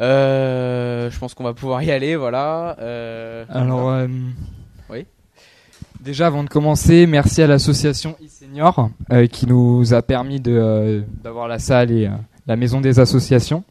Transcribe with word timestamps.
Euh, 0.00 1.10
je 1.10 1.18
pense 1.18 1.34
qu'on 1.34 1.44
va 1.44 1.54
pouvoir 1.54 1.82
y 1.82 1.90
aller, 1.90 2.16
voilà. 2.16 2.76
Euh, 2.80 3.44
Alors, 3.48 3.90
euh, 3.90 4.06
Oui. 4.90 5.06
Déjà, 6.00 6.26
avant 6.26 6.44
de 6.44 6.48
commencer, 6.48 7.06
merci 7.06 7.42
à 7.42 7.46
l'association 7.46 8.14
e-senior 8.22 8.90
qui 9.32 9.46
nous 9.46 9.94
a 9.94 10.02
permis 10.02 10.40
de, 10.40 11.02
d'avoir 11.24 11.48
la 11.48 11.58
salle 11.58 11.90
et 11.90 12.08
la 12.46 12.56
maison 12.56 12.80
des 12.80 13.00
associations 13.00 13.64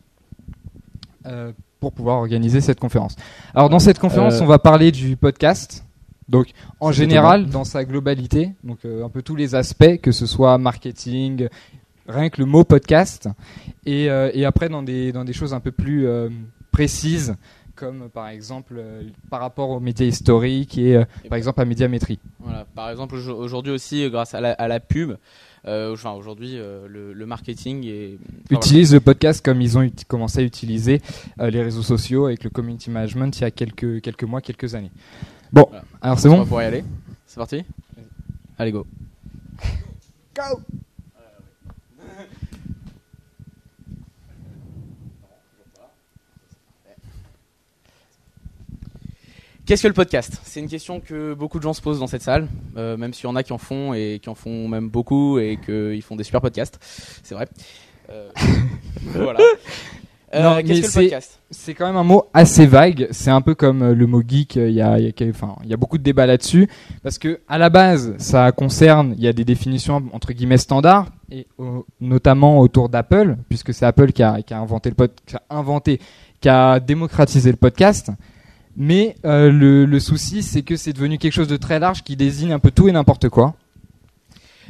pour 1.79 1.93
pouvoir 1.93 2.17
organiser 2.17 2.61
cette 2.61 2.79
conférence. 2.79 3.15
Alors, 3.53 3.69
dans 3.69 3.79
cette 3.79 3.99
conférence, 3.99 4.41
on 4.41 4.47
va 4.47 4.59
parler 4.59 4.91
du 4.91 5.15
podcast. 5.15 5.85
Donc, 6.27 6.47
en 6.79 6.91
général, 6.91 7.45
dans 7.45 7.63
sa 7.63 7.85
globalité, 7.85 8.51
donc 8.63 8.79
un 8.83 9.09
peu 9.09 9.21
tous 9.21 9.35
les 9.35 9.53
aspects, 9.53 9.97
que 10.01 10.11
ce 10.11 10.25
soit 10.25 10.57
marketing, 10.57 11.47
rien 12.07 12.29
que 12.29 12.39
le 12.41 12.45
mot 12.45 12.63
podcast, 12.63 13.29
et, 13.85 14.09
euh, 14.09 14.29
et 14.33 14.45
après 14.45 14.69
dans 14.69 14.83
des 14.83 15.11
dans 15.11 15.25
des 15.25 15.33
choses 15.33 15.53
un 15.53 15.59
peu 15.59 15.71
plus 15.71 16.07
euh, 16.07 16.29
précises, 16.71 17.35
comme 17.75 18.09
par 18.09 18.27
exemple 18.29 18.75
euh, 18.77 19.03
par 19.29 19.39
rapport 19.41 19.69
aux 19.69 19.79
médias 19.79 20.05
historiques 20.05 20.77
et 20.77 20.95
euh, 20.97 21.05
par 21.29 21.37
exemple 21.37 21.61
à 21.61 21.65
médiamétrie. 21.65 22.19
Voilà. 22.39 22.65
Par 22.75 22.89
exemple, 22.89 23.15
aujo- 23.15 23.35
aujourd'hui 23.35 23.71
aussi, 23.73 24.03
euh, 24.03 24.09
grâce 24.09 24.33
à 24.33 24.41
la, 24.41 24.51
à 24.53 24.67
la 24.67 24.79
pub, 24.79 25.17
euh, 25.67 25.93
enfin 25.93 26.11
aujourd'hui, 26.11 26.51
euh, 26.59 26.87
le, 26.87 27.11
le 27.13 27.25
marketing 27.25 27.83
est. 27.85 28.17
enfin, 28.45 28.55
Utilise 28.61 28.93
le 28.93 28.99
podcast 28.99 29.43
comme 29.43 29.61
ils 29.61 29.77
ont 29.77 29.89
commencé 30.07 30.39
à 30.39 30.43
utiliser 30.43 31.01
euh, 31.39 31.49
les 31.49 31.63
réseaux 31.63 31.81
sociaux 31.81 32.25
avec 32.27 32.43
le 32.43 32.49
community 32.51 32.89
management 32.91 33.35
il 33.37 33.41
y 33.41 33.45
a 33.45 33.51
quelques 33.51 34.01
quelques 34.01 34.23
mois, 34.25 34.41
quelques 34.41 34.75
années. 34.75 34.91
Bon, 35.51 35.65
Voilà. 35.69 35.83
alors 36.01 36.19
c'est 36.19 36.27
voilà. 36.27 36.43
On 36.43 36.43
bon. 36.43 36.43
va 36.43 36.47
pouvoir 36.49 36.63
y 36.63 36.67
aller. 36.67 36.83
C'est 37.25 37.37
parti? 37.37 37.63
Allez 38.57 38.71
go. 38.71 38.85
Qu'est-ce 49.65 49.81
que 49.81 49.87
le 49.87 49.93
podcast? 49.95 50.39
C'est 50.43 50.59
une 50.59 50.67
question 50.67 50.99
que 50.99 51.33
beaucoup 51.33 51.57
de 51.57 51.63
gens 51.63 51.73
se 51.73 51.81
posent 51.81 51.99
dans 51.99 52.05
cette 52.07 52.21
salle, 52.21 52.47
euh, 52.77 52.97
même 52.97 53.13
s'il 53.13 53.23
y 53.25 53.27
en 53.27 53.35
a 53.35 53.41
qui 53.41 53.51
en 53.51 53.57
font 53.57 53.93
et 53.95 54.19
qui 54.21 54.29
en 54.29 54.35
font 54.35 54.67
même 54.67 54.89
beaucoup 54.89 55.39
et 55.39 55.57
qu'ils 55.63 56.03
font 56.03 56.15
des 56.15 56.23
super 56.23 56.39
podcasts. 56.39 56.77
C'est 57.23 57.33
vrai. 57.33 57.47
Euh, 58.11 58.29
voilà. 59.15 59.39
Euh, 60.35 60.43
Non, 60.43 60.55
mais 60.57 60.63
Qu'est-ce 60.63 60.81
que 60.81 60.85
le 60.85 60.91
c'est- 60.91 61.01
podcast? 61.01 61.39
C'est 61.49 61.73
quand 61.73 61.87
même 61.87 61.95
un 61.95 62.03
mot 62.03 62.25
assez 62.33 62.67
vague. 62.67 63.07
C'est 63.09 63.31
un 63.31 63.41
peu 63.41 63.55
comme 63.55 63.81
euh, 63.81 63.95
le 63.95 64.05
mot 64.05 64.21
geek. 64.27 64.55
Il 64.57 64.69
y 64.71 64.81
a, 64.81 64.99
il 64.99 65.05
y, 65.05 65.23
a, 65.23 65.29
enfin, 65.29 65.55
il 65.63 65.69
y 65.69 65.73
a 65.73 65.77
beaucoup 65.77 65.97
de 65.97 66.03
débats 66.03 66.25
là-dessus 66.27 66.69
parce 67.01 67.17
que 67.17 67.39
à 67.47 67.57
la 67.57 67.69
base, 67.71 68.13
ça 68.19 68.51
concerne. 68.51 69.15
Il 69.17 69.23
y 69.23 69.27
a 69.27 69.33
des 69.33 69.45
définitions 69.45 70.03
entre 70.13 70.31
guillemets 70.33 70.57
standards 70.59 71.07
et 71.31 71.47
au- 71.57 71.87
notamment 72.01 72.59
autour 72.59 72.89
d'Apple, 72.89 73.37
puisque 73.49 73.73
c'est 73.73 73.85
Apple 73.85 74.11
qui 74.11 74.21
a, 74.21 74.43
qui 74.43 74.53
a 74.53 74.59
inventé 74.59 74.89
le 74.89 74.95
pod, 74.95 75.11
qui 75.25 75.35
a 75.35 75.41
inventé, 75.49 75.99
qui 76.39 76.49
a 76.49 76.79
démocratisé 76.79 77.49
le 77.49 77.57
podcast. 77.57 78.11
Mais 78.77 79.15
euh, 79.25 79.51
le, 79.51 79.85
le 79.85 79.99
souci, 79.99 80.43
c'est 80.43 80.61
que 80.61 80.75
c'est 80.75 80.93
devenu 80.93 81.17
quelque 81.17 81.33
chose 81.33 81.47
de 81.47 81.57
très 81.57 81.79
large 81.79 82.03
qui 82.03 82.15
désigne 82.15 82.51
un 82.51 82.59
peu 82.59 82.71
tout 82.71 82.87
et 82.87 82.91
n'importe 82.91 83.29
quoi. 83.29 83.55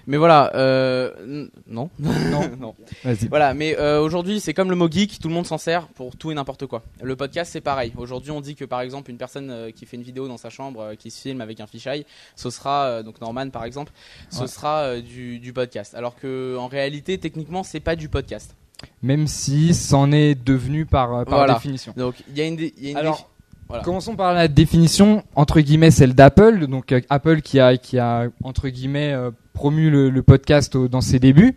Mais 0.07 0.17
voilà, 0.17 0.51
euh, 0.53 1.47
non. 1.65 1.89
Non. 1.97 2.11
non. 2.59 2.75
Vas-y. 3.03 3.27
Voilà, 3.27 3.55
mais 3.55 3.75
euh, 3.79 3.99
aujourd'hui, 3.99 4.39
c'est 4.39 4.53
comme 4.53 4.69
le 4.69 4.75
mot 4.75 4.87
geek, 4.87 5.17
tout 5.19 5.27
le 5.29 5.33
monde 5.33 5.47
s'en 5.47 5.57
sert 5.57 5.87
pour 5.87 6.15
tout 6.15 6.29
et 6.29 6.35
n'importe 6.35 6.67
quoi. 6.67 6.83
Le 7.01 7.15
podcast, 7.15 7.51
c'est 7.51 7.61
pareil. 7.61 7.91
Aujourd'hui, 7.97 8.29
on 8.29 8.39
dit 8.39 8.53
que 8.53 8.65
par 8.65 8.81
exemple, 8.81 9.09
une 9.09 9.17
personne 9.17 9.71
qui 9.75 9.87
fait 9.87 9.97
une 9.97 10.03
vidéo 10.03 10.27
dans 10.27 10.37
sa 10.37 10.51
chambre, 10.51 10.93
qui 10.99 11.09
se 11.09 11.19
filme 11.21 11.41
avec 11.41 11.59
un 11.59 11.65
fisheye, 11.65 12.05
ce 12.35 12.51
sera, 12.51 13.01
donc 13.01 13.19
Norman 13.19 13.49
par 13.49 13.65
exemple, 13.65 13.91
ce 14.29 14.41
Ouais. 14.41 14.47
sera 14.47 14.99
du, 15.01 15.39
du 15.39 15.53
podcast. 15.53 15.95
Alors 15.95 16.15
que 16.15 16.55
en 16.55 16.67
réalité, 16.67 17.17
techniquement, 17.17 17.63
c'est 17.63 17.79
pas 17.79 17.95
du 17.95 18.07
podcast. 18.07 18.55
Même 19.01 19.25
si 19.25 19.73
c'en 19.73 20.11
est 20.11 20.35
devenu 20.35 20.85
par, 20.85 21.25
par 21.25 21.37
Voilà. 21.39 21.55
définition. 21.55 21.93
Donc, 21.97 22.13
il 22.29 22.37
y 22.37 22.41
a 22.41 22.45
une. 22.45 22.59
y 22.59 22.87
a 22.87 22.91
une 22.91 22.97
Alors, 22.97 23.27
Commençons 23.83 24.15
par 24.15 24.33
la 24.33 24.47
définition 24.47 25.23
entre 25.35 25.59
guillemets 25.59 25.91
celle 25.91 26.13
d'Apple, 26.13 26.67
donc 26.67 26.91
euh, 26.91 27.01
Apple 27.09 27.41
qui 27.41 27.59
a 27.59 27.77
qui 27.77 27.97
a 27.99 28.27
entre 28.43 28.69
guillemets 28.69 29.13
euh, 29.13 29.31
promu 29.53 29.89
le, 29.89 30.21
podcast 30.21 30.75
au- 30.75 30.87
dans 30.87 31.01
ses 31.01 31.19
débuts, 31.19 31.55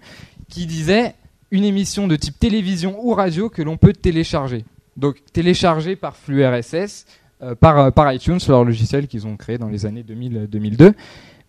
qui 0.49 0.67
disait 0.67 1.15
une 1.51 1.65
émission 1.65 2.09
de 2.09 2.17
type 2.17 2.39
télévision 2.39 2.97
ou 3.05 3.13
radio 3.15 3.49
que 3.51 3.63
l'on 3.63 3.77
peut 3.77 3.93
télécharger. 3.93 4.65
Donc 4.97 5.17
télécharger 5.33 5.97
par 5.97 6.17
flux 6.17 6.45
RSS, 6.47 7.07
euh, 7.43 7.55
par 7.55 7.79
euh, 7.79 7.91
par 7.91 8.13
iTunes, 8.13 8.39
leur 8.49 8.65
logiciel 8.65 9.07
qu'ils 9.07 9.27
ont 9.27 9.37
créé 9.37 9.59
dans 9.59 9.69
les 9.69 9.85
années 9.87 10.03
2000-2002. 10.03 10.95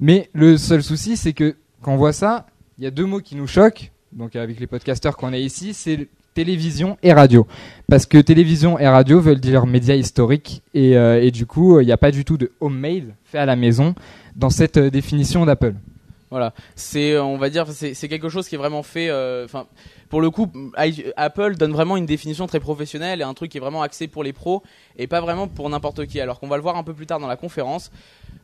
Mais 0.02 0.30
le 0.34 0.58
seul 0.58 0.84
souci, 0.84 1.18
c'est 1.18 1.34
que 1.34 1.56
quand 1.82 1.94
on 1.94 1.98
voit 1.98 2.14
ça, 2.14 2.46
il 2.78 2.84
y 2.84 2.88
a 2.88 2.92
deux 2.92 3.06
mots 3.06 3.22
qui 3.22 3.36
nous 3.36 3.48
choquent. 3.48 3.92
Donc 4.12 4.36
avec 4.36 4.60
les 4.60 4.68
podcasteurs 4.68 5.16
qu'on 5.18 5.34
a 5.34 5.38
ici, 5.38 5.74
c'est 5.74 6.08
télévision 6.34 6.98
et 7.04 7.14
radio. 7.14 7.48
Parce 7.90 8.06
que 8.06 8.18
télévision 8.18 8.78
et 8.80 8.88
radio 8.88 9.20
veulent 9.20 9.40
dire 9.40 9.66
médias 9.66 9.96
historiques 9.96 10.62
et, 10.74 10.96
euh, 10.98 11.22
et 11.24 11.32
du 11.32 11.46
coup, 11.46 11.80
il 11.80 11.86
n'y 11.86 11.92
a 11.92 11.98
pas 11.98 12.12
du 12.12 12.24
tout 12.26 12.38
de 12.38 12.52
homemade 12.60 13.14
fait 13.26 13.40
à 13.40 13.46
la 13.46 13.56
maison 13.56 13.96
dans 14.36 14.50
cette 14.50 14.78
euh, 14.78 14.90
définition 14.90 15.46
d'Apple. 15.46 15.74
Voilà, 16.32 16.54
c'est, 16.76 17.14
euh, 17.14 17.24
on 17.24 17.38
va 17.40 17.50
dire, 17.50 17.66
c'est 17.72 18.08
quelque 18.08 18.30
chose 18.30 18.48
qui 18.48 18.54
est 18.54 18.58
vraiment 18.60 18.84
fait. 18.84 19.10
euh, 19.10 19.46
Enfin, 19.46 19.66
pour 20.10 20.22
le 20.22 20.30
coup, 20.30 20.48
I- 20.78 21.06
Apple 21.18 21.56
donne 21.56 21.72
vraiment 21.72 21.98
une 21.98 22.06
définition 22.06 22.46
très 22.46 22.60
professionnelle 22.60 23.22
et 23.22 23.24
un 23.24 23.34
truc 23.34 23.50
qui 23.52 23.58
est 23.58 23.62
vraiment 23.62 23.82
axé 23.82 24.08
pour 24.08 24.24
les 24.24 24.32
pros 24.32 24.62
et 24.96 25.08
pas 25.08 25.22
vraiment 25.22 25.48
pour 25.48 25.68
n'importe 25.72 26.06
qui. 26.06 26.20
Alors 26.22 26.40
qu'on 26.40 26.48
va 26.48 26.56
le 26.58 26.62
voir 26.62 26.78
un 26.78 26.84
peu 26.84 26.94
plus 26.94 27.08
tard 27.08 27.20
dans 27.20 27.26
la 27.28 27.36
conférence, 27.36 27.92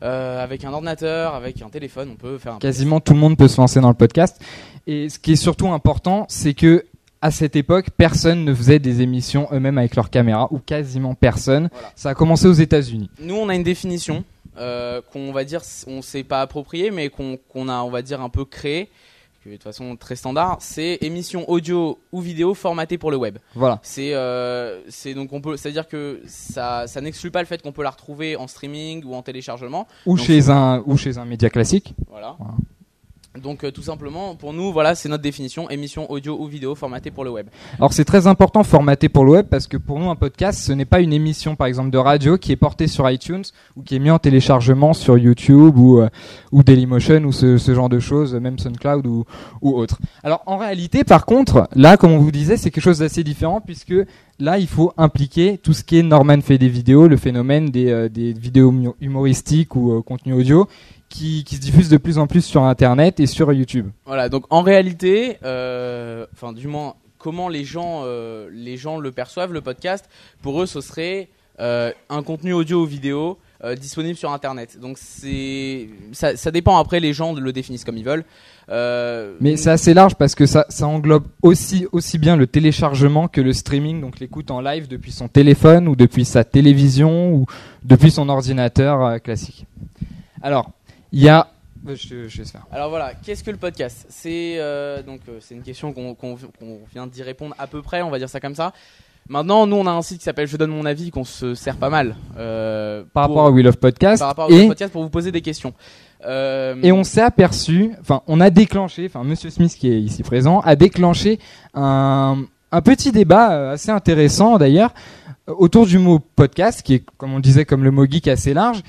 euh, 0.01 0.43
avec 0.43 0.63
un 0.65 0.73
ordinateur, 0.73 1.35
avec 1.35 1.61
un 1.61 1.69
téléphone, 1.69 2.09
on 2.13 2.15
peut 2.15 2.39
faire 2.39 2.55
un 2.55 2.57
Quasiment 2.57 2.99
tout 2.99 3.13
le 3.13 3.19
monde 3.19 3.37
peut 3.37 3.47
se 3.47 3.61
lancer 3.61 3.79
dans 3.79 3.89
le 3.89 3.93
podcast. 3.95 4.41
Et 4.87 5.09
ce 5.09 5.19
qui 5.19 5.33
est 5.33 5.35
surtout 5.35 5.67
important, 5.71 6.25
c'est 6.27 6.55
que 6.55 6.85
à 7.25 7.31
cette 7.31 7.55
époque, 7.55 7.87
personne 7.97 8.45
ne 8.45 8.53
faisait 8.53 8.77
des 8.77 9.01
émissions 9.01 9.47
eux-mêmes 9.51 9.79
avec 9.79 9.95
leur 9.95 10.11
caméra, 10.11 10.47
ou 10.51 10.59
quasiment 10.59 11.15
personne. 11.15 11.69
Voilà. 11.71 11.91
Ça 11.95 12.09
a 12.09 12.13
commencé 12.13 12.45
aux 12.45 12.53
États-Unis. 12.53 13.09
Nous, 13.19 13.33
on 13.33 13.49
a 13.49 13.55
une 13.55 13.63
définition 13.63 14.23
euh, 14.59 15.01
qu'on 15.11 15.31
va 15.31 15.43
dire, 15.43 15.61
on 15.87 16.03
s'est 16.03 16.23
pas 16.23 16.41
approprié, 16.41 16.91
mais 16.91 17.09
qu'on 17.09 17.67
a, 17.67 17.81
on 17.81 17.89
va 17.89 18.03
dire, 18.03 18.21
un 18.21 18.29
peu 18.29 18.45
créé, 18.45 18.89
que 19.43 19.49
de 19.49 19.55
toute 19.55 19.63
façon 19.63 19.95
très 19.95 20.15
standard. 20.15 20.57
C'est 20.59 20.99
émission 21.01 21.49
audio 21.49 21.97
ou 22.11 22.21
vidéo 22.21 22.53
formatée 22.53 22.99
pour 22.99 23.09
le 23.09 23.17
web. 23.17 23.39
Voilà. 23.55 23.79
C'est, 23.81 24.11
euh, 24.13 24.81
donc 25.15 25.33
on 25.33 25.41
peut, 25.41 25.57
c'est-à-dire 25.57 25.87
que 25.87 26.21
ça, 26.27 26.85
ça 26.85 27.01
n'exclut 27.01 27.31
pas 27.31 27.41
le 27.41 27.47
fait 27.47 27.59
qu'on 27.59 27.71
peut 27.71 27.81
la 27.81 27.89
retrouver 27.89 28.35
en 28.35 28.45
streaming 28.45 29.03
ou 29.03 29.15
en 29.15 29.23
téléchargement. 29.23 29.87
Ou 30.05 30.15
Donc, 30.15 30.27
chez 30.27 30.51
un, 30.51 30.83
ou 30.85 30.95
chez 30.95 31.17
un 31.17 31.25
média 31.25 31.49
classique. 31.49 31.95
Voilà. 32.07 32.35
Voilà. 32.37 32.53
Donc 33.41 33.63
euh, 33.63 33.71
tout 33.71 33.81
simplement, 33.81 34.35
pour 34.35 34.53
nous, 34.53 34.71
voilà, 34.71 34.95
c'est 34.95 35.09
notre 35.09 35.23
définition 35.23 35.69
émission 35.69 36.09
audio 36.11 36.37
ou 36.39 36.47
vidéo 36.47 36.75
formatée 36.75 37.11
pour 37.11 37.23
le 37.23 37.31
web. 37.31 37.47
Alors 37.77 37.93
c'est 37.93 38.05
très 38.05 38.27
important 38.27 38.63
formaté 38.63 39.09
pour 39.09 39.25
le 39.25 39.31
web 39.31 39.47
parce 39.49 39.67
que 39.67 39.77
pour 39.77 39.99
nous 39.99 40.09
un 40.09 40.15
podcast 40.15 40.59
ce 40.59 40.71
n'est 40.71 40.85
pas 40.85 41.01
une 41.01 41.13
émission 41.13 41.55
par 41.55 41.67
exemple 41.67 41.89
de 41.89 41.97
radio 41.97 42.37
qui 42.37 42.51
est 42.51 42.55
portée 42.55 42.87
sur 42.87 43.09
iTunes 43.09 43.43
ou 43.75 43.81
qui 43.81 43.95
est 43.95 43.99
mis 43.99 44.11
en 44.11 44.19
téléchargement 44.19 44.93
sur 44.93 45.17
YouTube 45.17 45.77
ou 45.77 45.99
euh, 45.99 46.09
ou 46.51 46.63
Dailymotion 46.63 47.23
ou 47.23 47.31
ce, 47.31 47.57
ce 47.57 47.73
genre 47.75 47.89
de 47.89 47.99
choses 47.99 48.33
même 48.35 48.57
SoundCloud 48.59 49.05
ou 49.07 49.25
ou 49.61 49.73
autre. 49.75 49.99
Alors 50.23 50.43
en 50.45 50.57
réalité 50.57 51.03
par 51.03 51.25
contre 51.25 51.67
là 51.75 51.97
comme 51.97 52.11
on 52.11 52.19
vous 52.19 52.31
disait 52.31 52.57
c'est 52.57 52.71
quelque 52.71 52.83
chose 52.83 52.99
d'assez 52.99 53.23
différent 53.23 53.61
puisque 53.61 53.93
là 54.39 54.57
il 54.57 54.67
faut 54.67 54.93
impliquer 54.97 55.57
tout 55.57 55.73
ce 55.73 55.83
qui 55.83 55.97
est 55.99 56.03
Norman 56.03 56.41
fait 56.41 56.57
des 56.57 56.69
vidéos 56.69 57.07
le 57.07 57.17
phénomène 57.17 57.69
des 57.69 57.89
euh, 57.91 58.09
des 58.09 58.33
vidéos 58.33 58.73
humoristiques 59.01 59.75
ou 59.75 59.91
euh, 59.93 60.01
contenu 60.01 60.33
audio 60.33 60.67
qui 61.09 61.43
qui 61.43 61.55
se 61.55 61.61
diffusent 61.61 61.89
de 61.89 61.97
plus 61.97 62.17
en 62.17 62.27
plus 62.27 62.43
sur 62.43 62.63
internet 62.63 63.19
et 63.19 63.27
sur 63.27 63.51
YouTube. 63.53 63.89
Voilà. 64.05 64.29
Donc 64.29 64.45
en 64.49 64.61
réalité, 64.61 65.37
euh, 65.43 66.25
enfin 66.33 66.53
du 66.53 66.67
moins, 66.67 66.95
comment 67.25 67.49
les 67.49 67.63
gens, 67.63 68.01
euh, 68.03 68.49
les 68.53 68.77
gens 68.77 68.99
le 68.99 69.11
perçoivent 69.11 69.51
le 69.51 69.61
podcast 69.61 70.07
Pour 70.43 70.61
eux, 70.61 70.67
ce 70.67 70.79
serait 70.79 71.27
euh, 71.59 71.91
un 72.07 72.21
contenu 72.21 72.53
audio 72.53 72.83
ou 72.83 72.85
vidéo 72.85 73.39
euh, 73.63 73.73
disponible 73.73 74.15
sur 74.15 74.31
Internet. 74.31 74.79
Donc 74.79 74.99
c'est, 74.99 75.89
ça, 76.11 76.37
ça 76.37 76.51
dépend. 76.51 76.77
Après, 76.77 76.99
les 76.99 77.13
gens 77.13 77.33
le 77.33 77.51
définissent 77.51 77.83
comme 77.83 77.97
ils 77.97 78.05
veulent. 78.05 78.25
Mais 78.69 79.57
c'est 79.57 79.71
assez 79.71 79.95
large 79.95 80.13
parce 80.13 80.35
que 80.35 80.45
ça, 80.45 80.67
ça 80.69 80.85
englobe 80.85 81.23
aussi, 81.41 81.87
aussi 81.91 82.19
bien 82.19 82.35
le 82.35 82.45
téléchargement 82.45 83.27
que 83.27 83.41
le 83.41 83.53
streaming, 83.53 84.01
donc 84.01 84.19
l'écoute 84.19 84.51
en 84.51 84.61
live 84.61 84.87
depuis 84.87 85.11
son 85.11 85.27
téléphone 85.27 85.87
ou 85.87 85.95
depuis 85.95 86.25
sa 86.25 86.43
télévision 86.43 87.33
ou 87.33 87.47
depuis 87.83 88.11
son 88.11 88.29
ordinateur 88.29 89.19
classique. 89.23 89.65
Alors, 90.43 90.69
il 91.15 91.23
y 91.23 91.29
a... 91.29 91.47
euh, 91.87 91.95
Je, 91.95 92.27
je 92.27 92.37
laisse 92.37 92.51
faire. 92.51 92.65
Alors 92.71 92.89
voilà, 92.89 93.13
qu'est-ce 93.23 93.43
que 93.43 93.51
le 93.51 93.57
podcast? 93.57 94.05
C'est 94.09 94.55
euh, 94.59 95.01
donc 95.01 95.21
euh, 95.29 95.37
c'est 95.41 95.55
une 95.55 95.63
question 95.63 95.91
qu'on 95.93 96.37
vient 96.93 97.07
d'y 97.07 97.23
répondre 97.23 97.55
à 97.57 97.65
peu 97.67 97.81
près, 97.81 98.01
on 98.03 98.09
va 98.11 98.19
dire 98.19 98.29
ça 98.29 98.39
comme 98.39 98.55
ça. 98.55 98.73
Maintenant, 99.27 99.65
nous 99.65 99.75
on 99.77 99.87
a 99.87 99.91
un 99.91 100.03
site 100.03 100.19
qui 100.19 100.23
s'appelle 100.23 100.47
Je 100.47 100.55
donne 100.55 100.69
mon 100.69 100.85
avis 100.85 101.09
qu'on 101.09 101.23
se 101.23 101.55
sert 101.55 101.77
pas 101.77 101.89
mal 101.89 102.15
euh, 102.37 103.03
Par 103.11 103.25
pour- 103.27 103.37
rapport 103.37 103.47
à 103.47 103.51
We 103.51 103.63
Love 103.65 103.77
Podcast. 103.77 104.19
par 104.19 104.27
rapport 104.27 104.49
au 104.51 104.53
et, 104.53 104.67
podcast 104.67 104.93
pour 104.93 105.01
vous 105.01 105.09
poser 105.09 105.31
des 105.31 105.41
questions. 105.41 105.73
Euh, 106.25 106.75
et 106.83 106.91
on 106.91 107.03
s'est 107.03 107.21
aperçu, 107.21 107.91
enfin 108.01 108.21
on 108.27 108.39
a 108.39 108.49
déclenché, 108.51 109.05
enfin 109.07 109.23
Monsieur 109.23 109.49
Smith 109.49 109.75
qui 109.79 109.91
est 109.91 109.99
ici 109.99 110.21
présent, 110.21 110.59
a 110.59 110.75
déclenché 110.75 111.39
un, 111.73 112.45
un 112.71 112.81
petit 112.81 113.11
débat 113.11 113.71
assez 113.71 113.89
intéressant 113.89 114.57
d'ailleurs 114.57 114.93
autour 115.47 115.85
du 115.87 115.97
mot 115.97 116.19
podcast, 116.19 116.81
qui 116.83 116.95
est 116.95 117.03
comme 117.17 117.33
on 117.33 117.37
le 117.37 117.41
disait 117.41 117.65
comme 117.65 117.83
le 117.83 117.91
mot 117.91 118.05
geek 118.05 118.27
assez 118.27 118.53
large. 118.53 118.81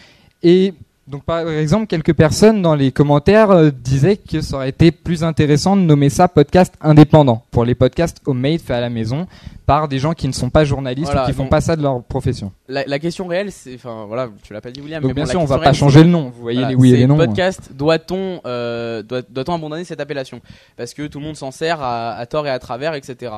Et 0.43 0.75
Donc 1.09 1.23
par 1.25 1.49
exemple, 1.49 1.87
quelques 1.87 2.15
personnes 2.15 2.63
dans 2.63 2.75
les 2.75 2.91
commentaires 2.91 3.53
euh, 3.53 3.71
disaient 3.71 4.17
que 4.17 4.41
ça 4.41 4.57
aurait 4.57 4.71
été 4.71 4.91
plus 4.91 5.23
intéressant 5.23 5.77
de 5.77 5.83
nommer 5.83 6.11
ça 6.11 6.27
podcast 6.27 6.75
indépendant 6.81 7.45
pour 7.53 7.65
les 7.65 7.77
podcasts 7.77 8.21
homemade 8.27 8.59
faits 8.61 8.77
à 8.77 8.81
la 8.81 8.91
maison 8.91 9.29
par 9.67 9.87
des 9.87 10.01
gens 10.01 10.15
qui 10.15 10.27
ne 10.27 10.33
sont 10.33 10.51
pas 10.51 10.65
journalistes 10.65 11.07
Voilà, 11.07 11.23
ou 11.25 11.27
qui 11.27 11.33
font 11.33 11.47
pas 11.47 11.61
ça 11.61 11.77
de 11.77 11.83
leur 11.83 12.03
profession. 12.03 12.51
La, 12.69 12.85
la 12.87 12.99
question 12.99 13.27
réelle, 13.29 13.53
c'est, 13.53 13.75
enfin 13.77 14.05
voilà, 14.07 14.29
tu 14.43 14.53
l'as 14.53 14.61
pas 14.61 14.71
dit 14.73 14.81
William, 14.81 15.01
Donc 15.01 15.11
mais 15.11 15.15
bien 15.15 15.25
bon, 15.25 15.31
sûr, 15.31 15.41
on 15.41 15.45
va 15.45 15.59
pas 15.59 15.73
changer 15.73 16.03
le 16.03 16.11
nom. 16.11 16.31
Vous 16.35 16.43
voyez 16.43 16.59
Voilà, 16.59 16.71
les 16.71 16.75
oui 16.77 16.93
et 16.93 16.97
les 16.97 17.07
non. 17.07 17.17
podcast, 17.17 17.71
doit-on 17.73 18.41
euh, 18.45 19.03
doit, 19.03 19.23
doit-on 19.29 19.55
abandonner 19.55 19.85
cette 19.85 20.01
appellation? 20.01 20.41
Parce 20.77 20.93
que 20.93 21.07
tout 21.07 21.21
le 21.21 21.25
monde 21.27 21.37
s'en 21.37 21.53
sert 21.53 21.81
à, 21.83 22.15
à 22.15 22.27
tort 22.27 22.47
et 22.49 22.51
à 22.51 22.59
travers, 22.59 22.95
etc. 22.95 23.33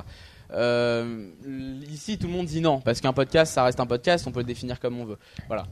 Euh, 0.55 1.29
ici, 1.91 2.17
tout 2.19 2.27
le 2.27 2.33
monde 2.33 2.47
dit 2.47 2.61
non, 2.63 2.81
parce 2.81 3.01
qu'un 3.03 3.13
podcast, 3.13 3.53
ça 3.53 3.65
reste 3.65 3.81
un 3.81 3.87
podcast, 3.87 4.27
on 4.27 4.33
peut 4.33 4.41
le 4.41 4.47
définir 4.47 4.81
comme 4.81 4.99
on 4.99 5.05
veut. 5.05 5.19
Voilà. 5.49 5.65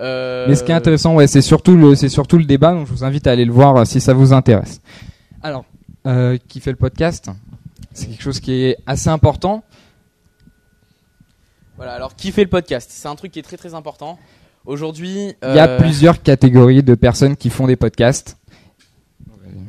Euh, 0.00 0.46
Mais 0.48 0.54
ce 0.54 0.64
qui 0.64 0.72
est 0.72 0.74
intéressant, 0.74 1.14
ouais, 1.14 1.26
c'est 1.26 1.42
surtout 1.42 1.76
le, 1.76 1.94
c'est 1.94 2.08
surtout 2.08 2.38
le 2.38 2.44
débat. 2.44 2.72
Donc 2.72 2.86
je 2.86 2.92
vous 2.92 3.04
invite 3.04 3.26
à 3.26 3.32
aller 3.32 3.44
le 3.44 3.52
voir 3.52 3.76
euh, 3.76 3.84
si 3.84 4.00
ça 4.00 4.14
vous 4.14 4.32
intéresse. 4.32 4.80
Alors, 5.42 5.64
euh, 6.06 6.38
qui 6.48 6.60
fait 6.60 6.70
le 6.70 6.76
podcast 6.76 7.30
C'est 7.92 8.06
quelque 8.06 8.22
chose 8.22 8.40
qui 8.40 8.64
est 8.64 8.76
assez 8.86 9.08
important. 9.08 9.62
Voilà. 11.76 11.92
Alors, 11.92 12.14
qui 12.14 12.32
fait 12.32 12.44
le 12.44 12.50
podcast? 12.50 12.90
C'est 12.92 13.08
un 13.08 13.16
truc 13.16 13.32
qui 13.32 13.38
est 13.38 13.42
très 13.42 13.56
très 13.56 13.74
important. 13.74 14.18
Aujourd'hui, 14.66 15.34
Il 15.42 15.54
y 15.54 15.58
a 15.58 15.68
euh, 15.68 15.78
plusieurs 15.78 16.22
catégories 16.22 16.82
de 16.82 16.94
personnes 16.94 17.36
qui 17.36 17.48
font 17.48 17.66
des 17.66 17.76
podcasts. 17.76 18.36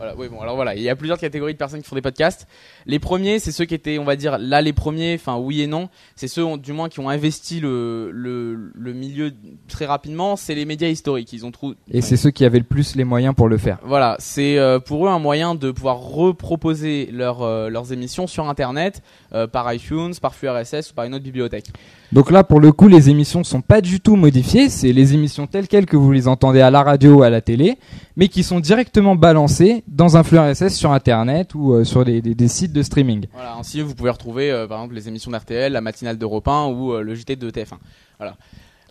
Voilà, 0.02 0.16
oui, 0.18 0.30
bon, 0.30 0.42
alors 0.42 0.56
voilà, 0.56 0.74
il 0.74 0.82
y 0.82 0.90
a 0.90 0.96
plusieurs 0.96 1.20
catégories 1.20 1.54
de 1.54 1.60
personnes 1.60 1.84
qui 1.84 1.88
font 1.88 1.96
des 1.96 2.02
podcasts. 2.02 2.48
Les 2.88 2.98
premiers, 2.98 3.38
c'est 3.38 3.52
ceux 3.52 3.66
qui 3.66 3.76
étaient, 3.76 4.00
on 4.00 4.04
va 4.04 4.16
dire, 4.16 4.40
là 4.40 4.64
les 4.64 4.74
premiers, 4.74 5.14
enfin 5.14 5.38
oui 5.38 5.62
et 5.62 5.68
non, 5.68 5.90
c'est 6.16 6.28
ceux 6.28 6.58
du 6.58 6.74
moins 6.74 6.90
qui 6.90 7.00
ont 7.00 7.08
investi 7.08 7.60
le, 7.60 8.10
le, 8.12 8.72
le 8.74 8.94
milieu 8.94 9.32
très 9.68 9.86
rapidement, 9.86 10.38
c'est 10.38 10.56
les 10.56 10.66
médias 10.66 10.88
historiques. 10.88 11.32
Ils 11.34 11.46
ont 11.46 11.52
trouvé. 11.52 11.76
Et 11.92 12.02
c'est 12.02 12.18
ceux 12.18 12.32
qui 12.32 12.46
avaient 12.46 12.58
le 12.58 12.64
plus 12.64 12.96
les 12.96 13.04
moyens 13.04 13.36
pour 13.36 13.48
le 13.48 13.60
faire. 13.60 13.78
Voilà, 13.84 14.16
c'est 14.18 14.58
euh, 14.58 14.80
pour 14.80 15.06
eux 15.06 15.10
un 15.12 15.20
moyen 15.20 15.54
de 15.54 15.70
pouvoir 15.70 16.00
reproposer 16.00 17.08
leur, 17.12 17.44
euh, 17.44 17.70
leurs 17.70 17.94
émissions 17.94 18.26
sur 18.26 18.50
Internet, 18.50 19.04
euh, 19.34 19.46
par 19.46 19.72
iTunes, 19.72 20.14
par 20.20 20.34
flux 20.34 20.50
RSS 20.50 20.90
ou 20.90 20.94
par 20.96 21.06
une 21.06 21.14
autre 21.14 21.24
bibliothèque. 21.24 21.68
Donc 22.12 22.30
là, 22.30 22.44
pour 22.44 22.60
le 22.60 22.74
coup, 22.74 22.90
les 22.90 23.10
émissions 23.10 23.44
sont 23.46 23.62
pas 23.62 23.80
du 23.80 24.02
tout 24.02 24.18
modifiées. 24.18 24.68
C'est 24.70 24.92
les 24.92 25.14
émissions 25.14 25.48
telles 25.48 25.70
quelles 25.70 25.86
que 25.86 25.96
vous 25.96 26.12
les 26.12 26.28
entendez 26.28 26.60
à 26.60 26.70
la 26.70 26.84
radio 26.84 27.20
ou 27.20 27.24
à 27.24 27.30
la 27.30 27.40
télé, 27.40 27.78
mais 28.18 28.28
qui 28.28 28.44
sont 28.44 28.60
directement 28.60 29.16
balancées 29.16 29.86
dans 29.88 30.18
un 30.18 30.24
flux 30.24 30.38
RSS 30.38 30.76
sur 30.76 30.92
Internet 30.92 31.56
ou 31.56 31.74
euh, 31.74 31.86
sur 31.86 32.04
des, 32.04 32.48
sites 32.50 32.74
de 32.74 32.84
streaming. 32.84 33.28
Voilà, 33.32 33.56
ainsi 33.56 33.82
vous 33.82 33.96
pouvez 33.96 34.10
retrouver 34.10 34.52
euh, 34.52 34.68
par 34.68 34.80
exemple 34.80 34.96
les 34.96 35.08
émissions 35.08 35.32
d'RTL, 35.32 35.72
la 35.72 35.80
matinale 35.80 36.18
d'Europe 36.18 36.50
1 36.50 36.66
ou 36.68 36.94
euh, 36.94 37.02
le 37.02 37.16
JT 37.16 37.38
de 37.38 37.50
TF1. 37.50 37.78
Voilà. 38.20 38.36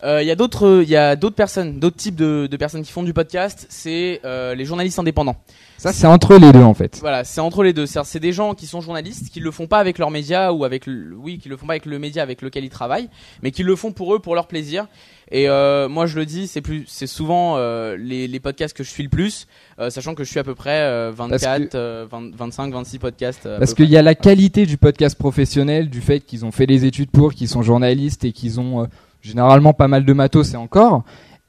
Euh, 0.03 0.21
Il 0.21 0.27
y 0.27 0.31
a 0.31 0.35
d'autres, 0.35 0.81
il 0.83 0.89
y 0.89 0.95
a 0.95 1.15
d'autres 1.15 1.35
personnes, 1.35 1.79
d'autres 1.79 1.97
types 1.97 2.15
de, 2.15 2.47
de 2.49 2.57
personnes 2.57 2.81
qui 2.83 2.91
font 2.91 3.03
du 3.03 3.13
podcast. 3.13 3.65
C'est 3.69 4.19
euh, 4.25 4.55
les 4.55 4.65
journalistes 4.65 4.97
indépendants. 4.99 5.35
Ça, 5.77 5.91
c'est 5.93 6.05
entre 6.07 6.35
les 6.37 6.51
deux 6.51 6.61
en 6.61 6.75
fait. 6.75 6.97
Voilà, 7.01 7.23
c'est 7.23 7.41
entre 7.41 7.63
les 7.63 7.73
deux. 7.73 7.85
C'est 7.87 7.99
c'est 8.03 8.19
des 8.19 8.33
gens 8.33 8.53
qui 8.53 8.67
sont 8.67 8.81
journalistes, 8.81 9.29
qui 9.31 9.39
le 9.39 9.49
font 9.51 9.65
pas 9.67 9.79
avec 9.79 9.97
leurs 9.97 10.11
médias 10.11 10.51
ou 10.51 10.63
avec, 10.63 10.85
le, 10.85 11.15
oui, 11.15 11.39
qui 11.39 11.49
le 11.49 11.57
font 11.57 11.65
pas 11.65 11.73
avec 11.73 11.85
le 11.87 11.97
média 11.97 12.21
avec 12.21 12.41
lequel 12.43 12.63
ils 12.63 12.69
travaillent, 12.69 13.09
mais 13.41 13.49
qui 13.51 13.63
le 13.63 13.75
font 13.75 13.91
pour 13.91 14.13
eux, 14.13 14.19
pour 14.19 14.35
leur 14.35 14.47
plaisir. 14.47 14.85
Et 15.31 15.47
euh, 15.49 15.87
moi, 15.89 16.05
je 16.07 16.17
le 16.19 16.25
dis, 16.25 16.45
c'est 16.47 16.61
plus, 16.61 16.83
c'est 16.87 17.07
souvent 17.07 17.55
euh, 17.57 17.95
les, 17.97 18.27
les 18.27 18.39
podcasts 18.39 18.75
que 18.77 18.83
je 18.83 18.89
suis 18.89 19.01
le 19.03 19.09
plus, 19.09 19.47
euh, 19.79 19.89
sachant 19.89 20.13
que 20.13 20.23
je 20.23 20.29
suis 20.29 20.39
à 20.39 20.43
peu 20.43 20.55
près 20.55 20.81
euh, 20.81 21.11
24, 21.15 21.69
que- 21.69 21.77
euh, 21.77 22.05
20 22.11 22.35
25, 22.35 22.73
26 22.73 22.99
podcasts. 22.99 23.47
Parce 23.57 23.73
qu'il 23.73 23.89
y 23.89 23.97
a 23.97 24.01
la 24.03 24.13
qualité 24.13 24.65
du 24.67 24.77
podcast 24.77 25.17
professionnel, 25.17 25.89
du 25.89 26.01
fait 26.01 26.19
qu'ils 26.19 26.45
ont 26.45 26.51
fait 26.51 26.65
les 26.67 26.85
études 26.85 27.09
pour, 27.11 27.33
qu'ils 27.33 27.47
sont 27.47 27.61
journalistes 27.63 28.23
et 28.25 28.33
qu'ils 28.33 28.59
ont 28.59 28.83
euh, 28.83 28.85
généralement 29.21 29.73
pas 29.73 29.87
mal 29.87 30.05
de 30.05 30.13
matos 30.13 30.53
et 30.53 30.57
encore. 30.57 31.03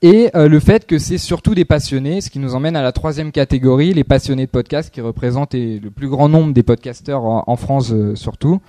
Et 0.05 0.31
euh, 0.35 0.49
le 0.49 0.59
fait 0.59 0.85
que 0.85 0.99
c'est 0.99 1.17
surtout 1.19 1.55
des 1.55 1.65
passionnés, 1.65 2.21
ce 2.21 2.29
qui 2.31 2.41
nous 2.41 2.55
emmène 2.57 2.75
à 2.75 2.83
la 2.83 2.91
troisième 2.91 3.31
catégorie, 3.31 3.95
les 3.95 4.03
passionnés 4.03 4.47
de 4.47 4.51
podcast, 4.51 4.91
qui 4.93 5.01
représentent 5.01 5.55
le 5.55 5.91
plus 5.91 6.09
grand 6.09 6.29
nombre 6.29 6.53
des 6.53 6.65
podcasteurs 6.65 7.25
en, 7.25 7.45
en 7.47 7.57
France 7.57 7.91
euh, 7.93 8.17
surtout. 8.17 8.61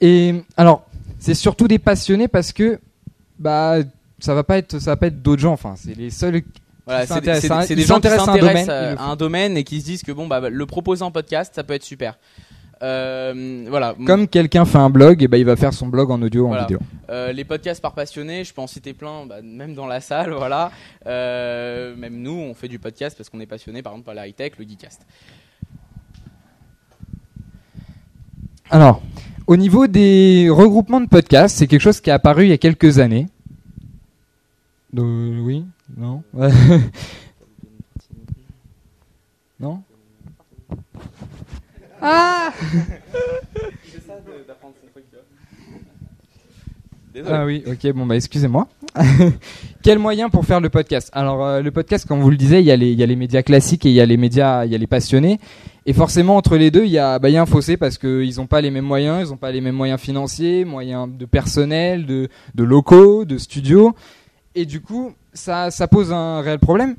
Et 0.00 0.42
alors, 0.56 0.86
c'est 1.18 1.34
surtout 1.34 1.66
des 1.66 1.78
passionnés 1.80 2.28
parce 2.28 2.52
que 2.52 2.78
bah 3.38 3.78
ça 4.20 4.34
va 4.34 4.44
pas 4.44 4.58
être 4.58 4.78
ça 4.78 4.92
va 4.92 4.96
pas 4.96 5.08
être 5.08 5.22
d'autres 5.22 5.42
gens. 5.42 5.52
Enfin, 5.52 5.74
c'est 5.76 5.96
les 5.96 6.10
seuls. 6.10 6.42
Voilà, 6.86 7.06
c'est 7.06 7.20
des, 7.20 7.26
des- 7.74 7.82
gens 7.82 7.96
qui 7.96 8.08
s'intéressent 8.08 8.68
à 8.68 9.02
à 9.02 9.04
un 9.10 9.16
domaine 9.16 9.56
et 9.56 9.64
qui 9.64 9.80
se 9.80 9.84
disent 9.86 10.02
que 10.02 10.12
bon 10.12 10.26
bah 10.28 10.48
le 10.48 10.66
proposer 10.66 11.02
en 11.02 11.10
podcast 11.10 11.52
ça 11.54 11.64
peut 11.64 11.74
être 11.74 11.82
super. 11.82 12.16
Euh, 12.82 13.64
voilà. 13.68 13.94
Comme 14.06 14.28
quelqu'un 14.28 14.64
fait 14.64 14.78
un 14.78 14.90
blog, 14.90 15.22
et 15.22 15.28
ben 15.28 15.38
il 15.38 15.44
va 15.44 15.56
faire 15.56 15.72
son 15.72 15.88
blog 15.88 16.10
en 16.10 16.20
audio 16.22 16.46
ou 16.46 16.54
en 16.54 16.60
vidéo. 16.60 16.78
Euh, 17.10 17.32
les 17.32 17.44
podcasts 17.44 17.82
par 17.82 17.92
passionnés, 17.92 18.44
je 18.44 18.54
peux 18.54 18.60
en 18.60 18.66
citer 18.66 18.92
plein, 18.92 19.26
bah, 19.26 19.42
même 19.42 19.74
dans 19.74 19.86
la 19.86 20.00
salle, 20.00 20.32
voilà. 20.36 20.70
Euh, 21.06 21.96
même 21.96 22.20
nous, 22.20 22.32
on 22.32 22.54
fait 22.54 22.68
du 22.68 22.78
podcast 22.78 23.16
parce 23.16 23.28
qu'on 23.30 23.40
est 23.40 23.46
passionné, 23.46 23.82
par 23.82 23.92
exemple 23.92 24.06
par 24.06 24.14
la 24.14 24.28
high 24.28 24.34
tech, 24.34 24.52
le 24.58 24.64
geekcast. 24.64 25.06
Alors, 28.70 29.02
au 29.46 29.56
niveau 29.56 29.86
des 29.86 30.48
regroupements 30.50 31.00
de 31.00 31.08
podcasts, 31.08 31.56
c'est 31.56 31.66
quelque 31.66 31.80
chose 31.80 32.00
qui 32.00 32.10
est 32.10 32.12
apparu 32.12 32.44
il 32.44 32.50
y 32.50 32.52
a 32.52 32.58
quelques 32.58 32.98
années. 32.98 33.26
Oui 34.94 35.64
Non? 35.96 36.22
Ah 42.00 42.52
Désolé. 47.12 47.34
Ah 47.34 47.44
oui, 47.46 47.64
ok, 47.66 47.92
bon 47.94 48.06
bah 48.06 48.16
excusez-moi. 48.16 48.68
Quel 49.82 49.98
moyen 49.98 50.28
pour 50.28 50.44
faire 50.44 50.60
le 50.60 50.68
podcast? 50.68 51.10
Alors 51.12 51.44
euh, 51.44 51.62
le 51.62 51.70
podcast, 51.70 52.06
comme 52.06 52.20
vous 52.20 52.30
le 52.30 52.36
disiez, 52.36 52.60
il 52.60 52.66
y, 52.66 52.70
a 52.70 52.76
les, 52.76 52.92
il 52.92 52.98
y 52.98 53.02
a 53.02 53.06
les 53.06 53.16
médias 53.16 53.42
classiques 53.42 53.86
et 53.86 53.88
il 53.88 53.94
y 53.94 54.00
a 54.00 54.06
les 54.06 54.16
médias, 54.16 54.66
il 54.66 54.72
y 54.72 54.74
a 54.74 54.78
les 54.78 54.86
passionnés. 54.86 55.40
Et 55.86 55.94
forcément 55.94 56.36
entre 56.36 56.56
les 56.56 56.70
deux, 56.70 56.84
il 56.84 56.90
y 56.90 56.98
a, 56.98 57.18
bah, 57.18 57.30
il 57.30 57.32
y 57.32 57.36
a 57.36 57.42
un 57.42 57.46
fossé 57.46 57.76
parce 57.76 57.96
qu'ils 57.98 58.36
n'ont 58.36 58.46
pas 58.46 58.60
les 58.60 58.70
mêmes 58.70 58.84
moyens, 58.84 59.26
ils 59.26 59.30
n'ont 59.30 59.38
pas 59.38 59.50
les 59.50 59.60
mêmes 59.62 59.74
moyens 59.74 59.98
financiers, 60.00 60.64
moyens 60.64 61.08
de 61.10 61.24
personnel, 61.24 62.04
de, 62.06 62.28
de 62.54 62.62
locaux, 62.62 63.24
de 63.24 63.38
studios. 63.38 63.94
Et 64.54 64.66
du 64.66 64.80
coup, 64.80 65.12
ça, 65.32 65.70
ça 65.70 65.88
pose 65.88 66.12
un 66.12 66.40
réel 66.42 66.58
problème. 66.58 66.94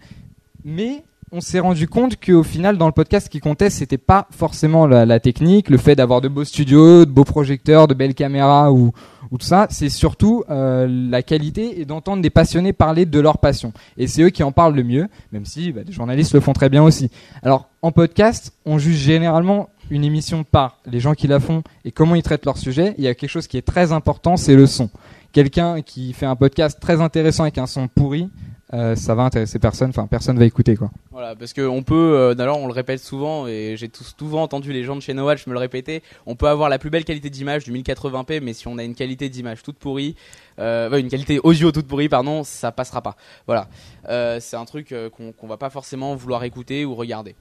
Mais 0.65 1.03
on 1.31 1.41
s'est 1.41 1.59
rendu 1.59 1.87
compte 1.87 2.15
qu'au 2.23 2.43
final, 2.43 2.77
dans 2.77 2.87
le 2.87 2.91
podcast, 2.91 3.27
ce 3.27 3.29
qui 3.29 3.39
comptait, 3.39 3.69
c'était 3.69 3.97
pas 3.97 4.27
forcément 4.31 4.87
la, 4.87 5.19
technique, 5.19 5.69
le 5.69 5.77
fait 5.77 5.95
d'avoir 5.95 6.21
de 6.21 6.27
beaux 6.27 6.43
studios, 6.43 7.05
de 7.05 7.11
beaux 7.11 7.23
projecteurs, 7.23 7.87
de 7.87 7.93
belles 7.93 8.15
caméras 8.15 8.71
ou, 8.71 8.91
ou 9.31 9.37
tout 9.37 9.45
ça. 9.45 9.67
C'est 9.69 9.89
surtout 9.89 10.43
euh, 10.49 10.87
la 10.89 11.21
qualité 11.21 11.79
et 11.79 11.85
d'entendre 11.85 12.21
des 12.21 12.29
passionnés 12.29 12.73
parler 12.73 13.05
de 13.05 13.19
leur 13.19 13.37
passion. 13.37 13.73
Et 13.97 14.07
c'est 14.07 14.23
eux 14.23 14.29
qui 14.29 14.43
en 14.43 14.51
parlent 14.51 14.75
le 14.75 14.83
mieux, 14.83 15.07
même 15.31 15.45
si 15.45 15.71
bah, 15.71 15.81
les 15.85 15.93
journalistes 15.93 16.33
le 16.33 16.39
font 16.39 16.53
très 16.53 16.69
bien 16.69 16.83
aussi. 16.83 17.11
Alors, 17.43 17.69
en 17.81 17.91
podcast, 17.91 18.53
on 18.65 18.77
juge 18.77 18.97
généralement 18.97 19.69
une 19.91 20.03
émission 20.03 20.43
par 20.43 20.77
les 20.85 20.99
gens 20.99 21.13
qui 21.13 21.27
la 21.27 21.39
font 21.39 21.63
et 21.85 21.91
comment 21.91 22.15
ils 22.15 22.23
traitent 22.23 22.45
leur 22.45 22.57
sujet. 22.57 22.95
Il 22.97 23.03
y 23.03 23.07
a 23.07 23.13
quelque 23.13 23.29
chose 23.29 23.47
qui 23.47 23.57
est 23.57 23.63
très 23.63 23.91
important, 23.91 24.37
c'est 24.37 24.55
le 24.55 24.65
son. 24.65 24.89
Quelqu'un 25.31 25.81
qui 25.81 26.13
fait 26.13 26.25
un 26.25 26.35
podcast 26.35 26.79
très 26.81 27.01
intéressant 27.01 27.43
avec 27.43 27.59
un 27.59 27.67
son 27.67 27.87
pourri, 27.87 28.29
euh, 28.73 28.95
ça 28.95 29.15
va 29.15 29.23
intéresser 29.23 29.59
personne. 29.59 29.89
Enfin, 29.89 30.07
personne 30.07 30.37
va 30.37 30.45
écouter 30.45 30.75
quoi. 30.75 30.91
Voilà, 31.11 31.35
parce 31.35 31.53
que 31.53 31.61
on 31.61 31.81
peut, 31.81 31.95
euh, 32.15 32.35
d'ailleurs 32.35 32.59
on 32.59 32.67
le 32.67 32.73
répète 32.73 32.99
souvent, 32.99 33.47
et 33.47 33.75
j'ai 33.77 33.89
souvent 34.17 34.43
entendu 34.43 34.71
les 34.71 34.83
gens 34.83 34.95
de 34.95 35.01
chez 35.01 35.13
Nowatch 35.13 35.47
me 35.47 35.53
le 35.53 35.59
répéter, 35.59 36.03
on 36.25 36.35
peut 36.35 36.47
avoir 36.47 36.69
la 36.69 36.77
plus 36.79 36.89
belle 36.89 37.03
qualité 37.03 37.29
d'image 37.29 37.63
du 37.63 37.73
1080p, 37.73 38.41
mais 38.41 38.53
si 38.53 38.67
on 38.67 38.77
a 38.77 38.83
une 38.83 38.95
qualité 38.95 39.29
d'image 39.29 39.63
toute 39.63 39.77
pourrie, 39.77 40.15
euh, 40.59 40.95
une 40.97 41.09
qualité 41.09 41.39
audio 41.43 41.71
toute 41.71 41.87
pourrie, 41.87 42.09
pardon, 42.09 42.43
ça 42.43 42.71
passera 42.71 43.01
pas. 43.01 43.15
Voilà, 43.47 43.67
Euh, 44.07 44.39
c'est 44.39 44.55
un 44.55 44.65
truc 44.65 44.91
euh, 44.91 45.09
qu'on 45.09 45.31
qu'on 45.31 45.47
va 45.47 45.57
pas 45.57 45.69
forcément 45.69 46.15
vouloir 46.15 46.43
écouter 46.43 46.85
ou 46.85 46.95
regarder. 46.95 47.35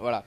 Voilà. 0.00 0.24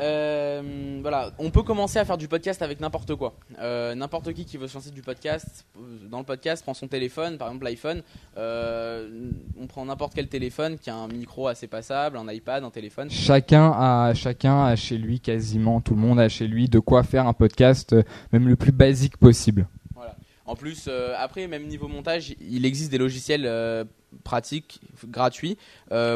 Euh, 0.00 0.98
voilà, 1.02 1.32
on 1.38 1.50
peut 1.50 1.62
commencer 1.62 1.98
à 1.98 2.04
faire 2.04 2.16
du 2.16 2.28
podcast 2.28 2.62
avec 2.62 2.80
n'importe 2.80 3.14
quoi. 3.14 3.34
Euh, 3.58 3.94
n'importe 3.94 4.32
qui 4.32 4.44
qui 4.44 4.56
veut 4.56 4.66
se 4.66 4.74
lancer 4.74 4.90
du 4.90 5.02
podcast, 5.02 5.66
euh, 5.76 5.80
dans 6.10 6.18
le 6.18 6.24
podcast, 6.24 6.62
prend 6.62 6.74
son 6.74 6.88
téléphone, 6.88 7.36
par 7.36 7.48
exemple 7.48 7.64
l'iPhone. 7.64 8.02
Euh, 8.36 9.30
on 9.60 9.66
prend 9.66 9.84
n'importe 9.84 10.14
quel 10.14 10.28
téléphone 10.28 10.78
qui 10.78 10.90
a 10.90 10.94
un 10.94 11.08
micro 11.08 11.48
assez 11.48 11.66
passable, 11.66 12.16
un 12.16 12.30
iPad, 12.32 12.64
un 12.64 12.70
téléphone. 12.70 13.10
Chacun 13.10 13.72
a, 13.72 14.14
chacun 14.14 14.64
a 14.64 14.76
chez 14.76 14.96
lui 14.96 15.20
quasiment 15.20 15.80
tout 15.80 15.94
le 15.94 16.00
monde 16.00 16.18
a 16.18 16.28
chez 16.28 16.46
lui 16.46 16.68
de 16.68 16.78
quoi 16.78 17.02
faire 17.02 17.26
un 17.26 17.34
podcast, 17.34 17.94
même 18.32 18.48
le 18.48 18.56
plus 18.56 18.72
basique 18.72 19.18
possible. 19.18 19.66
Voilà. 19.94 20.16
En 20.46 20.56
plus, 20.56 20.88
après, 21.18 21.46
même 21.46 21.66
niveau 21.66 21.88
montage, 21.88 22.34
il 22.40 22.64
existe 22.64 22.90
des 22.90 22.98
logiciels 22.98 23.86
pratiques, 24.24 24.80
gratuits, 25.06 25.58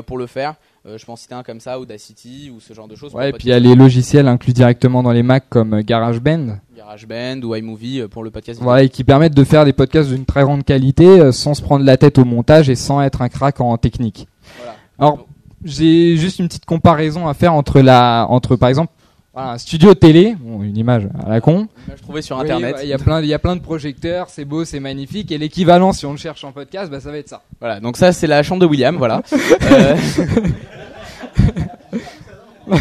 pour 0.06 0.18
le 0.18 0.26
faire. 0.26 0.56
Euh, 0.86 0.98
je 0.98 1.06
peux 1.06 1.12
en 1.12 1.16
citer 1.16 1.34
un 1.34 1.42
comme 1.42 1.60
ça, 1.60 1.80
Audacity, 1.80 2.52
ou 2.54 2.60
ce 2.60 2.74
genre 2.74 2.86
de 2.88 2.94
choses. 2.94 3.14
Ouais, 3.14 3.30
et 3.30 3.32
puis 3.32 3.44
il 3.46 3.50
y 3.50 3.54
a 3.54 3.58
les 3.58 3.74
logiciels 3.74 4.28
inclus 4.28 4.52
directement 4.52 5.02
dans 5.02 5.12
les 5.12 5.22
Mac 5.22 5.44
comme 5.48 5.72
euh, 5.74 5.82
GarageBand, 5.82 6.58
GarageBand 6.76 7.40
ou 7.42 7.54
iMovie 7.54 8.00
euh, 8.00 8.08
pour 8.08 8.22
le 8.22 8.30
podcast. 8.30 8.60
voilà, 8.62 8.82
et 8.82 8.90
qui 8.90 9.02
permettent 9.02 9.34
de 9.34 9.44
faire 9.44 9.64
des 9.64 9.72
podcasts 9.72 10.10
d'une 10.10 10.26
très 10.26 10.42
grande 10.42 10.62
qualité 10.64 11.32
sans 11.32 11.54
se 11.54 11.62
prendre 11.62 11.84
la 11.86 11.96
tête 11.96 12.18
au 12.18 12.26
montage 12.26 12.68
et 12.68 12.74
sans 12.74 13.00
être 13.00 13.22
un 13.22 13.30
crack 13.30 13.62
en 13.62 13.78
technique. 13.78 14.28
Voilà. 14.58 14.76
Alors, 14.98 15.26
j'ai 15.64 16.18
juste 16.18 16.38
une 16.38 16.48
petite 16.48 16.66
comparaison 16.66 17.28
à 17.28 17.32
faire 17.34 17.54
entre 17.54 17.80
la, 17.80 18.26
entre 18.28 18.54
par 18.56 18.68
exemple, 18.68 18.92
voilà, 19.32 19.52
un 19.52 19.58
studio 19.58 19.94
télé, 19.94 20.36
bon, 20.38 20.62
une 20.62 20.76
image 20.76 21.08
à 21.24 21.28
la 21.28 21.40
con. 21.40 21.66
Je 21.96 22.00
trouvais 22.02 22.22
sur 22.22 22.36
Oui, 22.36 22.42
internet. 22.44 22.76
ouais, 22.76 22.82
Il 22.84 22.88
y 22.88 22.92
a 22.92 22.98
plein, 22.98 23.20
il 23.20 23.26
y 23.26 23.34
a 23.34 23.38
plein 23.40 23.56
de 23.56 23.60
projecteurs, 23.62 24.28
c'est 24.28 24.44
beau, 24.44 24.64
c'est 24.64 24.78
magnifique. 24.78 25.32
Et 25.32 25.38
l'équivalent, 25.38 25.92
si 25.92 26.06
on 26.06 26.12
le 26.12 26.18
cherche 26.18 26.44
en 26.44 26.52
podcast, 26.52 26.88
bah 26.88 27.00
ça 27.00 27.10
va 27.10 27.16
être 27.18 27.28
ça. 27.30 27.42
Voilà, 27.58 27.80
donc 27.80 27.96
ça 27.96 28.12
c'est 28.12 28.28
la 28.28 28.44
chambre 28.44 28.60
de 28.60 28.66
William, 28.66 28.96
voilà. 28.96 29.22
Euh, 29.72 29.96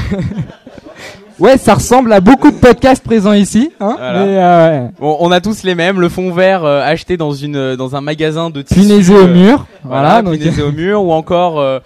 Ouais, 1.39 1.57
ça 1.57 1.73
ressemble 1.73 2.13
à 2.13 2.19
beaucoup 2.21 2.51
de 2.51 2.55
podcasts 2.55 3.03
présents 3.03 3.33
ici. 3.33 3.71
Hein 3.79 3.95
Voilà. 3.97 4.25
mais, 4.25 4.37
euh, 4.37 4.69
ouais. 4.85 4.89
bon, 4.99 5.17
on 5.19 5.31
a 5.31 5.41
tous 5.41 5.63
les 5.63 5.73
mêmes, 5.73 5.99
le 5.99 6.07
fond 6.07 6.31
vert 6.31 6.63
euh, 6.63 6.81
acheté 6.83 7.17
dans 7.17 7.31
une 7.33 7.55
euh, 7.55 7.75
dans 7.75 7.95
un 7.95 8.01
magasin 8.01 8.51
de 8.51 8.61
tissus. 8.61 8.81
Punaisé 8.81 9.15
au 9.15 9.27
mur. 9.27 9.65
Voilà, 9.83 10.21
donc, 10.21 10.37
punaisé 10.37 10.61
au 10.61 10.71
mur 10.71 11.03
ou 11.03 11.11
encore 11.11 11.59
euh, 11.59 11.79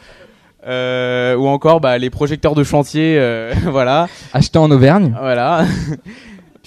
euh, 0.67 1.35
ou 1.37 1.47
encore 1.47 1.79
bah, 1.79 1.97
les 1.97 2.09
projecteurs 2.09 2.55
de 2.55 2.63
chantier, 2.65 3.15
euh, 3.17 3.53
voilà, 3.65 4.07
acheté 4.33 4.59
en 4.59 4.69
Auvergne. 4.69 5.15
voilà. 5.19 5.63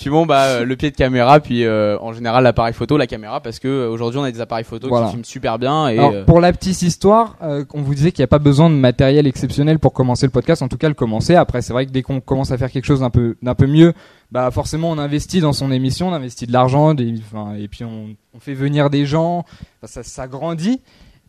puis 0.01 0.09
bon 0.09 0.25
bah 0.25 0.45
euh, 0.45 0.65
le 0.65 0.77
pied 0.77 0.91
de 0.91 0.97
caméra, 0.97 1.41
puis 1.41 1.65
euh, 1.65 1.99
en 2.01 2.15
général 2.15 2.43
l'appareil 2.43 2.73
photo, 2.73 2.97
la 2.97 3.07
caméra, 3.07 3.43
parce 3.43 3.59
que 3.59 3.69
euh, 3.69 3.91
aujourd'hui 3.91 4.19
on 4.19 4.23
a 4.23 4.31
des 4.33 4.41
appareils 4.41 4.65
photo 4.65 4.89
Voilà. 4.89 5.07
qui 5.07 5.11
filment 5.13 5.25
super 5.27 5.59
bien 5.59 5.89
et 5.89 5.99
Alors, 5.99 6.25
pour 6.25 6.41
la 6.41 6.55
petite 6.55 6.81
histoire, 6.81 7.37
euh, 7.43 7.67
on 7.75 7.83
vous 7.83 7.95
disait 7.95 8.11
qu'il 8.11 8.23
n'y 8.23 8.25
a 8.25 8.29
pas 8.29 8.39
besoin 8.39 8.71
de 8.71 8.77
matériel 8.77 9.27
exceptionnel 9.27 9.79
pour 9.79 9.93
commencer 9.93 10.25
le 10.25 10.31
podcast. 10.33 10.63
En 10.63 10.69
tout 10.69 10.79
cas, 10.79 10.89
le 10.89 10.95
commencer. 10.95 11.35
Après, 11.35 11.61
c'est 11.61 11.75
vrai 11.75 11.85
que 11.85 11.91
dès 11.91 12.01
qu'on 12.01 12.21
commence 12.21 12.51
à 12.51 12.57
faire 12.57 12.71
quelque 12.71 12.87
chose 12.87 13.01
d'un 13.01 13.11
peu, 13.11 13.37
d'un 13.43 13.55
peu 13.55 13.67
mieux, 13.67 13.93
bah 14.33 14.51
forcément, 14.51 14.91
on 14.91 14.97
investit 14.97 15.41
dans 15.41 15.53
son 15.53 15.71
émission, 15.71 16.09
on 16.09 16.13
investit 16.15 16.47
de 16.47 16.53
l'argent, 16.53 16.95
enfin, 16.95 17.55
et 17.59 17.69
puis 17.69 17.85
on, 17.85 18.17
on 18.35 18.41
fait 18.41 18.55
venir 18.55 18.89
des 18.89 19.05
gens. 19.05 19.45
Ça, 19.83 20.03
ça 20.03 20.27
grandit. 20.27 20.81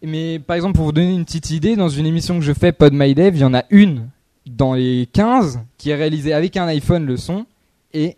Mais 0.01 0.39
par 0.39 0.55
exemple, 0.55 0.75
pour 0.77 0.85
vous 0.85 0.91
donner 0.93 1.13
une 1.13 1.25
petite 1.25 1.51
idée, 1.51 1.75
dans 1.75 1.89
une 1.89 2.05
émission 2.05 2.39
que 2.39 2.45
je 2.45 2.53
fais, 2.53 2.71
Pod 2.71 2.93
My 2.93 3.13
Dev, 3.13 3.35
il 3.35 3.41
y 3.41 3.43
en 3.43 3.53
a 3.53 3.63
une 3.69 4.07
dans 4.47 4.73
les 4.75 5.09
15 5.11 5.59
qui 5.77 5.89
est 5.89 5.95
réalisée 5.95 6.31
avec 6.31 6.55
un 6.55 6.67
iPhone 6.67 7.05
le 7.05 7.17
son 7.17 7.45
et 7.93 8.15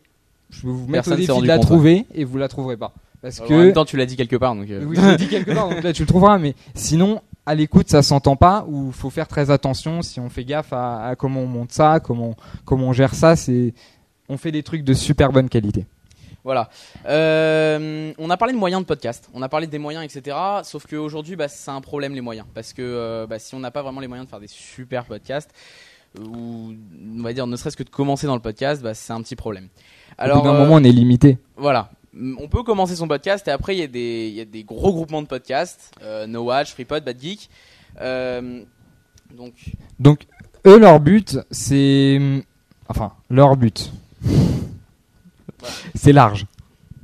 je 0.54 0.68
vais 0.68 0.74
vous 0.74 0.88
mettre 0.88 0.92
Personne 0.92 1.14
au 1.14 1.16
s'est 1.18 1.22
défi 1.22 1.32
rendu 1.32 1.44
de 1.44 1.48
la 1.50 1.58
compte, 1.58 1.66
trouver 1.66 2.06
et 2.14 2.24
vous 2.24 2.38
la 2.38 2.48
trouverez 2.48 2.78
pas. 2.78 2.94
Parce 3.22 3.40
en 3.42 3.46
que 3.48 3.54
même 3.54 3.74
temps 3.74 3.86
tu 3.86 3.98
l'as 3.98 4.06
dit 4.06 4.16
quelque 4.16 4.36
part 4.36 4.56
donc. 4.56 4.70
euh, 4.70 4.84
oui, 4.86 4.96
je 5.00 5.06
l'ai 5.10 5.18
dit 5.18 5.28
quelque 5.28 5.52
part, 5.52 5.70
donc 5.70 5.84
là 5.84 5.94
tu 5.94 6.04
le 6.04 6.08
trouveras, 6.08 6.38
mais 6.38 6.56
sinon, 6.76 7.22
à 7.46 7.56
l'écoute, 7.56 7.90
ça 7.90 8.02
s'entend 8.02 8.36
pas, 8.36 8.66
ou 8.68 8.92
faut 8.92 9.10
faire 9.10 9.28
très 9.28 9.50
attention 9.52 10.02
si 10.02 10.20
on 10.20 10.30
fait 10.30 10.46
gaffe 10.46 10.72
à, 10.74 11.08
à 11.08 11.16
comment 11.16 11.42
on 11.42 11.48
monte 11.48 11.72
ça, 11.72 12.00
comment, 12.02 12.36
comment 12.66 12.88
on 12.88 12.94
gère 12.94 13.16
ça, 13.16 13.36
c'est, 13.36 13.74
on 14.30 14.38
fait 14.38 14.52
des 14.52 14.64
trucs 14.64 14.84
de 14.84 14.94
super 14.94 15.32
bonne 15.32 15.50
qualité. 15.50 15.86
Voilà. 16.44 16.70
Euh, 17.08 18.12
on 18.18 18.30
a 18.30 18.36
parlé 18.36 18.54
de 18.54 18.60
moyens 18.60 18.82
de 18.82 18.86
podcast, 18.86 19.30
on 19.34 19.42
a 19.42 19.48
parlé 19.48 19.68
des 19.68 19.80
moyens, 19.80 20.04
etc. 20.04 20.36
Sauf 20.64 20.86
qu'aujourd'hui, 20.86 21.38
bah, 21.38 21.48
c'est 21.48 21.72
un 21.72 21.80
problème 21.80 22.14
les 22.14 22.22
moyens. 22.22 22.46
Parce 22.54 22.74
que 22.74 22.82
euh, 22.82 23.26
bah, 23.28 23.40
si 23.40 23.56
on 23.56 23.60
n'a 23.60 23.72
pas 23.72 23.82
vraiment 23.82 24.02
les 24.02 24.10
moyens 24.10 24.28
de 24.28 24.30
faire 24.30 24.42
des 24.42 24.50
super 24.50 25.06
podcasts, 25.06 25.52
euh, 26.20 26.24
ou 26.26 26.74
on 27.18 27.24
va 27.24 27.32
dire 27.32 27.48
ne 27.48 27.56
serait-ce 27.56 27.78
que 27.78 27.84
de 27.84 27.90
commencer 27.90 28.28
dans 28.28 28.36
le 28.36 28.42
podcast, 28.42 28.84
bah, 28.84 28.94
c'est 28.94 29.14
un 29.14 29.22
petit 29.22 29.38
problème. 29.38 29.70
Alors, 30.18 30.38
Au 30.38 30.42
bout 30.42 30.48
d'un 30.48 30.56
euh, 30.56 30.60
moment, 30.60 30.76
on 30.76 30.84
est 30.84 30.92
limité. 30.92 31.38
voilà. 31.58 31.90
On 32.40 32.48
peut 32.48 32.62
commencer 32.62 32.96
son 32.96 33.08
podcast 33.08 33.48
et 33.48 33.52
après 33.52 33.76
il 33.76 33.80
y, 33.80 33.84
a 33.84 33.88
des- 33.88 34.28
il 34.28 34.36
y 34.36 34.42
a 34.42 34.46
des 34.46 34.64
gros 34.64 34.92
groupements 34.94 35.24
de 35.24 35.28
podcasts, 35.28 35.92
euh, 36.04 36.28
No 36.28 36.44
Watch, 36.44 36.72
FreePod, 36.74 37.04
Bad 37.04 37.20
Geek. 37.20 37.50
Euh, 38.02 38.62
donc 39.36 39.54
Donc, 40.00 40.28
eux, 40.68 40.78
leur 40.78 41.00
but, 41.00 41.40
c'est, 41.50 42.20
enfin, 42.88 43.14
leur 43.32 43.56
but, 43.58 43.92
c'est 45.96 46.12
large. 46.14 46.46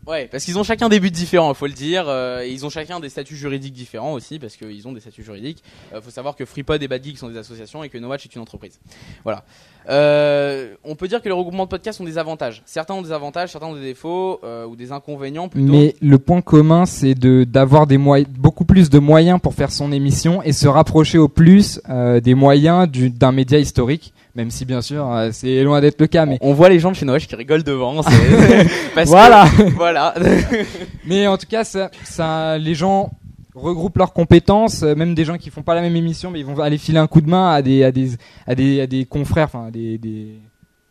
Ouais, 0.09 0.27
parce 0.31 0.43
qu'ils 0.43 0.57
ont 0.57 0.63
chacun 0.63 0.89
des 0.89 0.99
buts 0.99 1.11
différents, 1.11 1.53
faut 1.53 1.67
le 1.67 1.73
dire. 1.73 2.05
euh, 2.07 2.41
et 2.43 2.49
ils 2.51 2.65
ont 2.65 2.69
chacun 2.69 2.99
des 2.99 3.09
statuts 3.09 3.35
juridiques 3.35 3.73
différents 3.73 4.13
aussi, 4.13 4.39
parce 4.39 4.55
qu'ils 4.57 4.87
ont 4.87 4.91
des 4.91 4.99
statuts 5.01 5.23
juridiques. 5.23 5.63
Il 5.95 6.01
faut 6.01 6.09
savoir 6.09 6.35
que 6.35 6.45
FreePod 6.45 6.81
et 6.81 6.87
Bad 6.87 7.05
sont 7.15 7.29
des 7.29 7.37
associations 7.37 7.83
et 7.83 7.89
que 7.89 7.97
No 7.99 8.07
Watch 8.07 8.25
est 8.25 8.33
une 8.35 8.41
entreprise. 8.41 8.79
Voilà. 9.23 9.43
Euh, 9.87 10.75
on 10.83 10.95
peut 10.95 11.07
dire 11.07 11.21
que 11.21 11.29
les 11.29 11.33
regroupements 11.33 11.65
de 11.65 11.69
podcasts 11.69 12.01
ont 12.01 12.05
des 12.05 12.17
avantages. 12.17 12.61
Certains 12.65 12.93
ont 12.95 13.01
des 13.01 13.11
avantages, 13.11 13.51
certains 13.51 13.67
ont 13.67 13.75
des 13.75 13.81
défauts 13.81 14.39
euh, 14.43 14.65
ou 14.65 14.75
des 14.75 14.91
inconvénients. 14.91 15.49
Mais 15.55 15.95
le 16.01 16.17
point 16.19 16.41
commun, 16.41 16.85
c'est 16.85 17.15
de 17.15 17.43
d'avoir 17.43 17.87
des 17.87 17.97
beaucoup 17.97 18.65
plus 18.65 18.89
de 18.89 18.99
moyens 18.99 19.39
pour 19.41 19.53
faire 19.53 19.71
son 19.71 19.91
émission 19.91 20.41
et 20.43 20.53
se 20.53 20.67
rapprocher 20.67 21.17
au 21.17 21.27
plus 21.27 21.81
euh, 21.89 22.19
des 22.19 22.33
moyens 22.33 22.89
du- 22.89 23.09
d'un 23.09 23.31
média 23.31 23.59
historique, 23.59 24.13
même 24.39 24.51
si 24.51 24.63
bien 24.63 24.81
sûr 24.81 25.05
euh, 25.11 25.29
c'est 25.33 25.63
loin 25.63 25.81
d'être 25.81 25.99
le 25.99 26.07
cas. 26.07 26.25
Mais 26.25 26.37
On 26.39 26.53
voit 26.53 26.69
les 26.69 26.79
gens 26.79 26.91
de 26.91 26.95
chez 26.95 27.05
No 27.05 27.11
Watch 27.11 27.27
qui 27.27 27.35
rigolent 27.35 27.63
devant. 27.63 28.01
que- 28.03 29.05
voilà. 29.05 29.43
voilà. 29.75 30.13
Mais 31.05 31.27
en 31.27 31.37
tout 31.37 31.45
cas, 31.45 31.65
ça, 31.65 31.91
ça, 32.05 32.57
les 32.57 32.73
gens 32.73 33.11
regroupent 33.53 33.97
leurs 33.97 34.13
compétences, 34.13 34.83
euh, 34.83 34.95
même 34.95 35.13
des 35.13 35.25
gens 35.25 35.37
qui 35.37 35.49
font 35.49 35.61
pas 35.61 35.75
la 35.75 35.81
même 35.81 35.97
émission, 35.97 36.31
mais 36.31 36.39
ils 36.39 36.45
vont 36.45 36.57
aller 36.61 36.77
filer 36.77 36.99
un 36.99 37.07
coup 37.07 37.19
de 37.19 37.29
main 37.29 37.51
à 37.51 37.61
des 37.61 37.83
à 37.83 37.91
des 37.91 38.11
à 38.47 38.55
des, 38.55 38.79
à 38.79 38.87
des 38.87 39.03
confrères, 39.05 39.47
enfin 39.53 39.71
des, 39.71 39.97
des 39.97 40.39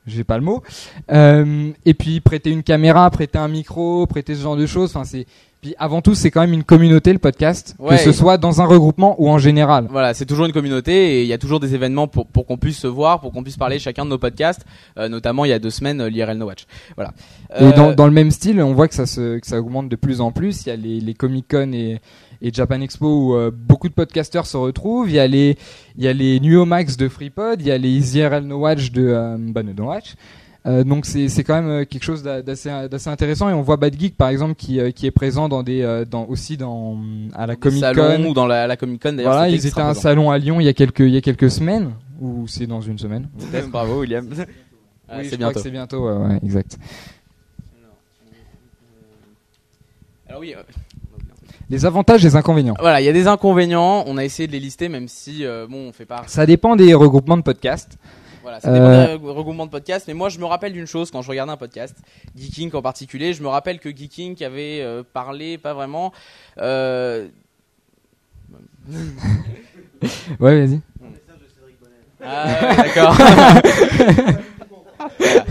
j'ai 0.06 0.24
pas 0.24 0.36
le 0.36 0.44
mot. 0.44 0.62
Euh, 1.10 1.70
et 1.86 1.94
puis 1.94 2.20
prêter 2.20 2.50
une 2.50 2.62
caméra, 2.62 3.08
prêter 3.10 3.38
un 3.38 3.48
micro, 3.48 4.06
prêter 4.06 4.34
ce 4.34 4.42
genre 4.42 4.56
de 4.56 4.66
choses. 4.66 4.90
Enfin 4.90 5.04
c'est 5.04 5.24
puis 5.60 5.74
avant 5.78 6.02
tout, 6.02 6.14
c'est 6.14 6.30
quand 6.30 6.40
même 6.40 6.52
une 6.52 6.62
communauté 6.64 7.12
le 7.12 7.18
podcast, 7.18 7.74
Ouais. 7.78 7.96
que 7.96 8.02
ce 8.02 8.12
soit 8.12 8.38
dans 8.38 8.60
un 8.60 8.64
regroupement 8.64 9.16
ou 9.20 9.28
en 9.28 9.38
général. 9.38 9.86
Voilà, 9.90 10.14
c'est 10.14 10.24
toujours 10.26 10.46
une 10.46 10.52
communauté 10.52 10.92
et 11.18 11.22
il 11.22 11.26
y 11.28 11.32
a 11.32 11.38
toujours 11.38 11.58
des 11.60 11.74
événements 11.74 12.06
pour, 12.06 12.26
pour 12.26 12.46
qu'on 12.46 12.56
puisse 12.58 12.78
se 12.78 12.86
voir, 12.86 13.20
pour 13.20 13.32
qu'on 13.32 13.42
puisse 13.42 13.56
parler 13.56 13.78
chacun 13.78 14.04
de 14.04 14.10
nos 14.10 14.18
podcasts. 14.18 14.64
Euh, 14.98 15.08
notamment, 15.08 15.44
il 15.44 15.48
y 15.48 15.52
a 15.52 15.58
deux 15.58 15.70
semaines, 15.70 16.00
euh, 16.00 16.08
l'IRL 16.08 16.38
No 16.38 16.46
Watch. 16.46 16.66
Voilà. 16.96 17.12
Et 17.58 17.64
Euh, 17.64 17.72
dans, 17.72 17.92
dans 17.92 18.06
le 18.06 18.12
même 18.12 18.30
style, 18.30 18.62
on 18.62 18.72
voit 18.74 18.86
que 18.88 18.94
ça, 18.94 19.06
se, 19.06 19.38
que 19.38 19.46
ça 19.46 19.58
augmente 19.60 19.88
de 19.88 19.96
plus 19.96 20.20
en 20.20 20.30
plus. 20.30 20.64
Il 20.64 20.68
y 20.68 20.72
a 20.72 20.76
les, 20.76 21.00
les 21.00 21.14
Comic 21.14 21.46
Con 21.50 21.72
et, 21.72 22.00
et 22.40 22.52
Japan 22.52 22.80
Expo 22.80 23.06
où 23.08 23.34
euh, 23.34 23.50
beaucoup 23.52 23.88
de 23.88 23.94
podcasters 23.94 24.46
se 24.46 24.56
retrouvent. 24.56 25.08
Il 25.10 25.14
y 25.16 25.18
a 25.18 25.26
les, 25.26 25.56
il 25.96 26.04
y 26.04 26.08
a 26.08 26.12
les 26.12 26.38
Nuomax 26.38 26.96
de 26.96 27.08
FreePod, 27.08 27.60
il 27.60 27.66
y 27.66 27.72
a 27.72 27.78
les 27.78 28.16
IRL 28.16 28.44
No 28.44 28.58
Watch 28.58 28.92
de 28.92 29.08
euh, 29.08 29.36
bah, 29.38 29.62
No 29.64 29.86
Watch. 29.86 30.14
Euh, 30.68 30.84
donc 30.84 31.06
c'est 31.06 31.28
c'est 31.28 31.44
quand 31.44 31.54
même 31.54 31.68
euh, 31.70 31.84
quelque 31.84 32.02
chose 32.04 32.22
d'a- 32.22 32.42
d'assez 32.42 32.68
d'assez 32.90 33.08
intéressant 33.08 33.48
et 33.48 33.54
on 33.54 33.62
voit 33.62 33.76
Bad 33.78 33.98
Geek 33.98 34.16
par 34.16 34.28
exemple 34.28 34.54
qui, 34.54 34.78
euh, 34.80 34.90
qui 34.90 35.06
est 35.06 35.10
présent 35.10 35.48
dans 35.48 35.62
des 35.62 36.04
dans 36.10 36.26
aussi 36.26 36.56
dans 36.56 36.98
à 37.34 37.46
la 37.46 37.56
Comic 37.56 37.82
Con 37.94 38.24
ou 38.26 38.34
dans 38.34 38.46
la, 38.46 38.66
la 38.66 38.76
Comic 38.76 39.00
Con 39.02 39.12
d'ailleurs. 39.14 39.32
voilà 39.32 39.48
ils 39.48 39.64
étaient 39.66 39.80
à 39.80 39.84
un 39.84 39.86
présent. 39.92 40.00
salon 40.02 40.30
à 40.30 40.36
Lyon 40.38 40.60
il 40.60 40.64
y 40.64 40.68
a 40.68 40.74
quelques 40.74 41.00
il 41.00 41.10
y 41.10 41.16
a 41.16 41.20
quelques 41.20 41.50
semaines 41.50 41.92
ou 42.20 42.46
c'est 42.48 42.66
dans 42.66 42.80
une 42.80 42.98
semaine 42.98 43.28
Bravo, 43.70 44.00
William. 44.00 44.28
Ah, 45.08 45.18
Oui, 45.20 45.26
c'est 45.30 45.36
bientôt. 45.38 45.60
c'est 45.60 45.70
bientôt 45.70 46.06
ouais, 46.06 46.26
ouais, 46.26 46.38
exact 46.44 46.76
Alors 50.28 50.40
oui. 50.40 50.54
euh, 50.56 50.62
les 51.70 51.86
avantages 51.86 52.24
et 52.24 52.28
les 52.28 52.36
inconvénients 52.36 52.74
Voilà, 52.78 53.00
il 53.00 53.04
y 53.04 53.08
a 53.08 53.12
des 53.12 53.26
inconvénients. 53.26 54.04
On 54.06 54.16
a 54.18 54.24
essayé 54.24 54.46
de 54.46 54.52
les 54.52 54.60
lister, 54.60 54.88
même 54.88 55.08
si 55.08 55.44
euh, 55.44 55.66
bon, 55.68 55.88
on 55.88 55.92
fait 55.92 56.04
pas. 56.06 56.24
ça 56.26 56.46
dépend 56.46 56.76
des 56.76 56.94
regroupements 56.94 57.36
de 57.36 57.42
podcasts 57.42 57.98
Voilà, 58.48 58.60
ça 58.60 58.72
dépend 58.72 58.86
Euh, 58.86 59.18
des 59.18 59.30
regroupements 59.30 59.66
de 59.66 59.70
podcasts. 59.70 60.08
Mais 60.08 60.14
moi, 60.14 60.30
je 60.30 60.38
me 60.38 60.46
rappelle 60.46 60.72
d'une 60.72 60.86
chose 60.86 61.10
quand 61.10 61.20
je 61.20 61.28
regardais 61.28 61.52
un 61.52 61.58
podcast, 61.58 61.94
Geeking 62.34 62.74
en 62.74 62.80
particulier. 62.80 63.34
Je 63.34 63.42
me 63.42 63.48
rappelle 63.48 63.78
que 63.78 63.94
Geeking 63.94 64.42
avait 64.42 64.80
euh, 64.80 65.02
parlé, 65.02 65.58
pas 65.58 65.74
vraiment. 65.74 66.14
Euh, 66.56 67.28
ouais 70.40 70.66
vas-y 70.66 70.80
Ah, 72.24 72.74
d'accord. 72.74 73.14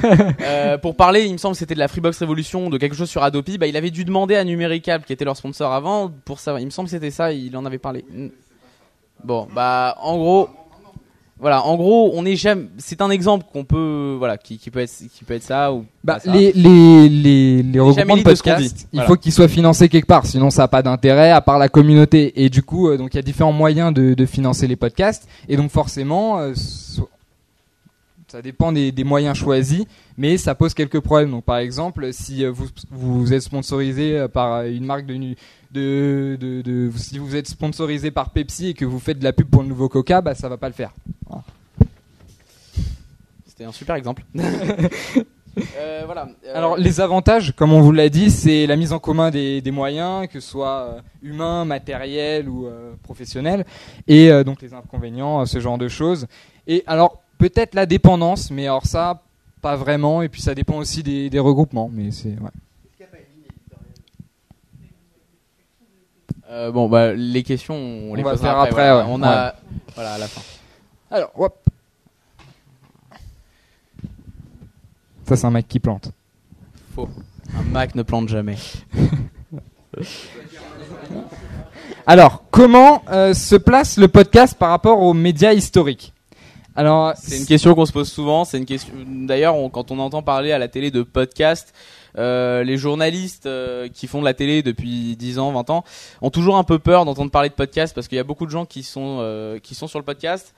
Voilà. 0.01 0.34
Euh, 0.42 0.77
pour 0.80 0.96
parler, 0.96 1.25
il 1.25 1.34
me 1.34 1.38
semble 1.38 1.54
que 1.54 1.60
c'était 1.60 1.75
de 1.75 1.80
la 1.80 1.88
Freebox 1.88 2.20
Revolution, 2.20 2.70
de 2.72 2.77
quelque 2.77 2.96
chose 2.96 3.10
sur 3.10 3.22
Adopi. 3.24 3.58
Bah, 3.60 3.68
il 3.68 3.77
avait 3.77 3.92
dû 3.92 4.06
demander 4.06 4.36
à 4.36 4.44
Numéricable, 4.44 5.04
qui 5.06 5.13
était 5.13 5.25
leur 5.25 5.38
sponsor 5.38 5.72
avant, 5.72 6.12
pour 6.25 6.39
savoir. 6.39 6.62
Il 6.62 6.66
me 6.66 6.72
semble 6.72 6.88
que 6.88 6.92
c'était 6.92 7.12
ça. 7.12 7.32
Il 7.32 7.56
en 7.58 7.66
avait 7.66 7.77
parlé. 7.77 8.04
Bon, 9.24 9.48
bah, 9.54 9.98
en 10.01 10.18
gros, 10.18 10.50
voilà, 11.39 11.63
en 11.65 11.75
gros, 11.75 12.12
on 12.15 12.25
est 12.25 12.36
jamais. 12.36 12.67
C'est 12.77 13.01
un 13.01 13.10
exemple 13.12 13.46
qu'on 13.53 13.63
peut, 13.63 14.15
voilà, 14.17 14.38
qui, 14.38 14.58
qui 14.58 14.72
peut 14.72 14.79
être, 14.79 14.91
qui 15.13 15.24
peut 15.24 15.36
être 15.36 15.44
ça 15.44 15.72
ou. 15.72 15.86
Bah, 16.03 16.20
ça. 16.20 16.32
les, 16.32 16.51
les, 16.53 17.10
les, 17.10 17.63
les 17.63 17.79
regroupements 17.79 18.17
de 18.17 18.24
podcasts, 18.24 18.88
il 18.91 18.98
Voilà. 18.98 19.08
faut 19.08 19.15
qu'ils 19.17 19.32
soient 19.32 19.48
financés 19.48 19.88
quelque 19.89 20.08
part, 20.08 20.25
sinon 20.25 20.50
ça 20.50 20.63
n'a 20.63 20.67
pas 20.67 20.82
d'intérêt 20.82 21.32
à 21.32 21.41
part 21.41 21.60
la 21.60 21.70
communauté. 21.70 22.44
Et 22.44 22.50
du 22.50 22.63
coup, 22.63 22.89
euh, 22.89 22.98
donc 22.98 23.13
il 23.13 23.17
y 23.17 23.20
a 23.20 23.24
différents 23.24 23.51
moyens 23.53 23.94
de, 23.94 24.13
de 24.15 24.25
financer 24.25 24.65
les 24.67 24.75
podcasts. 24.75 25.27
Et 25.48 25.58
donc 25.58 25.70
forcément, 25.70 26.39
euh, 26.39 26.53
ça 28.27 28.41
dépend 28.41 28.72
des, 28.72 28.91
des 28.91 29.03
moyens 29.03 29.38
choisis, 29.38 29.86
mais 30.17 30.38
ça 30.38 30.53
pose 30.55 30.74
quelques 30.74 31.00
problèmes. 31.00 31.31
Donc 31.31 31.46
par 31.46 31.57
exemple, 31.57 32.12
si 32.12 32.43
euh, 32.43 32.51
vous, 32.51 32.67
vous 32.91 33.34
êtes 33.34 33.41
sponsorisé 33.41 34.17
euh, 34.17 34.27
par 34.27 34.63
une 34.63 34.86
marque 34.86 35.05
de, 35.05 35.13
nu- 35.15 35.36
de, 35.72 36.38
de, 36.39 36.62
de- 36.62 36.91
si 36.98 37.17
vous 37.19 37.36
êtes 37.36 37.48
sponsorisé 37.48 38.12
par 38.12 38.31
Pepsi 38.31 38.69
et 38.69 38.74
que 38.74 38.86
vous 38.86 39.00
faites 39.00 39.19
de 39.19 39.24
la 39.24 39.34
pub 39.34 39.48
pour 39.50 39.62
le 39.63 39.69
nouveau 39.69 39.88
Coca, 39.89 40.22
bah 40.22 40.36
ça 40.36 40.50
va 40.50 40.57
pas 40.57 40.67
le 40.67 40.74
faire. 40.74 40.91
C'était 43.46 43.65
un 43.65 43.72
super 43.72 43.96
exemple. 43.96 44.24
Euh, 45.75 46.03
voilà. 46.05 46.29
Euh, 46.46 46.51
Alors 46.55 46.77
les 46.77 47.01
avantages, 47.01 47.51
comme 47.55 47.74
on 47.74 47.81
vous 47.81 47.91
l'a 47.91 48.10
dit, 48.10 48.29
c'est 48.29 48.67
la 48.67 48.75
mise 48.75 48.93
en 48.93 49.00
commun 49.00 49.31
des, 49.31 49.60
des 49.60 49.72
moyens, 49.72 50.27
que 50.27 50.39
ce 50.39 50.48
soit 50.51 50.81
euh, 50.81 51.01
humains, 51.24 51.65
matériels 51.65 52.48
ou 52.48 52.67
euh, 52.67 52.93
professionnels, 53.01 53.65
et 54.07 54.29
euh, 54.31 54.43
donc 54.43 54.62
les 54.62 54.75
inconvénients, 54.75 55.41
euh, 55.41 55.46
ce 55.46 55.60
genre 55.60 55.79
de 55.79 55.88
choses. 55.88 56.27
Et 56.67 56.84
alors 56.86 57.24
peut-être 57.38 57.75
la 57.75 57.86
dépendance, 57.86 58.51
mais 58.51 58.65
alors 58.65 58.86
ça, 58.86 59.22
pas 59.62 59.75
vraiment. 59.75 60.22
Et 60.22 60.29
puis 60.29 60.41
ça 60.41 60.56
dépend 60.56 60.77
aussi 60.77 61.03
des, 61.03 61.29
des 61.29 61.39
regroupements, 61.39 61.89
mais 61.91 62.12
c'est 62.12 62.29
ouais. 62.29 62.50
euh, 66.50 66.72
bon, 66.72 66.88
bah, 66.88 67.13
les 67.13 67.44
questions, 67.44 67.75
on, 67.75 68.12
On 68.12 68.15
les 68.15 68.24
va 68.24 68.38
faire 68.38 68.58
après. 68.58 68.70
après, 68.70 68.91
voilà. 68.91 69.06
ouais. 69.06 69.12
On 69.13 69.24
a, 69.24 69.56
voilà, 69.96 70.13
à 70.13 70.17
la 70.17 70.27
fin. 70.27 70.41
Alors 71.12 71.32
hop. 71.36 71.58
Ça, 75.25 75.36
c'est 75.36 75.46
un 75.46 75.51
Mac 75.51 75.67
qui 75.67 75.79
plante. 75.82 76.12
Faux. 76.96 77.10
Un 77.58 77.63
Mac 77.63 77.96
ne 77.96 78.03
plante 78.03 78.29
jamais. 78.29 78.56
Alors, 82.06 82.44
comment 82.50 83.01
euh, 83.10 83.34
se 83.34 83.58
place 83.58 83.98
le 83.98 84.08
podcast 84.08 84.58
par 84.58 84.70
rapport 84.70 85.01
aux 85.01 85.13
médias 85.13 85.51
historiques? 85.51 86.13
Alors, 86.77 87.13
C'est 87.17 87.38
une 87.39 87.46
question 87.48 87.74
qu'on 87.74 87.86
se 87.88 87.91
pose 87.91 88.07
souvent. 88.10 88.46
C'est 88.46 88.60
une 88.60 88.65
question. 88.65 88.93
D'ailleurs, 89.05 89.55
on- 89.55 89.69
quand 89.69 89.89
on 89.91 89.98
entend 90.00 90.22
parler 90.22 90.51
à 90.51 90.60
la 90.60 90.67
télé 90.67 90.91
de 90.91 91.01
podcast, 91.01 91.74
euh, 92.19 92.63
les 92.63 92.77
journalistes 92.77 93.48
euh, 93.48 93.88
qui 93.91 94.05
font 94.05 94.19
de 94.19 94.25
la 94.25 94.36
télé 94.36 94.62
depuis 94.62 95.15
10 95.17 95.39
ans, 95.39 95.51
20 95.51 95.69
ans, 95.72 95.84
ont 96.22 96.29
toujours 96.29 96.55
un 96.55 96.63
peu 96.63 96.77
peur 96.77 97.03
d'entendre 97.05 97.31
parler 97.31 97.50
de 97.50 97.55
podcast 97.55 97.96
parce 97.96 98.07
qu'il 98.07 98.15
y 98.15 98.19
a 98.19 98.24
beaucoup 98.24 98.46
de 98.46 98.51
gens 98.51 98.65
qui 98.65 98.84
sont 98.84 99.17
euh, 99.22 99.57
qui 99.60 99.74
sont 99.74 99.88
sur 99.88 99.98
le 99.98 100.05
podcast, 100.05 100.53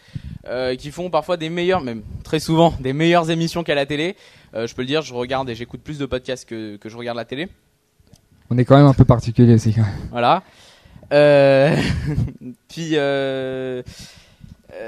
euh, 0.48 0.76
qui 0.76 0.92
font 0.92 1.10
parfois 1.10 1.38
des 1.38 1.50
meilleures, 1.50 1.82
même 1.82 2.02
très 2.24 2.40
souvent 2.42 2.74
des 2.82 2.92
meilleures 2.94 3.32
émissions 3.32 3.64
qu'à 3.64 3.76
la 3.76 3.86
télé. 3.86 4.18
Euh, 4.56 4.68
je 4.68 4.76
peux 4.76 4.82
le 4.82 4.88
dire, 4.88 5.02
je 5.02 5.14
regarde 5.14 5.50
et 5.50 5.56
j'écoute 5.56 5.80
plus 5.82 6.00
de 6.00 6.06
podcasts 6.06 6.48
que 6.48 6.76
que 6.76 6.90
je 6.90 6.98
regarde 6.98 7.18
la 7.18 7.26
télé. 7.26 7.48
on 8.50 8.58
est 8.58 8.66
quand 8.66 8.76
même 8.78 8.88
un 8.88 8.94
peu 8.94 9.06
particulier 9.06 9.54
aussi. 9.54 9.74
Voilà. 10.12 10.44
Euh, 11.14 11.76
puis 12.68 12.92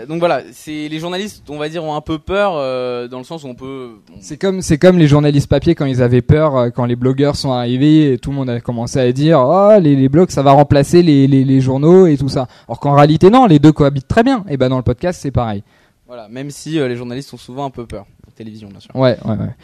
donc 0.08 0.20
voilà, 0.20 0.42
c'est 0.52 0.88
les 0.88 1.00
journalistes, 1.00 1.44
on 1.50 1.58
va 1.58 1.68
dire, 1.70 1.84
ont 1.84 1.96
un 1.96 2.02
peu 2.02 2.18
peur 2.18 2.54
euh, 2.56 3.08
dans 3.08 3.18
le 3.18 3.24
sens 3.24 3.44
où 3.44 3.48
on 3.48 3.56
peut. 3.56 3.92
on- 4.12 4.18
C'est 4.22 4.38
comme, 4.38 4.62
c'est 4.62 4.78
comme 4.78 4.98
les 4.98 5.08
journalistes 5.08 5.48
papier 5.50 5.76
quand 5.76 5.86
ils 5.86 6.02
avaient 6.02 6.22
peur, 6.22 6.56
euh, 6.56 6.70
quand 6.70 6.86
les 6.86 6.96
blogueurs 6.96 7.36
sont 7.36 7.52
arrivés, 7.52 8.14
et 8.14 8.18
tout 8.18 8.30
le 8.32 8.38
monde 8.38 8.50
a 8.50 8.60
commencé 8.62 9.00
à 9.00 9.12
dire, 9.12 9.40
oh, 9.40 9.74
les, 9.80 9.96
les 9.96 10.10
blogs, 10.10 10.30
ça 10.30 10.44
va 10.44 10.52
remplacer 10.52 11.04
les, 11.04 11.28
les, 11.28 11.44
les 11.44 11.62
journaux 11.62 12.08
et 12.08 12.18
tout 12.18 12.30
ça. 12.30 12.48
Alors 12.68 12.80
qu'en 12.80 12.94
réalité, 12.94 13.30
non, 13.30 13.46
les 13.48 13.60
deux 13.60 13.72
cohabitent 13.72 14.08
très 14.08 14.24
bien. 14.24 14.44
Et 14.50 14.58
ben, 14.58 14.70
dans 14.70 14.78
le 14.78 14.84
podcast, 14.84 15.20
c'est 15.22 15.32
pareil. 15.32 15.64
Voilà, 16.08 16.28
même 16.30 16.52
si 16.52 16.80
euh, 16.80 16.88
les 16.88 16.96
journalistes 16.96 17.34
ont 17.34 17.38
souvent 17.38 17.66
un 17.66 17.70
peu 17.70 17.86
peur. 17.86 18.06
En 18.28 18.32
télévision, 18.32 18.70
bien 18.70 18.80
sûr. 18.80 18.96
Ouais, 18.96 19.18
ouais, 19.26 19.32
ouais. 19.38 19.56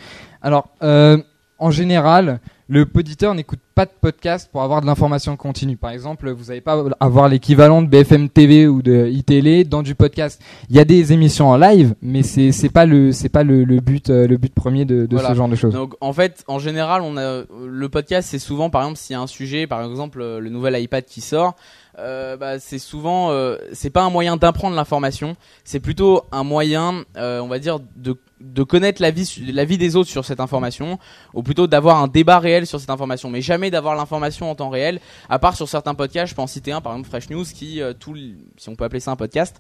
Alors, 0.42 0.68
euh, 0.84 1.18
en 1.60 1.72
général, 1.72 2.40
le 2.68 2.86
poditeur 2.86 3.34
n'écoute 3.34 3.60
pas 3.78 3.86
de 3.86 3.92
podcast 4.02 4.50
pour 4.52 4.64
avoir 4.64 4.82
de 4.82 4.88
l'information 4.88 5.38
continue. 5.38 5.78
Par 5.78 5.92
exemple, 5.92 6.32
vous 6.32 6.46
n'allez 6.46 6.62
pas 6.62 6.84
avoir 7.00 7.30
l'équivalent 7.30 7.84
de 7.84 7.88
BFM 7.88 8.28
TV 8.28 8.66
ou 8.66 8.82
de 8.82 9.08
iTélé 9.08 9.66
dans 9.66 9.84
du 9.84 9.94
podcast. 9.94 10.42
Il 10.72 10.76
y 10.76 10.80
a 10.80 10.84
des 10.84 11.14
émissions 11.14 11.50
en 11.50 11.58
live, 11.58 11.94
mais 12.02 12.24
c'est 12.24 12.52
c'est 12.52 12.70
pas 12.70 12.88
le 12.88 13.12
c'est 13.12 13.30
pas 13.30 13.44
le, 13.44 13.66
le 13.66 13.80
but 13.80 14.10
euh, 14.10 14.26
le 14.28 14.38
but 14.38 14.52
premier 14.52 14.84
de, 14.86 15.06
de 15.06 15.16
Voilà. 15.16 15.30
ce 15.30 15.36
genre 15.36 15.48
de 15.48 15.56
choses. 15.56 15.74
Donc 15.76 15.94
en 16.02 16.12
fait, 16.12 16.44
en 16.48 16.58
général, 16.58 17.04
on 17.04 17.18
a 17.18 17.44
le 17.68 17.90
podcast, 17.90 18.28
c'est 18.32 18.40
souvent, 18.40 18.72
par 18.72 18.82
exemple, 18.82 18.98
s'il 18.98 19.14
y 19.14 19.16
a 19.16 19.22
un 19.22 19.28
sujet, 19.28 19.68
par 19.68 19.84
exemple, 19.88 20.22
euh, 20.22 20.40
le 20.40 20.50
nouvel 20.50 20.82
iPad 20.82 21.06
qui 21.06 21.22
sort. 21.22 21.56
Euh, 22.00 22.38
bah, 22.38 22.60
c'est 22.60 22.78
souvent, 22.78 23.32
euh, 23.32 23.58
c'est 23.74 23.90
pas 23.90 24.04
un 24.04 24.12
moyen 24.12 24.38
d'apprendre 24.38 24.76
l'information, 24.76 25.36
c'est 25.64 25.80
plutôt 25.80 26.24
un 26.32 26.44
moyen, 26.44 27.04
euh, 27.18 27.40
on 27.40 27.48
va 27.48 27.58
dire, 27.58 27.80
de, 27.96 28.16
de 28.40 28.62
connaître 28.64 29.02
la 29.02 29.10
vie, 29.10 29.28
la 29.52 29.66
vie 29.66 29.80
des 29.80 29.96
autres 29.96 30.10
sur 30.10 30.24
cette 30.24 30.40
information, 30.40 31.00
ou 31.34 31.42
plutôt 31.42 31.66
d'avoir 31.66 31.98
un 32.04 32.08
débat 32.08 32.38
réel 32.38 32.68
sur 32.68 32.80
cette 32.80 32.92
information, 32.92 33.32
mais 33.32 33.42
jamais 33.42 33.72
d'avoir 33.72 33.96
l'information 33.96 34.52
en 34.52 34.54
temps 34.54 34.70
réel, 34.70 35.00
à 35.28 35.40
part 35.40 35.56
sur 35.56 35.68
certains 35.68 35.96
podcasts, 35.96 36.30
je 36.30 36.36
peux 36.36 36.42
en 36.44 36.48
citer 36.48 36.72
un, 36.72 36.82
par 36.82 36.94
exemple 36.94 37.10
Fresh 37.10 37.32
News, 37.32 37.46
qui, 37.46 37.82
euh, 37.82 37.94
tout, 38.00 38.16
si 38.58 38.70
on 38.70 38.76
peut 38.76 38.84
appeler 38.84 39.00
ça 39.00 39.10
un 39.10 39.16
podcast, 39.16 39.56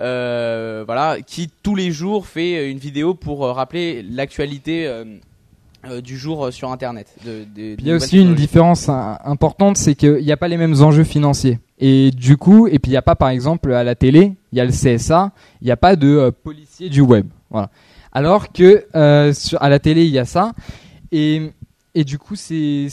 euh, 0.00 0.82
voilà, 0.84 1.18
qui 1.24 1.48
tous 1.62 1.76
les 1.76 1.92
jours 1.92 2.26
fait 2.26 2.68
une 2.68 2.78
vidéo 2.78 3.14
pour 3.14 3.44
euh, 3.44 3.52
rappeler 3.52 4.02
l'actualité 4.02 4.88
euh, 4.88 5.04
euh, 5.88 6.00
du 6.00 6.18
jour 6.18 6.46
euh, 6.46 6.50
sur 6.50 6.72
Internet. 6.72 7.06
De, 7.24 7.44
de- 7.44 7.76
Puis 7.76 7.76
il 7.78 7.86
y 7.86 7.92
a 7.92 7.94
aussi 7.96 8.18
une 8.20 8.34
différence 8.34 8.88
importante, 8.88 9.76
c'est 9.76 9.94
qu'il 9.94 10.16
n'y 10.16 10.32
a 10.32 10.36
pas 10.36 10.48
les 10.48 10.56
mêmes 10.56 10.82
enjeux 10.82 11.04
financiers. 11.04 11.60
Et 11.78 12.10
du 12.10 12.36
coup, 12.36 12.66
et 12.68 12.78
puis 12.78 12.90
il 12.90 12.94
n'y 12.94 12.96
a 12.98 13.02
pas 13.02 13.16
par 13.16 13.28
exemple 13.28 13.72
à 13.72 13.84
la 13.84 13.94
télé, 13.94 14.32
il 14.52 14.58
y 14.58 14.60
a 14.60 14.64
le 14.64 14.70
CSA, 14.72 15.32
il 15.60 15.66
n'y 15.66 15.70
a 15.70 15.76
pas 15.76 15.94
de 15.96 16.08
euh, 16.08 16.30
policier 16.30 16.88
du 16.88 17.00
web. 17.02 17.26
Voilà. 17.50 17.70
Alors 18.12 18.50
que 18.52 18.86
euh, 18.94 19.32
à 19.60 19.68
la 19.68 19.78
télé, 19.78 20.04
il 20.06 20.10
y 20.12 20.18
a 20.18 20.24
ça. 20.24 20.52
Et, 21.12 21.52
et 21.94 22.04
du 22.04 22.18
coup, 22.18 22.34
c'est 22.34 22.88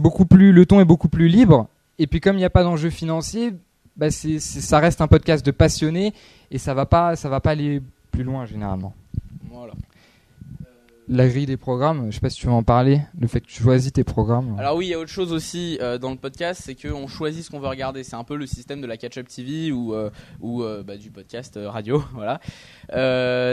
beaucoup 0.00 0.26
plus, 0.26 0.52
le 0.52 0.66
ton 0.66 0.80
est 0.80 0.84
beaucoup 0.84 1.08
plus 1.08 1.28
libre. 1.28 1.66
Et 1.98 2.06
puis 2.06 2.20
comme 2.20 2.36
il 2.36 2.40
n'y 2.40 2.44
a 2.44 2.50
pas 2.50 2.62
d'enjeu 2.62 2.90
financier, 2.90 3.52
bah 3.96 4.10
c'est- 4.10 4.38
ça 4.38 4.78
reste 4.78 5.00
un 5.00 5.08
podcast 5.08 5.44
de 5.44 5.50
passionnés 5.50 6.12
et 6.50 6.58
ça 6.58 6.74
va 6.74 6.84
va 7.30 7.40
pas 7.40 7.50
aller 7.50 7.80
plus 8.10 8.22
loin 8.22 8.44
généralement. 8.46 8.94
Voilà. 9.50 9.72
La 11.12 11.26
grille 11.26 11.46
des 11.46 11.56
programmes, 11.56 12.06
je 12.08 12.14
sais 12.14 12.20
pas 12.20 12.30
si 12.30 12.38
tu 12.38 12.46
veux 12.46 12.52
en 12.52 12.62
parler, 12.62 13.00
le 13.18 13.26
fait 13.26 13.40
que 13.40 13.48
tu 13.48 13.64
choisis 13.64 13.92
tes 13.92 14.04
programmes. 14.04 14.54
Alors 14.60 14.76
oui, 14.76 14.86
il 14.86 14.88
y 14.90 14.94
a 14.94 14.98
autre 15.00 15.10
chose 15.10 15.32
aussi 15.32 15.76
euh, 15.80 15.98
dans 15.98 16.12
le 16.12 16.16
podcast, 16.16 16.62
c'est 16.64 16.76
qu'on 16.76 17.08
choisit 17.08 17.44
ce 17.44 17.50
qu'on 17.50 17.58
veut 17.58 17.66
regarder. 17.66 18.04
C'est 18.04 18.14
un 18.14 18.22
peu 18.22 18.36
le 18.36 18.46
système 18.46 18.80
de 18.80 18.86
la 18.86 18.96
catch-up 18.96 19.26
TV 19.26 19.72
ou 19.72 19.92
euh, 19.92 20.10
ou 20.40 20.62
euh, 20.62 20.84
bah, 20.84 20.96
du 20.96 21.10
podcast 21.10 21.58
radio, 21.60 22.04
voilà. 22.14 22.38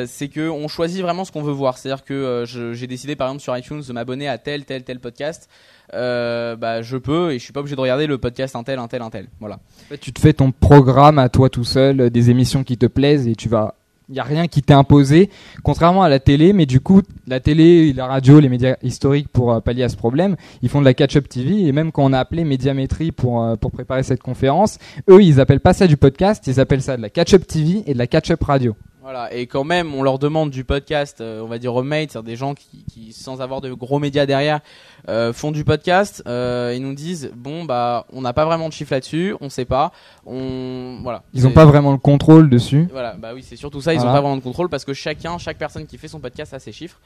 C'est 0.05 0.27
que 0.27 0.47
on 0.47 0.67
choisit 0.67 1.01
vraiment 1.01 1.25
ce 1.25 1.31
qu'on 1.31 1.41
veut 1.41 1.51
voir. 1.51 1.79
C'est-à-dire 1.79 2.05
que 2.05 2.43
j'ai 2.45 2.85
décidé 2.85 3.15
par 3.15 3.27
exemple 3.29 3.41
sur 3.41 3.57
iTunes 3.57 3.81
de 3.81 3.91
m'abonner 3.91 4.27
à 4.27 4.37
tel 4.37 4.63
tel 4.63 4.83
tel 4.83 4.99
podcast. 4.99 5.49
Bah 5.91 6.83
je 6.83 6.97
peux 6.97 7.31
et 7.31 7.39
je 7.39 7.43
suis 7.43 7.53
pas 7.53 7.61
obligé 7.61 7.75
de 7.75 7.81
regarder 7.81 8.05
le 8.05 8.19
podcast 8.19 8.55
un 8.55 8.61
tel 8.61 8.77
un 8.77 8.87
tel 8.87 9.01
un 9.01 9.09
tel. 9.09 9.29
Voilà. 9.39 9.55
En 9.55 9.89
fait, 9.89 9.97
tu 9.97 10.13
te 10.13 10.19
fais 10.19 10.33
ton 10.33 10.51
programme 10.51 11.17
à 11.17 11.27
toi 11.27 11.49
tout 11.49 11.63
seul, 11.63 12.11
des 12.11 12.29
émissions 12.29 12.63
qui 12.63 12.77
te 12.77 12.85
plaisent 12.85 13.27
et 13.27 13.33
tu 13.33 13.49
vas. 13.49 13.73
Il 14.09 14.13
n'y 14.13 14.19
a 14.19 14.23
rien 14.23 14.47
qui 14.47 14.61
t'est 14.61 14.73
imposé, 14.73 15.29
contrairement 15.63 16.01
à 16.01 16.07
la 16.07 16.19
télé, 16.19 16.53
mais 16.53 16.65
du 16.65 16.79
coup, 16.79 17.01
la 17.27 17.41
télé, 17.41 17.91
la 17.91 18.07
radio, 18.07 18.39
les 18.39 18.47
médias 18.47 18.77
historiques, 18.81 19.27
pour 19.27 19.51
euh, 19.51 19.59
pallier 19.59 19.83
à 19.83 19.89
ce 19.89 19.97
problème, 19.97 20.37
ils 20.61 20.69
font 20.69 20.79
de 20.79 20.85
la 20.85 20.93
catch-up 20.93 21.27
TV, 21.27 21.67
et 21.67 21.73
même 21.73 21.91
quand 21.91 22.05
on 22.05 22.13
a 22.13 22.19
appelé 22.19 22.45
Médiamétrie 22.45 23.11
pour, 23.11 23.43
euh, 23.43 23.57
pour 23.57 23.71
préparer 23.71 24.03
cette 24.03 24.23
conférence, 24.23 24.79
eux, 25.09 25.21
ils 25.21 25.41
appellent 25.41 25.59
pas 25.59 25.73
ça 25.73 25.87
du 25.87 25.97
podcast, 25.97 26.47
ils 26.47 26.61
appellent 26.61 26.81
ça 26.81 26.95
de 26.95 27.01
la 27.01 27.09
catch-up 27.09 27.45
TV 27.45 27.83
et 27.85 27.93
de 27.93 27.97
la 27.97 28.07
catch-up 28.07 28.41
radio. 28.41 28.77
Voilà, 29.09 29.33
et 29.33 29.47
quand 29.47 29.63
même, 29.63 29.95
on 29.95 30.03
leur 30.03 30.19
demande 30.19 30.49
du 30.49 30.65
podcast, 30.65 31.21
euh, 31.21 31.39
on 31.41 31.47
va 31.47 31.59
dire 31.59 31.73
homemade, 31.73 32.09
c'est-à-dire 32.11 32.23
des 32.23 32.35
gens 32.35 32.53
qui, 32.53 32.83
qui, 32.91 33.13
sans 33.13 33.39
avoir 33.39 33.61
de 33.61 33.71
gros 33.71 33.99
médias 33.99 34.25
derrière, 34.25 34.59
euh, 35.07 35.31
font 35.31 35.53
du 35.53 35.63
podcast. 35.63 36.21
Euh, 36.27 36.73
ils 36.75 36.81
nous 36.81 36.93
disent, 36.93 37.31
bon, 37.33 37.63
bah, 37.63 38.05
on 38.11 38.19
n'a 38.19 38.33
pas 38.33 38.43
vraiment 38.43 38.67
de 38.67 38.73
chiffre 38.73 38.91
là-dessus, 38.93 39.33
on 39.39 39.47
sait 39.47 39.63
pas, 39.63 39.93
on, 40.25 40.99
voilà. 41.03 41.23
Ils 41.33 41.43
n'ont 41.43 41.51
pas 41.53 41.63
vraiment 41.63 41.93
le 41.93 41.97
contrôle 41.99 42.49
dessus. 42.49 42.89
Voilà, 42.91 43.13
bah 43.13 43.29
oui, 43.33 43.43
c'est 43.43 43.55
surtout 43.55 43.79
ça, 43.79 43.93
ils 43.93 43.97
Voilà. 43.99 44.11
ont 44.11 44.13
pas 44.13 44.19
vraiment 44.19 44.35
de 44.35 44.41
contrôle 44.41 44.67
parce 44.67 44.83
que 44.83 44.91
chacun, 44.93 45.37
chaque 45.37 45.57
personne 45.57 45.85
qui 45.85 45.97
fait 45.97 46.09
son 46.09 46.19
podcast 46.19 46.53
a 46.53 46.59
ses 46.59 46.73
chiffres. 46.73 46.99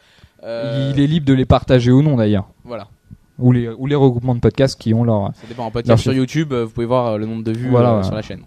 Euh, 0.44 0.92
Il 0.96 1.00
est 1.00 1.06
libre 1.06 1.28
de 1.28 1.34
les 1.34 1.46
partager 1.46 1.92
ou 1.92 2.02
non 2.02 2.16
d'ailleurs. 2.16 2.48
Voilà, 2.64 2.88
Ou 3.38 3.52
les, 3.52 3.70
ou 3.70 3.86
les 3.86 3.94
regroupements 3.94 4.34
de 4.34 4.40
podcasts 4.40 4.82
qui 4.82 4.96
ont 4.96 5.04
leur. 5.04 5.28
ça 5.36 5.48
dépend. 5.48 5.68
Un 5.68 5.70
podcast 5.70 6.02
sur. 6.02 6.14
YouTube, 6.14 6.52
euh, 6.52 6.66
vous 6.66 6.72
pouvez 6.72 6.88
voir 6.88 7.06
euh, 7.10 7.18
le 7.20 7.28
nombre 7.28 7.44
de 7.44 7.52
vues 7.52 7.70
voilà. 7.70 8.02
sur 8.02 8.16
la 8.16 8.24
chaîne. 8.24 8.42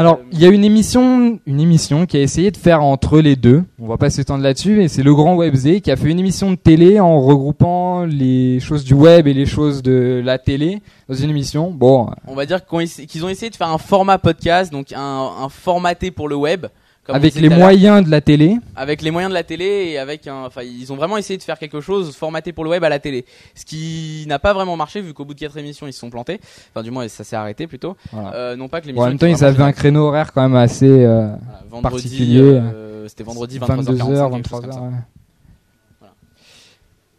Alors, 0.00 0.14
Euh, 0.20 0.28
il 0.32 0.40
y 0.40 0.46
a 0.46 0.48
une 0.48 0.64
émission, 0.64 1.38
une 1.44 1.60
émission 1.60 2.06
qui 2.06 2.16
a 2.16 2.20
essayé 2.20 2.50
de 2.50 2.56
faire 2.56 2.82
entre 2.82 3.20
les 3.20 3.36
deux. 3.36 3.64
On 3.78 3.86
va 3.86 3.98
pas 3.98 4.08
s'étendre 4.08 4.42
là-dessus, 4.42 4.76
mais 4.76 4.88
c'est 4.88 5.02
le 5.02 5.14
Grand 5.14 5.36
Webzé 5.36 5.82
qui 5.82 5.90
a 5.90 5.96
fait 5.96 6.08
une 6.08 6.18
émission 6.18 6.50
de 6.50 6.56
télé 6.56 7.00
en 7.00 7.20
regroupant 7.20 8.06
les 8.06 8.60
choses 8.60 8.82
du 8.82 8.94
web 8.94 9.26
et 9.26 9.34
les 9.34 9.44
choses 9.44 9.82
de 9.82 10.22
la 10.24 10.38
télé 10.38 10.80
dans 11.06 11.14
une 11.14 11.28
émission. 11.28 11.70
Bon, 11.70 12.08
On 12.26 12.34
va 12.34 12.46
dire 12.46 12.60
qu'ils 12.64 13.24
ont 13.26 13.28
essayé 13.28 13.50
de 13.50 13.56
faire 13.56 13.68
un 13.68 13.76
format 13.76 14.16
podcast, 14.16 14.72
donc 14.72 14.92
un, 14.92 15.28
un 15.42 15.48
formaté 15.50 16.10
pour 16.10 16.28
le 16.28 16.36
web. 16.36 16.66
Comme 17.04 17.16
avec 17.16 17.34
les 17.34 17.48
moyens 17.48 18.04
de 18.04 18.10
la 18.10 18.20
télé. 18.20 18.56
avec 18.76 19.00
les 19.02 19.10
moyens 19.10 19.30
de 19.30 19.34
la 19.34 19.42
télé 19.42 19.64
et 19.92 19.98
avec 19.98 20.26
un 20.26 20.44
enfin 20.44 20.62
ils 20.62 20.92
ont 20.92 20.96
vraiment 20.96 21.16
essayé 21.16 21.38
de 21.38 21.42
faire 21.42 21.58
quelque 21.58 21.80
chose 21.80 22.14
formaté 22.14 22.52
pour 22.52 22.62
le 22.64 22.70
web 22.70 22.84
à 22.84 22.88
la 22.90 22.98
télé 22.98 23.24
ce 23.54 23.64
qui 23.64 24.24
n'a 24.28 24.38
pas 24.38 24.52
vraiment 24.52 24.76
marché 24.76 25.00
vu 25.00 25.14
qu'au 25.14 25.24
bout 25.24 25.32
de 25.34 25.40
quatre 25.40 25.56
émissions 25.56 25.86
ils 25.86 25.92
se 25.94 25.98
sont 26.00 26.10
plantés 26.10 26.40
enfin 26.72 26.82
du 26.82 26.90
moins 26.90 27.08
ça 27.08 27.24
s'est 27.24 27.36
arrêté 27.36 27.66
plutôt 27.66 27.96
Voilà. 28.12 28.34
euh, 28.34 28.56
non 28.56 28.68
pas 28.68 28.80
que 28.80 28.86
Bon, 28.86 28.88
l'émission 28.88 29.04
en 29.04 29.08
même 29.08 29.18
temps, 29.18 29.26
ils 29.26 29.44
avaient 29.44 29.62
un 29.62 29.72
créneau 29.72 30.08
horaire 30.08 30.32
quand 30.32 30.42
même 30.42 30.56
assez 30.56 30.86
euh, 30.88 31.26
Voilà, 31.28 31.62
vendredi 31.70 32.02
particulier. 32.02 32.40
euh, 32.42 33.08
c'était 33.08 33.24
vendredi 33.24 33.58
23h45 33.58 33.82
22h, 33.82 34.30
quelque 34.34 34.48
chose 34.48 34.60
23h. 34.60 34.62
comme 34.62 34.72
ça. 34.72 34.80
ouais. 34.82 34.90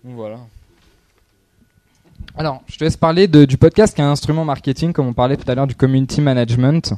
Voilà. 0.04 0.38
Alors, 2.36 2.62
je 2.68 2.78
te 2.78 2.84
laisse 2.84 2.98
parler 2.98 3.28
de- 3.28 3.46
du 3.46 3.58
podcast 3.58 3.94
qui 3.94 4.02
est 4.02 4.04
un 4.04 4.12
instrument 4.12 4.46
marketing, 4.46 4.94
comme 4.94 5.08
on 5.08 5.14
parlait 5.14 5.38
tout 5.38 5.50
à 5.50 5.56
l'heure 5.56 5.68
du 5.68 5.76
community 5.76 6.22
management. 6.22 6.94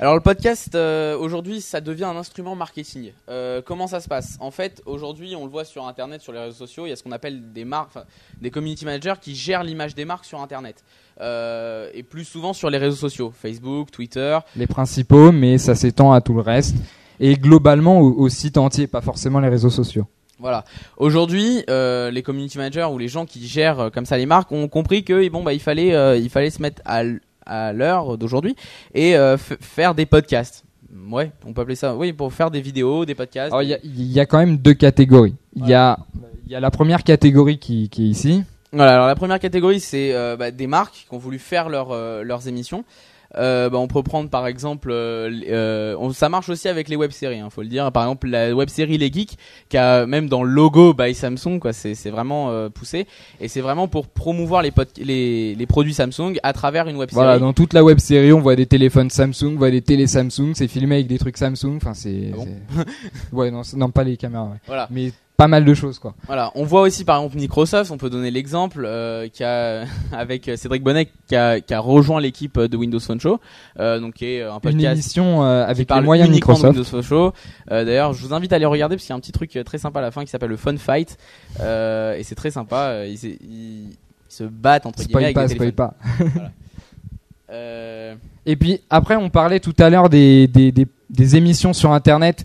Alors 0.00 0.14
le 0.14 0.20
podcast 0.20 0.74
euh, 0.74 1.16
aujourd'hui 1.16 1.60
ça 1.60 1.80
devient 1.80 2.04
un 2.04 2.16
instrument 2.16 2.56
marketing. 2.56 3.12
Euh, 3.28 3.62
comment 3.64 3.86
ça 3.86 4.00
se 4.00 4.08
passe? 4.08 4.36
En 4.40 4.50
fait 4.50 4.82
aujourd'hui 4.86 5.36
on 5.36 5.44
le 5.44 5.50
voit 5.50 5.64
sur 5.64 5.86
internet, 5.86 6.20
sur 6.20 6.32
les 6.32 6.40
réseaux 6.40 6.56
sociaux, 6.56 6.86
il 6.86 6.90
y 6.90 6.92
a 6.92 6.96
ce 6.96 7.02
qu'on 7.02 7.12
appelle 7.12 7.52
des 7.52 7.64
marques, 7.64 7.96
des 8.40 8.50
community 8.50 8.84
managers 8.84 9.14
qui 9.20 9.36
gèrent 9.36 9.62
l'image 9.62 9.94
des 9.94 10.04
marques 10.04 10.24
sur 10.24 10.40
internet. 10.40 10.82
Euh, 11.20 11.90
et 11.94 12.02
plus 12.02 12.24
souvent 12.24 12.52
sur 12.52 12.70
les 12.70 12.78
réseaux 12.78 12.96
sociaux, 12.96 13.32
Facebook, 13.32 13.90
Twitter, 13.90 14.38
les 14.56 14.66
principaux, 14.66 15.30
mais 15.30 15.58
ça 15.58 15.74
s'étend 15.74 16.12
à 16.12 16.20
tout 16.20 16.34
le 16.34 16.40
reste. 16.40 16.74
Et 17.20 17.36
globalement 17.36 18.00
au, 18.00 18.12
au 18.12 18.28
site 18.28 18.58
entier, 18.58 18.88
pas 18.88 19.02
forcément 19.02 19.38
les 19.38 19.48
réseaux 19.48 19.70
sociaux. 19.70 20.08
Voilà. 20.42 20.64
Aujourd'hui, 20.96 21.62
euh, 21.70 22.10
les 22.10 22.24
community 22.24 22.58
managers 22.58 22.88
ou 22.92 22.98
les 22.98 23.06
gens 23.06 23.26
qui 23.26 23.46
gèrent 23.46 23.78
euh, 23.78 23.90
comme 23.90 24.06
ça 24.06 24.16
les 24.16 24.26
marques 24.26 24.50
ont 24.50 24.66
compris 24.66 25.04
que 25.04 25.28
bon 25.28 25.44
bah 25.44 25.52
il 25.52 25.60
fallait 25.60 25.94
euh, 25.94 26.16
il 26.16 26.30
fallait 26.30 26.50
se 26.50 26.60
mettre 26.60 26.82
à 26.84 27.04
à 27.46 27.72
l'heure 27.72 28.18
d'aujourd'hui 28.18 28.56
et 28.94 29.16
euh, 29.16 29.36
faire 29.36 29.94
des 29.94 30.06
podcasts. 30.06 30.64
Ouais, 31.10 31.32
on 31.46 31.52
peut 31.52 31.62
appeler 31.62 31.76
ça. 31.76 31.96
Oui, 31.96 32.12
pour 32.12 32.32
faire 32.32 32.50
des 32.50 32.60
vidéos, 32.60 33.04
des 33.04 33.14
podcasts. 33.14 33.52
Alors 33.52 33.62
il 33.62 33.78
y 33.84 34.12
y 34.12 34.20
a 34.20 34.26
quand 34.26 34.38
même 34.38 34.58
deux 34.58 34.74
catégories. 34.74 35.34
Il 35.56 35.66
y 35.66 35.74
a 35.74 35.98
il 36.46 36.52
y 36.52 36.54
a 36.54 36.60
la 36.60 36.70
première 36.70 37.02
catégorie 37.02 37.58
qui, 37.58 37.88
qui 37.88 38.04
est 38.04 38.08
ici. 38.08 38.44
Voilà. 38.72 38.94
Alors 38.94 39.06
la 39.06 39.14
première 39.14 39.38
catégorie 39.38 39.80
c'est 39.80 40.12
euh, 40.12 40.36
bah, 40.36 40.50
des 40.50 40.66
marques 40.66 41.06
qui 41.08 41.14
ont 41.14 41.18
voulu 41.18 41.38
faire 41.38 41.68
leur, 41.68 41.92
euh, 41.92 42.22
leurs 42.22 42.48
émissions. 42.48 42.84
Euh, 43.38 43.70
bah, 43.70 43.78
on 43.78 43.86
peut 43.88 44.02
prendre 44.02 44.28
par 44.30 44.46
exemple, 44.46 44.90
euh, 44.90 45.30
euh, 45.48 45.96
on- 45.98 46.12
ça 46.12 46.28
marche 46.28 46.48
aussi 46.48 46.68
avec 46.68 46.88
les 46.88 46.96
web-séries, 46.96 47.38
hein, 47.40 47.48
faut 47.50 47.62
le 47.62 47.68
dire. 47.68 47.90
Par 47.92 48.04
exemple, 48.04 48.28
la 48.28 48.54
web-série 48.54 48.98
Les 48.98 49.10
Geeks, 49.12 49.36
qui 49.68 49.76
a 49.78 50.06
même 50.06 50.28
dans 50.28 50.42
le 50.42 50.50
logo 50.50 50.94
by 50.94 51.14
Samsung, 51.14 51.58
quoi, 51.60 51.72
c'est 51.72 51.94
c'est 51.94 52.10
vraiment 52.10 52.50
euh, 52.50 52.68
poussé. 52.68 53.06
Et 53.40 53.48
c'est 53.48 53.60
vraiment 53.60 53.88
pour 53.88 54.06
promouvoir 54.08 54.62
les, 54.62 54.72
les, 54.98 55.54
les 55.54 55.66
produits 55.66 55.94
Samsung 55.94 56.38
à 56.42 56.52
travers 56.52 56.88
une 56.88 56.96
web-série. 56.96 57.22
Voilà, 57.24 57.38
dans 57.38 57.52
toute 57.52 57.72
la 57.72 57.82
web 57.84 57.98
série, 57.98 58.32
on 58.32 58.40
voit 58.40 58.56
des 58.56 58.66
téléphones 58.66 59.10
Samsung, 59.10 59.54
on 59.54 59.58
voit 59.58 59.70
des 59.70 59.82
télé 59.82 60.06
Samsung, 60.06 60.52
c'est 60.54 60.68
filmé 60.68 60.96
avec 60.96 61.06
des 61.06 61.18
trucs 61.18 61.36
Samsung. 61.36 61.76
Enfin, 61.76 61.94
c'est. 61.94 62.30
Ah 62.32 62.36
bon 62.36 62.48
ouais, 63.38 63.50
non, 63.50 63.62
non, 63.76 63.90
pas 63.90 64.04
les 64.04 64.16
caméras, 64.16 64.44
ouais. 64.46 64.58
Voilà. 64.66 64.88
Mais 64.90 65.12
pas 65.42 65.48
mal 65.48 65.64
de 65.64 65.74
choses, 65.74 65.98
quoi. 65.98 66.14
Voilà, 66.26 66.52
on 66.54 66.64
voit 66.64 66.82
aussi 66.82 67.04
par 67.04 67.18
exemple 67.18 67.36
Microsoft, 67.36 67.90
on 67.90 67.96
peut 67.98 68.10
donner 68.10 68.30
l'exemple 68.30 68.84
euh, 68.86 69.28
qui 69.28 69.42
a 69.42 69.84
avec 70.12 70.50
Cédric 70.56 70.82
Bonnet 70.82 71.08
qui 71.26 71.34
a, 71.36 71.60
qui 71.60 71.74
a 71.74 71.80
rejoint 71.80 72.20
l'équipe 72.20 72.60
de 72.60 72.76
Windows 72.76 73.00
Phone 73.00 73.20
Show, 73.20 73.40
euh, 73.80 73.98
donc 73.98 74.14
qui 74.14 74.26
est 74.26 74.42
un 74.42 74.54
Une 74.54 74.60
podcast 74.60 74.92
émission 74.92 75.42
euh, 75.44 75.64
avec 75.66 75.90
les 75.92 76.00
moyens 76.00 76.30
Microsoft. 76.30 76.64
Windows 76.74 76.84
Phone 76.84 77.02
Show. 77.02 77.32
Euh, 77.70 77.84
D'ailleurs, 77.84 78.12
je 78.12 78.24
vous 78.26 78.32
invite 78.34 78.52
à 78.52 78.56
aller 78.56 78.66
regarder 78.66 78.94
parce 78.96 79.02
qu'il 79.04 79.10
y 79.10 79.14
a 79.14 79.16
un 79.16 79.20
petit 79.20 79.32
truc 79.32 79.56
euh, 79.56 79.64
très 79.64 79.78
sympa 79.78 79.98
à 79.98 80.02
la 80.02 80.10
fin 80.10 80.24
qui 80.24 80.30
s'appelle 80.30 80.50
le 80.50 80.56
Fun 80.56 80.76
Fight 80.76 81.16
euh, 81.60 82.14
et 82.16 82.22
c'est 82.22 82.34
très 82.36 82.50
sympa. 82.50 82.76
euh, 82.90 83.06
Ils, 83.10 83.18
se- 83.18 83.26
ils- 83.26 83.88
ils 83.90 83.96
se 84.28 84.44
battent 84.44 84.86
entre 84.86 85.00
guillemets 85.02 85.10
Spoil 85.10 85.24
avec 85.24 85.34
pas, 85.34 85.48
spoil 85.48 85.72
pas. 85.72 85.94
Euh, 87.50 88.14
Et 88.46 88.56
puis 88.56 88.80
après, 88.88 89.16
on 89.16 89.28
parlait 89.28 89.60
tout 89.60 89.74
à 89.78 89.90
l'heure 89.90 90.08
des, 90.08 90.46
des, 90.48 90.72
des, 90.72 90.86
des 91.10 91.36
émissions 91.36 91.72
sur 91.74 91.92
Internet 91.92 92.44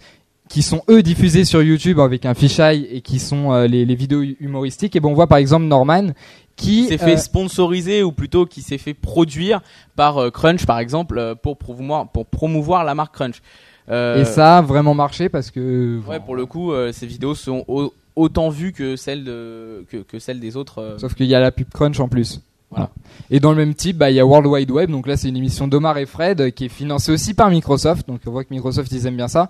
qui 0.49 0.61
sont 0.61 0.81
eux 0.89 1.01
diffusées 1.03 1.45
sur 1.45 1.61
YouTube 1.61 1.99
avec 1.99 2.25
un 2.25 2.33
fisheye 2.33 2.87
et 2.91 3.01
qui 3.01 3.19
sont 3.19 3.51
euh, 3.53 3.67
les, 3.67 3.85
les 3.85 3.95
vidéos 3.95 4.23
humoristiques. 4.39 4.95
Et 4.95 4.99
bon, 4.99 5.11
on 5.11 5.13
voit 5.13 5.27
par 5.27 5.37
exemple 5.37 5.65
Norman 5.65 6.07
qui 6.55 6.85
s'est 6.87 6.97
fait 6.97 7.13
euh, 7.13 7.17
sponsoriser 7.17 8.01
ou 8.03 8.11
plutôt 8.11 8.45
qui 8.45 8.61
s'est 8.61 8.77
fait 8.77 8.93
produire 8.93 9.61
par 9.95 10.17
euh, 10.17 10.31
Crunch 10.31 10.65
par 10.65 10.79
exemple 10.79 11.35
pour 11.43 11.57
promouvoir 11.57 12.09
pour 12.09 12.25
promouvoir 12.25 12.83
la 12.83 12.95
marque 12.95 13.13
Crunch. 13.15 13.41
Et 13.89 14.25
ça 14.25 14.57
a 14.57 14.61
vraiment 14.61 14.93
marché 14.93 15.29
parce 15.29 15.49
que 15.49 16.01
Ouais, 16.07 16.19
pour 16.19 16.35
le 16.35 16.45
coup, 16.45 16.73
ces 16.91 17.05
vidéos 17.07 17.35
sont 17.35 17.63
au- 17.69 17.93
autant 18.17 18.49
vues 18.49 18.73
que 18.73 18.97
celles 18.97 19.23
de 19.23 19.85
que, 19.89 19.97
que 19.97 20.19
celles 20.19 20.41
des 20.41 20.57
autres. 20.57 20.95
Sauf 20.99 21.13
qu'il 21.15 21.27
y 21.27 21.35
a 21.35 21.39
la 21.39 21.51
pub 21.51 21.69
Crunch 21.73 21.99
en 22.01 22.09
plus. 22.09 22.41
Voilà. 22.69 22.89
Et 23.29 23.39
dans 23.39 23.51
le 23.51 23.57
même 23.57 23.73
type, 23.75 23.95
bah, 23.97 24.11
il 24.11 24.15
y 24.17 24.19
a 24.19 24.25
World 24.25 24.45
Wide 24.47 24.71
Web. 24.71 24.91
Donc 24.91 25.07
là, 25.07 25.15
c'est 25.15 25.29
une 25.29 25.37
émission 25.37 25.69
d'Omar 25.69 25.97
et 25.99 26.05
Fred 26.05 26.51
qui 26.53 26.65
est 26.65 26.69
financée 26.69 27.13
aussi 27.13 27.33
par 27.33 27.49
Microsoft. 27.49 28.05
Donc 28.09 28.19
on 28.27 28.31
voit 28.31 28.43
que 28.43 28.53
Microsoft, 28.53 28.91
ils 28.91 29.05
aiment 29.07 29.15
bien 29.15 29.29
ça. 29.29 29.47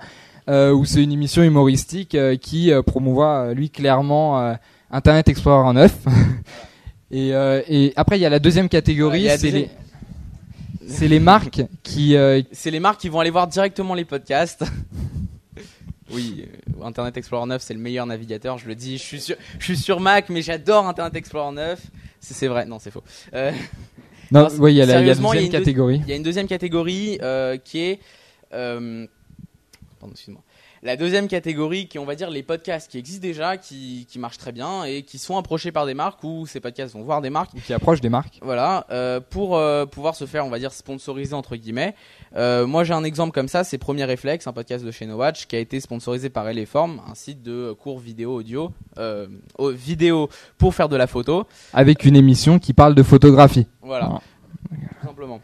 Euh, 0.50 0.72
où 0.72 0.86
c'est 0.86 1.04
une 1.04 1.12
émission 1.12 1.44
humoristique 1.44 2.16
euh, 2.16 2.38
qui 2.38 2.72
euh, 2.72 2.82
promouvoit, 2.82 3.54
lui, 3.54 3.70
clairement 3.70 4.56
Internet 4.92 5.28
Explorer 5.28 5.74
9. 5.74 5.98
et, 7.12 7.30
et 7.30 7.94
après, 7.96 8.18
il 8.18 8.22
y 8.22 8.26
a 8.26 8.30
la 8.30 8.40
deuxième 8.40 8.70
catégorie, 8.70 9.28
c'est 9.38 9.52
les, 9.52 9.70
c'est 10.88 11.08
les 11.08 11.20
marques 11.20 11.62
qui, 11.84 12.16
euh, 12.16 12.42
C'est 12.52 12.72
les 12.72 12.80
marques 12.80 13.02
qui 13.02 13.10
vont 13.10 13.20
aller 13.20 13.30
voir 13.30 13.48
directement 13.48 13.94
les 13.94 14.06
podcasts. 14.06 14.64
Oui, 16.10 16.46
euh, 16.48 16.86
Internet 16.86 17.18
Explorer 17.18 17.46
9 17.48 17.62
c'est 17.62 17.74
le 17.74 17.82
meilleur 17.82 18.06
navigateur, 18.06 18.58
je 18.58 18.66
le 18.66 18.76
dis. 18.76 18.98
Je 18.98 19.04
suis 19.04 19.20
sur, 19.20 19.36
je 19.60 19.66
suis 19.66 19.76
sur 19.76 20.00
Mac, 20.00 20.30
mais 20.30 20.42
j'adore 20.42 20.88
Internet 20.88 21.14
Explorer 21.18 21.54
9. 21.54 21.82
C'est 22.22 22.48
vrai, 22.48 22.66
non 22.66 22.80
c'est 22.80 22.92
faux. 22.92 23.04
Euh, 23.34 23.52
non, 24.32 24.48
ouais, 24.58 24.72
il 24.74 24.78
y 24.78 24.82
a 24.82 24.86
la, 24.86 25.02
deuxième 25.02 25.50
catégorie. 25.50 26.00
Il 26.06 26.10
y 26.10 26.14
a 26.14 26.16
une 26.16 26.24
deuxième 26.24 26.48
catégorie 26.48 27.20
qui 27.66 27.80
est. 27.80 28.00
pardon, 30.00 30.14
excuse-moi. 30.14 30.42
La 30.84 30.96
deuxième 30.96 31.28
catégorie 31.28 31.88
qui 31.88 31.98
est, 31.98 32.00
on 32.00 32.06
va 32.06 32.14
dire, 32.16 32.30
les 32.30 32.44
podcasts 32.44 32.90
qui 32.92 33.00
existent 33.00 33.22
déjà, 33.22 33.58
qui, 33.58 34.06
qui 34.08 34.20
marchent 34.20 34.38
très 34.38 34.52
bien 34.52 34.84
et 34.84 35.02
qui 35.02 35.18
sont 35.18 35.36
approchés 35.38 35.72
par 35.72 35.86
des 35.88 35.96
marques 35.96 36.24
ou 36.24 36.46
ces 36.46 36.60
podcasts 36.60 36.94
vont 36.94 37.02
voir 37.02 37.22
des 37.22 37.32
marques. 37.32 37.52
Qui 37.66 37.74
approche 37.74 38.00
des 38.00 38.10
marques. 38.10 38.38
Voilà, 38.44 38.86
euh, 38.92 39.20
pour 39.20 39.58
euh, 39.58 39.86
pouvoir 39.88 40.16
se 40.16 40.26
faire, 40.28 40.46
on 40.46 40.50
va 40.50 40.60
dire, 40.60 40.72
sponsoriser 40.72 41.34
entre 41.34 41.56
guillemets. 41.56 41.96
Euh, 42.36 42.68
moi, 42.68 42.84
j'ai 42.84 42.94
un 42.94 43.04
exemple 43.04 43.32
comme 43.34 43.48
ça, 43.48 43.64
c'est 43.64 43.80
Premier 43.80 44.06
Réflexe, 44.06 44.46
un 44.46 44.54
podcast 44.54 44.86
de 44.86 44.92
chez 44.92 45.08
No 45.08 45.16
Watch, 45.18 45.48
qui 45.48 45.56
a 45.56 45.60
été 45.60 45.80
sponsorisé 45.80 46.30
par 46.30 46.48
Eleform, 46.48 47.02
un 47.10 47.16
site 47.16 47.42
de 47.42 47.72
cours 47.74 47.98
vidéo 48.00 48.36
audio, 48.36 48.72
au- 49.58 49.72
vidéo 49.72 50.30
pour 50.60 50.76
faire 50.76 50.90
de 50.90 50.96
la 50.96 51.08
photo. 51.08 51.46
Avec 51.74 52.06
une 52.06 52.16
émission 52.16 52.60
qui 52.60 52.74
parle 52.74 52.94
de 52.94 53.04
photographie. 53.04 53.66
Voilà, 53.82 54.10
Ah. 54.14 54.22
tout 55.02 55.08
simplement. 55.08 55.42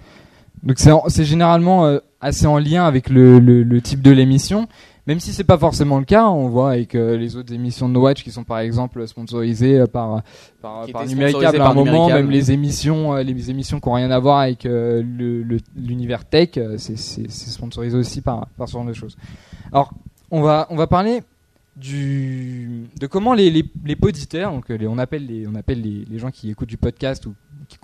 Donc 0.63 0.79
c'est 0.79 0.91
en- 0.91 1.03
c'est 1.07 1.25
généralement 1.25 1.85
euh, 1.85 1.99
assez 2.21 2.47
en 2.47 2.57
lien 2.57 2.85
avec 2.85 3.09
le, 3.09 3.39
le, 3.39 3.63
le 3.63 3.81
type 3.81 4.01
de 4.01 4.11
l'émission, 4.11 4.67
même 5.07 5.19
si 5.19 5.33
c'est 5.33 5.43
pas 5.43 5.57
forcément 5.57 5.99
le 5.99 6.05
cas. 6.05 6.27
On 6.29 6.47
voit 6.47 6.71
avec 6.71 6.95
euh, 6.95 7.17
les 7.17 7.35
autres 7.35 7.53
émissions 7.53 7.89
de 7.89 7.93
No 7.93 8.01
Watch 8.01 8.23
qui 8.23 8.31
sont 8.31 8.45
par 8.45 8.59
exemple 8.59 9.05
sponsorisées 9.05 9.79
euh, 9.81 9.87
par 9.87 10.23
par, 10.61 10.85
par 10.93 11.01
Numéricable 11.15 11.57
à 11.61 11.65
un 11.65 11.73
moment, 11.91 12.07
même 12.15 12.31
les 12.31 12.51
émissions 12.53 13.13
les 13.15 13.49
émissions 13.49 13.79
qui 13.81 13.87
ont 13.89 13.93
rien 13.93 14.09
à 14.11 14.19
voir 14.19 14.39
avec 14.39 14.63
le- 14.63 15.01
l'univers 15.75 16.23
tech, 16.23 16.51
c'est 16.77 17.29
sponsorisé 17.29 17.97
aussi 17.97 18.21
par 18.21 18.47
par 18.57 18.67
ce 18.69 18.73
genre 18.73 18.85
de 18.85 18.93
choses. 18.93 19.17
Alors 19.73 19.91
on 20.31 20.41
va 20.41 20.67
on 20.69 20.77
va 20.77 20.87
parler 20.87 21.23
du 21.87 22.87
de 22.99 23.07
comment 23.07 23.33
les 23.33 23.49
les, 23.49 23.65
les 23.83 23.95
poditeurs, 23.95 24.51
donc 24.51 24.69
les- 24.69 24.87
on 24.87 24.97
appelle 24.97 25.25
les 25.25 25.45
on 25.47 25.55
appelle 25.55 25.81
les, 25.81 26.05
les 26.09 26.19
gens 26.19 26.31
qui 26.31 26.49
écoutent 26.49 26.69
du 26.69 26.77
podcast 26.77 27.25
ou 27.25 27.33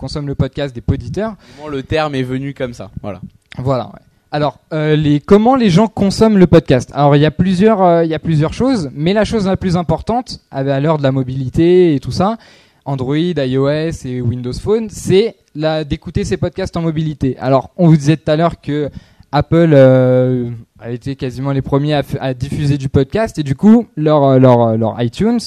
consomment 0.00 0.28
le 0.28 0.34
podcast 0.34 0.74
des 0.74 0.80
poditeurs. 0.80 1.34
Comment 1.58 1.68
le 1.68 1.82
terme 1.82 2.14
est 2.14 2.22
venu 2.22 2.54
comme 2.54 2.72
ça. 2.72 2.90
Voilà. 3.02 3.20
Voilà. 3.58 3.88
ouais. 3.88 4.00
Alors, 4.32 4.58
euh, 4.72 4.96
les, 4.96 5.20
comment 5.20 5.56
les 5.56 5.68
gens 5.68 5.88
consomment 5.88 6.38
le 6.38 6.46
podcast? 6.46 6.90
Alors, 6.94 7.16
il 7.16 7.20
y 7.20 7.26
a 7.26 7.30
plusieurs, 7.30 7.82
euh, 7.82 8.04
il 8.04 8.10
y 8.10 8.14
a 8.14 8.18
plusieurs 8.18 8.54
choses, 8.54 8.90
mais 8.94 9.12
la 9.12 9.24
chose 9.24 9.46
la 9.46 9.58
plus 9.58 9.76
importante, 9.76 10.40
à 10.50 10.62
l'heure 10.80 10.96
de 10.96 11.02
la 11.02 11.12
mobilité 11.12 11.94
et 11.94 12.00
tout 12.00 12.12
ça, 12.12 12.38
Android, 12.86 13.16
iOS 13.16 14.06
et 14.06 14.22
Windows 14.22 14.52
Phone, 14.54 14.88
c'est 14.88 15.36
d'écouter 15.86 16.24
ces 16.24 16.38
podcasts 16.38 16.76
en 16.78 16.82
mobilité. 16.82 17.36
Alors, 17.38 17.70
on 17.76 17.88
vous 17.88 17.96
disait 17.96 18.16
tout 18.16 18.30
à 18.30 18.36
l'heure 18.36 18.60
que 18.60 18.88
Apple 19.32 19.72
euh, 19.74 20.50
a 20.78 20.90
été 20.90 21.14
quasiment 21.14 21.52
les 21.52 21.62
premiers 21.62 21.94
à, 21.94 22.02
à 22.20 22.32
diffuser 22.32 22.78
du 22.78 22.88
podcast 22.88 23.38
et 23.38 23.42
du 23.42 23.54
coup, 23.54 23.86
leur, 23.96 24.38
leur, 24.38 24.78
leur 24.78 25.02
iTunes 25.02 25.40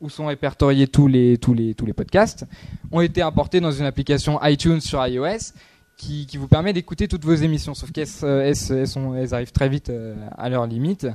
où 0.00 0.08
sont 0.08 0.26
répertoriés 0.26 0.86
tous 0.86 1.08
les, 1.08 1.38
tous 1.38 1.54
les, 1.54 1.74
tous 1.74 1.86
les 1.86 1.92
podcasts, 1.92 2.46
ont 2.92 3.00
été 3.00 3.22
importés 3.22 3.60
dans 3.60 3.72
une 3.72 3.84
application 3.84 4.38
iTunes 4.42 4.80
sur 4.80 5.04
iOS 5.06 5.52
qui, 5.96 6.26
qui 6.26 6.36
vous 6.36 6.48
permet 6.48 6.72
d'écouter 6.72 7.08
toutes 7.08 7.24
vos 7.24 7.34
émissions. 7.34 7.74
Sauf 7.74 7.90
qu'elles 7.90 8.06
euh, 8.22 9.26
arrivent 9.32 9.52
très 9.52 9.68
vite 9.68 9.90
euh, 9.90 10.14
à 10.36 10.48
leur 10.48 10.66
limite. 10.66 11.06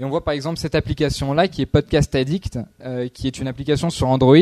Et 0.00 0.04
on 0.04 0.10
voit 0.10 0.24
par 0.24 0.34
exemple 0.34 0.58
cette 0.58 0.74
application-là 0.74 1.48
qui 1.48 1.62
est 1.62 1.66
Podcast 1.66 2.14
Addict, 2.14 2.58
euh, 2.84 3.08
qui 3.08 3.28
est 3.28 3.38
une 3.38 3.46
application 3.46 3.88
sur 3.88 4.08
Android 4.08 4.36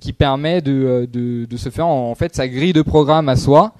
qui 0.00 0.12
permet 0.12 0.60
de, 0.60 1.08
de, 1.10 1.44
de 1.44 1.56
se 1.56 1.70
faire 1.70 1.86
en, 1.86 2.10
en 2.10 2.14
fait 2.14 2.34
sa 2.34 2.48
grille 2.48 2.72
de 2.72 2.82
programme 2.82 3.28
à 3.28 3.36
soi 3.36 3.74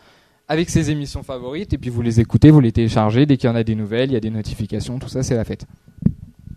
avec 0.47 0.71
ses 0.71 0.91
émissions 0.91 1.23
favorites 1.23 1.73
et 1.73 1.79
puis 1.79 1.91
vous 1.91 2.03
les 2.03 2.21
écoutez, 2.21 2.51
vous 2.51 2.61
les 2.61 2.73
téléchargez 2.73 3.27
dès 3.27 3.37
qu'il 3.37 3.49
y 3.49 3.53
en 3.53 3.57
a 3.57 3.65
des 3.65 3.75
nouvelles, 3.75 4.11
il 4.11 4.15
y 4.15 4.17
a 4.17 4.21
des 4.21 4.31
notifications, 4.31 4.99
tout 4.99 5.09
ça 5.09 5.23
c'est 5.23 5.35
la 5.35 5.45
fête. 5.45 5.67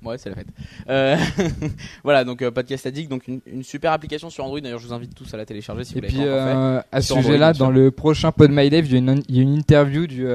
Ouais, 0.07 0.17
c'est 0.17 0.29
la 0.29 0.35
fête. 0.35 0.47
Euh, 0.89 1.17
voilà, 2.03 2.23
donc 2.23 2.41
euh, 2.41 2.51
Podcast 2.51 2.85
Addict, 2.87 3.09
donc 3.09 3.27
une, 3.27 3.41
une 3.45 3.63
super 3.63 3.91
application 3.91 4.29
sur 4.29 4.43
Android. 4.43 4.59
D'ailleurs, 4.59 4.79
je 4.79 4.87
vous 4.87 4.93
invite 4.93 5.13
tous 5.15 5.33
à 5.33 5.37
la 5.37 5.45
télécharger 5.45 5.83
si 5.83 5.93
Et 5.93 5.95
vous 5.95 6.01
l'avez 6.01 6.13
puis 6.15 6.25
pas 6.25 6.31
encore 6.31 6.47
fait. 6.47 6.55
euh, 6.55 6.81
à 6.91 7.01
ce 7.01 7.13
sujet-là, 7.15 7.53
dans 7.53 7.69
le 7.69 7.91
prochain 7.91 8.31
Pod 8.31 8.51
My 8.51 8.69
Dev, 8.69 8.85
il 8.85 8.91
y 8.91 8.95
a 8.95 8.99
une, 8.99 9.23
il 9.27 9.35
y 9.35 9.39
a 9.39 9.41
une 9.43 9.55
interview 9.55 10.07
du, 10.07 10.25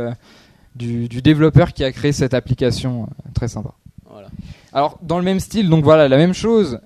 du, 0.76 1.08
du 1.08 1.22
développeur 1.22 1.72
qui 1.72 1.84
a 1.84 1.92
créé 1.92 2.12
cette 2.12 2.34
application 2.34 3.08
très 3.34 3.48
sympa. 3.48 3.70
Voilà. 4.10 4.28
Alors 4.72 4.98
dans 5.02 5.18
le 5.18 5.24
même 5.24 5.40
style, 5.40 5.68
donc 5.68 5.84
voilà 5.84 6.08
la 6.08 6.16
même 6.16 6.34
chose 6.34 6.80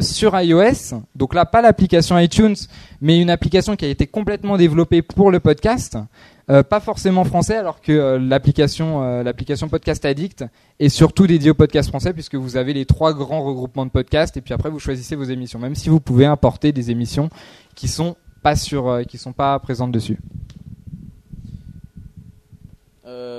sur 0.00 0.38
iOS. 0.40 1.00
Donc 1.14 1.34
là 1.34 1.44
pas 1.46 1.62
l'application 1.62 2.18
iTunes, 2.18 2.54
mais 3.00 3.20
une 3.20 3.30
application 3.30 3.76
qui 3.76 3.84
a 3.84 3.88
été 3.88 4.06
complètement 4.06 4.56
développée 4.56 5.02
pour 5.02 5.30
le 5.30 5.40
podcast. 5.40 5.98
Euh, 6.48 6.62
pas 6.62 6.78
forcément 6.78 7.24
français, 7.24 7.56
alors 7.56 7.80
que 7.80 7.90
euh, 7.90 8.18
l'application 8.20 9.02
euh, 9.02 9.24
l'application 9.24 9.68
Podcast 9.68 10.04
Addict 10.04 10.44
est 10.78 10.88
surtout 10.88 11.26
dédiée 11.26 11.50
au 11.50 11.54
podcast 11.54 11.88
français 11.88 12.12
puisque 12.12 12.36
vous 12.36 12.56
avez 12.56 12.72
les 12.72 12.86
trois 12.86 13.12
grands 13.14 13.42
regroupements 13.42 13.84
de 13.84 13.90
podcasts 13.90 14.36
et 14.36 14.40
puis 14.40 14.54
après 14.54 14.70
vous 14.70 14.78
choisissez 14.78 15.16
vos 15.16 15.24
émissions. 15.24 15.58
Même 15.58 15.74
si 15.74 15.88
vous 15.88 15.98
pouvez 15.98 16.24
importer 16.24 16.70
des 16.70 16.92
émissions 16.92 17.30
qui 17.74 17.88
sont 17.88 18.16
pas 18.44 18.54
sur 18.54 19.00
qui 19.08 19.18
sont 19.18 19.32
pas 19.32 19.58
présentes 19.58 19.92
dessus. 19.92 20.18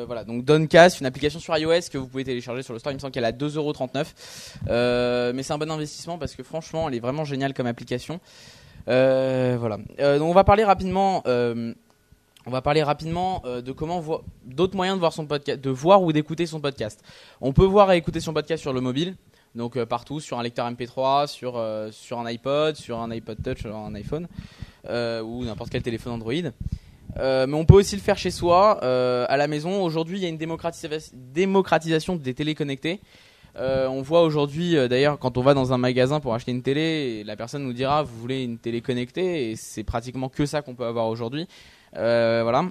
Voilà, 0.06 0.24
donc 0.24 0.46
Doncast, 0.46 1.02
une 1.02 1.06
application 1.06 1.38
sur 1.38 1.58
iOS 1.58 1.89
que 1.91 1.98
vous 1.98 2.08
pouvez 2.08 2.24
télécharger 2.24 2.63
sur 2.63 2.72
le 2.72 2.80
store. 2.80 2.93
Il 2.93 2.96
me 2.96 3.00
semble 3.00 3.12
qu'elle 3.12 3.26
à 3.26 3.34
2,39€. 3.34 4.06
Euh, 4.70 5.34
mais 5.36 5.43
c'est 5.43 5.52
un 5.52 5.58
bon 5.58 5.70
investissement 5.70 6.17
parce 6.17 6.34
que 6.34 6.43
franchement, 6.43 6.88
elle 6.88 6.96
est 6.96 7.02
vraiment 7.02 7.26
géniale 7.26 7.54
comme 7.54 7.67
application. 7.67 8.22
Voilà. 8.86 9.80
Donc 10.00 10.22
on 10.22 10.34
va 10.34 10.46
parler 10.46 10.63
rapidement. 10.63 11.24
On 12.48 12.52
va 12.52 12.62
parler 12.62 12.82
rapidement 12.82 13.42
euh, 13.46 13.62
de 13.62 13.72
comment 13.74 14.00
voir 14.00 14.22
d'autres 14.46 14.76
moyens 14.76 14.96
de 14.98 15.00
voir 15.00 15.12
son 15.14 15.26
podcast, 15.28 15.60
de 15.60 15.70
voir 15.70 16.02
ou 16.02 16.14
d'écouter 16.14 16.46
son 16.46 16.62
podcast. 16.62 17.04
On 17.42 17.52
peut 17.52 17.66
voir 17.66 17.92
et 17.92 17.98
écouter 17.98 18.22
son 18.22 18.34
podcast 18.34 18.62
sur 18.62 18.72
le 18.74 18.80
mobile, 18.80 19.16
donc 19.54 19.76
euh, 19.76 19.86
partout, 19.86 20.22
sur 20.22 20.40
un 20.40 20.44
lecteur 20.44 20.70
MP3, 20.72 21.28
sur 21.28 21.58
euh, 21.58 21.90
sur 21.92 22.20
un 22.20 22.26
iPod, 22.26 22.76
sur 22.78 23.00
un 23.00 23.12
iPod 23.12 23.38
Touch, 23.44 23.60
sur 23.60 23.76
un 23.76 23.94
iPhone 23.96 24.28
ou 24.90 25.44
n'importe 25.44 25.70
quel 25.70 25.84
téléphone 25.84 26.14
Android. 26.14 26.52
Mais 27.20 27.54
on 27.54 27.66
peut 27.66 27.74
aussi 27.74 27.96
le 27.98 28.02
faire 28.02 28.18
chez 28.18 28.32
soi, 28.32 28.80
à 28.82 29.36
la 29.38 29.48
maison. 29.48 29.84
Aujourd'hui, 29.84 30.18
il 30.18 30.24
y 30.24 30.26
a 30.26 30.30
une 30.30 30.38
démocratisa- 30.38 31.12
démocratisation 31.14 32.16
des. 32.16 32.34
Euh, 33.58 33.88
on 33.88 34.02
voit 34.02 34.22
aujourd'hui, 34.22 34.76
d'ailleurs, 34.88 35.18
quand 35.20 35.38
on 35.38 35.42
va 35.42 35.54
dans 35.54 35.74
un 35.74 35.78
magasin 35.78 36.20
pour 36.20 36.34
acheter 36.36 36.52
une 36.52 36.62
télé, 36.62 37.24
la 37.26 37.36
personne 37.36 37.64
nous 37.64 37.74
dira 37.74 38.04
vous 38.04 38.18
voulez 38.18 38.44
une 38.44 38.60
télé 38.60 38.82
connectée, 38.82 39.50
et 39.52 39.56
c'est 39.56 39.84
pratiquement 39.84 40.30
que 40.30 40.46
ça 40.46 40.62
qu'on 40.62 40.76
peut 40.76 40.86
avoir 40.86 41.08
aujourd'hui. 41.08 41.48
Euh, 41.95 42.41
voilà. 42.43 42.65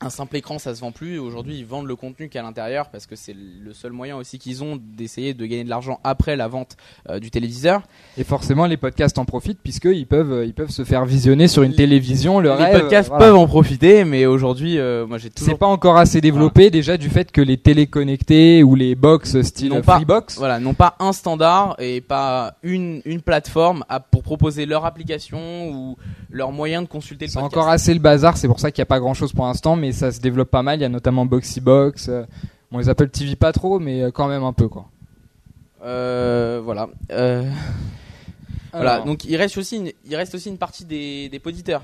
un 0.00 0.10
simple 0.10 0.36
écran 0.36 0.60
ça 0.60 0.76
se 0.76 0.80
vend 0.80 0.92
plus 0.92 1.18
aujourd'hui 1.18 1.58
ils 1.58 1.66
vendent 1.66 1.88
le 1.88 1.96
contenu 1.96 2.28
qu'à 2.28 2.40
l'intérieur 2.40 2.88
parce 2.88 3.06
que 3.06 3.16
c'est 3.16 3.34
le 3.34 3.72
seul 3.72 3.90
moyen 3.90 4.16
aussi 4.16 4.38
qu'ils 4.38 4.62
ont 4.62 4.78
d'essayer 4.80 5.34
de 5.34 5.44
gagner 5.44 5.64
de 5.64 5.68
l'argent 5.68 5.98
après 6.04 6.36
la 6.36 6.46
vente 6.46 6.76
euh, 7.10 7.18
du 7.18 7.32
téléviseur 7.32 7.82
Et 8.16 8.22
forcément, 8.22 8.66
les 8.66 8.76
podcasts 8.76 9.18
en 9.18 9.24
profitent 9.24 9.58
puisqu'ils 9.60 10.06
peuvent, 10.06 10.32
euh, 10.32 10.44
ils 10.46 10.54
peuvent 10.54 10.70
se 10.70 10.84
faire 10.84 11.04
visionner 11.04 11.48
sur 11.48 11.64
une 11.64 11.72
Les- 11.72 11.76
télévision. 11.78 12.38
Le 12.38 12.50
les 12.50 12.54
rêve, 12.54 12.80
podcasts 12.82 13.08
voilà. 13.08 13.24
peuvent 13.24 13.34
en 13.36 13.48
profiter 13.48 14.04
mais 14.04 14.24
aujourd'hui 14.24 14.78
euh, 14.78 15.04
moi 15.04 15.18
j'ai 15.18 15.30
C'est 15.30 15.34
toujours 15.34 15.58
pas 15.58 15.66
encore 15.66 15.96
assez 15.96 16.20
développé 16.20 16.70
déjà 16.70 16.96
du 16.96 17.08
fait 17.10 17.32
que 17.32 17.40
les 17.40 17.56
téléconnectés 17.56 18.62
ou 18.62 18.76
les 18.76 18.94
box 18.94 19.42
style 19.42 19.70
Non 19.70 19.82
pas- 19.82 19.96
Freebox. 19.96 20.36
voilà 20.38 20.60
n'ont 20.60 20.74
pas 20.74 20.94
un 21.00 21.12
standard 21.12 21.74
et 21.80 22.00
pas 22.00 22.54
une 22.62 23.02
une 23.04 23.20
plateforme 23.20 23.84
à- 23.88 23.98
pour 23.98 24.22
proposer 24.22 24.64
leur 24.64 24.84
application 24.84 25.70
ou 25.72 25.96
leur 26.30 26.52
moyen 26.52 26.82
de 26.82 26.86
consulter 26.88 27.26
le 27.26 27.30
C'est 27.30 27.38
podcast 27.38 27.56
encore 27.56 27.68
assez 27.70 27.94
le 27.94 28.00
bazar, 28.00 28.36
c'est 28.36 28.48
pour 28.48 28.60
ça 28.60 28.70
qu'il 28.70 28.80
n'y 28.82 28.84
a 28.84 28.86
pas 28.86 29.00
grand 29.00 29.14
chose 29.14 29.32
pour 29.32 29.46
l'instant, 29.46 29.76
mais 29.76 29.92
ça 29.92 30.12
se 30.12 30.20
développe 30.20 30.50
pas 30.50 30.62
mal. 30.62 30.78
Il 30.78 30.82
y 30.82 30.84
a 30.84 30.88
notamment 30.88 31.24
Boxy 31.26 31.60
Box. 31.60 32.08
euh, 32.08 32.24
bon, 32.70 32.78
les 32.78 32.88
Apple 32.88 33.08
TV 33.08 33.34
pas 33.36 33.52
trop, 33.52 33.78
mais 33.78 34.02
euh, 34.02 34.10
quand 34.10 34.28
même 34.28 34.44
un 34.44 34.52
peu 34.52 34.68
quoi. 34.68 34.86
Euh, 35.84 36.60
voilà 36.62 36.88
Euh, 37.12 37.50
Voilà, 38.72 39.00
donc 39.00 39.24
il 39.24 39.34
reste 39.36 39.56
aussi 39.56 39.76
une, 39.76 39.90
il 40.04 40.14
reste 40.14 40.34
aussi 40.34 40.50
une 40.50 40.58
partie 40.58 40.84
des, 40.84 41.30
des 41.30 41.38
poditeurs, 41.38 41.82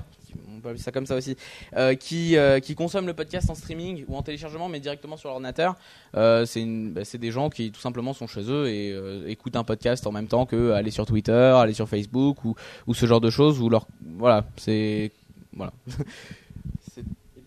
on 0.49 0.61
peut 0.61 0.69
appeler 0.69 0.83
ça 0.83 0.93
comme 0.93 1.07
ça 1.07 1.17
aussi, 1.17 1.37
euh, 1.77 1.95
qui, 1.95 2.37
euh, 2.37 2.61
qui 2.61 2.75
consomment 2.75 3.07
le 3.07 3.15
podcast 3.15 3.51
en 3.51 3.55
streaming 3.55 4.05
ou 4.09 4.17
en 4.17 4.23
téléchargement, 4.23 4.69
mais 4.69 4.81
directement 4.81 5.17
sur 5.17 5.29
l'ordinateur. 5.29 5.77
Euh, 6.17 6.47
c'est 6.47 6.65
bah, 6.65 7.03
des 7.19 7.31
gens 7.31 7.51
qui 7.51 7.71
tout 7.71 7.81
simplement 7.81 8.13
sont 8.13 8.27
chez 8.27 8.51
eux 8.51 8.69
et 8.69 8.93
euh, 8.93 9.29
écoutent 9.29 9.57
un 9.57 9.65
podcast 9.65 10.07
en 10.07 10.13
même 10.13 10.27
temps 10.27 10.47
que 10.47 10.73
aller 10.73 10.91
sur 10.91 11.07
Twitter, 11.07 11.33
aller 11.33 11.75
sur 11.75 11.89
Facebook 11.89 12.45
ou, 12.45 12.55
ou 12.87 12.95
ce 12.95 13.07
genre 13.07 13.21
de 13.21 13.31
choses. 13.31 13.61
Ou 13.61 13.69
leur, 13.69 13.87
voilà, 14.17 14.45
c'est 14.57 15.11
voilà. 15.57 15.73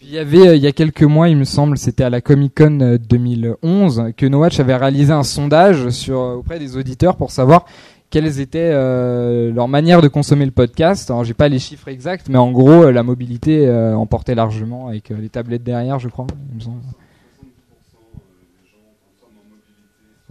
Il 0.10 0.14
y 0.14 0.20
avait, 0.20 0.48
euh, 0.48 0.56
il 0.56 0.62
y 0.62 0.68
a 0.68 0.72
quelques 0.72 1.04
mois, 1.04 1.28
il 1.28 1.36
me 1.36 1.44
semble, 1.44 1.78
c'était 1.78 2.06
à 2.06 2.10
la 2.10 2.22
Comic 2.22 2.56
Con 2.56 2.80
euh, 2.80 2.98
2011, 2.98 4.14
que 4.16 4.26
No 4.26 4.40
Watch 4.40 4.58
avait 4.58 4.76
réalisé 4.76 5.12
un 5.12 5.24
sondage 5.24 5.86
auprès 6.10 6.60
des 6.60 6.78
auditeurs 6.78 7.18
pour 7.18 7.30
savoir 7.30 7.66
quelles 8.10 8.40
étaient 8.40 8.72
euh, 8.72 9.52
leurs 9.52 9.68
manières 9.68 10.02
de 10.02 10.08
consommer 10.08 10.46
le 10.46 10.52
podcast. 10.52 11.10
Alors 11.12 11.24
j'ai 11.24 11.34
pas 11.34 11.50
les 11.50 11.60
chiffres 11.60 11.88
exacts, 11.88 12.30
mais 12.30 12.38
en 12.38 12.52
gros, 12.52 12.86
euh, 12.86 12.92
la 12.92 13.04
mobilité 13.04 13.68
euh, 13.68 13.96
emportait 13.96 14.36
largement 14.36 14.88
avec 14.88 15.12
euh, 15.12 15.18
les 15.20 15.30
tablettes 15.30 15.64
derrière, 15.64 16.00
je 16.00 16.08
crois. 16.08 16.28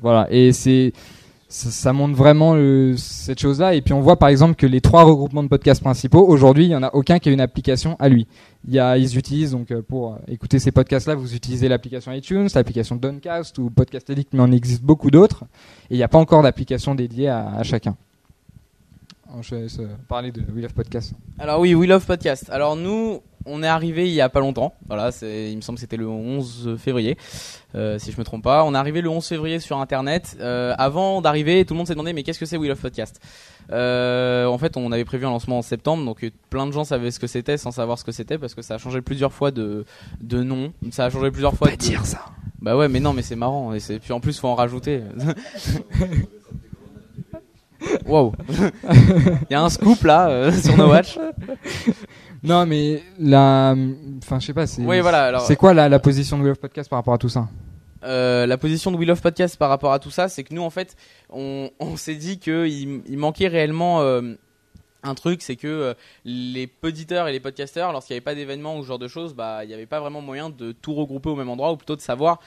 Voilà, 0.01 0.27
et 0.31 0.53
c'est 0.53 0.93
ça, 1.57 1.93
montre 1.93 2.15
vraiment 2.15 2.55
cette 2.97 3.41
chose-là. 3.41 3.75
Et 3.75 3.81
puis 3.81 3.95
on 3.95 4.01
voit 4.01 4.19
par 4.19 4.29
exemple 4.29 4.57
que 4.57 4.67
les 4.67 4.81
trois 4.81 5.05
regroupements 5.05 5.43
de 5.43 5.49
podcasts 5.49 5.83
principaux, 5.83 6.27
aujourd'hui, 6.27 6.65
il 6.65 6.71
y 6.71 6.77
en 6.77 6.83
a 6.83 6.91
aucun 6.95 7.19
qui 7.19 7.29
a 7.29 7.33
une 7.33 7.41
application 7.41 7.97
à 7.99 8.09
lui. 8.09 8.27
Il 8.69 8.75
y 8.75 8.79
a, 8.79 8.99
ils 8.99 9.17
utilisent 9.17 9.53
donc 9.53 9.71
euh, 9.71 9.81
pour 9.81 10.15
euh, 10.15 10.17
écouter 10.29 10.59
ces 10.59 10.73
podcasts-là, 10.73 11.15
vous 11.15 11.35
utilisez 11.35 11.69
l'application 11.69 12.13
iTunes, 12.13 12.49
l'application 12.55 12.97
Downcast 12.97 13.59
ou 13.59 13.71
Podcast 13.71 14.11
Addict, 14.11 14.35
mais 14.35 14.41
on 14.41 14.53
existe 14.53 14.83
beaucoup 14.83 15.11
d'autres. 15.11 15.45
Et 15.89 15.95
il 15.95 15.97
n'y 15.97 16.03
a 16.03 16.09
pas 16.09 16.19
encore 16.19 16.43
d'application 16.43 16.95
dédiée 16.95 17.29
à, 17.29 17.63
chacun. 17.63 17.97
Je 19.41 19.55
euh, 19.55 19.87
parler 20.09 20.33
de 20.33 20.41
We 20.53 20.63
Love 20.63 20.75
Podcast. 20.75 21.15
Alors 21.39 21.61
oui, 21.61 21.75
We 21.75 21.89
Love 21.89 22.05
Podcast. 22.05 22.51
Alors 22.51 22.77
nous, 22.77 23.21
on 23.47 23.63
est 23.63 23.67
arrivé 23.69 24.07
il 24.09 24.15
y 24.15 24.21
a 24.21 24.29
pas 24.29 24.41
longtemps. 24.41 24.75
Voilà, 24.87 25.13
c'est, 25.13 25.51
il 25.51 25.57
me 25.57 25.61
semble 25.63 25.77
que 25.77 25.81
c'était 25.81 25.97
le 25.97 26.09
11 26.09 26.77
février, 26.79 27.17
euh, 27.75 27.99
si 27.99 28.13
je 28.13 28.19
me 28.19 28.25
trompe 28.25 28.43
pas. 28.45 28.65
On 28.65 28.75
est 28.75 28.79
arrivé 28.79 29.01
le 29.01 29.09
11 29.09 29.27
février 29.27 29.59
sur 29.61 29.79
Internet. 29.79 30.37
Euh, 30.41 30.75
avant 30.79 31.21
d'arriver, 31.23 31.65
tout 31.65 31.75
le 31.75 31.79
monde 31.79 31.87
s'est 31.87 31.95
demandé 31.95 32.13
mais 32.13 32.23
qu'est-ce 32.23 32.39
que 32.39 32.47
c'est 32.47 32.57
We 32.57 32.69
Love 32.69 32.81
Podcast? 32.81 33.21
Euh, 33.73 34.47
En 34.47 34.59
fait, 34.59 34.77
on 34.77 34.93
avait 34.93 35.05
prévu 35.05 35.27
un 35.27 35.31
lancement 35.31 35.59
en 35.59 35.63
septembre, 35.63 36.05
donc 36.05 36.25
plein 36.51 36.67
de 36.67 36.73
gens 36.73 36.85
savaient 36.85 37.11
ce 37.11 37.19
que 37.19 37.27
c'était 37.27 37.57
sans 37.57 37.71
savoir 37.71 37.99
ce 37.99 38.05
que 38.05 38.13
c'était 38.13 38.39
parce 38.39 38.55
que 38.55 38.63
ça 38.63 38.75
a 38.75 38.79
changé 38.79 39.01
plusieurs 39.03 39.33
fois 39.33 39.51
de 39.51 39.85
de 40.21 40.43
nom. 40.43 40.73
Ça 40.91 41.07
a 41.07 41.11
changé 41.11 41.31
plusieurs 41.31 41.55
fois. 41.55 41.69
de... 41.69 41.83
ça. 42.05 42.25
Bah 42.61 42.77
ouais, 42.77 42.89
mais 42.89 43.01
non, 43.01 43.13
mais 43.13 43.23
c'est 43.23 43.37
marrant. 43.37 43.75
Et 43.75 43.81
c'est... 43.81 43.99
Puis 43.99 44.13
en 44.13 44.21
plus, 44.21 44.39
faut 44.39 44.49
en 44.49 44.55
rajouter. 44.55 45.03
Wow. 48.07 48.33
Il 48.91 49.47
y 49.51 49.55
a 49.55 49.63
un 49.63 49.69
scoop 49.69 50.03
là 50.03 50.51
sur 50.53 50.77
No 50.77 50.89
Watch. 50.89 51.19
Non, 52.47 52.65
mais 52.65 53.03
la, 53.19 53.75
enfin, 54.23 54.41
je 54.41 54.47
sais 54.47 54.55
pas. 54.55 54.67
C'est, 54.67 54.83
Oui, 54.83 55.01
voilà. 55.01 55.25
Alors, 55.25 55.43
c'est 55.43 55.57
quoi 55.57 55.75
la, 55.75 55.89
la 55.89 55.99
position 55.99 56.39
de 56.39 56.43
We 56.43 56.49
Love 56.51 56.59
Podcast 56.61 56.89
par 56.89 56.99
rapport 56.99 57.15
à 57.15 57.19
tout 57.19 57.29
ça? 57.29 57.49
Euh, 58.05 58.47
la 58.47 58.57
position 58.57 58.93
de 58.93 58.97
We 58.97 59.07
Love 59.07 59.21
Podcast 59.21 59.57
par 59.57 59.69
rapport 59.69 59.93
à 59.93 59.99
tout 59.99 60.11
ça, 60.11 60.29
c'est 60.29 60.45
que 60.45 60.55
nous, 60.55 60.63
en 60.63 60.71
fait, 60.71 60.97
on, 61.31 61.71
on 61.81 61.97
s'est 61.97 62.15
dit 62.15 62.39
qu'il 62.39 63.03
il 63.07 63.19
manquait 63.19 63.49
réellement 63.49 64.01
euh, 64.03 64.35
un 65.03 65.15
truc, 65.15 65.43
c'est 65.43 65.57
que 65.57 65.67
euh, 65.67 65.95
les 66.25 66.67
poditeurs 66.67 67.27
et 67.29 67.33
les 67.33 67.41
podcasteurs, 67.41 67.93
lorsqu'il 67.93 68.15
n'y 68.15 68.19
avait 68.19 68.25
pas 68.25 68.35
d'événements 68.35 68.77
ou 68.79 68.83
ce 68.83 68.89
genre 68.89 68.99
de 68.99 69.09
choses, 69.09 69.35
bah, 69.35 69.65
il 69.65 69.69
n'y 69.69 69.75
avait 69.75 69.87
pas 69.87 70.01
vraiment 70.01 70.21
moyen 70.21 70.51
de 70.51 70.73
tout 70.73 70.95
regrouper 70.95 71.31
au 71.31 71.37
même 71.37 71.49
endroit, 71.49 71.73
ou 71.73 71.77
plutôt 71.77 71.97
de 71.97 72.01
savoir 72.01 72.41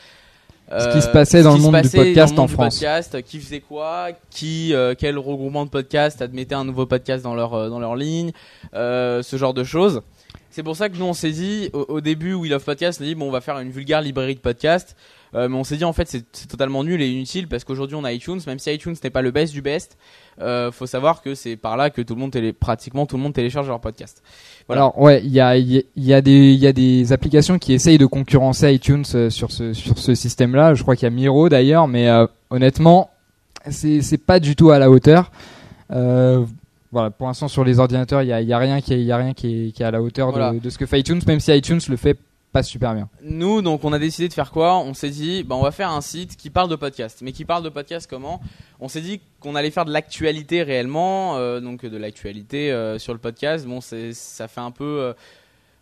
Ce 0.77 0.93
qui 0.93 1.01
se 1.01 1.07
passait 1.07 1.41
dans 1.41 1.55
le 1.55 1.61
monde 1.61 1.81
du 1.81 1.89
podcast 1.89 2.37
en 2.37 2.45
du 2.45 2.53
France. 2.53 2.75
podcast, 2.75 3.21
qui 3.23 3.39
faisait 3.39 3.59
quoi, 3.59 4.09
qui, 4.29 4.73
euh, 4.73 4.93
quel 4.97 5.17
regroupement 5.17 5.65
de 5.65 5.69
podcasts 5.71 6.21
admettait 6.21 6.55
un 6.55 6.63
nouveau 6.65 6.85
podcast 6.85 7.23
dans 7.23 7.33
leur 7.33 7.53
euh, 7.55 7.69
dans 7.69 7.79
leur 7.79 7.95
ligne, 7.95 8.31
euh, 8.75 9.23
ce 9.23 9.35
genre 9.37 9.53
de 9.55 9.63
choses. 9.63 10.01
C'est 10.51 10.63
pour 10.63 10.75
ça 10.75 10.89
que 10.89 10.97
nous 10.97 11.05
on 11.05 11.13
s'est 11.13 11.31
dit 11.31 11.69
au, 11.73 11.85
au 11.89 12.01
début 12.01 12.33
We 12.33 12.51
Love 12.51 12.63
Podcast, 12.63 12.99
on 13.01 13.03
a 13.03 13.07
dit 13.07 13.15
bon 13.15 13.27
on 13.27 13.31
va 13.31 13.41
faire 13.41 13.57
une 13.59 13.71
vulgaire 13.71 14.01
librairie 14.01 14.35
de 14.35 14.39
podcasts, 14.41 14.95
Euh, 14.95 15.18
mais 15.33 15.55
on 15.55 15.63
s'est 15.63 15.77
dit 15.77 15.83
en 15.85 15.93
fait 15.93 16.07
c'est 16.07 16.47
totalement 16.47 16.83
nul 16.83 17.01
et 17.01 17.07
inutile 17.09 17.47
parce 17.47 17.63
qu'aujourd'hui 17.63 17.95
on 17.95 18.03
a 18.03 18.11
iTunes, 18.11 18.39
même 18.47 18.57
si 18.59 18.73
iTunes 18.73 18.95
n'est 19.03 19.09
pas 19.11 19.21
le 19.21 19.31
best 19.31 19.53
du 19.53 19.61
best, 19.61 19.97
euh, 20.41 20.71
faut 20.71 20.87
savoir 20.87 21.21
que 21.21 21.35
c'est 21.35 21.55
par 21.55 21.77
là 21.77 21.89
que 21.91 22.01
tout 22.01 22.15
le 22.15 22.19
monde 22.21 22.31
télé, 22.31 22.51
pratiquement 22.53 23.05
tout 23.05 23.17
le 23.17 23.21
monde 23.23 23.33
télécharge 23.33 23.67
leur 23.67 23.79
podcast. 23.79 24.23
Voilà. 24.67 24.81
Alors 24.83 24.99
ouais, 24.99 25.21
il 25.23 25.31
y 25.31 25.39
a, 25.39 25.55
il 25.57 25.83
y, 25.97 26.13
a- 26.13 26.21
des 26.21 26.31
il 26.53 26.59
y 26.59 26.65
a 26.67 26.73
des 26.73 27.11
applications 27.13 27.59
qui 27.59 27.73
essayent 27.73 27.97
de 27.97 28.05
concurrencer 28.07 28.73
iTunes 28.73 29.03
euh, 29.15 29.29
sur 29.29 29.51
ce 29.51 29.73
sur 29.73 29.97
ce 29.99 30.15
système-là. 30.15 30.73
Je 30.73 30.81
crois 30.81 30.95
qu'il 30.95 31.03
y 31.03 31.07
a 31.07 31.11
Miro 31.11 31.49
d'ailleurs, 31.49 31.87
mais 31.87 32.09
euh, 32.09 32.25
honnêtement, 32.49 33.09
c'est 33.69 34.01
c'est 34.01 34.17
pas 34.17 34.39
du 34.39 34.55
tout 34.55 34.71
à 34.71 34.79
la 34.79 34.89
hauteur. 34.89 35.31
Euh, 35.91 36.45
voilà, 36.91 37.11
pour 37.11 37.27
l'instant 37.27 37.47
sur 37.47 37.63
les 37.63 37.77
ordinateurs, 37.79 38.23
il 38.23 38.29
y 38.29 38.33
a, 38.33 38.41
y 38.41 38.51
a 38.53 38.57
rien 38.57 38.81
qui 38.81 38.93
est, 38.95 39.03
y 39.03 39.11
a 39.11 39.17
rien 39.17 39.33
qui 39.33 39.67
est, 39.67 39.71
qui 39.71 39.83
est 39.83 39.85
à 39.85 39.91
la 39.91 40.01
hauteur 40.01 40.31
Voilà. 40.31 40.53
de, 40.53 40.59
de 40.59 40.69
ce 40.71 40.77
que 40.79 40.85
fait 40.87 40.99
iTunes, 40.99 41.19
même 41.27 41.39
si 41.39 41.51
iTunes 41.55 41.79
le 41.87 41.97
fait 41.97 42.17
pas 42.51 42.63
super 42.63 42.95
bien. 42.95 43.09
Nous, 43.21 43.61
donc, 43.61 43.83
on 43.83 43.93
a 43.93 43.99
décidé 43.99 44.27
de 44.27 44.33
faire 44.33 44.51
quoi? 44.51 44.77
On 44.79 44.95
s'est 44.95 45.11
dit, 45.11 45.43
bah, 45.43 45.55
on 45.55 45.61
va 45.61 45.71
faire 45.71 45.91
un 45.91 46.01
site 46.01 46.35
qui 46.35 46.49
parle 46.49 46.69
de 46.69 46.75
podcast. 46.75 47.19
Mais 47.21 47.31
qui 47.31 47.45
parle 47.45 47.63
de 47.63 47.69
podcast 47.69 48.09
comment? 48.09 48.41
On 48.79 48.87
s'est 48.87 49.01
dit 49.01 49.21
qu'on 49.39 49.55
allait 49.55 49.69
faire 49.69 49.85
de 49.85 49.91
l'actualité 49.91 50.63
réellement, 50.63 51.37
euh, 51.37 51.59
donc 51.59 51.85
de 51.85 51.97
l'actualité 51.97 52.71
euh, 52.71 52.97
sur 52.97 53.13
le 53.13 53.19
podcast. 53.19 53.67
Bon, 53.67 53.81
ça 53.81 54.47
fait 54.47 54.61
un 54.61 54.71
peu, 54.71 54.83
euh, 54.83 55.13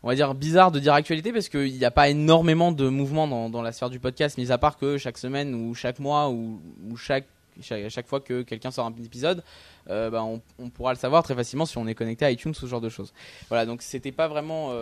on 0.03 0.09
va 0.09 0.15
dire, 0.15 0.35
bizarre 0.35 0.71
de 0.71 0.79
dire 0.79 0.93
actualité 0.93 1.31
parce 1.31 1.47
qu'il 1.47 1.73
n'y 1.73 1.85
a 1.85 1.91
pas 1.91 2.09
énormément 2.09 2.73
de 2.73 2.89
mouvements 2.89 3.29
dans, 3.29 3.49
dans 3.49 3.61
la 3.61 3.71
sphère 3.71 3.89
du 3.89 3.99
podcast, 3.99 4.37
mis 4.37 4.51
à 4.51 4.57
part 4.57 4.77
que 4.77 4.97
chaque 4.97 5.17
semaine 5.17 5.55
ou 5.55 5.73
chaque 5.73 5.99
mois 5.99 6.29
ou, 6.29 6.61
ou 6.89 6.97
chaque, 6.97 7.27
chaque, 7.61 8.07
fois 8.07 8.19
que 8.19 8.41
quelqu'un 8.41 8.71
sort 8.71 8.85
un 8.85 8.93
épisode, 9.03 9.41
bah, 9.87 10.21
on, 10.59 10.69
pourra 10.69 10.91
le 10.91 10.99
savoir 10.99 11.23
très 11.23 11.33
facilement 11.33 11.65
si 11.65 11.77
on 11.77 11.87
est 11.87 11.95
connecté 11.95 12.25
à 12.25 12.31
iTunes, 12.31 12.53
ce 12.53 12.65
genre 12.65 12.81
de 12.81 12.89
choses. 12.89 13.13
Voilà, 13.47 13.65
donc 13.65 13.81
c'était 13.81 14.11
pas 14.11 14.27
vraiment. 14.27 14.73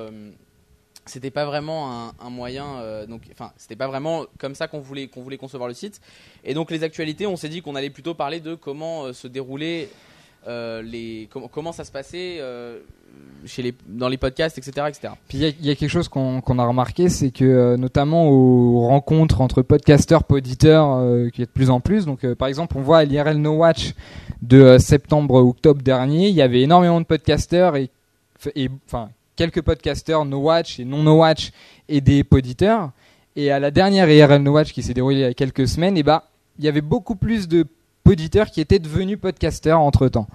C'était 1.05 1.31
pas 1.31 1.45
vraiment 1.45 2.11
un, 2.19 2.29
moyen 2.29 2.65
euh, 2.77 3.05
donc 3.05 3.21
enfin 3.31 3.51
c'était 3.57 3.75
pas 3.75 3.87
vraiment 3.87 4.25
comme 4.39 4.55
ça 4.55 4.67
qu'on 4.67 4.79
voulait 4.79 5.07
qu'on 5.07 5.21
voulait 5.21 5.37
concevoir 5.37 5.67
le 5.67 5.75
site 5.75 6.01
et 6.43 6.53
donc 6.53 6.71
les 6.71 6.83
actualités 6.83 7.27
on 7.27 7.35
s'est 7.35 7.49
dit 7.49 7.61
qu'on 7.61 7.75
allait 7.75 7.89
plutôt 7.89 8.13
parler 8.13 8.39
de 8.39 8.55
comment 8.55 9.05
euh, 9.05 9.13
se 9.13 9.27
déroulaient 9.27 9.89
euh, 10.47 10.83
les 10.83 11.27
comment, 11.31 11.71
ça 11.71 11.83
se 11.83 11.91
passait 11.91 12.39
chez 13.45 13.63
les 13.63 13.73
dans 13.87 14.09
les 14.09 14.17
podcasts 14.17 14.57
etc 14.57 14.87
etc 14.87 15.13
Puis 15.27 15.39
il 15.39 15.65
y 15.65 15.71
a, 15.71 15.75
quelque 15.75 15.89
chose 15.89 16.07
qu'on 16.07 16.59
a 16.59 16.65
remarqué, 16.65 17.09
c'est 17.09 17.31
que 17.31 17.75
notamment 17.77 18.29
aux 18.29 18.87
rencontres 18.87 19.41
entre 19.41 19.63
podcasteurs, 19.63 20.23
poditeurs, 20.23 20.97
euh, 20.97 21.29
qu'il 21.29 21.39
y 21.39 21.43
a 21.43 21.45
de 21.47 21.51
plus 21.51 21.71
en 21.71 21.79
plus. 21.79 22.05
Donc 22.05 22.31
par 22.35 22.47
exemple, 22.47 22.77
on 22.77 22.81
voit 22.81 22.99
à 22.99 23.05
l'IRL 23.05 23.37
No 23.37 23.53
Watch 23.53 23.93
de 24.43 24.61
euh, 24.61 24.79
septembre-octobre 24.79 25.81
dernier, 25.81 26.27
il 26.29 26.35
y 26.35 26.41
avait 26.41 26.61
énormément 26.61 27.01
de 27.01 27.05
podcasteurs 27.05 27.75
et 27.75 27.89
enfin 28.85 29.09
quelques 29.35 29.61
podcasteurs 29.61 30.25
No 30.25 30.39
Watch 30.39 30.79
et 30.79 30.85
non 30.85 31.03
No 31.03 31.19
Watch 31.19 31.51
et 31.89 32.01
des 32.01 32.23
poditeurs. 32.23 32.91
Et 33.35 33.51
à 33.51 33.59
la 33.59 33.71
dernière 33.71 34.09
IRL 34.09 34.41
No 34.41 34.51
Watch 34.53 34.71
qui 34.71 34.81
s'est 34.83 34.93
déroulée 34.93 35.17
il 35.17 35.21
y 35.21 35.25
a 35.25 35.33
quelques 35.33 35.67
semaines, 35.67 35.97
et 35.97 36.03
bah 36.03 36.29
il 36.57 36.65
y 36.65 36.67
avait 36.67 36.81
beaucoup 36.81 37.15
plus 37.15 37.47
de 37.47 37.65
poditeurs 38.03 38.49
qui 38.49 38.61
étaient 38.61 38.79
devenus 38.79 39.19
podcasteurs 39.19 39.79
entre 39.81 40.07
temps. 40.07 40.27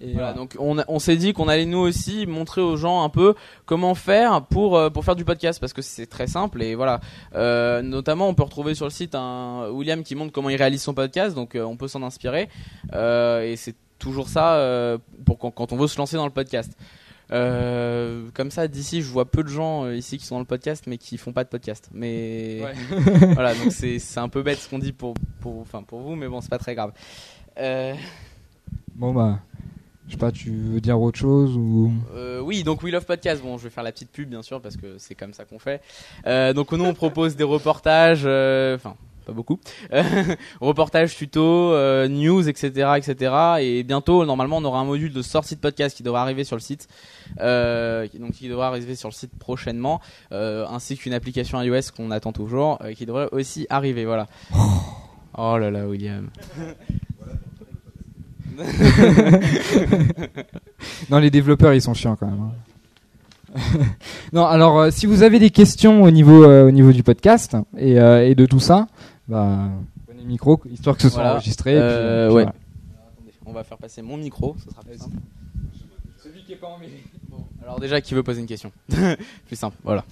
Et 0.00 0.14
voilà 0.14 0.32
voilà. 0.32 0.48
donc 0.48 0.56
on, 0.58 0.98
s'est 0.98 1.16
dit 1.16 1.32
qu'on 1.32 1.46
allait 1.46 1.66
nous 1.66 1.78
aussi 1.78 2.26
montrer 2.26 2.60
aux 2.60 2.76
gens 2.76 3.04
un 3.04 3.08
peu 3.08 3.34
comment 3.66 3.94
faire 3.94 4.42
pour 4.46 4.76
euh, 4.76 4.90
pour 4.90 5.04
faire 5.04 5.14
du 5.14 5.24
podcast 5.24 5.60
parce 5.60 5.72
que 5.72 5.80
c'est 5.82 6.06
très 6.06 6.26
simple 6.26 6.60
et 6.60 6.74
voilà 6.74 6.98
Euh, 7.36 7.82
notamment 7.82 8.28
on 8.28 8.34
peut 8.34 8.42
retrouver 8.42 8.74
sur 8.74 8.84
le 8.86 8.90
site 8.90 9.14
un 9.14 9.68
William 9.70 10.02
qui 10.02 10.16
montre 10.16 10.32
comment 10.32 10.48
il 10.50 10.56
réalise 10.56 10.82
son 10.82 10.92
podcast 10.92 11.36
donc 11.36 11.54
euh, 11.54 11.62
on 11.62 11.76
peut 11.76 11.86
s'en 11.86 12.02
inspirer 12.02 12.48
Euh, 12.94 13.42
et 13.44 13.54
c'est 13.54 13.76
toujours 14.00 14.28
ça 14.28 14.54
euh, 14.54 14.98
pour 15.24 15.38
quand, 15.38 15.52
quand 15.52 15.72
on 15.72 15.76
veut 15.76 15.86
se 15.86 15.98
lancer 15.98 16.16
dans 16.16 16.26
le 16.26 16.32
podcast 16.32 16.72
Euh, 17.32 18.28
comme 18.34 18.50
ça 18.50 18.68
d'ici 18.68 19.00
je 19.02 19.08
vois 19.08 19.24
peu 19.30 19.42
de 19.42 19.48
gens 19.48 19.84
euh, 19.84 19.96
ici 19.96 20.18
qui 20.18 20.26
sont 20.26 20.34
dans 20.34 20.40
le 20.40 20.44
podcast 20.46 20.84
mais 20.86 20.98
qui 20.98 21.16
font 21.16 21.32
pas 21.32 21.44
de 21.44 21.48
podcast 21.48 21.88
mais 21.92 22.60
Ouais. 22.62 22.74
voilà 23.34 23.54
donc 23.54 23.72
c'est 23.72 23.98
c'est 23.98 24.20
un 24.20 24.28
peu 24.28 24.42
bête 24.42 24.58
ce 24.58 24.68
qu'on 24.68 24.78
dit 24.78 24.92
pour 24.92 25.14
pour 25.40 25.60
enfin 25.60 25.82
pour 25.82 26.00
vous 26.00 26.14
mais 26.14 26.28
bon 26.28 26.40
c'est 26.40 26.50
pas 26.50 26.58
très 26.58 26.74
grave 26.74 26.92
Euh, 27.58 27.94
Bon 28.94 29.14
bah, 29.14 29.40
Je 30.06 30.12
sais 30.12 30.18
pas, 30.18 30.30
tu 30.30 30.50
veux 30.50 30.80
dire 30.80 31.00
autre 31.00 31.18
chose 31.18 31.56
ou? 31.56 31.92
Euh, 32.14 32.40
oui, 32.40 32.62
donc 32.62 32.82
We 32.82 32.92
Love 32.92 33.06
Podcast. 33.06 33.42
Bon, 33.42 33.56
je 33.56 33.64
vais 33.64 33.70
faire 33.70 33.82
la 33.82 33.92
petite 33.92 34.10
pub, 34.10 34.28
bien 34.28 34.42
sûr, 34.42 34.60
parce 34.60 34.76
que 34.76 34.98
c'est 34.98 35.14
comme 35.14 35.32
ça 35.32 35.44
qu'on 35.46 35.58
fait. 35.58 35.80
Euh, 36.26 36.52
donc 36.52 36.70
nous, 36.72 36.84
on 36.84 36.92
propose 36.92 37.34
des 37.34 37.44
reportages, 37.44 38.24
euh, 38.26 38.76
enfin. 38.76 38.94
Pas 39.22 39.32
beaucoup, 39.32 39.58
reportages, 40.60 41.16
tutos, 41.16 41.72
euh, 41.72 42.08
news, 42.08 42.48
etc., 42.48 42.90
etc. 42.96 43.32
Et 43.60 43.82
bientôt, 43.82 44.24
normalement, 44.24 44.58
on 44.58 44.64
aura 44.64 44.80
un 44.80 44.84
module 44.84 45.12
de 45.12 45.22
sortie 45.22 45.54
de 45.56 45.60
podcast 45.60 45.96
qui 45.96 46.02
devrait 46.02 46.20
arriver 46.20 46.44
sur 46.44 46.56
le 46.56 46.60
site, 46.60 46.88
euh, 47.40 48.06
qui- 48.06 48.18
donc 48.18 48.32
qui 48.32 48.48
devra 48.48 48.68
arriver 48.68 48.94
sur 48.94 49.08
le 49.08 49.14
site 49.14 49.32
prochainement, 49.38 50.00
euh, 50.32 50.66
ainsi 50.70 50.96
qu'une 50.96 51.14
application 51.14 51.60
iOS 51.62 51.92
qu'on 51.96 52.10
attend 52.10 52.32
toujours, 52.32 52.78
qui 52.96 53.06
devrait 53.06 53.28
aussi 53.32 53.66
arriver. 53.70 54.04
Voilà. 54.04 54.26
Oh 55.38 55.56
là 55.58 55.70
là, 55.70 55.86
William. 55.86 56.28
Non, 61.10 61.18
les 61.18 61.30
développeurs, 61.30 61.72
ils 61.74 61.82
sont 61.82 61.94
chiants 61.94 62.16
quand 62.16 62.26
même. 62.26 62.40
hein. 62.40 62.52
non, 64.32 64.46
alors 64.46 64.78
euh, 64.80 64.90
si 64.90 65.04
vous 65.04 65.22
avez 65.22 65.38
des 65.38 65.50
questions 65.50 66.02
au 66.02 66.10
niveau 66.10 66.42
euh, 66.44 66.66
au 66.66 66.70
niveau 66.70 66.90
du 66.90 67.02
podcast 67.02 67.54
et, 67.76 68.00
euh, 68.00 68.26
et 68.26 68.34
de 68.34 68.46
tout 68.46 68.60
ça, 68.60 68.86
bah 69.28 69.70
prenez 70.06 70.22
le 70.22 70.26
micro 70.28 70.60
histoire 70.70 70.96
que 70.96 71.02
ce 71.02 71.08
soit 71.08 71.18
Voilà. 71.22 71.34
enregistré. 71.36 71.72
et 71.72 71.74
puis, 71.74 71.82
Euh, 71.82 72.26
puis 72.28 72.34
ouais. 72.36 72.42
voilà. 72.44 72.54
Attendez, 73.14 73.32
on 73.46 73.52
va 73.52 73.64
faire 73.64 73.78
passer 73.78 74.02
mon 74.02 74.16
micro, 74.16 74.56
ce 74.64 74.70
sera 74.70 74.82
plus 74.82 74.98
simple. 74.98 75.16
Celui 76.22 76.42
qui 76.44 76.52
est 76.52 76.56
pas 76.56 76.68
en 76.68 76.78
Alors 77.62 77.80
déjà, 77.80 78.00
qui 78.00 78.14
veut 78.14 78.22
poser 78.22 78.40
une 78.40 78.46
question 78.46 78.70
Plus 79.46 79.56
simple, 79.56 79.76
voilà. 79.84 80.04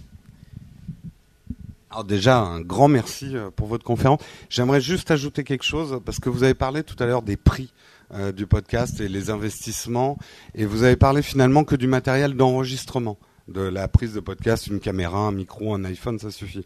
Alors 1.90 2.04
déjà, 2.04 2.38
un 2.38 2.60
grand 2.60 2.86
merci 2.88 3.36
euh, 3.36 3.50
pour 3.54 3.66
votre 3.66 3.84
conférence. 3.84 4.20
J'aimerais 4.48 4.80
juste 4.80 5.10
ajouter 5.10 5.42
quelque 5.42 5.64
chose, 5.64 6.00
parce 6.04 6.20
que 6.20 6.28
vous 6.28 6.44
avez 6.44 6.54
parlé 6.54 6.84
tout 6.84 6.94
à 7.02 7.06
l'heure 7.06 7.22
des 7.22 7.36
prix 7.36 7.72
euh, 8.14 8.30
du 8.30 8.46
podcast 8.46 9.00
et 9.00 9.08
les 9.08 9.30
investissements, 9.30 10.16
et 10.54 10.66
vous 10.66 10.84
avez 10.84 10.94
parlé 10.96 11.20
finalement 11.22 11.64
que 11.64 11.74
du 11.74 11.88
matériel 11.88 12.34
d'enregistrement, 12.34 13.18
de 13.48 13.60
la 13.62 13.88
prise 13.88 14.14
de 14.14 14.20
podcast, 14.20 14.68
une 14.68 14.78
caméra, 14.78 15.18
un 15.18 15.32
micro, 15.32 15.74
un 15.74 15.84
iPhone, 15.84 16.18
ça 16.20 16.30
suffit. 16.30 16.64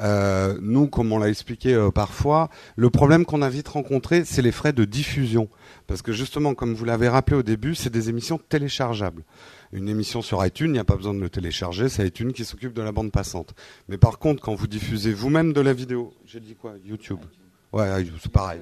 Euh, 0.00 0.56
nous, 0.60 0.86
comme 0.86 1.12
on 1.12 1.18
l'a 1.18 1.28
expliqué 1.28 1.74
euh, 1.74 1.90
parfois, 1.90 2.48
le 2.76 2.90
problème 2.90 3.24
qu'on 3.24 3.42
a 3.42 3.48
vite 3.48 3.68
rencontré, 3.68 4.24
c'est 4.24 4.42
les 4.42 4.52
frais 4.52 4.72
de 4.72 4.84
diffusion. 4.84 5.48
Parce 5.86 6.02
que 6.02 6.12
justement, 6.12 6.54
comme 6.54 6.74
vous 6.74 6.84
l'avez 6.84 7.08
rappelé 7.08 7.36
au 7.36 7.42
début, 7.42 7.74
c'est 7.74 7.90
des 7.90 8.08
émissions 8.08 8.38
téléchargeables. 8.48 9.24
Une 9.72 9.88
émission 9.88 10.22
sur 10.22 10.44
iTunes, 10.44 10.68
il 10.68 10.72
n'y 10.72 10.78
a 10.78 10.84
pas 10.84 10.96
besoin 10.96 11.14
de 11.14 11.20
le 11.20 11.28
télécharger, 11.28 11.88
c'est 11.88 12.06
iTunes 12.06 12.32
qui 12.32 12.44
s'occupe 12.44 12.72
de 12.72 12.82
la 12.82 12.92
bande 12.92 13.10
passante. 13.10 13.54
Mais 13.88 13.98
par 13.98 14.18
contre, 14.18 14.42
quand 14.42 14.54
vous 14.54 14.66
diffusez 14.66 15.12
vous-même 15.12 15.52
de 15.52 15.60
la 15.60 15.72
vidéo, 15.72 16.14
j'ai 16.26 16.40
dit 16.40 16.54
quoi 16.54 16.74
YouTube? 16.84 17.18
Ouais, 17.72 18.06
c'est 18.22 18.32
pareil. 18.32 18.60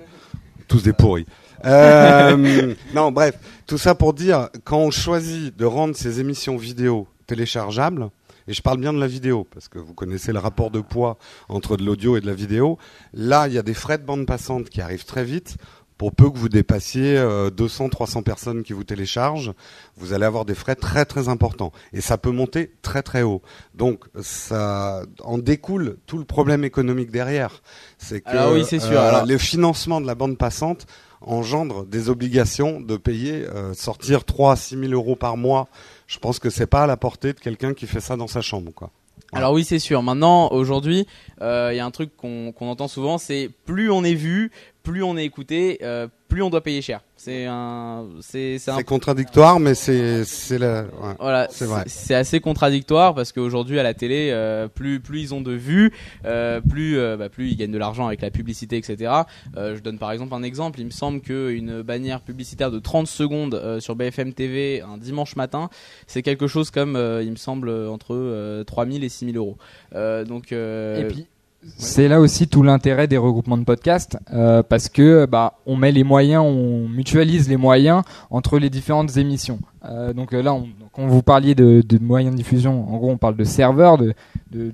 Tous 0.66 0.82
des 0.82 0.92
pourris. 0.92 1.26
Euh, 1.64 2.74
non, 2.94 3.12
bref, 3.12 3.38
tout 3.66 3.78
ça 3.78 3.94
pour 3.94 4.14
dire, 4.14 4.48
quand 4.64 4.78
on 4.78 4.90
choisit 4.90 5.56
de 5.56 5.64
rendre 5.64 5.94
ces 5.94 6.18
émissions 6.18 6.56
vidéo 6.56 7.06
téléchargeables, 7.26 8.10
et 8.48 8.52
je 8.52 8.62
parle 8.62 8.78
bien 8.78 8.92
de 8.92 9.00
la 9.00 9.06
vidéo, 9.06 9.46
parce 9.52 9.68
que 9.68 9.78
vous 9.78 9.94
connaissez 9.94 10.32
le 10.32 10.38
rapport 10.38 10.70
de 10.70 10.80
poids 10.80 11.18
entre 11.48 11.76
de 11.76 11.84
l'audio 11.84 12.16
et 12.16 12.20
de 12.20 12.26
la 12.26 12.34
vidéo, 12.34 12.78
là, 13.12 13.48
il 13.48 13.54
y 13.54 13.58
a 13.58 13.62
des 13.62 13.74
frais 13.74 13.98
de 13.98 14.04
bande 14.04 14.26
passante 14.26 14.68
qui 14.68 14.80
arrivent 14.80 15.04
très 15.04 15.24
vite. 15.24 15.56
Pour 15.98 16.12
peu 16.12 16.28
que 16.28 16.36
vous 16.36 16.50
dépassiez 16.50 17.16
euh, 17.16 17.48
200, 17.48 17.88
300 17.88 18.22
personnes 18.22 18.62
qui 18.62 18.74
vous 18.74 18.84
téléchargent, 18.84 19.54
vous 19.96 20.12
allez 20.12 20.26
avoir 20.26 20.44
des 20.44 20.54
frais 20.54 20.74
très 20.74 21.06
très 21.06 21.30
importants. 21.30 21.72
Et 21.94 22.02
ça 22.02 22.18
peut 22.18 22.32
monter 22.32 22.72
très 22.82 23.02
très 23.02 23.22
haut. 23.22 23.40
Donc 23.74 24.04
ça 24.20 25.04
en 25.24 25.38
découle 25.38 25.96
tout 26.04 26.18
le 26.18 26.26
problème 26.26 26.64
économique 26.64 27.10
derrière. 27.10 27.62
C'est 27.96 28.20
que 28.20 28.28
euh, 28.28 28.38
Alors 28.38 28.52
oui, 28.52 28.66
c'est 28.68 28.78
sûr. 28.78 29.00
Alors- 29.00 29.24
le 29.24 29.38
financement 29.38 30.02
de 30.02 30.06
la 30.06 30.14
bande 30.14 30.36
passante 30.36 30.86
engendre 31.22 31.86
des 31.86 32.10
obligations 32.10 32.80
de 32.80 32.98
payer, 32.98 33.46
euh, 33.46 33.72
sortir 33.72 34.24
3 34.24 34.52
à 34.52 34.56
6 34.56 34.78
000 34.78 34.92
euros 34.92 35.16
par 35.16 35.38
mois. 35.38 35.68
Je 36.06 36.18
pense 36.18 36.38
que 36.38 36.50
c'est 36.50 36.66
pas 36.66 36.84
à 36.84 36.86
la 36.86 36.96
portée 36.96 37.32
de 37.32 37.40
quelqu'un 37.40 37.74
qui 37.74 37.86
fait 37.86 38.00
ça 38.00 38.16
dans 38.16 38.28
sa 38.28 38.40
chambre. 38.40 38.72
quoi. 38.72 38.90
Alors 39.32 39.52
oui, 39.52 39.64
c'est 39.64 39.78
sûr. 39.78 40.02
Maintenant, 40.02 40.48
aujourd'hui, 40.52 41.06
euh, 41.42 41.70
il 41.72 41.76
y 41.76 41.80
a 41.80 41.84
un 41.84 41.90
truc 41.90 42.16
qu'on 42.16 42.52
qu'on 42.52 42.68
entend 42.68 42.88
souvent, 42.88 43.18
c'est 43.18 43.50
plus 43.64 43.90
on 43.90 44.04
est 44.04 44.14
vu, 44.14 44.50
plus 44.86 45.02
on 45.02 45.16
est 45.16 45.24
écouté, 45.24 45.78
euh, 45.82 46.06
plus 46.28 46.42
on 46.42 46.50
doit 46.50 46.62
payer 46.62 46.80
cher. 46.80 47.00
C'est 47.16 47.46
un, 47.46 48.06
c'est 48.20 48.58
c'est 48.58 48.70
un 48.70 48.76
C'est 48.76 48.84
contradictoire, 48.84 49.58
mais 49.58 49.74
c'est 49.74 50.24
c'est 50.24 50.58
la. 50.58 50.82
ouais. 50.82 51.14
Voilà, 51.18 51.48
C'est 51.50 51.64
vrai. 51.64 51.82
c'est 51.86 52.14
assez 52.14 52.38
contradictoire 52.40 53.14
parce 53.14 53.32
qu'aujourd'hui 53.32 53.80
à 53.80 53.82
la 53.82 53.94
télé, 53.94 54.30
euh, 54.32 54.68
plus 54.68 55.00
plus 55.00 55.20
ils 55.22 55.34
ont 55.34 55.40
de 55.40 55.52
vues, 55.52 55.92
euh, 56.24 56.60
plus 56.60 56.98
euh, 56.98 57.16
bah, 57.16 57.28
plus 57.28 57.48
ils 57.50 57.56
gagnent 57.56 57.72
de 57.72 57.78
l'argent 57.78 58.06
avec 58.06 58.20
la 58.20 58.30
publicité, 58.30 58.76
etc. 58.76 59.12
Euh, 59.56 59.74
je 59.74 59.80
donne 59.80 59.98
par 59.98 60.12
exemple 60.12 60.34
un 60.34 60.44
exemple. 60.44 60.78
Il 60.78 60.86
me 60.86 60.90
semble 60.90 61.20
qu'une 61.20 61.82
bannière 61.82 62.20
publicitaire 62.20 62.70
de 62.70 62.78
30 62.78 63.08
secondes 63.08 63.54
euh, 63.54 63.80
sur 63.80 63.96
BFM 63.96 64.34
TV 64.34 64.82
un 64.82 64.98
dimanche 64.98 65.34
matin, 65.34 65.68
c'est 66.06 66.22
quelque 66.22 66.46
chose 66.46 66.70
comme, 66.70 66.94
euh, 66.94 67.22
il 67.24 67.30
me 67.32 67.36
semble, 67.36 67.70
entre 67.70 68.14
euh, 68.14 68.62
3000 68.62 69.02
et 69.02 69.08
6000 69.08 69.36
euros. 69.36 69.56
Euh, 69.94 70.24
donc 70.24 70.52
euh, 70.52 71.00
Et 71.00 71.04
puis, 71.08 71.26
c'est 71.76 72.08
là 72.08 72.20
aussi 72.20 72.48
tout 72.48 72.62
l'intérêt 72.62 73.06
des 73.06 73.16
regroupements 73.16 73.56
de 73.56 73.64
podcasts, 73.64 74.18
euh, 74.32 74.62
parce 74.62 74.88
que 74.88 75.26
bah, 75.26 75.54
on 75.66 75.76
met 75.76 75.92
les 75.92 76.04
moyens, 76.04 76.42
on 76.44 76.88
mutualise 76.88 77.48
les 77.48 77.56
moyens 77.56 78.02
entre 78.30 78.58
les 78.58 78.70
différentes 78.70 79.16
émissions. 79.16 79.58
Euh, 79.84 80.12
donc 80.12 80.32
euh, 80.32 80.42
là, 80.42 80.54
on, 80.54 80.68
quand 80.92 81.06
vous 81.06 81.22
parliez 81.22 81.54
de, 81.54 81.82
moyens 82.00 82.32
de 82.32 82.36
diffusion, 82.36 82.88
en 82.92 82.96
gros, 82.96 83.10
on 83.10 83.18
parle 83.18 83.36
de 83.36 83.44
serveurs, 83.44 83.98
de, 83.98 84.14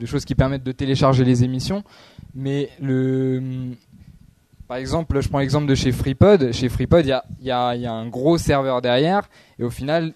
choses 0.05 0.25
qui 0.25 0.35
permettent 0.35 0.65
de 0.65 0.73
télécharger 0.73 1.25
les 1.25 1.45
émissions. 1.45 1.83
Mais 2.35 2.71
par 4.69 4.77
exemple, 4.77 5.21
je 5.21 5.29
prends 5.29 5.41
l'exemple 5.41 5.67
de 5.67 5.75
chez 5.75 5.93
FreePod. 5.93 6.53
Chez 6.53 6.69
FreePod, 6.69 7.05
il 7.05 7.09
y 7.43 7.51
a, 7.51 7.77
y 7.77 7.87
a 7.87 7.93
un 7.93 8.09
gros 8.09 8.39
serveur 8.39 8.81
derrière, 8.81 9.29
et 9.59 9.65
au 9.65 9.71
final, 9.71 10.13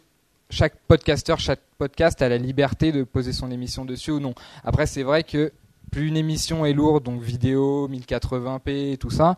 chaque 0.51 0.75
podcasteur, 0.87 1.41
chaque 1.41 1.61
podcast 1.79 2.23
a 2.23 2.29
la 2.29 2.39
liberté 2.39 2.93
de 2.93 3.03
poser 3.03 3.33
son 3.33 3.51
émission 3.51 3.85
dessus 3.85 4.13
ou 4.13 4.21
non. 4.21 4.35
Après, 4.65 4.87
c'est 4.87 5.03
vrai 5.03 5.25
que 5.25 5.53
plus 5.97 6.09
une 6.09 6.19
émission 6.19 6.67
est 6.67 6.75
lourde, 6.75 7.05
donc 7.05 7.23
vidéo, 7.23 7.89
1080p, 7.89 8.93
et 8.93 8.97
tout 8.99 9.09
ça, 9.09 9.37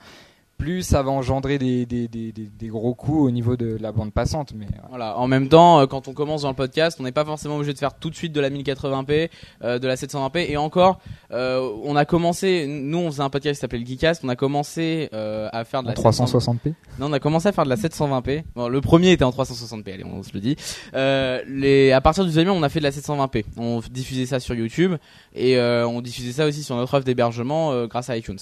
plus 0.58 0.82
ça 0.82 1.02
va 1.02 1.10
engendrer 1.10 1.58
des, 1.58 1.86
des, 1.86 2.08
des, 2.08 2.32
des, 2.32 2.46
des 2.46 2.68
gros 2.68 2.94
coûts 2.94 3.24
au 3.24 3.30
niveau 3.30 3.56
de 3.56 3.78
la 3.80 3.92
bande 3.92 4.12
passante. 4.12 4.52
Mais 4.54 4.66
voilà. 4.66 4.88
Voilà. 4.90 5.18
En 5.18 5.28
même 5.28 5.48
temps, 5.48 5.80
euh, 5.80 5.86
quand 5.86 6.08
on 6.08 6.12
commence 6.12 6.42
dans 6.42 6.48
le 6.48 6.54
podcast, 6.54 6.98
on 7.00 7.04
n'est 7.04 7.12
pas 7.12 7.24
forcément 7.24 7.56
obligé 7.56 7.72
de 7.72 7.78
faire 7.78 7.94
tout 7.94 8.10
de 8.10 8.14
suite 8.16 8.32
de 8.32 8.40
la 8.40 8.50
1080p, 8.50 9.30
euh, 9.62 9.78
de 9.78 9.86
la 9.86 9.94
720p. 9.94 10.50
Et 10.50 10.56
encore, 10.56 10.98
euh, 11.30 11.70
on 11.84 11.94
a 11.96 12.04
commencé. 12.04 12.66
Nous, 12.68 12.98
on 12.98 13.10
faisait 13.10 13.22
un 13.22 13.30
podcast 13.30 13.54
qui 13.56 13.60
s'appelait 13.60 13.78
le 13.78 13.86
Geekcast. 13.86 14.22
On 14.24 14.28
a 14.28 14.36
commencé 14.36 15.08
euh, 15.12 15.48
à 15.52 15.64
faire 15.64 15.82
de 15.82 15.88
en 15.88 15.90
la 15.90 15.94
360p. 15.94 16.74
Non, 16.98 17.06
on 17.06 17.12
a 17.12 17.20
commencé 17.20 17.48
à 17.48 17.52
faire 17.52 17.64
de 17.64 17.70
la 17.70 17.76
720p. 17.76 18.42
Bon, 18.56 18.68
le 18.68 18.80
premier 18.80 19.12
était 19.12 19.24
en 19.24 19.30
360p. 19.30 19.94
Allez, 19.94 20.04
on 20.04 20.22
se 20.22 20.32
le 20.34 20.40
dit. 20.40 20.56
Euh, 20.94 21.40
les, 21.46 21.92
à 21.92 22.00
partir 22.00 22.24
du 22.24 22.30
deuxième, 22.30 22.50
on 22.50 22.62
a 22.62 22.68
fait 22.68 22.80
de 22.80 22.84
la 22.84 22.90
720p. 22.90 23.44
On 23.56 23.80
diffusait 23.90 24.26
ça 24.26 24.40
sur 24.40 24.54
YouTube 24.54 24.94
et 25.34 25.56
euh, 25.56 25.86
on 25.86 26.00
diffusait 26.00 26.32
ça 26.32 26.46
aussi 26.46 26.62
sur 26.62 26.74
notre 26.76 26.94
offre 26.94 27.04
d'hébergement 27.04 27.70
euh, 27.72 27.86
grâce 27.86 28.10
à 28.10 28.16
iTunes. 28.16 28.38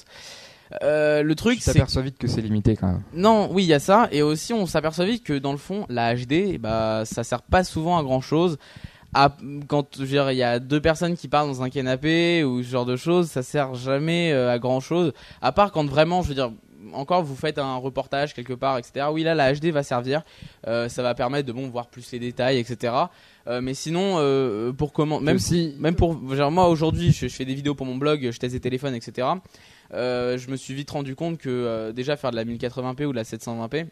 Euh, 0.83 1.23
le 1.23 1.35
truc, 1.35 1.59
c'est 1.61 1.73
t'aperçois 1.73 2.03
vite 2.03 2.19
que 2.19 2.27
c'est 2.27 2.41
limité 2.41 2.77
quand 2.77 2.89
même. 2.89 3.03
non, 3.15 3.49
oui, 3.53 3.65
il 3.65 3.69
y 3.69 3.75
a 3.75 3.79
ça, 3.79 4.09
et 4.13 4.23
aussi 4.23 4.53
on 4.53 4.67
s'aperçoit 4.67 5.05
vite 5.05 5.25
que 5.25 5.39
dans 5.39 5.53
le 5.53 5.59
fond, 5.59 5.87
la 5.89 6.15
HD, 6.15 6.59
bah, 6.59 7.03
ça 7.05 7.25
sert 7.25 7.43
pas 7.43 7.65
souvent 7.65 7.99
à 7.99 8.03
grand 8.03 8.21
chose. 8.21 8.59
À, 9.15 9.35
quand 9.69 9.87
je 9.97 10.01
veux 10.03 10.07
dire, 10.09 10.31
il 10.31 10.37
y 10.37 10.43
a 10.43 10.59
deux 10.59 10.81
personnes 10.81 11.17
qui 11.17 11.29
parlent 11.29 11.49
dans 11.49 11.63
un 11.63 11.71
canapé 11.71 12.45
ou 12.45 12.63
ce 12.63 12.69
genre 12.69 12.85
de 12.85 12.97
choses, 12.97 13.29
ça 13.29 13.43
sert 13.43 13.75
jamais 13.75 14.33
euh, 14.33 14.53
à 14.53 14.59
grand 14.59 14.81
chose. 14.81 15.13
À 15.41 15.53
part 15.53 15.73
quand 15.73 15.87
vraiment, 15.87 16.23
je 16.23 16.29
veux 16.29 16.35
dire, 16.35 16.51
encore 16.93 17.23
vous 17.23 17.37
faites 17.37 17.59
un 17.59 17.77
reportage 17.77 18.35
quelque 18.35 18.53
part, 18.53 18.79
etc. 18.79 19.07
Oui, 19.11 19.23
là, 19.23 19.35
la 19.35 19.53
HD 19.53 19.67
va 19.67 19.83
servir, 19.83 20.23
Euh, 20.67 20.89
ça 20.89 21.03
va 21.03 21.15
permettre 21.15 21.47
de 21.47 21.53
bon 21.53 21.69
voir 21.69 21.87
plus 21.87 22.11
les 22.13 22.19
détails, 22.19 22.59
etc. 22.59 22.93
Euh, 23.47 23.61
mais 23.61 23.75
sinon, 23.75 24.17
euh, 24.19 24.73
pour 24.73 24.93
comment, 24.93 25.21
même 25.21 25.39
si 25.39 25.75
même 25.79 25.95
pour 25.95 26.35
genre 26.35 26.51
moi 26.51 26.69
aujourd'hui 26.69 27.13
je, 27.13 27.29
je 27.29 27.35
fais 27.35 27.45
des 27.45 27.55
vidéos 27.55 27.77
pour 27.77 27.87
mon 27.87 27.95
blog 27.95 28.31
je 28.33 28.39
teste 28.39 28.55
des 28.55 28.61
téléphones 28.61 28.95
etc 28.95 29.29
je 29.93 30.51
me 30.51 30.57
suis 30.57 30.75
vite 30.75 30.91
rendu 30.91 31.15
compte 31.15 31.39
que 31.39 31.49
euh, 31.49 31.93
déjà 31.93 32.17
faire 32.17 32.31
de 32.31 32.37
la 32.37 32.45
1080p 32.45 33.05
ou 33.05 33.13
de 33.13 33.17
la 33.17 33.25
720p 33.25 33.87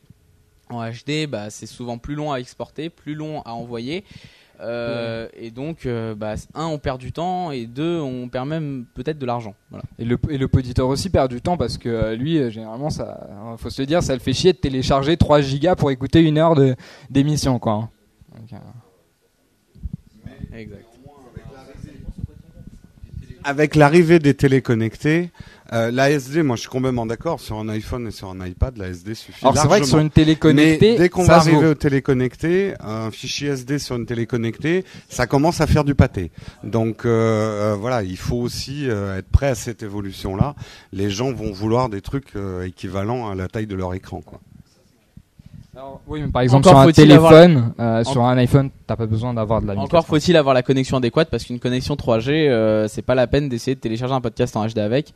en 0.70 0.82
HD 0.88 1.26
bah, 1.28 1.50
c'est 1.50 1.66
souvent 1.66 1.98
plus 1.98 2.14
long 2.14 2.32
à 2.32 2.38
exporter 2.38 2.90
plus 2.90 3.14
long 3.14 3.42
à 3.42 3.52
envoyer 3.52 4.04
Euh, 4.60 5.26
et 5.34 5.50
donc 5.50 5.84
euh, 5.84 6.14
bah, 6.14 6.36
un 6.54 6.66
on 6.66 6.78
perd 6.78 7.00
du 7.00 7.10
temps 7.10 7.50
et 7.50 7.66
deux 7.66 7.98
on 8.00 8.28
perd 8.28 8.46
même 8.46 8.86
peut-être 8.94 9.18
de 9.18 9.26
l'argent 9.26 9.56
voilà. 9.68 9.82
Et 9.98 10.04
le, 10.04 10.16
et 10.30 10.38
le 10.38 10.46
poditeur 10.46 10.86
aussi 10.86 11.10
perd 11.10 11.28
du 11.28 11.40
temps 11.40 11.56
parce 11.56 11.76
que 11.76 11.88
euh, 11.88 12.14
lui, 12.14 12.38
euh, 12.38 12.50
généralement, 12.50 12.88
ça, 12.88 13.26
euh, 13.30 13.56
faut 13.56 13.68
se 13.68 13.82
le 13.82 13.86
dire, 13.86 14.00
ça 14.00 14.14
le 14.14 14.20
fait 14.20 14.32
chier 14.32 14.52
de 14.52 14.58
télécharger 14.58 15.16
3 15.16 15.40
gigas 15.40 15.74
pour 15.74 15.90
écouter 15.90 16.20
une 16.20 16.38
heure 16.38 16.54
de 16.54 16.76
d'émission, 17.10 17.58
quoi. 17.58 17.72
hein. 17.72 17.90
Donc, 18.38 18.52
euh, 18.52 18.56
exact 20.56 20.93
Avec 23.44 23.76
l'arrivée 23.76 24.18
des 24.18 24.34
téléconnectés, 24.34 25.30
euh, 25.72 25.90
la 25.90 26.10
SD, 26.10 26.42
moi 26.42 26.56
je 26.56 26.62
suis 26.62 26.70
complètement 26.70 27.04
d'accord, 27.06 27.40
sur 27.40 27.58
un 27.58 27.68
iPhone 27.68 28.06
et 28.08 28.10
sur 28.10 28.30
un 28.30 28.46
iPad, 28.46 28.76
la 28.76 28.88
SD 28.88 29.14
suffit 29.14 29.44
Alors 29.44 29.56
c'est 29.58 29.66
vrai 29.68 29.80
que 29.80 29.86
sur 29.86 29.98
une 29.98 30.10
télé 30.10 30.36
connectée, 30.36 30.92
Mais 30.92 30.98
dès 30.98 31.08
qu'on 31.08 31.24
va 31.24 31.36
arriver 31.36 31.56
vaut. 31.64 31.70
au 31.70 31.74
téléconnecté, 31.74 32.74
un 32.80 33.10
fichier 33.10 33.50
SD 33.50 33.78
sur 33.78 33.96
une 33.96 34.06
télé 34.06 34.26
connectée, 34.26 34.84
ça 35.08 35.26
commence 35.26 35.60
à 35.60 35.66
faire 35.66 35.84
du 35.84 35.94
pâté. 35.94 36.30
Donc 36.62 37.04
euh, 37.04 37.72
euh, 37.72 37.76
voilà, 37.76 38.02
il 38.02 38.16
faut 38.16 38.36
aussi 38.36 38.88
euh, 38.88 39.18
être 39.18 39.28
prêt 39.28 39.48
à 39.48 39.54
cette 39.54 39.82
évolution-là. 39.82 40.54
Les 40.92 41.10
gens 41.10 41.32
vont 41.32 41.52
vouloir 41.52 41.88
des 41.88 42.00
trucs 42.00 42.36
euh, 42.36 42.66
équivalents 42.66 43.30
à 43.30 43.34
la 43.34 43.48
taille 43.48 43.66
de 43.66 43.74
leur 43.74 43.94
écran. 43.94 44.20
Quoi. 44.20 44.40
Oui, 46.06 46.20
mais 46.22 46.28
par 46.28 46.42
exemple 46.42 46.66
Encore 46.68 46.72
sur 46.72 46.80
un 46.80 46.86
la- 46.86 46.92
téléphone, 46.92 47.72
euh, 47.80 48.04
sur 48.04 48.24
un 48.24 48.36
iPhone, 48.36 48.70
t'as 48.86 48.96
pas 48.96 49.06
besoin 49.06 49.32
d'avoir 49.34 49.60
de 49.62 49.66
la 49.66 49.72
Encore 49.74 49.84
1080. 49.84 50.06
faut-il 50.08 50.36
avoir 50.36 50.54
la 50.54 50.62
connexion 50.62 50.96
adéquate 50.98 51.28
parce 51.30 51.44
qu'une 51.44 51.58
connexion 51.58 51.94
3G, 51.96 52.48
euh, 52.48 52.86
c'est 52.88 53.02
pas 53.02 53.14
la 53.14 53.26
peine 53.26 53.48
d'essayer 53.48 53.74
de 53.74 53.80
télécharger 53.80 54.14
un 54.14 54.20
podcast 54.20 54.56
en 54.56 54.66
HD 54.66 54.78
avec. 54.78 55.12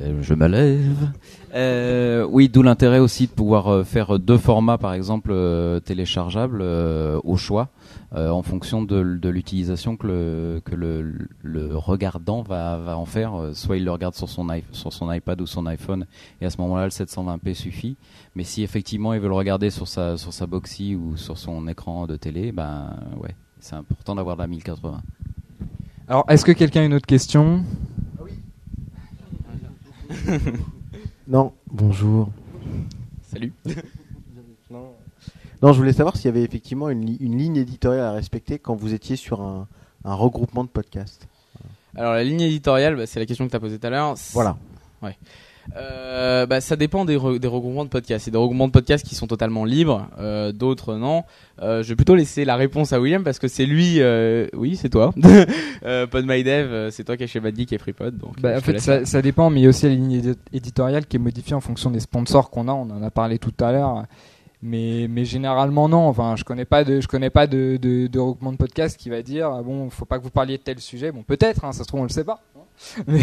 Euh, 0.00 0.18
je 0.22 0.34
me 0.34 0.48
lève. 0.48 1.10
Euh, 1.54 2.26
oui, 2.28 2.48
d'où 2.48 2.62
l'intérêt 2.62 2.98
aussi 2.98 3.26
de 3.26 3.32
pouvoir 3.32 3.86
faire 3.86 4.18
deux 4.18 4.38
formats, 4.38 4.78
par 4.78 4.92
exemple, 4.92 5.30
euh, 5.32 5.78
téléchargeables 5.78 6.60
euh, 6.62 7.20
au 7.22 7.36
choix, 7.36 7.68
euh, 8.12 8.28
en 8.30 8.42
fonction 8.42 8.82
de, 8.82 9.16
de 9.16 9.28
l'utilisation 9.28 9.96
que, 9.96 10.06
le, 10.06 10.62
que 10.64 10.74
le, 10.74 11.28
le 11.42 11.76
regardant 11.76 12.42
va, 12.42 12.78
va 12.78 12.96
en 12.98 13.06
faire. 13.06 13.34
Euh, 13.34 13.52
Soit 13.54 13.76
il 13.78 13.84
le 13.84 13.90
regarde 13.90 14.14
sur 14.14 14.28
son, 14.28 14.48
i- 14.52 14.62
sur 14.72 14.92
son 14.92 15.10
iPad 15.12 15.40
ou 15.40 15.46
son 15.46 15.66
iPhone, 15.66 16.06
et 16.40 16.46
à 16.46 16.50
ce 16.50 16.60
moment-là, 16.60 16.84
le 16.84 16.90
720p 16.90 17.54
suffit. 17.54 17.96
Mais 18.34 18.44
si 18.44 18.62
effectivement 18.62 19.14
il 19.14 19.20
veut 19.20 19.28
le 19.28 19.34
regarder 19.34 19.70
sur 19.70 19.88
sa, 19.88 20.16
sur 20.16 20.32
sa 20.32 20.46
boxy 20.46 20.94
ou 20.94 21.16
sur 21.16 21.38
son 21.38 21.66
écran 21.68 22.06
de 22.06 22.16
télé, 22.16 22.52
ben 22.52 22.96
ouais, 23.20 23.34
c'est 23.60 23.76
important 23.76 24.14
d'avoir 24.14 24.36
la 24.36 24.46
1080. 24.46 25.02
Alors, 26.08 26.24
est-ce 26.28 26.44
que 26.44 26.52
quelqu'un 26.52 26.82
a 26.82 26.84
une 26.84 26.94
autre 26.94 27.06
question? 27.06 27.64
Non, 31.26 31.52
bonjour. 31.72 32.30
Salut. 33.22 33.52
Non, 35.64 35.72
je 35.72 35.78
voulais 35.78 35.92
savoir 35.94 36.14
s'il 36.16 36.26
y 36.26 36.28
avait 36.28 36.42
effectivement 36.42 36.90
une, 36.90 37.04
li- 37.06 37.16
une 37.20 37.36
ligne 37.38 37.56
éditoriale 37.56 38.04
à 38.04 38.12
respecter 38.12 38.58
quand 38.58 38.74
vous 38.76 38.92
étiez 38.94 39.16
sur 39.16 39.40
un, 39.40 39.66
un 40.04 40.14
regroupement 40.14 40.62
de 40.62 40.68
podcasts. 40.68 41.26
Alors 41.96 42.12
la 42.12 42.22
ligne 42.22 42.42
éditoriale, 42.42 42.96
bah, 42.96 43.06
c'est 43.06 43.18
la 43.18 43.24
question 43.26 43.46
que 43.46 43.50
tu 43.50 43.56
as 43.56 43.60
posée 43.60 43.78
tout 43.78 43.86
à 43.86 43.90
l'heure. 43.90 44.14
Voilà. 44.34 44.56
Euh, 45.76 46.44
bah, 46.44 46.60
ça 46.60 46.76
dépend 46.76 47.06
des, 47.06 47.16
re- 47.16 47.38
des 47.38 47.48
regroupements 47.48 47.84
de 47.84 47.88
podcasts. 47.88 48.26
Il 48.26 48.28
y 48.28 48.32
a 48.32 48.32
des 48.32 48.38
regroupements 48.38 48.66
de 48.66 48.72
podcasts 48.72 49.06
qui 49.06 49.14
sont 49.14 49.26
totalement 49.26 49.64
libres, 49.64 50.08
euh, 50.18 50.52
d'autres 50.52 50.96
non. 50.96 51.24
Euh, 51.62 51.82
je 51.82 51.88
vais 51.88 51.96
plutôt 51.96 52.14
laisser 52.14 52.44
la 52.44 52.56
réponse 52.56 52.92
à 52.92 53.00
William 53.00 53.24
parce 53.24 53.38
que 53.38 53.48
c'est 53.48 53.64
lui. 53.64 54.02
euh, 54.02 54.46
oui, 54.52 54.76
c'est 54.76 54.90
toi. 54.90 55.14
euh, 55.86 56.06
PodMyDev, 56.06 56.90
c'est 56.90 57.04
toi 57.04 57.16
qui 57.16 57.22
es 57.22 57.26
chez 57.26 57.40
Bad 57.40 57.56
Geek 57.56 57.72
et 57.72 57.78
FreePod. 57.78 58.18
Donc, 58.18 58.38
Bah, 58.42 58.58
en 58.58 58.60
fait, 58.60 58.78
ça, 58.78 59.06
ça 59.06 59.22
dépend, 59.22 59.48
mais 59.48 59.60
il 59.60 59.62
y 59.62 59.66
a 59.66 59.70
aussi 59.70 59.86
la 59.86 59.94
ligne 59.94 60.20
édi- 60.20 60.36
éditoriale 60.52 61.06
qui 61.06 61.16
est 61.16 61.20
modifiée 61.20 61.54
en 61.54 61.62
fonction 61.62 61.90
des 61.90 62.00
sponsors 62.00 62.50
qu'on 62.50 62.68
a. 62.68 62.72
On 62.72 62.90
en 62.90 63.02
a 63.02 63.10
parlé 63.10 63.38
tout 63.38 63.54
à 63.60 63.72
l'heure. 63.72 64.04
Mais, 64.66 65.08
mais 65.10 65.26
généralement, 65.26 65.90
non. 65.90 66.08
Enfin, 66.08 66.36
je 66.36 66.44
connais 66.44 66.64
pas 66.64 66.84
de, 66.84 67.02
je 67.02 67.06
connais 67.06 67.28
pas 67.28 67.46
de, 67.46 67.78
de, 67.80 68.06
de 68.06 68.18
regroupement 68.18 68.50
de 68.50 68.56
podcast 68.56 68.98
qui 68.98 69.10
va 69.10 69.20
dire 69.20 69.50
ah 69.50 69.62
bon, 69.62 69.90
faut 69.90 70.06
pas 70.06 70.18
que 70.18 70.24
vous 70.24 70.30
parliez 70.30 70.56
de 70.56 70.62
tel 70.62 70.80
sujet. 70.80 71.12
Bon, 71.12 71.22
peut-être, 71.22 71.66
hein, 71.66 71.72
ça 71.72 71.82
se 71.84 71.88
trouve, 71.88 72.00
on 72.00 72.04
le 72.04 72.08
sait 72.08 72.24
pas. 72.24 72.40
Mais, 73.06 73.20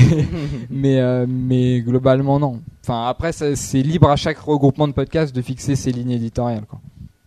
mais, 0.69 0.99
euh, 1.01 1.25
mais 1.27 1.81
globalement, 1.81 2.39
non. 2.39 2.61
Enfin, 2.83 3.07
après, 3.07 3.33
c'est 3.33 3.81
libre 3.81 4.09
à 4.09 4.15
chaque 4.15 4.37
regroupement 4.37 4.87
de 4.87 4.93
podcast 4.93 5.35
de 5.35 5.41
fixer 5.41 5.75
ses 5.75 5.91
lignes 5.91 6.11
éditoriales. 6.11 6.65
Quoi. 6.65 6.79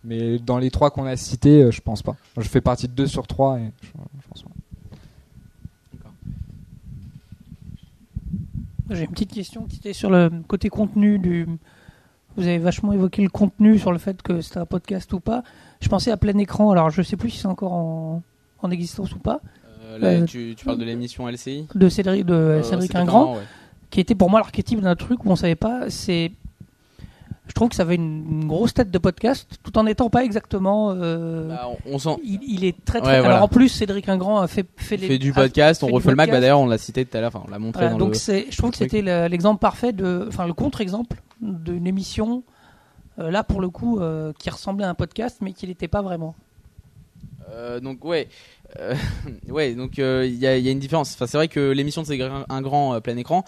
Mais 0.03 0.39
dans 0.39 0.57
les 0.57 0.71
trois 0.71 0.89
qu'on 0.89 1.05
a 1.05 1.15
cités, 1.17 1.61
euh, 1.61 1.71
je 1.71 1.81
pense 1.81 2.01
pas. 2.01 2.15
Je 2.37 2.47
fais 2.47 2.61
partie 2.61 2.87
de 2.87 2.93
deux 2.93 3.05
sur 3.05 3.27
trois 3.27 3.59
et 3.59 3.71
je, 3.83 3.87
je 3.89 4.27
pense 4.27 4.41
pas. 4.41 4.49
J'ai 8.89 9.03
une 9.03 9.11
petite 9.11 9.33
question 9.33 9.65
qui 9.65 9.77
était 9.77 9.93
sur 9.93 10.09
le 10.09 10.31
côté 10.47 10.69
contenu 10.69 11.19
du. 11.19 11.45
Vous 12.37 12.43
avez 12.43 12.57
vachement 12.57 12.91
évoqué 12.93 13.21
le 13.23 13.29
contenu 13.29 13.79
sur 13.79 13.91
le 13.91 13.97
fait 13.97 14.21
que 14.21 14.41
c'était 14.41 14.57
un 14.59 14.65
podcast 14.65 15.11
ou 15.13 15.19
pas. 15.19 15.43
Je 15.79 15.87
pensais 15.89 16.11
à 16.11 16.17
plein 16.17 16.37
écran, 16.37 16.71
alors 16.71 16.89
je 16.89 17.01
sais 17.01 17.15
plus 17.17 17.29
si 17.29 17.39
c'est 17.39 17.47
encore 17.47 17.73
en, 17.73 18.21
en 18.61 18.71
existence 18.71 19.13
ou 19.13 19.19
pas, 19.19 19.39
Euh, 19.85 19.97
là, 19.99 20.07
euh, 20.09 20.25
tu, 20.25 20.53
tu 20.57 20.65
parles 20.65 20.77
de 20.79 20.83
l'émission 20.85 21.27
LCI 21.29 21.67
de 21.75 21.89
Cédric, 21.89 22.25
de 22.25 22.33
Euh, 22.33 22.63
Cédric 22.63 22.93
Ingrand, 22.95 23.35
ouais. 23.35 23.41
qui 23.91 23.99
était 24.01 24.15
pour 24.15 24.29
moi 24.29 24.39
l'archétype 24.39 24.81
d'un 24.81 24.95
truc 24.95 25.23
où 25.25 25.29
on 25.29 25.35
savait 25.35 25.55
pas. 25.55 25.89
C'est. 25.89 26.31
Je 27.47 27.53
trouve 27.53 27.69
que 27.69 27.75
ça 27.75 27.83
avait 27.83 27.93
une, 27.95 28.25
une 28.41 28.47
grosse 28.47 28.73
tête 28.73 28.89
de 28.89 28.97
podcast, 28.97 29.47
tout 29.61 29.77
en 29.77 29.83
n'étant 29.83 30.09
pas 30.09 30.23
exactement. 30.25 30.95
Bah, 30.95 31.67
on, 31.85 31.93
on 31.93 31.99
sent. 31.99 32.17
il, 32.23 32.39
il 32.47 32.65
est 32.65 32.75
très 32.83 32.99
très. 33.01 33.11
Ouais, 33.11 33.19
voilà. 33.19 33.35
Alors 33.35 33.45
en 33.45 33.47
plus, 33.47 33.69
Cédric 33.69 34.09
Ingrand 34.09 34.39
a 34.39 34.47
fait, 34.47 34.65
fait, 34.77 34.97
les- 34.97 35.07
fait 35.07 35.17
du 35.19 35.31
podcast, 35.31 35.83
on 35.83 35.87
fait 35.87 35.93
refait 35.93 36.09
le 36.09 36.15
Mac. 36.15 36.31
Bah, 36.31 36.39
d'ailleurs, 36.41 36.59
on 36.59 36.65
l'a 36.65 36.79
cité 36.79 37.05
tout 37.05 37.15
à 37.15 37.21
l'heure, 37.21 37.31
enfin, 37.35 37.43
on 37.47 37.51
l'a 37.51 37.59
montré 37.59 37.81
Voilà, 37.83 37.93
dans 37.93 37.99
donc 38.05 38.15
le. 38.15 38.45
je 38.49 38.57
trouve 38.57 38.71
que 38.71 38.77
c'était 38.77 39.03
le- 39.03 39.27
l'exemple 39.27 39.59
parfait 39.59 39.93
de, 39.93 40.25
enfin 40.27 40.47
le 40.47 40.53
contre-exemple 40.53 41.21
d'une 41.41 41.87
émission 41.87 42.43
euh, 43.17 43.31
là 43.31 43.43
pour 43.43 43.61
le 43.61 43.69
coup 43.69 43.99
euh, 43.99 44.33
qui 44.37 44.49
ressemblait 44.49 44.85
à 44.85 44.89
un 44.89 44.95
podcast 44.95 45.37
mais 45.41 45.53
qui 45.53 45.67
n'était 45.67 45.87
pas 45.87 46.01
vraiment. 46.01 46.35
Euh, 47.51 47.79
donc 47.79 48.03
ouais, 48.03 48.27
ouais, 49.49 49.75
donc 49.75 49.97
il 49.97 50.35
y, 50.35 50.47
a, 50.47 50.57
une 50.57 50.79
différence. 50.79 51.13
Enfin, 51.13 51.27
c'est 51.27 51.37
vrai 51.37 51.47
que 51.47 51.71
l'émission 51.71 52.01
de 52.01 52.07
C'est 52.07 52.19
un 52.21 52.61
grand 52.61 52.99
plein 53.01 53.15
écran, 53.17 53.45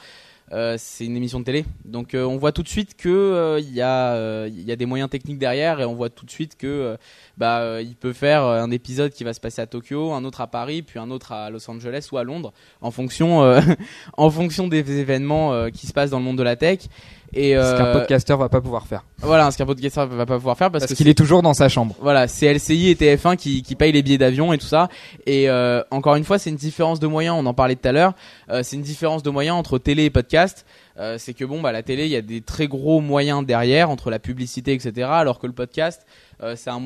c'est 0.51 1.05
une 1.05 1.17
émission 1.17 1.39
de 1.39 1.45
télé. 1.45 1.65
Donc 1.83 2.11
on 2.13 2.37
voit 2.37 2.51
tout 2.51 2.61
de 2.61 2.67
suite 2.67 2.95
que 2.95 3.57
il 3.59 3.69
y 3.71 3.77
y 3.77 3.81
a 3.81 4.75
des 4.75 4.85
moyens 4.85 5.09
techniques 5.09 5.39
derrière 5.39 5.81
et 5.81 5.85
on 5.85 5.95
voit 5.95 6.11
tout 6.11 6.25
de 6.25 6.31
suite 6.31 6.55
que 6.57 6.95
bah 7.37 7.81
il 7.81 7.95
peut 7.95 8.13
faire 8.13 8.43
un 8.43 8.69
épisode 8.69 9.11
qui 9.11 9.23
va 9.23 9.33
se 9.33 9.39
passer 9.39 9.61
à 9.63 9.65
Tokyo, 9.65 10.13
un 10.13 10.23
autre 10.23 10.41
à 10.41 10.47
Paris, 10.47 10.83
puis 10.83 10.99
un 10.99 11.09
autre 11.09 11.31
à 11.31 11.49
Los 11.49 11.69
Angeles 11.69 12.07
ou 12.11 12.17
à 12.19 12.23
Londres, 12.23 12.53
en 12.81 12.91
fonction 12.91 13.41
en 14.17 14.29
fonction 14.29 14.67
des 14.67 14.99
événements 14.99 15.71
qui 15.71 15.87
se 15.87 15.93
passent 15.93 16.11
dans 16.11 16.19
le 16.19 16.25
monde 16.25 16.37
de 16.37 16.43
la 16.43 16.55
tech. 16.55 16.87
Et 17.33 17.53
Ce 17.53 17.77
qu'un 17.77 17.85
euh, 17.85 17.93
podcasteur 17.93 18.37
va 18.37 18.49
pas 18.49 18.61
pouvoir 18.61 18.87
faire. 18.87 19.03
voilà, 19.19 19.51
ce 19.51 19.57
qu'un 19.57 19.65
podcasteur 19.65 20.07
va 20.07 20.25
pas 20.25 20.37
pouvoir 20.37 20.57
faire 20.57 20.71
parce, 20.71 20.85
Parce, 20.85 20.95
qu'il 20.95 21.07
est 21.07 21.17
toujours 21.17 21.41
dans 21.41 21.53
sa 21.53 21.67
chambre. 21.69 21.95
voilà, 22.01 22.27
c'est 22.27 22.51
LCI 22.53 22.89
et 22.89 22.95
TF1 22.95 23.35
qui, 23.35 23.63
qui 23.63 23.75
payent 23.75 23.91
les 23.91 24.01
billets 24.01 24.17
d'avion 24.17 24.53
et 24.53 24.57
tout 24.57 24.65
ça. 24.65 24.87
Et 25.25 25.49
euh, 25.49 25.83
encore 25.91 26.15
une 26.15 26.23
fois, 26.23 26.39
c'est 26.39 26.49
une 26.49 26.55
différence 26.55 26.99
de 26.99 27.07
moyens. 27.07 27.35
On 27.37 27.45
en 27.45 27.53
parlait 27.53 27.75
tout 27.75 27.87
à 27.87 27.91
l'heure. 27.91 28.13
Euh, 28.49 28.61
c'est 28.63 28.75
une 28.77 28.81
différence 28.81 29.23
de 29.23 29.29
moyens 29.29 29.57
entre 29.57 29.77
télé 29.77 30.05
et 30.05 30.09
podcast. 30.09 30.65
Euh, 30.99 31.17
c'est 31.19 31.33
que 31.33 31.45
bon, 31.45 31.61
bah 31.61 31.71
la 31.71 31.83
télé, 31.83 32.05
il 32.05 32.11
y 32.11 32.15
a 32.15 32.21
des 32.21 32.41
très 32.41 32.67
gros 32.67 33.01
moyens 33.01 33.45
derrière 33.45 33.89
entre 33.89 34.09
la 34.09 34.19
publicité, 34.19 34.73
etc. 34.73 35.07
Alors 35.11 35.37
que 35.37 35.45
le 35.45 35.53
podcast, 35.53 36.05
euh, 36.43 36.55
c'est 36.55 36.69
un 36.69 36.81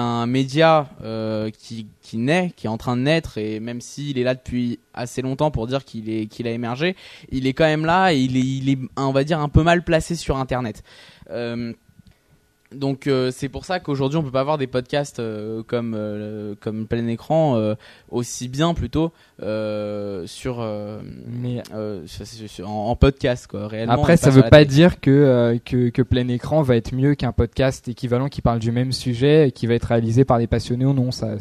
un 0.00 0.26
média 0.26 0.88
euh, 1.02 1.50
qui 1.50 1.88
qui 2.02 2.18
naît, 2.18 2.52
qui 2.56 2.66
est 2.66 2.70
en 2.70 2.78
train 2.78 2.96
de 2.96 3.02
naître. 3.02 3.36
Et 3.38 3.58
même 3.58 3.80
s'il 3.80 4.18
est 4.18 4.22
là 4.22 4.34
depuis 4.34 4.78
assez 4.94 5.22
longtemps 5.22 5.50
pour 5.50 5.66
dire 5.66 5.84
qu'il 5.84 6.08
est 6.08 6.26
qu'il 6.26 6.46
a 6.46 6.52
émergé, 6.52 6.96
il 7.30 7.46
est 7.46 7.52
quand 7.52 7.64
même 7.64 7.84
là 7.84 8.12
et 8.12 8.18
il 8.18 8.36
est 8.36 8.40
il 8.40 8.70
est 8.70 8.78
on 8.96 9.12
va 9.12 9.24
dire 9.24 9.40
un 9.40 9.48
peu 9.48 9.62
mal 9.62 9.82
placé 9.82 10.14
sur 10.14 10.36
Internet. 10.36 10.82
Euh, 11.30 11.72
donc 12.74 13.06
euh, 13.06 13.30
c'est 13.30 13.48
pour 13.48 13.64
ça 13.64 13.80
qu'aujourd'hui 13.80 14.18
on 14.18 14.22
peut 14.22 14.30
pas 14.30 14.40
avoir 14.40 14.58
des 14.58 14.66
podcasts 14.66 15.18
euh, 15.18 15.62
comme 15.62 15.94
euh, 15.96 16.54
comme 16.60 16.86
plein 16.86 17.06
écran 17.06 17.74
aussi 18.10 18.48
bien 18.48 18.74
plutôt 18.74 19.12
sur 19.40 20.66
Mais 21.26 21.62
en, 21.72 22.64
en 22.64 22.96
podcast 22.96 23.46
quoi 23.46 23.68
réellement 23.68 23.94
Après, 23.94 24.16
ça 24.16 24.30
veut 24.30 24.42
pas 24.42 24.64
dire 24.64 25.00
que, 25.00 25.58
que 25.64 25.88
que 25.90 26.02
plein 26.02 26.28
écran 26.28 26.62
va 26.62 26.76
être 26.76 26.92
mieux 26.92 27.14
qu'un 27.14 27.32
podcast 27.32 27.88
équivalent 27.88 28.28
qui 28.28 28.42
parle 28.42 28.58
du 28.58 28.72
même 28.72 28.92
sujet 28.92 29.48
et 29.48 29.52
qui 29.52 29.66
va 29.66 29.74
être 29.74 29.86
réalisé 29.86 30.24
par 30.24 30.38
des 30.38 30.46
passionnés 30.46 30.84
ou 30.86 30.92
non. 30.92 31.10
Ça, 31.10 31.36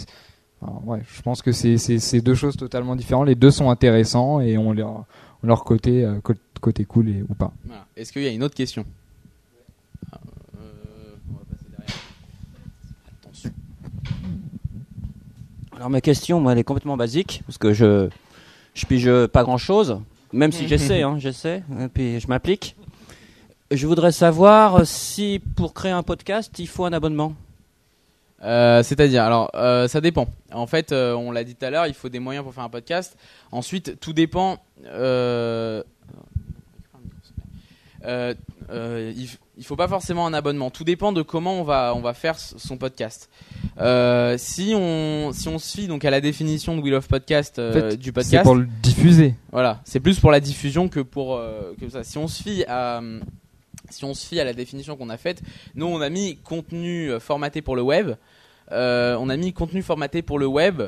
ouais, 0.85 1.01
je 1.15 1.21
pense 1.21 1.41
que 1.41 1.51
c'est 1.51 2.21
deux 2.21 2.35
choses 2.35 2.57
totalement 2.57 2.95
différentes. 2.95 3.27
Les 3.27 3.35
deux 3.35 3.51
sont 3.51 3.69
intéressants 3.69 4.41
et 4.41 4.57
ont 4.57 4.73
leur 4.73 5.05
leur 5.43 5.63
côté 5.63 6.07
côté 6.61 6.85
cool 6.85 7.09
et, 7.09 7.23
ou 7.27 7.33
pas. 7.33 7.51
Voilà. 7.65 7.85
est-ce 7.97 8.13
qu'il 8.13 8.23
y 8.23 8.27
a 8.27 8.31
une 8.31 8.43
autre 8.43 8.55
question 8.55 8.85
Ah, 10.11 10.19
euh, 10.55 11.15
on 11.29 11.33
va 11.33 11.39
passer 11.49 11.65
derrière. 11.69 11.95
Attention. 13.21 13.51
Alors 15.81 15.89
ma 15.89 15.99
question, 15.99 16.39
moi, 16.39 16.51
elle 16.51 16.59
est 16.59 16.63
complètement 16.63 16.95
basique 16.95 17.41
parce 17.47 17.57
que 17.57 17.73
je 17.73 18.07
je 18.75 18.85
pige 18.85 19.09
pas 19.33 19.41
grand 19.41 19.57
chose, 19.57 19.99
même 20.31 20.51
si 20.51 20.67
j'essaie, 20.67 21.01
hein, 21.01 21.15
j'essaie, 21.17 21.63
et 21.79 21.87
puis 21.87 22.19
je 22.19 22.27
m'applique. 22.27 22.75
Je 23.71 23.87
voudrais 23.87 24.11
savoir 24.11 24.85
si 24.85 25.41
pour 25.55 25.73
créer 25.73 25.91
un 25.91 26.03
podcast, 26.03 26.53
il 26.59 26.67
faut 26.67 26.85
un 26.85 26.93
abonnement. 26.93 27.33
Euh, 28.43 28.83
C'est-à-dire, 28.83 29.23
alors, 29.23 29.49
euh, 29.55 29.87
ça 29.87 30.01
dépend. 30.01 30.27
En 30.51 30.67
fait, 30.67 30.91
euh, 30.91 31.15
on 31.15 31.31
l'a 31.31 31.43
dit 31.43 31.55
tout 31.55 31.65
à 31.65 31.71
l'heure, 31.71 31.87
il 31.87 31.95
faut 31.95 32.09
des 32.09 32.19
moyens 32.19 32.45
pour 32.45 32.53
faire 32.53 32.63
un 32.63 32.69
podcast. 32.69 33.17
Ensuite, 33.51 33.99
tout 33.99 34.13
dépend. 34.13 34.59
Il, 34.85 35.83
il 39.61 39.63
faut 39.63 39.75
pas 39.75 39.87
forcément 39.87 40.25
un 40.25 40.33
abonnement. 40.33 40.71
Tout 40.71 40.83
dépend 40.83 41.13
de 41.13 41.21
comment 41.21 41.61
on 41.61 41.63
va 41.63 41.93
on 41.95 42.01
va 42.01 42.15
faire 42.15 42.39
son 42.39 42.77
podcast. 42.77 43.29
Euh, 43.79 44.35
si 44.39 44.73
on 44.75 45.31
si 45.33 45.49
on 45.49 45.59
se 45.59 45.77
fie 45.77 45.85
donc 45.85 46.03
à 46.03 46.09
la 46.09 46.19
définition 46.19 46.75
de 46.75 46.81
Wheel 46.81 46.95
of 46.95 47.07
Podcast 47.07 47.59
euh, 47.59 47.69
En 47.69 47.73
fait, 47.73 47.95
du 47.95 48.07
C'est 48.07 48.11
podcast, 48.11 48.43
pour 48.43 48.55
le 48.55 48.65
diffuser. 48.81 49.35
voilà, 49.51 49.79
c'est 49.85 49.99
plus 49.99 50.19
pour 50.19 50.31
la 50.31 50.39
diffusion 50.39 50.89
que 50.89 50.99
pour 50.99 51.35
euh, 51.35 51.75
que 51.79 51.87
ça. 51.89 52.03
Si 52.03 52.17
on 52.17 52.27
se 52.27 52.41
fie 52.41 52.63
à 52.67 53.03
si 53.91 54.03
on 54.03 54.15
se 54.15 54.25
fie 54.25 54.39
à 54.39 54.45
la 54.45 54.53
définition 54.53 54.97
qu'on 54.97 55.09
a 55.09 55.17
faite, 55.17 55.43
nous 55.75 55.85
on 55.85 56.01
a 56.01 56.09
mis 56.09 56.37
contenu 56.37 57.11
formaté 57.19 57.61
pour 57.61 57.75
le 57.75 57.83
web. 57.83 58.15
On 58.71 59.29
a 59.29 59.37
mis 59.37 59.53
contenu 59.53 59.83
formaté 59.83 60.23
pour 60.23 60.39
le 60.39 60.47
web, 60.47 60.81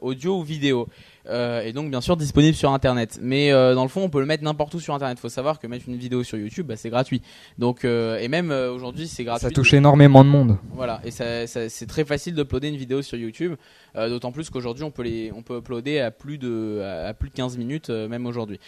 audio 0.00 0.40
ou 0.40 0.42
vidéo. 0.42 0.88
Euh, 1.28 1.62
et 1.62 1.72
donc 1.72 1.90
bien 1.90 2.00
sûr 2.00 2.16
disponible 2.16 2.54
sur 2.56 2.72
internet. 2.72 3.18
Mais 3.22 3.52
euh, 3.52 3.74
dans 3.74 3.82
le 3.82 3.88
fond, 3.88 4.02
on 4.02 4.08
peut 4.10 4.20
le 4.20 4.26
mettre 4.26 4.42
n'importe 4.44 4.74
où 4.74 4.80
sur 4.80 4.94
internet. 4.94 5.18
Faut 5.18 5.28
savoir 5.28 5.58
que 5.58 5.66
mettre 5.66 5.88
une 5.88 5.96
vidéo 5.96 6.22
sur 6.24 6.38
YouTube, 6.38 6.66
bah, 6.66 6.76
c'est 6.76 6.90
gratuit. 6.90 7.22
Donc 7.58 7.84
euh, 7.84 8.18
et 8.18 8.28
même 8.28 8.50
aujourd'hui, 8.50 9.08
c'est 9.08 9.24
gratuit. 9.24 9.46
Ça 9.48 9.50
touche 9.50 9.74
énormément 9.74 10.24
de 10.24 10.28
monde. 10.30 10.58
Voilà, 10.72 11.00
et 11.04 11.10
ça, 11.10 11.46
ça- 11.46 11.68
c'est 11.68 11.86
très 11.86 12.04
facile 12.04 12.34
d'uploader 12.34 12.68
une 12.68 12.76
vidéo 12.76 13.02
sur 13.02 13.18
YouTube, 13.18 13.54
d'autant 13.94 14.32
plus 14.32 14.50
qu'aujourd'hui 14.50 14.84
on 14.84 14.90
peut 14.90 15.02
les, 15.02 15.32
on 15.34 15.42
peut 15.42 15.58
uploader 15.58 15.98
à 16.00 16.10
plus 16.10 16.38
de, 16.38 16.80
à, 16.82 17.08
à 17.08 17.14
plus 17.14 17.30
de 17.30 17.34
15 17.34 17.56
minutes 17.58 17.90
même 17.90 18.26
aujourd'hui. 18.26 18.60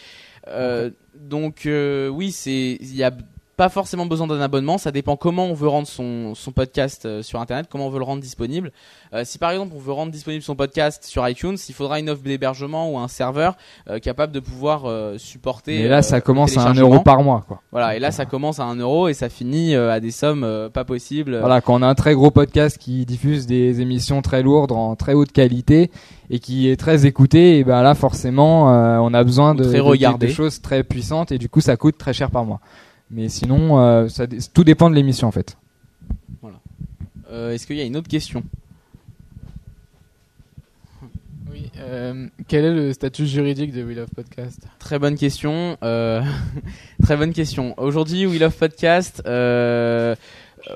Donc 1.14 1.66
oui, 1.66 2.32
c'est, 2.32 2.76
il 2.80 2.94
y 2.96 3.02
a 3.02 3.11
pas 3.61 3.68
forcément 3.68 4.06
besoin 4.06 4.26
d'un 4.26 4.40
abonnement, 4.40 4.78
ça 4.78 4.90
dépend 4.90 5.16
comment 5.16 5.44
on 5.44 5.52
veut 5.52 5.68
rendre 5.68 5.86
son, 5.86 6.34
son 6.34 6.50
podcast 6.50 7.04
euh, 7.04 7.22
sur 7.22 7.42
internet, 7.42 7.66
comment 7.70 7.88
on 7.88 7.90
veut 7.90 7.98
le 7.98 8.06
rendre 8.06 8.22
disponible. 8.22 8.72
Euh, 9.12 9.20
si 9.26 9.36
par 9.36 9.50
exemple 9.50 9.74
on 9.76 9.78
veut 9.78 9.92
rendre 9.92 10.11
disponible 10.11 10.42
son 10.42 10.56
podcast 10.56 11.04
sur 11.04 11.28
iTunes, 11.28 11.58
il 11.68 11.74
faudra 11.74 12.00
une 12.00 12.08
offre 12.08 12.22
d'hébergement 12.22 12.90
ou 12.90 12.96
un 12.96 13.06
serveur 13.08 13.58
euh, 13.90 13.98
capable 13.98 14.32
de 14.32 14.40
pouvoir 14.40 14.84
supporter. 15.18 15.80
Et 15.82 15.88
là, 15.88 16.00
ça 16.00 16.22
commence 16.22 16.56
à 16.56 16.62
un 16.70 16.72
euro 16.72 17.00
par 17.00 17.22
mois, 17.22 17.44
quoi. 17.46 17.61
Voilà, 17.70 17.96
et 17.96 17.98
là 17.98 18.11
ça 18.12 18.24
commence 18.24 18.61
à 18.61 18.64
un 18.64 18.76
euro 18.76 19.08
et 19.08 19.12
ça 19.14 19.28
finit 19.28 19.74
à 19.74 20.00
des 20.00 20.11
sommes 20.11 20.70
pas 20.72 20.84
possibles. 20.84 21.36
Voilà, 21.38 21.61
quand 21.61 21.74
on 21.78 21.82
a 21.82 21.86
un 21.86 21.94
très 21.94 22.14
gros 22.14 22.30
podcast 22.30 22.78
qui 22.78 23.04
diffuse 23.04 23.46
des 23.46 23.82
émissions 23.82 24.22
très 24.22 24.42
lourdes 24.42 24.72
en 24.72 24.96
très 24.96 25.12
haute 25.12 25.32
qualité 25.32 25.90
et 26.30 26.38
qui 26.38 26.70
est 26.70 26.76
très 26.76 27.04
écouté, 27.04 27.58
et 27.58 27.64
ben 27.64 27.82
là 27.82 27.94
forcément 27.94 28.72
euh, 28.72 28.96
on 28.98 29.12
a 29.12 29.22
besoin 29.22 29.54
de, 29.54 29.64
de- 29.64 29.70
de- 30.14 30.26
de 30.28 30.32
choses 30.32 30.62
très 30.62 30.82
puissantes 30.82 31.30
et 31.30 31.36
du 31.38 31.50
coup 31.50 31.61
ça 31.61 31.76
coûte 31.76 31.98
très 31.98 32.14
cher 32.14 32.30
par 32.30 32.46
mois. 32.46 32.61
Mais 33.11 33.28
sinon, 33.28 33.80
euh, 33.80 34.08
ça, 34.08 34.26
tout 34.54 34.64
dépend 34.64 34.88
de 34.90 34.94
l'émission 34.94 35.26
en 35.28 35.32
fait. 35.32 35.56
Euh, 37.32 37.52
Est-ce 37.52 37.66
qu'il 37.66 37.76
y 37.76 37.80
a 37.80 37.84
une 37.84 37.96
autre 37.96 38.08
question? 38.08 38.42
Oui. 41.50 41.70
euh, 41.78 42.26
quel 42.48 42.64
est 42.64 42.74
le 42.74 42.92
statut 42.92 43.26
juridique 43.26 43.72
de 43.72 43.82
We 43.84 43.96
Love 43.96 44.11
Podcast? 44.14 44.66
Très 44.78 44.98
bonne 44.98 45.16
question. 45.16 45.76
euh, 45.82 46.22
très 47.02 47.16
bonne 47.16 47.32
question. 47.32 47.74
Aujourd'hui, 47.78 48.26
We 48.26 48.38
Love 48.40 48.56
Podcast, 48.56 49.22
euh, 49.26 50.14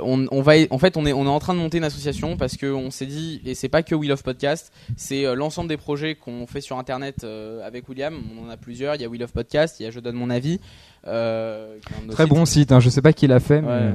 on, 0.02 0.26
on 0.30 0.42
va, 0.42 0.52
en 0.70 0.78
fait, 0.78 0.96
on 0.96 1.06
est, 1.06 1.12
on 1.12 1.24
est 1.24 1.28
en 1.28 1.38
train 1.38 1.54
de 1.54 1.58
monter 1.58 1.78
une 1.78 1.84
association 1.84 2.36
parce 2.36 2.56
que 2.56 2.66
on 2.72 2.90
s'est 2.90 3.06
dit, 3.06 3.40
et 3.44 3.54
c'est 3.54 3.68
pas 3.68 3.82
que 3.82 3.94
We 3.94 4.08
Love 4.08 4.22
Podcast, 4.22 4.72
c'est 4.96 5.24
euh, 5.26 5.34
l'ensemble 5.34 5.68
des 5.68 5.76
projets 5.76 6.14
qu'on 6.14 6.46
fait 6.46 6.60
sur 6.60 6.78
Internet 6.78 7.24
euh, 7.24 7.66
avec 7.66 7.88
William. 7.88 8.14
On 8.38 8.46
en 8.46 8.50
a 8.50 8.56
plusieurs. 8.56 8.94
Il 8.94 9.02
y 9.02 9.04
a 9.04 9.08
We 9.08 9.20
Love 9.20 9.32
Podcast, 9.32 9.80
il 9.80 9.84
y 9.84 9.86
a 9.86 9.90
Je 9.90 10.00
donne 10.00 10.16
mon 10.16 10.30
avis. 10.30 10.60
euh, 11.06 11.76
Très 12.10 12.26
bon 12.26 12.44
site, 12.44 12.72
hein, 12.72 12.80
je 12.80 12.88
sais 12.88 13.02
pas 13.02 13.12
qui 13.12 13.26
l'a 13.26 13.40
fait, 13.40 13.60
mais 13.60 13.68
Ouais. 13.68 13.74
euh, 13.74 13.92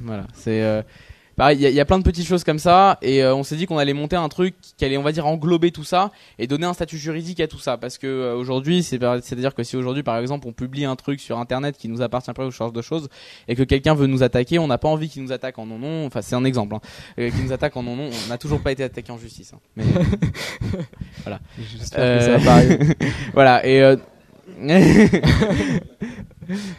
Voilà, 0.00 0.26
c'est 0.34 0.62
euh, 0.62 0.82
pareil. 1.36 1.58
Il 1.58 1.62
y, 1.62 1.66
a- 1.66 1.70
il 1.70 1.74
y 1.74 1.80
a 1.80 1.84
plein 1.84 1.98
de 1.98 2.02
petites 2.02 2.26
choses 2.26 2.44
comme 2.44 2.58
ça, 2.58 2.98
et 3.02 3.22
euh, 3.22 3.34
on 3.34 3.42
s'est 3.44 3.56
dit 3.56 3.66
qu'on 3.66 3.78
allait 3.78 3.92
monter 3.92 4.16
un 4.16 4.28
truc 4.28 4.54
qui 4.76 4.84
allait, 4.84 4.96
on 4.96 5.02
va 5.02 5.12
dire, 5.12 5.26
englober 5.26 5.70
tout 5.70 5.84
ça 5.84 6.10
et 6.38 6.46
donner 6.46 6.66
un 6.66 6.72
statut 6.72 6.98
juridique 6.98 7.40
à 7.40 7.46
tout 7.48 7.58
ça, 7.58 7.76
parce 7.76 7.98
que 7.98 8.06
euh, 8.06 8.34
aujourd'hui, 8.34 8.82
c'est 8.82 8.98
c'est 9.22 9.34
à 9.34 9.38
dire 9.38 9.54
que 9.54 9.62
si 9.62 9.76
aujourd'hui, 9.76 10.02
par 10.02 10.16
exemple, 10.18 10.46
on 10.48 10.52
publie 10.52 10.84
un 10.84 10.96
truc 10.96 11.20
sur 11.20 11.38
Internet 11.38 11.76
qui 11.78 11.88
nous 11.88 12.02
appartient 12.02 12.32
pas 12.32 12.46
ou 12.46 12.50
ce 12.50 12.56
genre 12.56 12.72
de 12.72 12.82
choses, 12.82 13.08
et 13.48 13.54
que 13.54 13.62
quelqu'un 13.62 13.94
veut 13.94 14.06
nous 14.06 14.22
attaquer, 14.22 14.58
on 14.58 14.66
n'a 14.66 14.78
pas 14.78 14.88
envie 14.88 15.08
qu'il 15.08 15.22
nous 15.22 15.32
attaque 15.32 15.58
en 15.58 15.66
non 15.66 15.78
non. 15.78 16.06
Enfin, 16.06 16.22
c'est 16.22 16.34
un 16.36 16.44
exemple, 16.44 16.74
hein, 16.74 16.80
euh, 17.18 17.30
qu'il 17.30 17.44
nous 17.44 17.52
attaque 17.52 17.76
en 17.76 17.82
non 17.82 17.96
non. 17.96 18.10
On 18.24 18.28
n'a 18.28 18.38
toujours 18.38 18.60
pas 18.60 18.72
été 18.72 18.82
attaqué 18.84 19.12
en 19.12 19.18
justice, 19.18 19.52
hein. 19.54 19.58
mais 19.76 19.84
ça 21.24 21.98
Euh, 21.98 22.38
voilà 23.34 23.66
et 23.66 23.82
euh, 23.82 23.96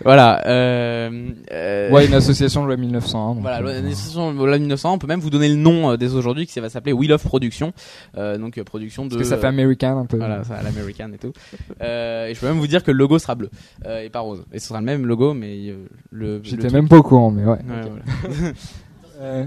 voilà. 0.03 0.45
Euh, 0.47 1.29
euh, 1.51 1.91
Ouais, 1.91 2.05
une 2.07 2.13
association 2.13 2.61
de 2.63 2.67
loi 2.67 2.77
1901. 2.77 3.33
donc, 3.35 3.41
Voilà, 3.41 3.57
euh, 3.57 3.61
loi- 3.61 3.73
l'association 3.81 4.31
loi 4.33 4.57
1900, 4.57 4.93
on 4.93 4.97
peut 4.97 5.07
même 5.07 5.19
vous 5.19 5.29
donner 5.29 5.49
le 5.49 5.55
nom 5.55 5.91
euh, 5.91 5.97
dès 5.97 6.13
aujourd'hui, 6.13 6.47
qui 6.47 6.59
va 6.59 6.69
s'appeler 6.69 6.93
We 6.93 7.09
Love 7.09 7.23
Production, 7.23 7.73
euh, 8.17 8.37
donc 8.37 8.57
euh, 8.57 8.63
production 8.63 9.05
de. 9.05 9.09
parce 9.09 9.21
que 9.21 9.27
ça 9.27 9.37
fait 9.37 9.47
américain 9.47 9.97
un 9.97 10.05
peu. 10.05 10.17
Voilà, 10.17 10.43
ça, 10.43 10.55
à 10.55 10.63
l'américaine 10.63 11.13
et 11.13 11.17
tout. 11.17 11.33
Euh, 11.81 12.27
et 12.27 12.33
je 12.33 12.39
peux 12.39 12.47
même 12.47 12.57
vous 12.59 12.67
dire 12.67 12.83
que 12.83 12.91
le 12.91 12.97
logo 12.97 13.19
sera 13.19 13.35
bleu 13.35 13.49
euh, 13.85 14.01
et 14.03 14.09
pas 14.09 14.19
rose. 14.21 14.43
Et 14.53 14.59
ce 14.59 14.67
sera 14.69 14.79
le 14.79 14.85
même 14.85 15.05
logo, 15.05 15.33
mais 15.33 15.69
euh, 15.69 15.85
le. 16.11 16.39
J'étais 16.43 16.69
même 16.69 16.87
pas 16.87 16.97
au 16.97 17.03
courant, 17.03 17.31
mais 17.31 17.43
ouais. 17.43 17.51
Ouais, 17.51 17.59
voilà. 18.29 18.53
Euh, 19.19 19.45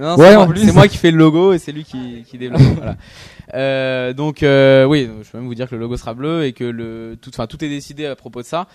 Non, 0.00 0.16
Ouais, 0.16 0.30
c'est 0.30 0.36
en 0.36 0.44
moi, 0.46 0.54
plus. 0.54 0.64
c'est 0.66 0.72
moi 0.72 0.88
qui 0.88 0.96
fais 0.96 1.10
le 1.10 1.18
logo 1.18 1.52
et 1.52 1.58
c'est 1.58 1.72
lui 1.72 1.84
qui, 1.84 2.24
qui 2.26 2.38
développe. 2.38 2.62
voilà. 2.76 2.96
Euh, 3.54 4.12
donc 4.12 4.42
euh, 4.42 4.84
oui, 4.84 5.08
je 5.22 5.30
peux 5.30 5.38
même 5.38 5.46
vous 5.46 5.54
dire 5.54 5.68
que 5.68 5.74
le 5.74 5.80
logo 5.80 5.96
sera 5.96 6.14
bleu 6.14 6.44
et 6.44 6.52
que 6.52 6.64
le 6.64 7.16
tout, 7.20 7.30
enfin 7.30 7.46
tout 7.46 7.64
est 7.64 7.68
décidé 7.68 8.06
à 8.06 8.16
propos 8.16 8.42
de 8.42 8.46
ça. 8.46 8.66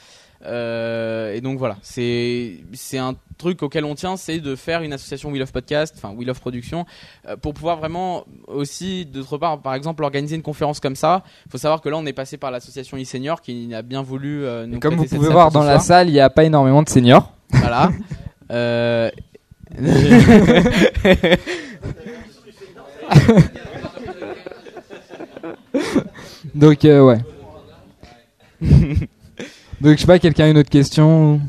Euh, 0.45 1.33
et 1.33 1.41
donc 1.41 1.57
voilà, 1.57 1.77
c'est 1.81 2.57
c'est 2.73 2.97
un 2.97 3.15
truc 3.37 3.63
auquel 3.63 3.85
on 3.85 3.95
tient, 3.95 4.17
c'est 4.17 4.39
de 4.39 4.55
faire 4.55 4.81
une 4.81 4.91
association 4.91 5.29
We 5.29 5.39
Love 5.39 5.51
Podcast, 5.53 5.95
enfin 5.97 6.13
We 6.17 6.27
Love 6.27 6.39
Production, 6.39 6.85
euh, 7.27 7.37
pour 7.37 7.53
pouvoir 7.53 7.77
vraiment 7.77 8.25
aussi 8.47 9.05
d'autre 9.05 9.37
part, 9.37 9.61
par 9.61 9.73
exemple, 9.73 10.03
organiser 10.03 10.35
une 10.35 10.41
conférence 10.41 10.79
comme 10.79 10.95
ça. 10.95 11.23
Il 11.45 11.51
faut 11.51 11.57
savoir 11.57 11.81
que 11.81 11.87
là, 11.89 11.97
on 11.97 12.05
est 12.05 12.13
passé 12.13 12.37
par 12.37 12.51
l'association 12.51 12.97
e-senior 12.97 13.41
qui 13.41 13.73
a 13.73 13.81
bien 13.81 14.01
voulu 14.01 14.43
euh, 14.43 14.65
nous 14.65 14.77
et 14.77 14.79
comme 14.79 14.95
vous 14.95 15.05
pouvez 15.05 15.29
voir 15.29 15.51
dans 15.51 15.63
la 15.63 15.75
soir. 15.75 15.81
salle, 15.83 16.09
il 16.09 16.13
n'y 16.13 16.19
a 16.19 16.29
pas 16.29 16.43
énormément 16.43 16.83
de 16.83 16.89
seniors. 16.89 17.31
Voilà. 17.49 17.89
Euh... 18.51 19.09
Donc 26.55 26.85
euh, 26.85 27.01
ouais. 27.03 27.19
Donc 29.81 29.95
je 29.95 29.97
sais 29.97 30.05
pas, 30.07 30.19
quelqu'un 30.19 30.45
a 30.45 30.49
une 30.49 30.57
autre 30.57 30.69
question 30.69 31.41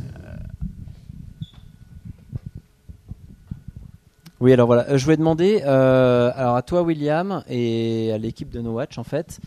Oui, 4.40 4.52
alors 4.52 4.66
voilà, 4.66 4.86
Euh, 4.90 4.98
je 4.98 5.04
voulais 5.04 5.16
demander, 5.16 5.62
euh, 5.64 6.30
alors 6.34 6.56
à 6.56 6.62
toi 6.62 6.82
William 6.82 7.42
et 7.48 8.10
à 8.12 8.18
l'équipe 8.18 8.50
de 8.50 8.60
No 8.60 8.72
Watch 8.72 8.98
en 8.98 9.04
fait, 9.04 9.38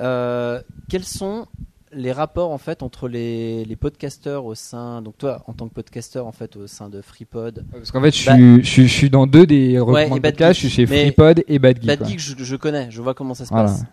euh, 0.00 0.60
quels 0.90 1.04
sont 1.04 1.46
les 1.92 2.10
rapports 2.12 2.50
en 2.50 2.58
fait 2.58 2.82
entre 2.82 3.08
les, 3.08 3.64
les 3.64 3.76
podcasteurs 3.76 4.44
au 4.44 4.54
sein, 4.56 5.00
donc 5.00 5.16
toi 5.16 5.42
en 5.46 5.52
tant 5.52 5.68
que 5.68 5.74
podcasteur 5.74 6.26
en 6.26 6.32
fait 6.32 6.56
au 6.56 6.66
sein 6.66 6.88
de 6.90 7.00
FreePod, 7.00 7.64
Parce 7.70 7.90
qu'en 7.92 8.02
fait, 8.02 8.10
je 8.10 8.16
suis, 8.18 8.26
Bah- 8.26 8.36
je, 8.36 8.68
suis, 8.68 8.88
je 8.88 8.92
suis 8.92 9.10
dans 9.10 9.26
deux 9.28 9.46
des 9.46 9.78
Bad 9.78 10.20
podcasts. 10.20 10.60
Je 10.60 10.66
suis 10.66 10.70
chez 10.70 10.86
FreePod 10.86 11.44
et 11.46 11.58
Bad 11.60 11.76
Geek. 11.76 11.86
Bad 11.86 12.00
ouais. 12.02 12.08
Geek, 12.08 12.18
je, 12.18 12.34
je 12.36 12.56
connais, 12.56 12.90
je 12.90 13.00
vois 13.00 13.14
comment 13.14 13.34
ça 13.34 13.44
se 13.44 13.50
Voilà. 13.50 13.68
passe. 13.68 13.84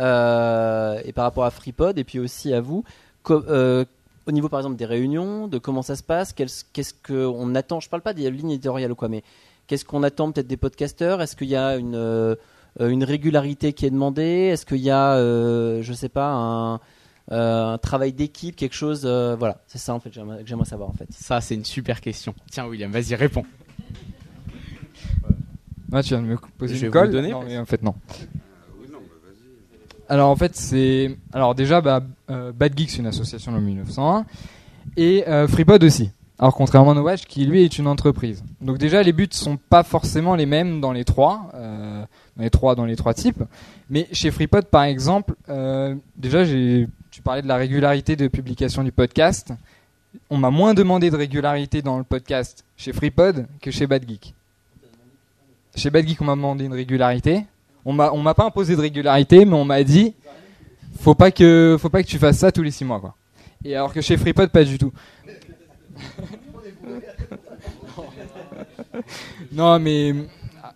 Euh, 0.00 1.00
et 1.04 1.12
par 1.12 1.24
rapport 1.24 1.44
à 1.44 1.50
FreePod 1.50 1.98
et 1.98 2.04
puis 2.04 2.18
aussi 2.20 2.52
à 2.54 2.60
vous, 2.60 2.84
co- 3.22 3.44
euh, 3.48 3.84
au 4.26 4.32
niveau 4.32 4.48
par 4.48 4.60
exemple 4.60 4.76
des 4.76 4.84
réunions, 4.86 5.48
de 5.48 5.58
comment 5.58 5.82
ça 5.82 5.96
se 5.96 6.02
passe, 6.04 6.32
qu'est-ce 6.32 6.94
qu'on 7.06 7.54
attend, 7.54 7.80
je 7.80 7.88
parle 7.88 8.02
pas 8.02 8.14
des 8.14 8.30
lignes 8.30 8.50
éditoriales 8.52 8.92
ou 8.92 8.94
quoi, 8.94 9.08
mais 9.08 9.22
qu'est-ce 9.66 9.84
qu'on 9.84 10.02
attend 10.04 10.30
peut-être 10.30 10.46
des 10.46 10.56
podcasteurs? 10.56 11.20
Est-ce 11.20 11.34
qu'il 11.34 11.48
y 11.48 11.56
a 11.56 11.76
une, 11.76 11.94
euh, 11.96 12.36
une 12.80 13.02
régularité 13.04 13.72
qui 13.72 13.86
est 13.86 13.90
demandée? 13.90 14.50
Est-ce 14.52 14.64
qu'il 14.66 14.76
y 14.78 14.90
a, 14.90 15.14
euh, 15.16 15.82
je 15.82 15.92
sais 15.94 16.08
pas, 16.08 16.30
un, 16.32 16.74
euh, 17.32 17.72
un 17.72 17.78
travail 17.78 18.12
d'équipe, 18.12 18.54
quelque 18.54 18.74
chose 18.76 19.02
euh, 19.04 19.34
Voilà, 19.36 19.60
c'est 19.66 19.78
ça 19.78 19.94
en 19.94 20.00
fait 20.00 20.10
que 20.10 20.14
j'aimerais- 20.14 20.42
que 20.42 20.48
j'aimerais 20.48 20.64
savoir 20.68 20.90
en 20.90 20.94
fait. 20.94 21.08
Ça, 21.10 21.40
c'est 21.40 21.54
une 21.56 21.64
super 21.64 22.00
question. 22.00 22.34
Tiens, 22.52 22.66
William, 22.66 22.90
vas-y, 22.92 23.14
réponds. 23.16 23.44
Ah, 25.92 26.02
tu 26.02 26.10
viens 26.10 26.20
de 26.22 26.26
me 26.26 26.36
poser 26.36 26.74
Je 26.74 26.80
vais 26.80 26.86
une 26.86 26.92
vous 26.92 26.98
colle 26.98 27.10
donner, 27.10 27.30
Non, 27.30 27.42
mais 27.44 27.56
en 27.58 27.64
fait 27.64 27.82
non. 27.82 27.94
Alors 30.08 30.30
en 30.30 30.36
fait 30.36 30.56
c'est, 30.56 31.16
alors 31.32 31.54
déjà 31.54 31.80
bah, 31.80 32.02
euh, 32.30 32.52
c'est 32.58 32.98
une 32.98 33.06
association 33.06 33.52
de 33.52 33.58
1901 33.58 34.24
et 34.96 35.24
euh, 35.28 35.46
FreePod 35.46 35.84
aussi. 35.84 36.10
Alors 36.38 36.54
contrairement 36.54 36.92
à 36.92 36.94
No 36.94 37.02
Watch 37.02 37.24
qui 37.26 37.44
lui 37.44 37.62
est 37.62 37.78
une 37.78 37.86
entreprise. 37.86 38.44
Donc 38.60 38.78
déjà 38.78 39.02
les 39.02 39.12
buts 39.12 39.28
sont 39.30 39.56
pas 39.56 39.82
forcément 39.82 40.34
les 40.34 40.46
mêmes 40.46 40.80
dans 40.80 40.92
les 40.92 41.04
trois, 41.04 41.50
euh, 41.54 42.04
dans 42.36 42.84
les 42.84 42.96
trois 42.96 43.14
types. 43.14 43.42
Mais 43.90 44.06
chez 44.12 44.30
FreePod 44.30 44.66
par 44.66 44.84
exemple, 44.84 45.34
euh, 45.48 45.94
déjà 46.16 46.44
tu 46.46 47.22
parlais 47.22 47.42
de 47.42 47.48
la 47.48 47.56
régularité 47.56 48.16
de 48.16 48.28
publication 48.28 48.84
du 48.84 48.92
podcast. 48.92 49.52
On 50.30 50.38
m'a 50.38 50.50
moins 50.50 50.74
demandé 50.74 51.10
de 51.10 51.16
régularité 51.16 51.82
dans 51.82 51.98
le 51.98 52.04
podcast 52.04 52.64
chez 52.76 52.92
FreePod 52.92 53.46
que 53.60 53.70
chez 53.70 53.86
Bad 53.86 54.08
Geek. 54.08 54.32
Chez 55.74 55.90
Bad 55.90 56.06
Geek, 56.06 56.20
on 56.22 56.24
m'a 56.24 56.34
demandé 56.34 56.64
une 56.64 56.72
régularité. 56.72 57.44
On 57.90 57.94
m'a, 57.94 58.12
m'a 58.12 58.34
pas 58.34 58.44
imposé 58.44 58.76
de 58.76 58.82
régularité, 58.82 59.46
mais 59.46 59.54
on 59.54 59.64
m'a 59.64 59.82
dit, 59.82 60.14
faut 61.00 61.14
pas 61.14 61.30
que, 61.30 61.78
faut 61.80 61.88
pas 61.88 62.02
que 62.02 62.06
tu 62.06 62.18
fasses 62.18 62.36
ça 62.36 62.52
tous 62.52 62.62
les 62.62 62.70
six 62.70 62.84
mois, 62.84 63.00
quoi. 63.00 63.14
Et 63.64 63.74
alors 63.74 63.94
que 63.94 64.02
chez 64.02 64.18
FreePod, 64.18 64.50
pas 64.50 64.62
du 64.62 64.76
tout. 64.76 64.92
non, 69.52 69.78
mais 69.78 70.14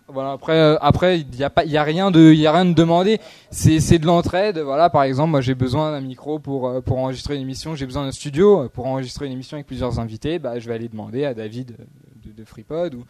voilà. 0.07 0.31
Après, 0.31 0.57
euh, 0.57 0.75
après, 0.81 1.19
il 1.19 1.35
y 1.35 1.43
a 1.43 1.51
pas, 1.51 1.65
il 1.65 1.71
y 1.71 1.77
a 1.77 1.83
rien 1.83 2.09
de, 2.09 2.33
il 2.33 2.39
y 2.39 2.47
a 2.47 2.51
rien 2.51 2.65
de 2.65 2.73
demandé. 2.73 3.19
C'est, 3.51 3.79
c'est 3.79 3.99
de 3.99 4.07
l'entraide. 4.07 4.57
Voilà, 4.57 4.89
par 4.89 5.03
exemple, 5.03 5.29
moi 5.29 5.41
j'ai 5.41 5.53
besoin 5.53 5.91
d'un 5.91 6.01
micro 6.01 6.39
pour 6.39 6.67
euh, 6.67 6.81
pour 6.81 6.97
enregistrer 6.97 7.35
une 7.35 7.43
émission. 7.43 7.75
J'ai 7.75 7.85
besoin 7.85 8.05
d'un 8.05 8.11
studio 8.11 8.63
euh, 8.63 8.69
pour 8.69 8.87
enregistrer 8.87 9.27
une 9.27 9.33
émission 9.33 9.53
avec 9.53 9.67
plusieurs 9.67 9.99
invités. 9.99 10.39
Bah, 10.39 10.57
je 10.57 10.67
vais 10.67 10.73
aller 10.73 10.89
demander 10.89 11.25
à 11.25 11.35
David 11.35 11.75
de, 11.77 12.31
de, 12.31 12.35
de 12.35 12.43
FreePod 12.43 12.95
ou 12.95 13.03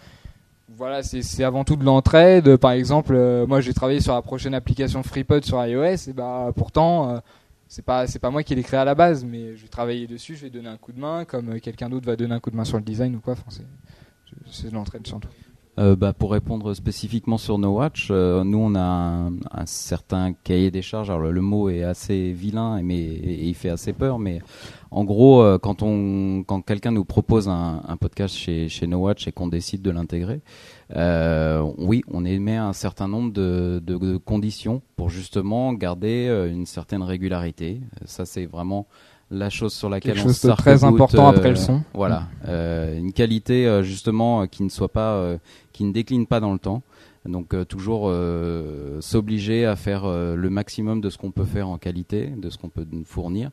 voilà, 0.70 1.04
c'est 1.04 1.44
avant 1.44 1.64
tout 1.64 1.76
de 1.76 1.84
l'entraide. 1.84 2.58
Par 2.58 2.72
exemple, 2.72 3.14
euh, 3.16 3.46
moi 3.46 3.62
j'ai 3.62 3.74
travaillé 3.74 4.00
sur 4.00 4.14
la 4.14 4.22
prochaine 4.22 4.54
application 4.54 5.04
FreePod 5.04 5.44
sur 5.44 5.64
iOS, 5.64 6.10
et 6.10 6.14
bah 6.14 6.52
pourtant 6.56 7.10
euh, 7.10 7.20
c'est 7.68 7.84
pas 7.84 8.06
pas 8.22 8.30
moi 8.30 8.44
qui 8.44 8.56
l'ai 8.56 8.64
créé 8.64 8.80
à 8.80 8.86
la 8.86 8.96
base, 8.96 9.26
mais 9.26 9.56
je 9.56 9.64
vais 9.64 9.68
travailler 9.68 10.08
dessus, 10.08 10.36
je 10.36 10.44
vais 10.44 10.50
donner 10.50 10.70
un 10.70 10.78
coup 10.78 10.92
de 10.92 11.00
main, 11.00 11.26
comme 11.26 11.54
euh, 11.54 11.60
quelqu'un 11.60 11.90
d'autre 11.90 12.06
va 12.06 12.16
donner 12.16 12.34
un 12.34 12.40
coup 12.40 12.50
de 12.50 12.56
main 12.56 12.66
sur 12.66 12.78
le 12.78 12.84
design 12.84 13.16
ou 13.16 13.20
quoi. 13.20 13.34
Enfin, 13.34 13.64
c'est 14.50 14.70
de 14.70 14.74
l'entraide 14.74 15.06
surtout. 15.06 15.30
Euh, 15.80 15.96
bah, 15.96 16.14
pour 16.14 16.32
répondre 16.32 16.76
spécifiquement 16.76 17.40
sur 17.40 17.58
No 17.58 17.72
Watch, 17.72 18.10
euh, 18.12 18.44
nous 18.44 18.60
on 18.60 18.76
a 18.76 18.80
un, 18.80 19.34
un 19.52 19.66
certain 19.66 20.34
cahier 20.34 20.70
des 20.70 20.84
charges. 20.84 21.10
Alors 21.10 21.32
le, 21.32 21.42
mot 21.42 21.68
est 21.70 21.82
assez 21.82 22.32
vilain, 22.32 22.80
mais 22.84 23.00
et 23.00 23.48
il 23.48 23.56
fait 23.56 23.70
assez 23.70 23.92
peur. 23.92 24.20
Mais 24.20 24.40
en 24.92 25.04
gros, 25.04 25.42
euh, 25.42 25.58
quand 25.58 25.82
on, 25.82 26.44
quand 26.46 26.62
quelqu'un 26.62 26.92
nous 26.92 27.06
propose 27.06 27.50
un, 27.50 27.82
un 27.88 27.98
podcast 27.98 28.36
chez, 28.36 28.70
chez 28.70 28.86
No 28.86 29.00
Watch 29.00 29.28
et 29.28 29.32
qu'on 29.32 29.48
décide 29.48 29.82
de 29.82 29.90
l'intégrer, 29.90 30.42
euh, 30.96 31.64
oui, 31.80 32.04
on 32.08 32.24
émet 32.24 32.58
un 32.58 32.74
certain 32.74 33.08
nombre 33.08 33.34
de, 33.34 33.82
de, 33.84 33.98
de 33.98 34.18
conditions 34.18 34.84
pour 34.96 35.10
justement 35.10 35.74
garder 35.74 36.28
euh, 36.30 36.52
une 36.52 36.68
certaine 36.68 37.02
régularité. 37.02 37.82
Ça, 38.06 38.26
c'est 38.26 38.46
vraiment 38.46 38.86
la 39.34 39.50
chose 39.50 39.74
sur 39.74 39.90
laquelle 39.90 40.14
Quelque 40.14 40.26
on 40.26 40.30
chose 40.30 40.42
de 40.42 40.52
très 40.52 40.84
important 40.84 41.28
après 41.28 41.50
le 41.50 41.58
euh, 41.58 41.60
son. 41.60 41.82
Voilà, 41.94 42.28
euh, 42.48 42.98
une 42.98 43.14
qualité 43.14 43.68
euh, 43.68 43.84
justement 43.84 44.48
qui 44.48 44.64
ne 44.64 44.70
soit 44.70 44.92
pas, 44.92 45.14
euh, 45.16 45.38
qui 45.72 45.84
ne 45.84 45.92
décline 45.92 46.26
pas 46.28 46.40
dans 46.40 46.54
le 46.54 46.60
temps. 46.60 46.84
Donc 47.26 47.54
euh, 47.54 47.64
toujours 47.64 48.10
euh, 48.10 49.00
s'obliger 49.00 49.66
à 49.66 49.78
faire 49.78 50.04
euh, 50.04 50.36
le 50.36 50.50
maximum 50.50 51.00
de 51.00 51.10
ce 51.10 51.18
qu'on 51.18 51.32
peut 51.32 51.46
faire 51.46 51.70
en 51.70 51.78
qualité, 51.78 52.28
de 52.28 52.50
ce 52.50 52.58
qu'on 52.58 52.68
peut 52.68 52.86
nous 52.92 53.06
fournir, 53.06 53.52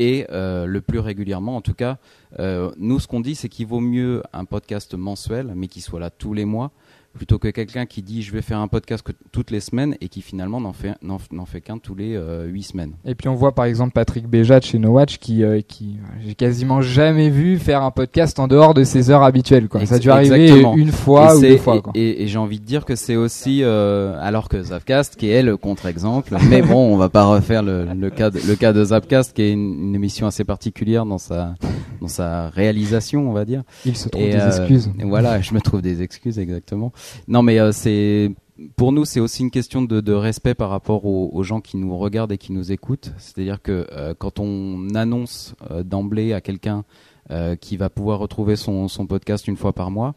et 0.00 0.26
euh, 0.30 0.66
le 0.66 0.80
plus 0.80 0.98
régulièrement. 0.98 1.54
En 1.56 1.60
tout 1.60 1.74
cas, 1.74 1.98
euh, 2.40 2.72
nous 2.76 2.98
ce 2.98 3.06
qu'on 3.06 3.20
dit, 3.20 3.36
c'est 3.36 3.48
qu'il 3.48 3.68
vaut 3.68 3.78
mieux 3.78 4.22
un 4.32 4.44
podcast 4.44 4.94
mensuel, 4.94 5.52
mais 5.54 5.68
qui 5.68 5.80
soit 5.80 6.00
là 6.00 6.10
tous 6.10 6.34
les 6.34 6.44
mois, 6.44 6.72
plutôt 7.14 7.38
que 7.38 7.48
quelqu'un 7.48 7.86
qui 7.86 8.02
dit 8.02 8.22
je 8.22 8.32
vais 8.32 8.42
faire 8.42 8.58
un 8.58 8.68
podcast 8.68 9.02
que 9.04 9.12
toutes 9.32 9.50
les 9.50 9.60
semaines 9.60 9.96
et 10.00 10.08
qui 10.08 10.20
finalement 10.22 10.60
n'en 10.60 10.72
fait 10.72 10.94
n'en 11.02 11.18
n'en 11.32 11.46
fait 11.46 11.60
qu'un 11.60 11.78
tous 11.78 11.94
les 11.94 12.14
euh, 12.16 12.46
huit 12.46 12.62
semaines. 12.64 12.92
Et 13.04 13.14
puis 13.14 13.28
on 13.28 13.34
voit 13.34 13.54
par 13.54 13.64
exemple 13.66 13.92
Patrick 13.92 14.26
Béjat 14.26 14.60
chez 14.60 14.78
No 14.78 14.90
Watch 14.90 15.18
qui, 15.18 15.42
euh, 15.44 15.60
qui 15.66 15.96
j'ai 16.24 16.34
quasiment 16.34 16.82
jamais 16.82 17.30
vu 17.30 17.58
faire 17.58 17.82
un 17.82 17.90
podcast 17.90 18.38
en 18.38 18.48
dehors 18.48 18.74
de 18.74 18.84
ses 18.84 19.10
heures 19.10 19.22
habituelles. 19.22 19.68
Quoi. 19.68 19.84
Ça 19.86 19.96
a 19.96 19.98
dû 19.98 20.10
arriver 20.10 20.42
exactement. 20.42 20.76
une 20.76 20.90
fois 20.92 21.34
et 21.34 21.36
ou 21.36 21.40
deux 21.40 21.56
fois. 21.58 21.76
et- 21.76 21.82
Quoi. 21.82 21.92
Et, 21.94 22.22
et 22.22 22.26
j'ai 22.26 22.38
envie 22.38 22.60
de 22.60 22.64
dire 22.64 22.84
que 22.84 22.96
c'est 22.96 23.16
aussi, 23.16 23.60
euh, 23.62 24.16
alors 24.20 24.48
que 24.48 24.62
Zapcast, 24.62 25.16
qui 25.16 25.28
est 25.30 25.42
le 25.42 25.56
contre-exemple, 25.56 26.36
mais 26.50 26.62
bon, 26.62 26.92
on 26.92 26.96
va 26.96 27.08
pas 27.08 27.24
refaire 27.24 27.62
le, 27.62 27.86
le 27.94 28.10
cas 28.10 28.30
de, 28.30 28.40
le 28.46 28.56
cas 28.56 28.72
de 28.72 28.84
Zapcast, 28.84 29.32
qui 29.34 29.42
est 29.42 29.52
une, 29.52 29.88
une 29.88 29.94
émission 29.94 30.26
assez 30.26 30.44
particulière 30.44 31.06
dans 31.06 31.18
sa 31.18 31.54
dans 32.00 32.08
sa 32.08 32.48
réalisation, 32.50 33.28
on 33.30 33.32
va 33.32 33.44
dire. 33.44 33.62
Il 33.86 33.96
se 33.96 34.08
trouve 34.08 34.24
des 34.24 34.34
euh, 34.34 34.46
excuses. 34.48 34.90
voilà, 35.04 35.40
je 35.40 35.54
me 35.54 35.60
trouve 35.60 35.80
des 35.80 36.02
excuses 36.02 36.38
exactement. 36.38 36.92
Non, 37.28 37.42
mais 37.42 37.58
euh, 37.58 37.72
c'est 37.72 38.30
pour 38.76 38.92
nous, 38.92 39.04
c'est 39.04 39.18
aussi 39.20 39.42
une 39.42 39.50
question 39.50 39.82
de, 39.82 40.00
de 40.00 40.12
respect 40.12 40.54
par 40.54 40.70
rapport 40.70 41.04
aux, 41.04 41.28
aux 41.32 41.42
gens 41.42 41.60
qui 41.60 41.76
nous 41.76 41.96
regardent 41.98 42.32
et 42.32 42.38
qui 42.38 42.52
nous 42.52 42.70
écoutent. 42.70 43.12
C'est-à-dire 43.18 43.60
que 43.62 43.86
euh, 43.92 44.14
quand 44.16 44.38
on 44.38 44.94
annonce 44.94 45.54
euh, 45.70 45.82
d'emblée 45.82 46.32
à 46.32 46.40
quelqu'un 46.40 46.84
euh, 47.30 47.56
qui 47.56 47.76
va 47.76 47.90
pouvoir 47.90 48.18
retrouver 48.20 48.54
son, 48.56 48.86
son 48.88 49.06
podcast 49.06 49.48
une 49.48 49.56
fois 49.56 49.72
par 49.72 49.90
mois, 49.90 50.14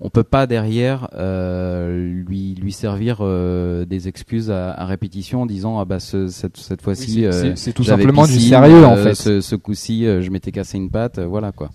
on 0.00 0.10
peut 0.10 0.22
pas 0.22 0.46
derrière 0.46 1.08
euh, 1.14 2.08
lui 2.08 2.54
lui 2.54 2.70
servir 2.72 3.18
euh, 3.20 3.84
des 3.84 4.06
excuses 4.06 4.48
à, 4.48 4.70
à 4.72 4.86
répétition 4.86 5.42
en 5.42 5.46
disant 5.46 5.80
ah 5.80 5.84
bah 5.84 5.98
ce- 5.98 6.28
cette 6.28 6.56
cette 6.56 6.82
fois-ci 6.82 7.26
Oui, 7.26 7.32
c'est- 7.32 7.68
euh, 7.70 7.72
tout 7.72 7.82
simplement 7.82 8.22
du 8.24 8.38
sérieux, 8.48 8.84
en 8.86 8.96
euh, 8.96 9.02
fait. 9.02 9.14
Ce, 9.16 9.40
ce 9.40 9.56
coup-ci, 9.56 10.06
euh, 10.06 10.22
je 10.22 10.30
m'étais 10.30 10.52
cassé 10.52 10.78
une 10.78 10.88
patte, 10.90 11.18
euh, 11.18 11.26
voilà 11.26 11.50
quoi. 11.50 11.70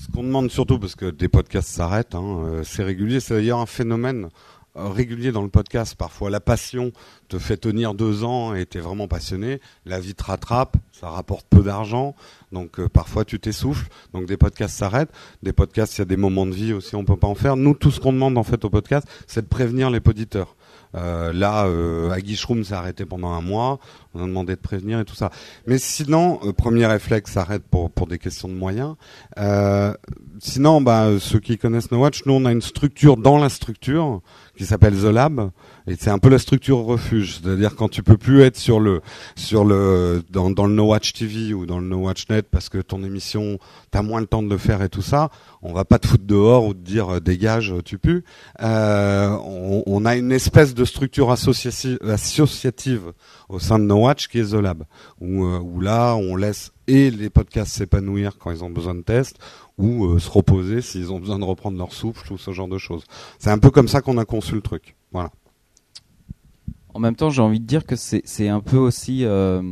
Ce 0.00 0.10
qu'on 0.10 0.22
demande 0.22 0.50
surtout, 0.50 0.78
parce 0.78 0.94
que 0.94 1.10
des 1.10 1.28
podcasts 1.28 1.68
s'arrêtent, 1.68 2.14
hein, 2.14 2.40
euh, 2.42 2.64
c'est 2.64 2.82
régulier, 2.82 3.20
c'est 3.20 3.34
d'ailleurs 3.34 3.58
un 3.58 3.66
phénomène 3.66 4.30
euh, 4.76 4.88
régulier 4.88 5.30
dans 5.30 5.42
le 5.42 5.50
podcast. 5.50 5.94
Parfois, 5.94 6.30
la 6.30 6.40
passion 6.40 6.90
te 7.28 7.38
fait 7.38 7.58
tenir 7.58 7.92
deux 7.92 8.24
ans 8.24 8.54
et 8.54 8.64
t'es 8.64 8.78
vraiment 8.78 9.08
passionné. 9.08 9.60
La 9.84 10.00
vie 10.00 10.14
te 10.14 10.24
rattrape, 10.24 10.78
ça 10.90 11.10
rapporte 11.10 11.46
peu 11.50 11.62
d'argent, 11.62 12.14
donc 12.50 12.80
euh, 12.80 12.88
parfois 12.88 13.26
tu 13.26 13.38
t'essouffles. 13.38 13.88
Donc 14.14 14.24
des 14.24 14.38
podcasts 14.38 14.78
s'arrêtent. 14.78 15.12
Des 15.42 15.52
podcasts, 15.52 15.98
il 15.98 16.00
y 16.00 16.02
a 16.02 16.06
des 16.06 16.16
moments 16.16 16.46
de 16.46 16.52
vie 16.52 16.72
aussi, 16.72 16.96
on 16.96 17.04
peut 17.04 17.18
pas 17.18 17.28
en 17.28 17.34
faire. 17.34 17.56
Nous, 17.56 17.74
tout 17.74 17.90
ce 17.90 18.00
qu'on 18.00 18.14
demande 18.14 18.38
en 18.38 18.42
fait 18.42 18.64
au 18.64 18.70
podcast, 18.70 19.06
c'est 19.26 19.42
de 19.42 19.48
prévenir 19.48 19.90
les 19.90 20.00
poditeurs. 20.00 20.56
Euh, 20.96 21.32
là, 21.32 21.66
euh, 21.66 22.10
à 22.10 22.20
Guicheroum, 22.20 22.64
s'est 22.64 22.74
arrêté 22.74 23.04
pendant 23.04 23.30
un 23.30 23.40
mois. 23.40 23.78
On 24.14 24.22
a 24.22 24.26
demandé 24.26 24.56
de 24.56 24.60
prévenir 24.60 24.98
et 24.98 25.04
tout 25.04 25.14
ça. 25.14 25.30
Mais 25.66 25.78
sinon, 25.78 26.40
euh, 26.44 26.52
premier 26.52 26.86
réflexe, 26.86 27.32
s'arrête 27.32 27.62
pour 27.62 27.90
pour 27.90 28.06
des 28.06 28.18
questions 28.18 28.48
de 28.48 28.54
moyens. 28.54 28.96
Euh, 29.38 29.94
sinon, 30.40 30.80
bah, 30.80 31.10
ceux 31.20 31.38
qui 31.38 31.58
connaissent 31.58 31.90
No 31.90 31.98
Watch, 31.98 32.22
nous 32.26 32.32
on 32.32 32.44
a 32.44 32.52
une 32.52 32.62
structure 32.62 33.16
dans 33.16 33.38
la 33.38 33.48
structure 33.48 34.20
qui 34.56 34.66
s'appelle 34.66 34.94
The 34.94 35.04
Lab 35.04 35.50
et 35.86 35.96
c'est 35.98 36.10
un 36.10 36.18
peu 36.18 36.28
la 36.28 36.38
structure 36.38 36.78
refuge, 36.78 37.40
c'est-à-dire 37.40 37.74
quand 37.76 37.88
tu 37.88 38.02
peux 38.02 38.18
plus 38.18 38.42
être 38.42 38.56
sur 38.56 38.78
le 38.78 39.00
sur 39.34 39.64
le 39.64 40.22
dans, 40.30 40.50
dans 40.50 40.66
le 40.66 40.74
No 40.74 40.88
Watch 40.88 41.14
TV 41.14 41.54
ou 41.54 41.64
dans 41.64 41.78
le 41.78 41.86
No 41.86 41.98
Watch 41.98 42.28
Net 42.28 42.46
parce 42.50 42.68
que 42.68 42.78
ton 42.78 43.02
émission 43.02 43.58
t'as 43.90 44.02
moins 44.02 44.20
le 44.20 44.26
temps 44.26 44.42
de 44.42 44.50
le 44.50 44.58
faire 44.58 44.82
et 44.82 44.88
tout 44.88 45.02
ça, 45.02 45.30
on 45.62 45.72
va 45.72 45.84
pas 45.84 45.98
te 45.98 46.06
foutre 46.06 46.26
dehors 46.26 46.66
ou 46.66 46.74
te 46.74 46.78
dire 46.78 47.14
euh, 47.14 47.20
dégage 47.20 47.72
tu 47.84 47.98
pues. 47.98 48.22
Euh, 48.60 49.36
on, 49.86 50.04
a 50.04 50.16
une 50.16 50.32
espèce 50.32 50.74
de 50.74 50.84
structure 50.84 51.30
associative, 51.30 51.98
associative 52.06 53.12
au 53.48 53.58
sein 53.58 53.78
de 53.78 53.84
No 53.84 53.99
Watch 54.02 54.28
qui 54.28 54.38
est 54.38 54.52
The 54.52 54.54
Lab 54.54 54.84
où, 55.20 55.44
euh, 55.44 55.58
où 55.58 55.80
là 55.80 56.14
on 56.14 56.36
laisse 56.36 56.72
et 56.86 57.10
les 57.10 57.30
podcasts 57.30 57.72
s'épanouir 57.72 58.38
quand 58.38 58.50
ils 58.50 58.64
ont 58.64 58.70
besoin 58.70 58.94
de 58.94 59.02
tests 59.02 59.38
ou 59.78 60.06
euh, 60.06 60.18
se 60.18 60.30
reposer 60.30 60.82
s'ils 60.82 61.12
ont 61.12 61.20
besoin 61.20 61.38
de 61.38 61.44
reprendre 61.44 61.78
leur 61.78 61.92
souffle 61.92 62.32
ou 62.32 62.38
ce 62.38 62.50
genre 62.52 62.68
de 62.68 62.78
choses. 62.78 63.04
C'est 63.38 63.50
un 63.50 63.58
peu 63.58 63.70
comme 63.70 63.88
ça 63.88 64.00
qu'on 64.00 64.18
a 64.18 64.24
conçu 64.24 64.54
le 64.54 64.60
truc. 64.60 64.96
Voilà. 65.12 65.30
En 66.92 66.98
même 66.98 67.14
temps, 67.14 67.30
j'ai 67.30 67.42
envie 67.42 67.60
de 67.60 67.66
dire 67.66 67.86
que 67.86 67.94
c'est 67.96 68.48
un 68.48 68.60
peu 68.60 68.76
aussi 68.76 69.24
euh, 69.24 69.62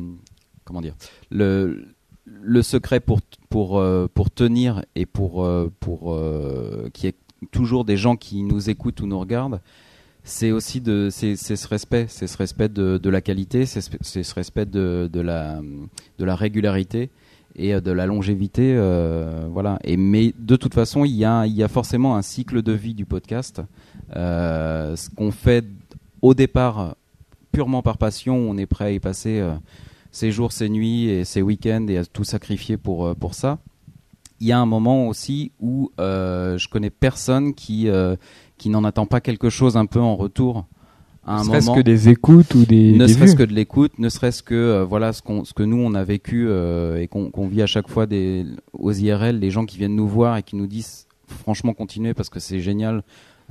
comment 0.64 0.80
dire 0.80 0.94
le 1.30 2.62
secret 2.62 3.00
pour 3.00 3.20
pour 3.48 3.82
pour 4.14 4.30
tenir 4.30 4.84
et 4.94 5.06
pour 5.06 5.48
pour 5.80 6.16
y 6.16 7.06
ait 7.06 7.14
toujours 7.50 7.84
des 7.84 7.96
gens 7.96 8.16
qui 8.16 8.42
nous 8.42 8.70
écoutent 8.70 9.00
ou 9.00 9.06
nous 9.06 9.18
regardent. 9.18 9.60
C'est 10.28 10.52
aussi 10.52 10.82
de 10.82 11.08
c'est 11.10 11.36
ce 11.36 11.66
respect, 11.66 12.04
c'est 12.08 12.26
ce 12.26 12.36
respect 12.36 12.68
de 12.68 12.98
de 12.98 13.08
la 13.10 13.22
qualité, 13.22 13.64
c'est 13.64 13.80
ce- 13.80 14.34
respect 14.34 14.66
de 14.66 15.08
de 15.10 15.20
la 15.22 15.62
de 16.18 16.24
la 16.26 16.36
régularité 16.36 17.08
et 17.56 17.74
euh, 17.74 17.80
de 17.80 17.90
la 17.90 18.04
longévité 18.04 18.74
euh, 18.76 19.48
voilà. 19.50 19.78
Et 19.84 19.96
mais 19.96 20.34
de 20.38 20.56
toute 20.56 20.74
façon 20.74 21.06
il 21.06 21.12
y 21.12 21.24
a 21.24 21.46
il 21.46 21.54
y 21.54 21.62
a 21.62 21.68
forcément 21.68 22.14
un 22.14 22.20
cycle 22.20 22.60
de 22.60 22.72
vie 22.72 22.92
du 22.92 23.06
podcast. 23.06 23.62
Euh, 24.16 24.96
ce 24.96 25.08
qu'on 25.08 25.30
fait 25.30 25.64
au 26.20 26.34
départ 26.34 26.94
purement 27.50 27.80
par 27.80 27.96
passion 27.96 28.36
on 28.36 28.58
est 28.58 28.66
prêt 28.66 28.84
à 28.84 28.90
y 28.90 29.00
passer 29.00 29.40
euh, 29.40 29.54
ses 30.12 30.30
jours 30.30 30.52
ses 30.52 30.68
nuits 30.68 31.08
et 31.08 31.24
ses 31.24 31.40
week-ends 31.40 31.86
et 31.88 31.96
à 31.96 32.04
tout 32.04 32.24
sacrifier 32.24 32.76
pour 32.76 33.16
pour 33.16 33.32
ça. 33.32 33.60
Il 34.40 34.46
y 34.46 34.52
a 34.52 34.58
un 34.60 34.66
moment 34.66 35.08
aussi 35.08 35.52
où 35.58 35.90
je 35.98 36.68
connais 36.68 36.90
personne 36.90 37.54
qui 37.54 37.88
qui 38.58 38.68
n'en 38.68 38.84
attend 38.84 39.06
pas 39.06 39.20
quelque 39.20 39.50
chose 39.50 39.76
un 39.76 39.86
peu 39.86 40.00
en 40.00 40.16
retour 40.16 40.66
à 41.24 41.36
un 41.36 41.38
Ne 41.40 41.44
serait-ce 41.44 41.70
que 41.70 41.80
des 41.80 42.08
écoutes 42.08 42.54
ou 42.54 42.64
des, 42.64 42.92
ne 42.92 43.06
serait-ce 43.06 43.36
que 43.36 43.42
de 43.42 43.52
l'écoute, 43.52 43.98
ne 43.98 44.08
serait-ce 44.08 44.42
que 44.42 44.54
euh, 44.54 44.84
voilà 44.84 45.12
ce 45.12 45.22
qu'on 45.22 45.44
ce 45.44 45.52
que 45.54 45.62
nous 45.62 45.78
on 45.78 45.94
a 45.94 46.04
vécu 46.04 46.46
euh, 46.48 47.00
et 47.00 47.08
qu'on 47.08 47.30
qu'on 47.30 47.48
vit 47.48 47.62
à 47.62 47.66
chaque 47.66 47.88
fois 47.88 48.06
des 48.06 48.44
aux 48.72 48.92
IRL, 48.92 49.38
les 49.38 49.50
gens 49.50 49.64
qui 49.64 49.78
viennent 49.78 49.96
nous 49.96 50.08
voir 50.08 50.36
et 50.36 50.42
qui 50.42 50.56
nous 50.56 50.66
disent 50.66 51.06
franchement 51.26 51.74
continuez 51.74 52.14
parce 52.14 52.28
que 52.28 52.40
c'est 52.40 52.60
génial. 52.60 53.02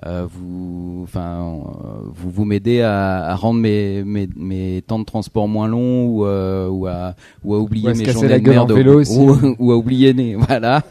Euh, 0.05 0.27
vous 0.29 1.01
enfin 1.05 1.59
vous 2.05 2.29
vous 2.29 2.45
m'aidez 2.45 2.81
à, 2.81 3.23
à 3.29 3.35
rendre 3.35 3.59
mes, 3.59 4.03
mes 4.03 4.29
mes 4.35 4.83
temps 4.85 4.99
de 4.99 5.05
transport 5.05 5.47
moins 5.47 5.67
longs 5.67 6.05
ou 6.05 6.25
euh, 6.27 6.67
ou 6.69 6.85
à 6.85 7.15
ou 7.43 7.55
à 7.55 7.59
oublier 7.59 7.89
Ou 7.89 7.95
mes 7.95 8.05
journées 8.05 8.27
la 8.27 8.39
de 8.39 8.47
merde 8.47 8.71
vélo 8.73 8.93
ou, 8.93 8.99
aussi. 8.99 9.17
ou, 9.17 9.55
ou 9.57 9.71
à 9.71 9.75
oublier 9.75 10.13
né 10.13 10.35
voilà. 10.47 10.83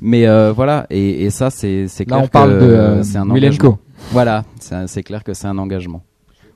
Mais 0.00 0.26
euh, 0.26 0.52
voilà. 0.52 0.86
Et, 0.88 1.24
et 1.24 1.30
ça 1.30 1.50
c'est 1.50 1.86
c'est 1.88 2.08
Là 2.08 2.16
clair 2.16 2.24
on 2.24 2.28
parle 2.28 2.58
que 2.58 2.64
de 2.64 2.70
euh, 2.70 3.02
c'est 3.02 3.18
un 3.18 3.28
engagement. 3.28 3.78
Voilà. 4.12 4.44
C'est 4.86 5.02
clair 5.02 5.22
que 5.22 5.34
c'est 5.34 5.46
un 5.46 5.58
engagement 5.58 6.02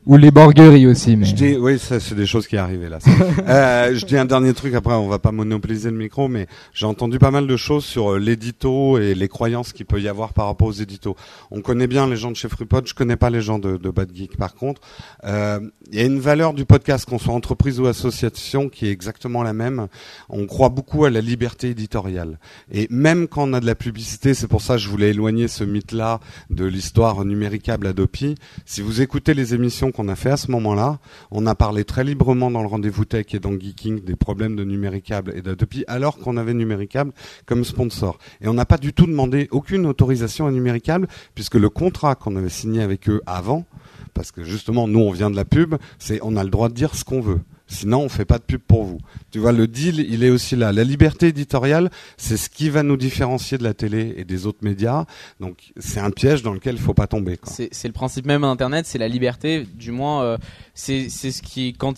Ou 0.07 0.17
les 0.17 0.31
borgueries 0.31 0.87
aussi. 0.87 1.17
Mais... 1.17 1.27
Je 1.27 1.35
dis, 1.35 1.57
oui, 1.57 1.79
ça, 1.79 2.01
c'est 2.01 2.15
des 2.15 2.27
choses 2.27 2.47
qui 2.47 2.57
arrivent 2.57 2.89
là. 2.89 2.99
euh, 3.49 3.95
je 3.95 4.07
dis 4.07 4.17
un 4.17 4.25
dernier 4.25 4.55
truc. 4.55 4.75
Après, 4.75 4.95
on 4.95 5.09
va 5.09 5.19
pas 5.19 5.33
monopoliser 5.33 5.91
le 5.91 5.97
micro, 5.97 6.29
mais 6.29 6.47
j'ai 6.73 6.87
entendu 6.87 7.19
pas 7.19 7.31
mal 7.31 7.47
de 7.47 7.57
choses 7.57 7.85
sur 7.85 8.13
euh, 8.13 8.19
l'édito 8.19 8.99
et 8.99 9.15
les 9.15 9.29
croyances 9.29 9.73
qu'il 9.73 9.87
peut 9.87 10.01
y 10.01 10.09
avoir 10.09 10.33
par 10.33 10.47
rapport 10.47 10.69
aux 10.69 10.73
éditos. 10.73 11.17
On 11.51 11.61
connaît 11.61 11.87
bien 11.87 12.09
les 12.09 12.17
gens 12.17 12.31
de 12.31 12.37
chez 12.37 12.49
FreePod. 12.49 12.87
Je 12.87 12.95
connais 12.95 13.17
pas 13.17 13.29
les 13.29 13.43
gens 13.43 13.59
de, 13.59 13.77
de 13.77 13.91
Bad 13.91 14.11
Geek. 14.15 14.37
Par 14.37 14.55
contre, 14.55 14.81
euh, 15.25 15.61
il 15.91 15.99
y 15.99 16.03
a 16.03 16.05
une 16.05 16.21
valeur 16.21 16.55
du 16.55 16.65
podcast, 16.65 17.05
qu'on 17.05 17.19
soit 17.19 17.35
entreprise 17.35 17.81
ou 17.81 17.87
association, 17.87 18.69
qui 18.69 18.87
est 18.87 18.93
exactement 18.93 19.43
la 19.43 19.53
même. 19.53 19.89
On 20.29 20.47
croit 20.47 20.69
beaucoup 20.71 21.05
à 21.05 21.11
la 21.11 21.21
liberté 21.21 21.71
éditoriale. 21.71 22.39
Et 22.73 22.87
même 22.91 23.29
quand 23.29 23.49
on 23.49 23.53
a 23.53 23.61
de 23.61 23.67
la 23.67 23.75
publicité, 23.75 24.35
c'est 24.35 24.49
pour 24.49 24.63
ça 24.63 24.75
que 24.75 24.81
je 24.81 24.89
voulais 24.89 25.11
éloigner 25.11 25.49
ce 25.49 25.65
mythe-là 25.65 26.21
de 26.51 26.65
l'histoire 26.65 27.25
numéricable 27.25 27.87
Adopi. 27.87 28.37
Si 28.65 28.81
vous 28.81 29.03
écoutez 29.03 29.35
les 29.35 29.55
émissions 29.55 29.93
qu'on 29.99 30.07
a 30.07 30.15
fait 30.15 30.31
à 30.31 30.37
ce 30.37 30.53
moment-là, 30.53 31.01
on 31.33 31.45
a 31.47 31.57
parlé 31.57 31.85
très 31.85 32.05
librement 32.05 32.53
dans 32.53 32.63
le 32.63 32.69
rendez-vous 32.69 33.05
tech 33.05 33.35
et 33.35 33.41
dans 33.41 33.51
Geeking 33.51 34.05
des 34.05 34.15
problèmes 34.15 34.55
de 34.55 34.63
numéricable 34.63 35.33
et 35.35 35.43
d'Adopi, 35.43 35.85
alors 35.89 36.19
qu'on 36.19 36.37
avait 36.37 36.55
numéricable 36.55 37.11
comme 37.47 37.65
sponsor. 37.65 38.17
Et 38.41 38.47
on 38.47 38.55
n'a 38.55 38.65
pas 38.65 38.79
du 38.79 38.93
tout 38.93 39.07
demandé 39.07 39.49
aucune 39.51 39.87
autorisation 39.87 40.47
à 40.47 40.53
numéricable, 40.53 41.09
puisque 41.35 41.57
le 41.57 41.69
contrat 41.69 42.15
qu'on 42.15 42.37
avait 42.37 42.49
signé 42.49 42.81
avec 42.81 43.09
eux 43.09 43.23
avant 43.27 43.67
parce 44.13 44.33
que 44.33 44.43
justement, 44.45 44.89
nous, 44.89 45.01
on 45.01 45.11
vient 45.11 45.31
de 45.31 45.37
la 45.37 45.45
pub, 45.45 45.77
c'est 45.99 46.19
on 46.23 46.37
a 46.37 46.45
le 46.45 46.51
droit 46.51 46.69
de 46.69 46.75
dire 46.75 46.95
ce 46.95 47.05
qu'on 47.05 47.21
veut. 47.21 47.41
Sinon, 47.71 48.01
on 48.01 48.09
fait 48.09 48.25
pas 48.25 48.39
de 48.39 48.45
pub 48.45 48.63
pour 48.63 48.85
vous. 48.85 48.99
Tu 49.31 49.39
vois, 49.39 49.53
le 49.53 49.67
deal, 49.69 50.01
il 50.01 50.25
est 50.25 50.31
aussi 50.31 50.57
là. 50.57 50.73
La 50.73 50.85
liberté 50.85 51.29
éditoriale, 51.29 51.91
c'est 52.17 52.39
ce 52.39 52.49
qui 52.49 52.71
va 52.71 52.83
nous 52.83 52.97
différencier 52.97 53.59
de 53.59 53.63
la 53.63 53.75
télé 53.75 54.15
et 54.17 54.25
des 54.25 54.47
autres 54.47 54.61
médias. 54.63 55.05
Donc, 55.39 55.73
c'est 55.77 56.01
un 56.01 56.11
piège 56.11 56.43
dans 56.43 56.55
lequel 56.55 56.77
il 56.77 56.81
faut 56.81 56.95
pas 56.95 57.07
tomber. 57.07 57.39
C'est 57.45 57.85
le 57.85 57.93
principe 57.93 58.25
même 58.25 58.41
d'Internet, 58.41 58.87
c'est 58.87 58.97
la 58.97 59.09
liberté. 59.09 59.67
Du 59.75 59.93
moins, 59.93 60.23
euh, 60.23 60.39
c'est 60.73 61.11
ce 61.11 61.43
qui 61.43 61.75
quand 61.75 61.95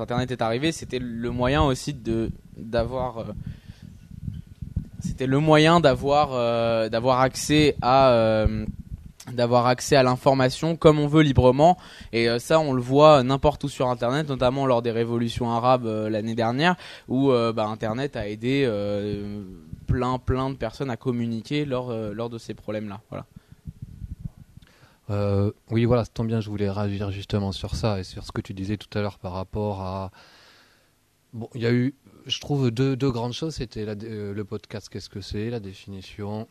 Internet 0.00 0.30
est 0.30 0.42
arrivé, 0.42 0.70
c'était 0.70 0.98
le 0.98 1.30
moyen 1.30 1.62
aussi 1.62 1.96
d'avoir. 2.56 3.18
euh, 3.18 3.24
c'était 5.00 5.26
le 5.26 5.38
moyen 5.38 5.80
d'avoir 5.80 6.30
euh, 6.32 6.88
d'avoir 6.90 7.20
accès 7.20 7.76
à 7.80 8.46
d'avoir 9.32 9.66
accès 9.66 9.96
à 9.96 10.02
l'information 10.02 10.76
comme 10.76 10.98
on 10.98 11.06
veut 11.06 11.22
librement 11.22 11.76
et 12.12 12.28
euh, 12.28 12.38
ça 12.38 12.60
on 12.60 12.72
le 12.72 12.82
voit 12.82 13.22
n'importe 13.22 13.64
où 13.64 13.68
sur 13.68 13.88
internet 13.88 14.28
notamment 14.28 14.66
lors 14.66 14.82
des 14.82 14.92
révolutions 14.92 15.50
arabes 15.50 15.86
euh, 15.86 16.08
l'année 16.08 16.34
dernière 16.34 16.76
où 17.08 17.30
euh, 17.30 17.52
bah, 17.52 17.66
internet 17.66 18.16
a 18.16 18.28
aidé 18.28 18.64
euh, 18.66 19.42
plein 19.86 20.18
plein 20.18 20.50
de 20.50 20.54
personnes 20.56 20.90
à 20.90 20.96
communiquer 20.96 21.64
lors 21.64 21.90
euh, 21.90 22.12
lors 22.12 22.30
de 22.30 22.38
ces 22.38 22.54
problèmes 22.54 22.88
là 22.88 23.00
voilà 23.10 23.26
Euh, 25.08 25.52
oui, 25.70 25.84
voilà, 25.84 26.04
tombe 26.04 26.26
bien, 26.26 26.40
je 26.40 26.50
voulais 26.50 26.68
réagir 26.68 27.10
justement 27.12 27.52
sur 27.52 27.76
ça 27.76 28.00
et 28.00 28.04
sur 28.04 28.24
ce 28.24 28.32
que 28.32 28.40
tu 28.40 28.54
disais 28.54 28.76
tout 28.76 28.98
à 28.98 29.02
l'heure 29.02 29.18
par 29.18 29.32
rapport 29.32 29.80
à. 29.82 30.10
Bon, 31.32 31.48
il 31.54 31.60
y 31.60 31.66
a 31.66 31.72
eu, 31.72 31.94
je 32.26 32.40
trouve, 32.40 32.70
deux, 32.70 32.96
deux 32.96 33.10
grandes 33.10 33.32
choses. 33.32 33.54
C'était 33.54 33.84
euh, 33.86 34.34
le 34.34 34.44
podcast, 34.44 34.88
qu'est-ce 34.88 35.08
que 35.08 35.20
c'est, 35.20 35.50
la 35.50 35.60
définition. 35.60 36.48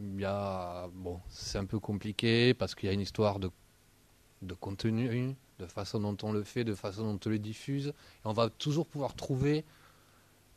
Bon, 0.00 1.20
c'est 1.28 1.58
un 1.58 1.66
peu 1.66 1.78
compliqué 1.78 2.54
parce 2.54 2.74
qu'il 2.74 2.88
y 2.88 2.90
a 2.90 2.94
une 2.94 3.00
histoire 3.00 3.38
de, 3.38 3.50
de 4.42 4.54
contenu, 4.54 5.36
de 5.58 5.66
façon 5.66 6.00
dont 6.00 6.16
on 6.22 6.32
le 6.32 6.42
fait, 6.42 6.64
de 6.64 6.74
façon 6.74 7.04
dont 7.04 7.20
on 7.24 7.28
le 7.28 7.38
diffuse. 7.38 7.92
On 8.24 8.32
va 8.32 8.48
toujours 8.48 8.86
pouvoir 8.86 9.14
trouver 9.14 9.64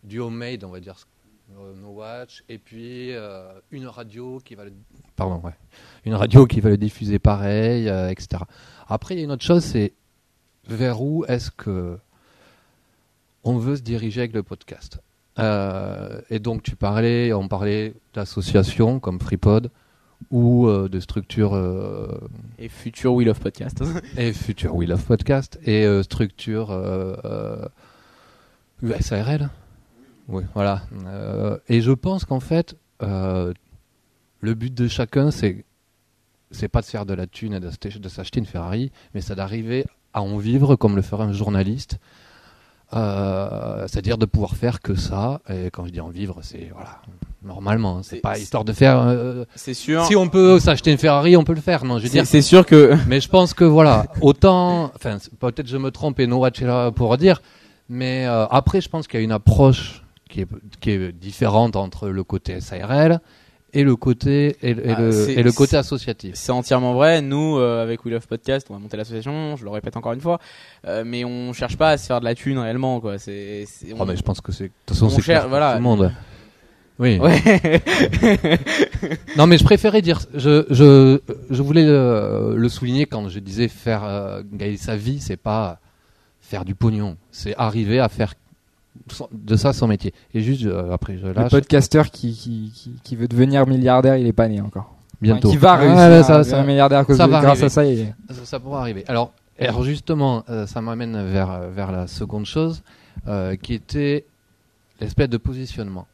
du 0.04 0.20
homemade, 0.20 0.64
on 0.64 0.70
va 0.70 0.80
dire, 0.80 0.96
euh, 1.58 1.74
No 1.76 1.90
Watch, 1.90 2.44
et 2.48 2.58
puis 2.58 3.12
euh, 3.12 3.52
une 3.72 3.88
radio 3.88 4.40
qui 4.44 4.56
va 4.56 4.66
le. 4.66 4.74
Pardon, 5.16 5.42
ouais 5.42 5.56
une 6.06 6.16
radio 6.16 6.46
qui 6.46 6.60
va 6.60 6.70
le 6.70 6.78
diffuser 6.78 7.20
pareil, 7.20 7.88
euh, 7.90 8.10
etc. 8.10 8.44
Après, 8.88 9.16
il 9.16 9.18
y 9.20 9.22
a 9.22 9.24
une 9.24 9.32
autre 9.32 9.44
chose, 9.44 9.64
c'est 9.64 9.94
vers 10.68 11.02
où 11.02 11.26
est-ce 11.26 11.52
que 11.52 11.98
on 13.44 13.58
veut 13.58 13.76
se 13.76 13.82
diriger 13.82 14.22
avec 14.22 14.34
le 14.34 14.44
podcast. 14.44 15.00
Euh, 15.40 16.22
et 16.30 16.40
donc, 16.40 16.64
tu 16.64 16.76
parlais, 16.76 17.34
on 17.34 17.48
parlait 17.48 17.94
d'associations 18.14 19.00
comme 19.00 19.20
FreePod 19.20 19.72
ou 20.32 20.68
euh, 20.68 20.90
de 20.90 21.00
structures 21.00 21.56
euh, 21.56 22.08
et 22.60 22.70
futur 22.70 23.14
Wheel 23.16 23.30
of 23.30 23.40
Podcast 23.40 23.84
et 24.18 24.34
Future 24.34 24.76
We 24.76 24.88
Love 24.88 25.04
Podcast 25.04 25.60
et 25.66 25.86
structures 26.04 26.70
euh, 26.72 27.66
USARL. 28.82 29.50
Oui, 30.30 30.44
voilà. 30.54 30.84
Et 31.68 31.82
je 31.82 31.92
pense 31.92 32.26
qu'en 32.26 32.40
fait, 32.40 32.76
le 33.02 33.54
but 34.42 34.74
de 34.74 34.88
chacun, 34.88 35.32
c'est 35.32 35.66
c'est 36.52 36.68
pas 36.68 36.82
de 36.82 36.86
faire 36.86 37.08
de 37.08 37.16
la 37.16 37.26
thune 37.26 37.54
et 37.56 37.60
de 37.60 38.10
s'acheter 38.10 38.40
une 38.40 38.46
Ferrari, 38.46 38.92
mais 39.14 39.22
c'est 39.22 39.36
d'arriver 39.36 39.86
à 40.14 40.22
en 40.22 40.38
vivre 40.38 40.76
comme 40.76 40.96
le 40.96 41.02
ferait 41.02 41.24
un 41.24 41.34
journaliste. 41.34 41.98
Euh, 42.96 43.86
c'est-à-dire 43.88 44.18
de 44.18 44.26
pouvoir 44.26 44.56
faire 44.56 44.82
que 44.82 44.96
ça. 44.96 45.42
Et 45.50 45.70
quand 45.72 45.86
je 45.86 45.92
dis 45.92 46.00
en 46.02 46.10
vivre, 46.10 46.40
c'est 46.42 46.70
voilà, 46.74 47.02
normalement, 47.44 48.04
c'est 48.04 48.16
C'est- 48.18 48.22
pas 48.22 48.38
histoire 48.38 48.64
de 48.64 48.74
faire. 48.74 49.00
euh, 49.02 49.46
c'est 49.56 49.74
sûr 49.74 50.06
si 50.06 50.16
on 50.16 50.30
peut 50.30 50.60
s'acheter 50.60 50.92
une 50.92 50.98
Ferrari, 50.98 51.36
on 51.36 51.44
peut 51.44 51.54
le 51.56 51.62
faire. 51.62 51.86
Non, 51.86 51.98
je 51.98 52.04
veux 52.04 52.10
dire, 52.10 52.26
c'est 52.28 52.42
sûr 52.42 52.66
que 52.66 52.94
mais 53.08 53.20
je 53.20 53.30
pense 53.30 53.54
que 53.54 53.64
voilà, 53.64 54.06
autant, 54.22 54.92
enfin 54.96 55.18
peut-être 55.40 55.68
je 55.68 55.78
me 55.78 55.92
trompe 55.92 56.20
et 56.20 56.28
No 56.28 56.38
Watch 56.38 56.62
est 56.62 56.66
là 56.66 56.92
pour 56.92 57.18
dire, 57.18 57.42
mais 57.90 58.26
euh, 58.28 58.46
après 58.48 58.80
je 58.82 58.90
pense 58.90 59.08
qu'il 59.08 59.20
y 59.20 59.22
a 59.22 59.26
une 59.26 59.32
approche 59.32 60.04
qui 60.30 60.42
est, 60.42 60.48
qui 60.80 60.92
est 60.92 61.12
différente 61.12 61.76
entre 61.76 62.10
le 62.10 62.24
côté 62.24 62.60
SARL 62.62 63.20
et 63.74 63.84
le 63.84 63.96
côté 63.96 64.56
et, 64.62 64.76
Ah, 64.90 65.02
le, 65.02 65.12
c'est- 65.12 65.34
et 65.34 65.44
le 65.44 65.52
côté 65.52 65.76
associatif. 65.78 66.32
C'est 66.36 66.52
entièrement 66.52 66.94
vrai. 66.94 67.22
Nous, 67.22 67.58
euh, 67.58 67.82
avec 67.84 68.06
We 68.06 68.14
Love 68.14 68.28
Podcast, 68.28 68.68
on 68.70 68.74
va 68.74 68.80
monter 68.80 68.98
l'association. 68.98 69.56
Je 69.56 69.64
le 69.64 69.70
répète 69.72 69.98
encore 69.98 70.14
une 70.14 70.22
fois, 70.22 70.40
euh, 70.88 71.04
mais 71.06 71.26
on 71.26 71.54
cherche 71.54 71.78
pas 71.78 71.90
à 71.92 71.98
se 71.98 72.06
faire 72.08 72.20
de 72.20 72.26
la 72.26 72.36
thune 72.36 72.58
réellement, 72.60 73.00
quoi. 73.00 73.18
C'est, 73.18 73.66
Oh, 73.92 73.96
on- 74.00 74.06
mais 74.06 74.16
je 74.16 74.22
pense 74.24 74.42
que 74.42 74.52
c'est 74.52 74.66
de 74.66 74.72
toute 74.86 74.96
façon 74.96 75.08
on 75.08 75.10
c'est 75.10 75.40
pour 75.40 75.50
voilà. 75.50 75.72
tout 75.72 75.78
le 75.78 75.84
monde. 75.84 76.12
Oui. 77.00 77.18
Ouais. 77.18 77.42
Non, 79.38 79.48
mais 79.48 79.58
je 79.58 79.64
préférais 79.64 80.02
dire, 80.02 80.20
je, 80.34 80.66
je, 80.70 81.20
je 81.50 81.62
voulais 81.64 81.86
le, 81.86 82.54
le 82.56 82.70
souligner 82.70 83.06
quand 83.08 83.28
je 83.30 83.40
disais 83.40 83.68
faire 83.68 84.04
euh, 84.04 84.42
gagner 84.54 84.78
sa 84.78 84.96
vie, 84.96 85.20
c'est 85.20 85.38
pas 85.38 85.80
faire 86.42 86.66
du 86.66 86.76
pognon, 86.76 87.18
c'est 87.32 87.56
arriver 87.58 88.00
à 88.00 88.10
faire 88.10 88.36
de 89.32 89.56
ça 89.56 89.74
son 89.74 89.88
métier. 89.88 90.14
Et 90.34 90.42
juste 90.42 90.66
euh, 90.66 90.92
après 90.92 91.18
je 91.18 91.28
Le 91.28 91.50
podcasteur 91.50 92.10
qui, 92.12 92.34
qui, 92.34 92.72
qui, 92.74 92.92
qui 93.04 93.16
veut 93.16 93.28
devenir 93.28 93.66
milliardaire, 93.68 94.16
il 94.18 94.28
est 94.28 94.34
pas 94.34 94.48
né 94.48 94.62
encore. 94.62 94.94
bientôt. 95.22 95.50
Enfin, 95.50 95.58
qui 95.58 95.62
va 95.62 95.72
Ah, 95.74 95.78
réussir 95.78 95.96
là, 95.98 96.18
à 96.20 96.24
ça, 96.24 96.38
devenir 96.40 96.58
ça, 96.58 96.64
milliardaire 96.64 97.00
à 97.00 97.06
cause 97.06 97.18
ça 97.18 97.26
de- 97.28 97.32
va 97.32 97.42
grâce 97.42 97.64
à 97.64 97.70
ça. 97.70 97.86
Et... 97.86 98.14
ça, 98.30 98.46
ça 98.46 98.60
pourra 98.60 98.82
arriver. 98.82 99.04
Alors, 99.08 99.32
alors 99.60 99.84
justement, 99.84 100.44
euh, 100.50 100.66
ça 100.68 100.82
m'amène 100.82 101.26
vers 101.30 101.70
vers 101.70 101.92
la 101.92 102.08
seconde 102.08 102.46
chose, 102.46 102.82
euh, 103.28 103.56
qui 103.56 103.74
était 103.74 104.26
l'espèce 105.02 105.30
de 105.30 105.38
positionnement. 105.38 106.08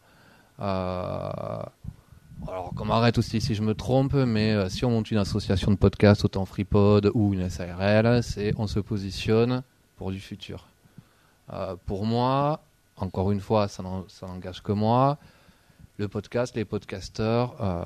Alors, 2.47 2.73
qu'on 2.75 2.85
m'arrête 2.85 3.17
aussi 3.17 3.41
si 3.41 3.53
je 3.55 3.61
me 3.61 3.73
trompe, 3.73 4.13
mais 4.13 4.69
si 4.69 4.85
on 4.85 4.91
monte 4.91 5.11
une 5.11 5.17
association 5.17 5.71
de 5.71 5.75
podcast, 5.77 6.23
autant 6.23 6.45
FreePod 6.45 7.11
ou 7.13 7.33
une 7.33 7.49
SARL, 7.49 8.23
c'est 8.23 8.53
on 8.57 8.65
se 8.67 8.79
positionne 8.79 9.61
pour 9.97 10.11
du 10.11 10.19
futur. 10.19 10.67
Pour 11.85 12.05
moi, 12.05 12.61
encore 12.99 13.31
une 13.31 13.39
fois, 13.39 13.67
ça 13.67 13.83
n'en- 13.83 14.07
ça 14.07 14.27
n'engage 14.27 14.61
que 14.61 14.71
moi. 14.71 15.17
Le 15.97 16.07
podcast, 16.07 16.55
les 16.55 16.65
podcasteurs 16.65 17.55
euh, 17.61 17.83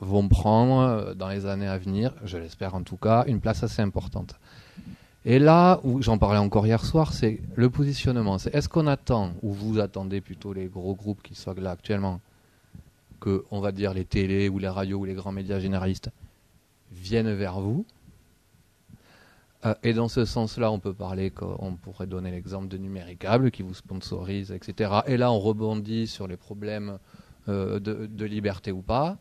vont 0.00 0.28
prendre 0.28 0.80
euh, 0.80 1.14
dans 1.14 1.28
les 1.28 1.46
années 1.46 1.66
à 1.68 1.78
venir, 1.78 2.12
je 2.24 2.38
l'espère 2.38 2.74
en 2.74 2.82
tout 2.82 2.96
cas, 2.96 3.24
une 3.26 3.40
place 3.40 3.62
assez 3.62 3.82
importante. 3.82 4.34
Et 5.24 5.38
là 5.38 5.80
où 5.82 6.00
j'en 6.02 6.18
parlais 6.18 6.38
encore 6.38 6.66
hier 6.66 6.84
soir, 6.84 7.12
c'est 7.12 7.40
le 7.56 7.68
positionnement. 7.68 8.38
C'est 8.38 8.54
est-ce 8.54 8.68
qu'on 8.68 8.86
attend, 8.86 9.32
ou 9.42 9.52
vous 9.52 9.80
attendez 9.80 10.20
plutôt 10.20 10.52
les 10.52 10.66
gros 10.66 10.94
groupes 10.94 11.22
qui 11.22 11.34
sont 11.34 11.52
là 11.58 11.72
actuellement, 11.72 12.20
que, 13.20 13.44
on 13.50 13.60
va 13.60 13.72
dire, 13.72 13.92
les 13.92 14.04
télés 14.04 14.48
ou 14.48 14.58
les 14.58 14.68
radios 14.68 14.98
ou 14.98 15.04
les 15.04 15.14
grands 15.14 15.32
médias 15.32 15.58
généralistes 15.58 16.10
viennent 16.92 17.34
vers 17.34 17.58
vous 17.60 17.84
Et 19.82 19.92
dans 19.92 20.08
ce 20.08 20.24
sens-là, 20.24 20.70
on 20.70 20.78
peut 20.78 20.94
parler, 20.94 21.30
qu'on 21.30 21.76
pourrait 21.76 22.06
donner 22.06 22.30
l'exemple 22.30 22.68
de 22.68 22.76
Numéricable 22.76 23.50
qui 23.50 23.62
vous 23.62 23.74
sponsorise, 23.74 24.52
etc. 24.52 25.00
Et 25.06 25.16
là, 25.16 25.32
on 25.32 25.38
rebondit 25.38 26.06
sur 26.06 26.26
les 26.26 26.36
problèmes 26.36 26.98
euh, 27.48 27.78
de, 27.78 28.06
de 28.06 28.24
liberté 28.24 28.72
ou 28.72 28.82
pas. 28.82 29.16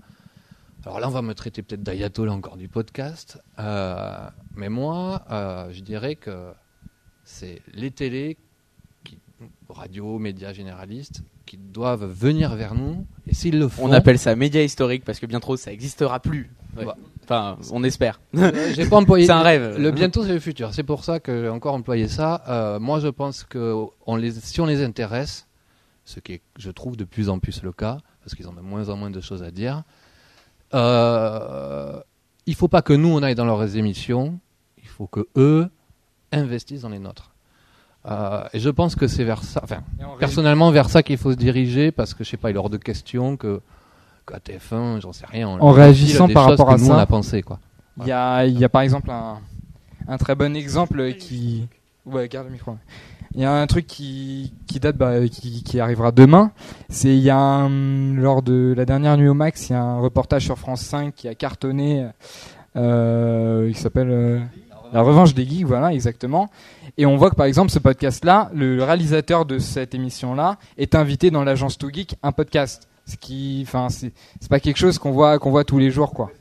Alors 0.86 1.00
là, 1.00 1.08
on 1.08 1.12
va 1.12 1.24
me 1.24 1.34
traiter 1.34 1.64
peut-être 1.64 1.82
d'ayatollah 1.82 2.34
encore 2.34 2.58
du 2.58 2.68
podcast. 2.68 3.42
Euh, 3.58 4.30
mais 4.56 4.70
moi, 4.70 5.24
euh, 5.32 5.72
je 5.72 5.82
dirais 5.82 6.16
que 6.16 6.52
c'est 7.24 7.62
les 7.74 7.90
télés, 7.90 8.38
qui, 9.04 9.18
radio, 9.68 10.20
médias 10.20 10.54
généralistes, 10.54 11.24
qui 11.48 11.58
doivent 11.58 12.06
venir 12.06 12.56
vers 12.56 12.76
nous. 12.76 13.08
Et 13.26 13.34
s'ils 13.34 13.58
le 13.58 13.68
font, 13.68 13.90
On 13.90 13.92
appelle 13.92 14.20
ça 14.20 14.36
média 14.36 14.62
historique 14.62 15.04
parce 15.04 15.20
que 15.20 15.26
bientôt 15.26 15.58
ça 15.58 15.72
existera 15.72 16.20
plus. 16.20 16.52
Ouais. 16.76 16.86
Bah. 16.86 16.98
Enfin, 17.24 17.58
on 17.72 17.84
espère. 17.84 18.20
Euh, 18.36 18.74
j'ai 18.76 18.88
pas 18.88 18.98
employé. 18.98 19.26
C'est 19.28 19.32
un 19.32 19.42
rêve. 19.42 19.78
Le 19.80 19.92
bientôt, 19.92 20.24
c'est 20.24 20.34
le 20.34 20.40
futur. 20.40 20.74
C'est 20.74 20.84
pour 20.84 21.04
ça 21.04 21.20
que 21.20 21.44
j'ai 21.44 21.50
encore 21.50 21.74
employé 21.74 22.08
ça. 22.08 22.44
Euh, 22.48 22.80
moi, 22.80 23.00
je 23.00 23.08
pense 23.08 23.44
que 23.44 23.74
on 24.06 24.16
les, 24.16 24.32
si 24.32 24.62
on 24.62 24.68
les 24.68 24.84
intéresse, 24.84 25.48
ce 26.04 26.20
qui 26.20 26.34
est, 26.34 26.42
je 26.60 26.70
trouve, 26.70 26.98
de 26.98 27.04
plus 27.04 27.30
en 27.30 27.40
plus 27.40 27.64
le 27.64 27.72
cas, 27.72 27.98
parce 28.24 28.36
qu'ils 28.36 28.48
ont 28.48 28.54
de 28.54 28.62
moins 28.62 28.90
en 28.90 28.98
moins 28.98 29.10
de 29.10 29.22
choses 29.22 29.42
à 29.42 29.50
dire, 29.50 29.84
euh, 30.76 32.00
il 32.46 32.54
faut 32.54 32.68
pas 32.68 32.84
que 32.84 32.94
nous, 32.94 33.10
on 33.10 33.24
aille 33.24 33.36
dans 33.36 33.46
leurs 33.46 33.76
émissions. 33.76 34.40
Il 34.78 34.88
faut 34.88 35.08
que 35.08 35.28
eux 35.36 35.68
investissent 36.32 36.82
dans 36.82 36.90
les 36.90 37.00
nôtres. 37.00 37.32
Euh, 38.08 38.44
et 38.54 38.60
je 38.60 38.70
pense 38.70 38.96
que 38.96 39.08
c'est 39.08 39.24
vers 39.24 39.44
ça, 39.44 39.62
enfin, 39.64 39.82
personnellement, 40.20 40.70
vers 40.70 40.90
ça 40.90 41.02
qu'il 41.02 41.18
faut 41.18 41.32
se 41.32 41.38
diriger, 41.38 41.92
parce 41.92 42.14
que 42.14 42.24
je 42.24 42.30
sais 42.30 42.38
pas, 42.38 42.52
il 42.52 42.56
est 42.56 42.60
hors 42.60 42.70
de 42.70 42.78
question 42.78 43.36
que 43.36 43.62
qu'à 44.26 44.38
TF1, 44.38 45.02
j'en 45.02 45.14
sais 45.14 45.26
rien. 45.26 45.48
En 45.48 45.72
réagissant 45.72 46.28
par 46.28 46.46
rapport 46.46 46.70
à 46.70 46.78
nous, 46.78 46.86
ça, 46.86 46.96
on 46.96 46.98
a 46.98 47.06
pensé, 47.06 47.42
quoi. 47.42 47.60
Il 48.02 48.08
y 48.08 48.12
a, 48.12 48.46
il 48.46 48.60
y 48.60 48.66
a 48.66 48.70
par 48.70 48.82
exemple 48.82 49.10
un, 49.10 49.40
un 50.08 50.18
très 50.18 50.36
bon 50.36 50.56
exemple 50.56 51.14
qui. 51.14 51.68
Ouais, 52.06 52.28
garde 52.28 52.48
le 52.48 52.54
micro. 52.54 52.78
Il 53.34 53.42
y 53.42 53.46
a 53.46 53.52
un 53.52 53.68
truc 53.68 53.86
qui, 53.88 54.54
qui 54.66 54.80
date, 54.80 54.96
bah, 54.96 55.28
qui, 55.28 55.64
qui 55.64 55.80
arrivera 55.80 56.12
demain. 56.12 56.52
C'est 56.88 57.10
il 57.16 57.22
y 57.22 57.30
a 57.30 57.38
un, 57.38 58.14
lors 58.14 58.42
de 58.42 58.74
la 58.78 58.86
dernière 58.86 59.18
nuit 59.18 59.28
au 59.28 59.34
max, 59.34 59.70
il 59.70 59.74
y 59.74 59.76
a 59.76 59.82
un 59.82 60.00
reportage 60.00 60.46
sur 60.46 60.58
France 60.58 60.82
5 60.82 61.14
qui 61.14 61.28
a 61.28 61.36
cartonné. 61.36 62.08
Euh, 62.78 63.66
il 63.68 63.76
s'appelle 63.76 64.10
euh, 64.10 64.40
La 64.94 65.02
Revanche 65.02 65.34
des 65.34 65.46
Geeks, 65.46 65.66
voilà, 65.66 65.94
exactement. 65.94 66.50
Et 66.98 67.06
on 67.06 67.18
voit 67.18 67.30
que 67.30 67.36
par 67.36 67.46
exemple 67.46 67.72
ce 67.72 67.80
podcast-là, 67.80 68.52
le 68.54 68.82
réalisateur 68.84 69.46
de 69.46 69.60
cette 69.60 69.94
émission-là 69.94 70.58
est 70.78 70.96
invité 70.96 71.30
dans 71.30 71.44
l'agence 71.44 71.78
Too 71.78 71.90
Geek, 71.92 72.16
un 72.24 72.32
podcast. 72.32 72.88
Ce 73.06 73.18
qui, 73.18 73.64
enfin, 73.68 73.88
c'est 73.90 74.12
pas 74.50 74.60
quelque 74.60 74.78
chose 74.78 74.98
qu'on 74.98 75.12
voit 75.12 75.38
qu'on 75.40 75.52
voit 75.52 75.64
tous 75.64 75.78
les 75.78 75.92
jours, 75.92 76.12
quoi. 76.12 76.32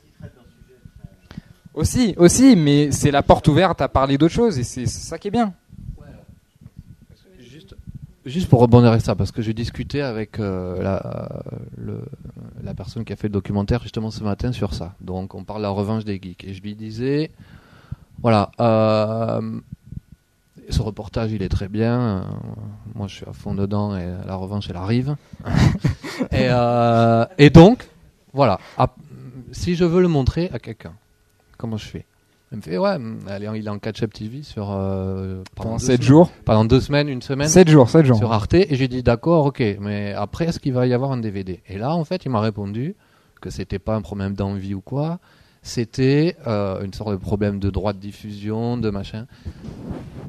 Aussi, 1.73 2.15
aussi, 2.17 2.55
mais 2.55 2.91
c'est 2.91 3.11
la 3.11 3.21
porte 3.21 3.47
ouverte 3.47 3.81
à 3.81 3.89
parler 3.89 4.17
d'autres 4.17 4.33
choses 4.33 4.57
et 4.57 4.63
c'est 4.63 4.85
ça 4.85 5.19
qui 5.19 5.27
est 5.27 5.31
bien. 5.31 5.53
Juste, 8.25 8.49
pour 8.49 8.59
rebondir 8.59 8.89
avec 8.89 9.03
ça, 9.03 9.13
parce 9.13 9.31
que 9.31 9.43
j'ai 9.43 9.53
discuté 9.53 10.01
avec 10.01 10.39
euh, 10.39 10.81
la, 10.81 11.29
la 12.63 12.73
personne 12.73 13.05
qui 13.05 13.13
a 13.13 13.15
fait 13.15 13.27
le 13.27 13.33
documentaire 13.33 13.83
justement 13.83 14.09
ce 14.09 14.23
matin 14.23 14.51
sur 14.51 14.73
ça. 14.73 14.95
Donc 14.99 15.35
on 15.35 15.43
parle 15.43 15.59
de 15.59 15.63
la 15.63 15.69
revanche 15.69 16.05
des 16.05 16.19
geeks. 16.19 16.43
Et 16.43 16.53
je 16.55 16.61
lui 16.63 16.73
disais, 16.73 17.29
voilà, 18.21 18.49
euh, 18.59 19.59
ce 20.69 20.81
reportage 20.81 21.31
il 21.31 21.41
est 21.43 21.49
très 21.49 21.67
bien. 21.67 21.99
euh, 21.99 22.21
moi 22.95 23.07
je 23.07 23.15
suis 23.15 23.25
à 23.27 23.33
fond 23.33 23.53
dedans 23.55 23.95
et 23.97 24.05
la 24.25 24.35
revanche 24.35 24.67
elle 24.69 24.77
arrive. 24.77 25.15
et, 26.31 26.47
euh, 26.49 27.25
et 27.37 27.49
donc, 27.49 27.87
voilà, 28.33 28.59
à- 28.77 28.93
si 29.51 29.75
je 29.75 29.85
veux 29.85 30.01
le 30.01 30.07
montrer 30.07 30.49
à 30.53 30.59
quelqu'un, 30.59 30.93
comment 31.57 31.77
je 31.77 31.85
fais? 31.85 32.05
Il 32.51 32.57
me 32.59 32.61
fait, 32.61 32.77
ouais, 32.77 32.97
allez, 33.27 33.49
il 33.55 33.65
est 33.65 33.69
en 33.69 33.79
catch-up 33.79 34.13
TV 34.13 34.43
sur... 34.43 34.71
euh, 34.71 35.41
Pendant 35.55 35.73
deux 35.73 35.79
7 35.79 35.95
semaines. 35.97 36.01
jours. 36.07 36.31
Pendant 36.45 36.63
deux 36.63 36.79
semaines, 36.79 37.09
une 37.09 37.21
semaine 37.21 37.47
7 37.49 37.67
jours, 37.69 37.89
7 37.89 38.05
jours. 38.05 38.17
sur 38.17 38.31
Arte 38.31 38.53
et 38.53 38.67
j'ai 38.75 38.87
dit 38.87 39.03
d'accord, 39.03 39.45
ok, 39.47 39.61
mais 39.81 40.13
après 40.13 40.45
est-ce 40.45 40.59
qu'il 40.59 40.71
va 40.73 40.85
y 40.87 40.93
avoir 40.93 41.11
un 41.11 41.17
DVD 41.17 41.61
Et 41.67 41.77
là, 41.77 41.93
en 41.95 42.03
fait, 42.05 42.23
il 42.23 42.29
m'a 42.29 42.39
répondu 42.39 42.95
que 43.41 43.49
c'était 43.49 43.79
pas 43.79 43.95
un 43.95 44.01
problème 44.01 44.35
d'envie 44.35 44.73
ou 44.73 44.79
quoi, 44.81 45.19
c'était 45.65 46.37
euh, 46.45 46.83
une 46.83 46.93
sorte 46.93 47.09
de 47.11 47.15
problème 47.17 47.59
de 47.59 47.71
droit 47.71 47.91
de 47.91 47.97
diffusion, 47.97 48.77
de 48.77 48.89
machin. 48.91 49.25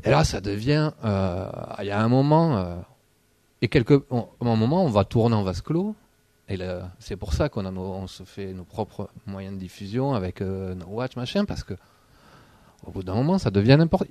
Et 0.02 0.10
là, 0.10 0.24
ça 0.24 0.40
devient, 0.40 0.92
euh, 1.04 1.50
il 1.80 1.86
y 1.86 1.90
a 1.90 2.00
un 2.02 2.08
moment, 2.08 2.56
euh, 2.56 2.76
et 3.60 3.68
quelque, 3.68 4.04
on- 4.10 4.28
à 4.40 4.48
un 4.48 4.56
moment, 4.56 4.82
on 4.84 4.88
va 4.88 5.04
tourner 5.04 5.36
en 5.36 5.42
vase 5.42 5.60
clos. 5.60 5.94
Et 6.48 6.56
c'est 7.00 7.16
pour 7.16 7.34
ça 7.34 7.48
qu'on 7.50 8.06
se 8.06 8.22
fait 8.22 8.52
nos 8.54 8.64
propres 8.64 9.10
moyens 9.26 9.54
de 9.56 9.58
diffusion 9.60 10.14
avec 10.14 10.40
nos 10.40 10.86
watch 10.86 11.16
machin, 11.16 11.44
parce 11.44 11.64
que 11.64 11.74
au 12.86 12.92
bout 12.92 13.02
d'un 13.02 13.14
moment, 13.14 13.36
ça 13.38 13.50
devient 13.50 13.76
n'importe. 13.78 14.06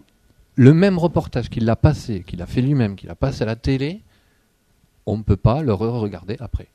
Le 0.55 0.73
même 0.73 0.97
reportage 0.99 1.49
qu'il 1.49 1.67
a 1.69 1.75
passé, 1.77 2.23
qu'il 2.27 2.41
a 2.41 2.45
fait 2.45 2.61
lui-même, 2.61 2.95
qu'il 2.97 3.09
a 3.09 3.15
passé 3.15 3.43
à 3.43 3.45
la 3.45 3.55
télé, 3.55 4.01
on 5.05 5.17
ne 5.17 5.23
peut 5.23 5.37
pas 5.37 5.61
le 5.63 5.73
re-regarder 5.73 6.35
après, 6.41 6.67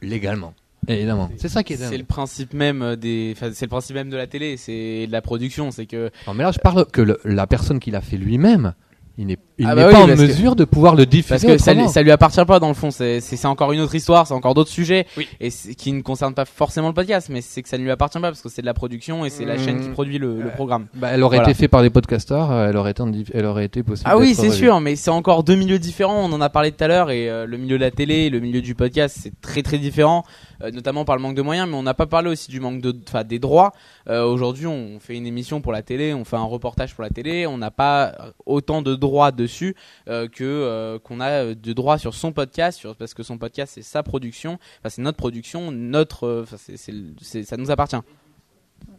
légalement. 0.00 0.54
Évidemment. 0.88 1.30
C'est 1.36 1.48
ça 1.48 1.62
qui 1.62 1.72
est 1.74 1.76
C'est 1.76 1.98
le 1.98 2.04
principe 2.04 2.54
même 2.54 2.96
des, 2.96 3.34
enfin, 3.36 3.50
c'est 3.52 3.64
le 3.66 3.70
principe 3.70 3.96
même 3.96 4.10
de 4.10 4.16
la 4.16 4.26
télé, 4.26 4.56
c'est 4.56 5.06
de 5.06 5.12
la 5.12 5.22
production, 5.22 5.70
c'est 5.70 5.86
que 5.86 6.10
Non, 6.26 6.34
mais 6.34 6.42
là, 6.44 6.52
je 6.52 6.58
parle 6.58 6.86
que 6.86 7.00
le- 7.02 7.20
la 7.24 7.46
personne 7.46 7.80
qui 7.80 7.90
l'a 7.90 8.00
fait 8.00 8.16
lui-même, 8.16 8.74
il 9.18 9.26
n'est 9.26 9.38
il 9.58 9.66
Ah 9.66 9.74
n'est 9.74 9.82
bah 9.84 9.90
pas 9.90 10.04
oui, 10.04 10.12
en 10.12 10.14
que- 10.14 10.20
mesure 10.20 10.54
de 10.56 10.64
pouvoir 10.64 10.94
le 10.94 11.06
diffuser 11.06 11.28
parce 11.30 11.44
que 11.44 11.58
ça, 11.58 11.72
lui- 11.74 11.88
ça 11.88 12.02
lui 12.02 12.10
appartient 12.10 12.44
pas 12.44 12.58
dans 12.60 12.68
le 12.68 12.74
fond, 12.74 12.90
c'est 12.90 13.44
encore 13.46 13.72
une 13.72 13.80
autre 13.80 13.94
histoire, 13.94 14.26
c'est 14.26 14.34
encore 14.34 14.54
d'autres 14.54 14.70
sujets 14.70 15.06
et 15.40 15.50
c'est- 15.50 15.74
qui 15.74 15.92
ne 15.92 16.02
concernent 16.02 16.34
pas 16.34 16.44
forcément 16.44 16.88
le 16.88 16.94
podcast, 16.94 17.28
mais 17.30 17.40
c'est 17.40 17.62
que 17.62 17.68
ça 17.68 17.78
ne 17.78 17.82
lui 17.82 17.90
appartient 17.90 18.18
pas 18.20 18.28
parce 18.28 18.42
que 18.42 18.48
c'est 18.48 18.60
de 18.62 18.66
la 18.66 18.74
production 18.74 19.24
et 19.24 19.30
c'est 19.30 19.44
la 19.44 19.56
Mmh. 19.56 19.58
chaîne 19.58 19.80
qui 19.80 19.88
produit 19.88 20.18
le, 20.18 20.42
le 20.42 20.50
programme. 20.50 20.86
Bah, 20.94 21.08
elle 21.12 21.22
aurait 21.22 21.38
Voilà. 21.38 21.50
été 21.50 21.58
faite 21.62 21.70
par 21.70 21.82
des 21.82 21.90
podcasteurs, 21.90 22.50
euh, 22.50 22.68
elle 22.68 22.76
aurait 22.76 22.90
été, 22.90 23.02
elle 23.32 23.46
aurait 23.46 23.64
été 23.64 23.82
possible. 23.82 24.08
Ah 24.12 24.18
oui, 24.18 24.34
c'est 24.34 24.50
sûr, 24.50 24.80
mais 24.80 24.94
c'est 24.96 25.10
encore 25.10 25.42
deux 25.42 25.56
milieux 25.56 25.78
différents. 25.78 26.24
On 26.28 26.32
en 26.32 26.40
a 26.40 26.50
parlé 26.50 26.70
tout 26.72 26.84
à 26.84 26.88
l'heure 26.88 27.10
et 27.10 27.30
euh, 27.30 27.46
le 27.46 27.56
milieu 27.56 27.78
de 27.78 27.82
la 27.84 27.90
télé, 27.90 28.14
et 28.26 28.30
le 28.30 28.40
milieu 28.40 28.60
du 28.60 28.74
podcast, 28.74 29.16
c'est 29.20 29.40
très 29.40 29.62
très 29.62 29.78
différent, 29.78 30.24
euh, 30.62 30.70
notamment 30.70 31.04
par 31.04 31.16
le 31.16 31.22
manque 31.22 31.34
de 31.36 31.42
moyens. 31.42 31.68
Mais 31.68 31.76
on 31.76 31.82
n'a 31.82 31.94
pas 31.94 32.06
parlé 32.06 32.28
aussi 32.30 32.50
du 32.50 32.60
manque 32.60 32.80
de, 32.82 32.94
enfin 33.08 33.24
des 33.24 33.38
droits. 33.38 33.72
Euh, 34.08 34.24
Aujourd'hui, 34.26 34.66
on 34.66 34.98
fait 35.00 35.14
une 35.16 35.26
émission 35.26 35.60
pour 35.60 35.72
la 35.72 35.82
télé, 35.82 36.12
on 36.12 36.24
fait 36.24 36.36
un 36.36 36.42
reportage 36.44 36.94
pour 36.94 37.02
la 37.02 37.10
télé, 37.10 37.46
on 37.46 37.56
n'a 37.58 37.70
pas 37.70 38.12
autant 38.44 38.82
de 38.82 38.94
droits 38.94 39.32
dessus 39.46 39.74
euh, 40.08 40.28
que 40.28 40.44
euh, 40.44 40.98
qu'on 40.98 41.20
a 41.20 41.30
euh, 41.44 41.54
de 41.54 41.72
droits 41.72 41.98
sur 41.98 42.14
son 42.14 42.32
podcast, 42.32 42.78
sur, 42.78 42.94
parce 42.96 43.14
que 43.14 43.22
son 43.22 43.38
podcast 43.38 43.72
c'est 43.74 43.82
sa 43.82 44.02
production, 44.02 44.58
enfin 44.80 44.88
c'est 44.90 45.02
notre 45.02 45.16
production, 45.18 45.70
notre, 45.72 46.44
c'est- 46.58 46.76
c'est 46.76 46.92
c'est- 47.22 47.42
ça 47.44 47.56
nous 47.56 47.70
appartient. 47.70 47.96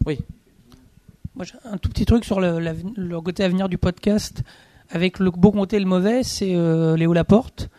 Oui. 0.05 0.19
Moi, 1.35 1.45
j'ai 1.45 1.53
un 1.65 1.77
tout 1.77 1.89
petit 1.89 2.05
truc 2.05 2.25
sur 2.25 2.39
le, 2.39 2.59
la- 2.59 2.73
le 2.95 3.21
côté 3.21 3.43
à 3.43 3.47
venir 3.49 3.69
du 3.69 3.77
podcast, 3.77 4.41
avec 4.89 5.19
le 5.19 5.29
beau 5.29 5.51
côté 5.51 5.75
et 5.77 5.79
le 5.79 5.85
mauvais, 5.85 6.23
c'est 6.23 6.55
euh, 6.55 6.97
Léo 6.97 7.13
Laporte, 7.13 7.69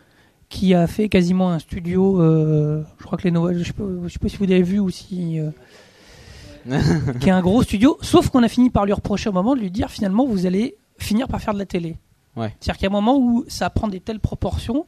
qui 0.49 0.75
a 0.75 0.87
fait 0.87 1.09
quasiment 1.09 1.51
un 1.51 1.59
studio, 1.59 2.23
euh, 2.23 2.85
je 3.01 3.05
crois 3.05 3.19
que 3.19 3.25
les 3.25 3.31
Noël, 3.33 3.59
je 3.59 3.65
sais 3.65 3.73
pas, 3.73 3.85
je 4.05 4.09
sais 4.09 4.19
pas 4.21 4.29
si 4.29 4.37
vous 4.37 4.45
l'avez 4.45 4.63
vu 4.63 4.79
ou 4.79 4.91
si... 4.91 5.41
euh, 5.41 5.51
qui 7.21 7.29
est 7.29 7.33
un 7.33 7.41
gros 7.41 7.63
studio, 7.63 7.99
sauf 8.03 8.29
qu'on 8.29 8.43
a 8.43 8.49
fini 8.49 8.71
par 8.71 8.85
lui 8.85 8.93
reprocher 8.93 9.29
au 9.29 9.33
moment 9.33 9.55
de 9.57 9.61
lui 9.61 9.71
dire 9.71 9.91
finalement 9.91 10.27
vous 10.27 10.45
allez 10.47 10.77
finir 10.99 11.27
par 11.29 11.41
faire 11.41 11.55
de 11.55 11.59
la 11.59 11.67
télé. 11.67 11.97
Ouais. 12.39 12.55
C'est-à-dire 12.61 12.77
qu'il 12.79 12.85
y 12.85 12.87
a 12.87 12.91
un 12.91 12.93
moment 13.01 13.19
où 13.19 13.45
ça 13.49 13.69
prend 13.71 13.89
des 13.89 14.01
telles 14.01 14.21
proportions 14.21 14.87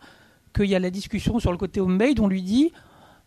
qu'il 0.55 0.67
y 0.67 0.75
a 0.75 0.79
la 0.79 0.91
discussion 0.91 1.39
sur 1.39 1.53
le 1.53 1.59
côté 1.59 1.81
homemade, 1.81 2.21
on 2.21 2.27
lui 2.29 2.43
dit... 2.43 2.73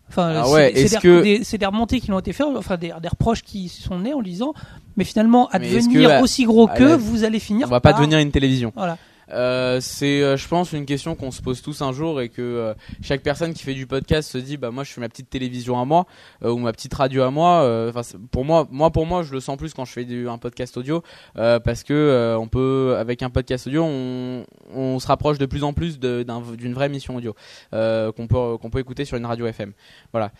Enfin, 0.09 0.34
Ah 0.36 0.43
c'est- 0.45 0.53
ouais, 0.53 0.71
c'est 0.76 0.82
est-ce 0.82 0.95
des, 0.95 1.57
que- 1.59 1.65
remontées 1.65 1.99
qui 2.01 2.11
l'ont 2.11 2.19
été 2.19 2.34
faites, 2.34 2.45
enfin 2.57 2.76
des, 2.78 2.93
des 3.01 3.07
reproches 3.07 3.41
qui 3.41 3.69
sont 3.69 3.99
nés 3.99 4.13
en 4.13 4.19
lui 4.19 4.32
disant, 4.32 4.53
mais 4.97 5.05
finalement, 5.05 5.47
à 5.49 5.59
Mais 5.59 5.74
devenir 5.74 6.09
que, 6.09 6.21
aussi 6.21 6.43
gros 6.43 6.67
que, 6.67 6.84
la- 6.84 6.97
vous 6.97 7.24
allez 7.24 7.39
finir 7.39 7.67
On 7.67 7.69
va 7.69 7.80
pas 7.80 7.93
devenir 7.93 8.19
une 8.19 8.30
télévision. 8.32 8.74
Voilà. 8.76 8.97
Euh, 9.34 9.80
c'est, 9.82 10.22
euh, 10.22 10.38
je 10.38 10.48
pense, 10.48 10.72
une 10.74 10.86
question 10.86 11.16
qu'on 11.16 11.32
se 11.32 11.42
pose 11.42 11.62
tous 11.62 11.82
un 11.82 11.92
jour 11.92 12.22
et 12.22 12.30
que 12.30 12.42
euh, 12.42 12.74
chaque 13.02 13.22
personne 13.22 13.54
qui 13.54 13.64
fait 13.64 13.74
du 13.74 13.88
podcast 13.88 14.30
se 14.30 14.38
dit, 14.38 14.58
bah 14.58 14.72
moi, 14.72 14.84
je 14.84 14.92
fais 14.92 15.02
ma 15.02 15.10
petite 15.10 15.30
télévision 15.30 15.80
à 15.80 15.86
moi 15.86 16.06
euh, 16.44 16.52
ou 16.52 16.60
ma 16.60 16.72
petite 16.72 16.94
radio 16.94 17.24
à 17.24 17.32
moi. 17.32 17.64
euh, 17.64 17.90
Enfin, 17.90 18.18
pour 18.32 18.46
moi, 18.46 18.68
moi 18.72 18.92
pour 18.92 19.06
moi, 19.06 19.24
je 19.24 19.34
le 19.34 19.40
sens 19.40 19.58
plus 19.58 19.74
quand 19.74 19.86
je 19.86 19.92
fais 19.92 20.06
du, 20.06 20.30
un 20.30 20.38
podcast 20.38 20.78
audio 20.78 21.04
parce 21.36 21.84
que 21.84 22.36
on 22.40 22.48
peut, 22.48 22.96
avec 22.98 23.24
un 23.24 23.30
podcast 23.30 23.68
audio, 23.68 23.84
on, 23.84 24.46
on 24.74 25.00
se 25.00 25.08
rapproche 25.08 25.38
de 25.38 25.46
plus 25.46 25.64
en 25.64 25.74
plus 25.74 26.00
d'une 26.00 26.74
vraie 26.74 26.90
mission 26.90 27.16
audio 27.16 27.36
qu'on 27.72 28.28
peut 28.28 28.58
qu'on 28.58 28.70
peut 28.70 28.80
écouter 28.80 29.06
sur 29.06 29.18
une 29.18 29.26
radio 29.26 29.46
FM. 29.48 29.74
Voilà. 30.12 30.32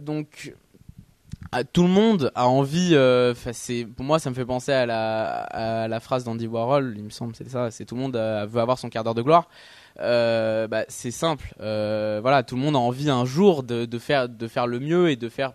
Donc 0.00 0.54
tout 1.72 1.82
le 1.82 1.88
monde 1.88 2.32
a 2.34 2.48
envie. 2.48 2.94
euh, 2.94 3.34
c'est 3.52 3.84
pour 3.84 4.04
moi, 4.04 4.18
ça 4.18 4.30
me 4.30 4.34
fait 4.34 4.44
penser 4.46 4.72
à 4.72 4.86
la, 4.86 5.42
à 5.42 5.88
la 5.88 6.00
phrase 6.00 6.24
d'Andy 6.24 6.46
Warhol. 6.46 6.94
Il 6.96 7.04
me 7.04 7.10
semble, 7.10 7.34
c'est 7.36 7.48
ça. 7.48 7.70
C'est 7.70 7.84
tout 7.84 7.94
le 7.94 8.00
monde 8.00 8.16
euh, 8.16 8.46
veut 8.48 8.60
avoir 8.60 8.78
son 8.78 8.88
quart 8.88 9.04
d'heure 9.04 9.14
de 9.14 9.22
gloire. 9.22 9.48
Euh, 10.00 10.66
bah, 10.66 10.84
c'est 10.88 11.10
simple. 11.10 11.54
Euh, 11.60 12.20
voilà, 12.22 12.42
tout 12.42 12.56
le 12.56 12.62
monde 12.62 12.74
a 12.76 12.78
envie 12.78 13.10
un 13.10 13.26
jour 13.26 13.62
de, 13.62 13.84
de 13.84 13.98
faire 13.98 14.28
de 14.28 14.48
faire 14.48 14.66
le 14.66 14.80
mieux 14.80 15.10
et 15.10 15.16
de 15.16 15.28
faire 15.28 15.52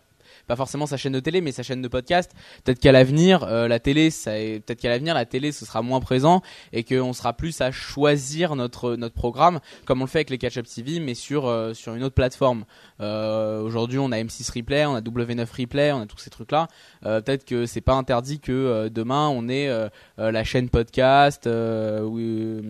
pas 0.47 0.55
forcément 0.55 0.85
sa 0.85 0.97
chaîne 0.97 1.13
de 1.13 1.19
télé, 1.19 1.41
mais 1.41 1.51
sa 1.51 1.63
chaîne 1.63 1.81
de 1.81 1.87
podcast. 1.87 2.31
Peut-être 2.63 2.79
qu'à 2.79 2.91
l'avenir, 2.91 3.43
euh, 3.43 3.67
la 3.67 3.79
télé, 3.79 4.09
ça 4.09 4.31
peut-être 4.31 4.79
qu'à 4.79 4.89
l'avenir, 4.89 5.13
la 5.13 5.25
télé, 5.25 5.51
ce 5.51 5.65
sera 5.65 5.81
moins 5.81 5.99
présent 5.99 6.41
et 6.73 6.83
qu'on 6.83 7.13
sera 7.13 7.33
plus 7.33 7.59
à 7.61 7.71
choisir 7.71 8.55
notre 8.55 8.95
notre 8.95 9.15
programme, 9.15 9.59
comme 9.85 10.01
on 10.01 10.05
le 10.05 10.09
fait 10.09 10.19
avec 10.19 10.29
les 10.29 10.37
Catch 10.37 10.57
Up 10.57 10.65
TV, 10.73 10.99
mais 10.99 11.13
sur 11.13 11.47
euh, 11.47 11.73
sur 11.73 11.93
une 11.95 12.03
autre 12.03 12.15
plateforme. 12.15 12.65
Euh, 13.01 13.61
Aujourd'hui, 13.61 13.99
on 13.99 14.11
a 14.11 14.17
M6 14.17 14.51
Replay, 14.55 14.85
on 14.85 14.95
a 14.95 15.01
W9 15.01 15.45
Replay, 15.59 15.91
on 15.91 16.01
a 16.01 16.05
tous 16.05 16.17
ces 16.19 16.29
trucs-là. 16.29 16.67
Euh, 17.05 17.21
peut-être 17.21 17.45
que 17.45 17.65
c'est 17.65 17.81
pas 17.81 17.93
interdit 17.93 18.39
que 18.39 18.51
euh, 18.51 18.89
demain 18.89 19.27
on 19.27 19.49
ait 19.49 19.67
euh, 19.67 19.89
euh, 20.19 20.31
la 20.31 20.43
chaîne 20.43 20.69
podcast 20.69 21.45
euh, 21.47 22.01
ou 22.01 22.19
euh, 22.19 22.61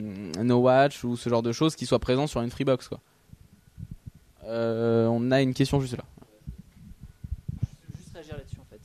No 0.43 0.57
Watch 0.57 1.03
ou 1.03 1.15
ce 1.15 1.30
genre 1.30 1.43
de 1.43 1.51
choses 1.51 1.75
qui 1.75 1.86
soient 1.86 1.99
présents 1.99 2.28
sur 2.28 2.41
une 2.41 2.49
Freebox. 2.49 2.88
Quoi. 2.88 2.99
Euh, 4.45 5.05
on 5.07 5.32
a 5.32 5.41
une 5.41 5.53
question 5.53 5.80
juste 5.80 5.97
là. 5.97 6.03
juste 7.97 8.13
réagir 8.13 8.38
là-dessus 8.38 8.57
en 8.59 8.65
fait. 8.69 8.80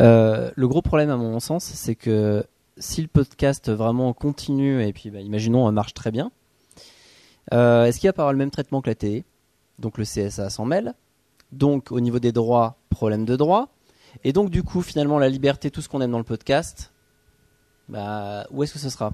Euh, 0.00 0.50
le 0.54 0.68
gros 0.68 0.82
problème 0.82 1.10
à 1.10 1.16
mon 1.16 1.40
sens, 1.40 1.64
c'est 1.64 1.94
que 1.94 2.44
si 2.78 3.02
le 3.02 3.08
podcast 3.08 3.70
vraiment 3.70 4.12
continue 4.12 4.82
et 4.82 4.92
puis 4.92 5.10
bah, 5.10 5.20
imaginons 5.20 5.68
euh, 5.68 5.70
marche 5.70 5.94
très 5.94 6.10
bien, 6.10 6.30
euh, 7.52 7.84
est-ce 7.84 8.00
qu'il 8.00 8.08
va 8.08 8.12
pas 8.12 8.22
avoir 8.22 8.32
le 8.32 8.38
même 8.38 8.50
traitement 8.50 8.80
que 8.80 8.88
la 8.88 8.94
télé? 8.94 9.24
Donc 9.78 9.98
le 9.98 10.04
CSA 10.04 10.50
s'en 10.50 10.64
mêle. 10.64 10.94
Donc 11.50 11.92
au 11.92 12.00
niveau 12.00 12.18
des 12.18 12.32
droits, 12.32 12.76
problème 12.88 13.24
de 13.24 13.36
droit. 13.36 13.68
Et 14.24 14.32
donc 14.32 14.50
du 14.50 14.62
coup 14.62 14.82
finalement 14.82 15.18
la 15.18 15.28
liberté, 15.28 15.70
tout 15.70 15.82
ce 15.82 15.88
qu'on 15.88 16.00
aime 16.00 16.10
dans 16.10 16.18
le 16.18 16.24
podcast, 16.24 16.92
bah, 17.88 18.46
où 18.50 18.62
est-ce 18.62 18.74
que 18.74 18.78
ce 18.78 18.90
sera? 18.90 19.12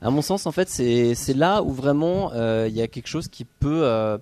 À 0.00 0.10
mon 0.10 0.22
sens 0.22 0.46
en 0.46 0.52
fait 0.52 0.68
c'est 0.68 1.34
là 1.34 1.62
où 1.62 1.70
vraiment 1.70 2.32
il 2.64 2.72
y 2.72 2.82
a 2.82 2.88
quelque 2.88 3.08
chose 3.08 3.28
qui 3.28 3.44
peut 3.44 4.18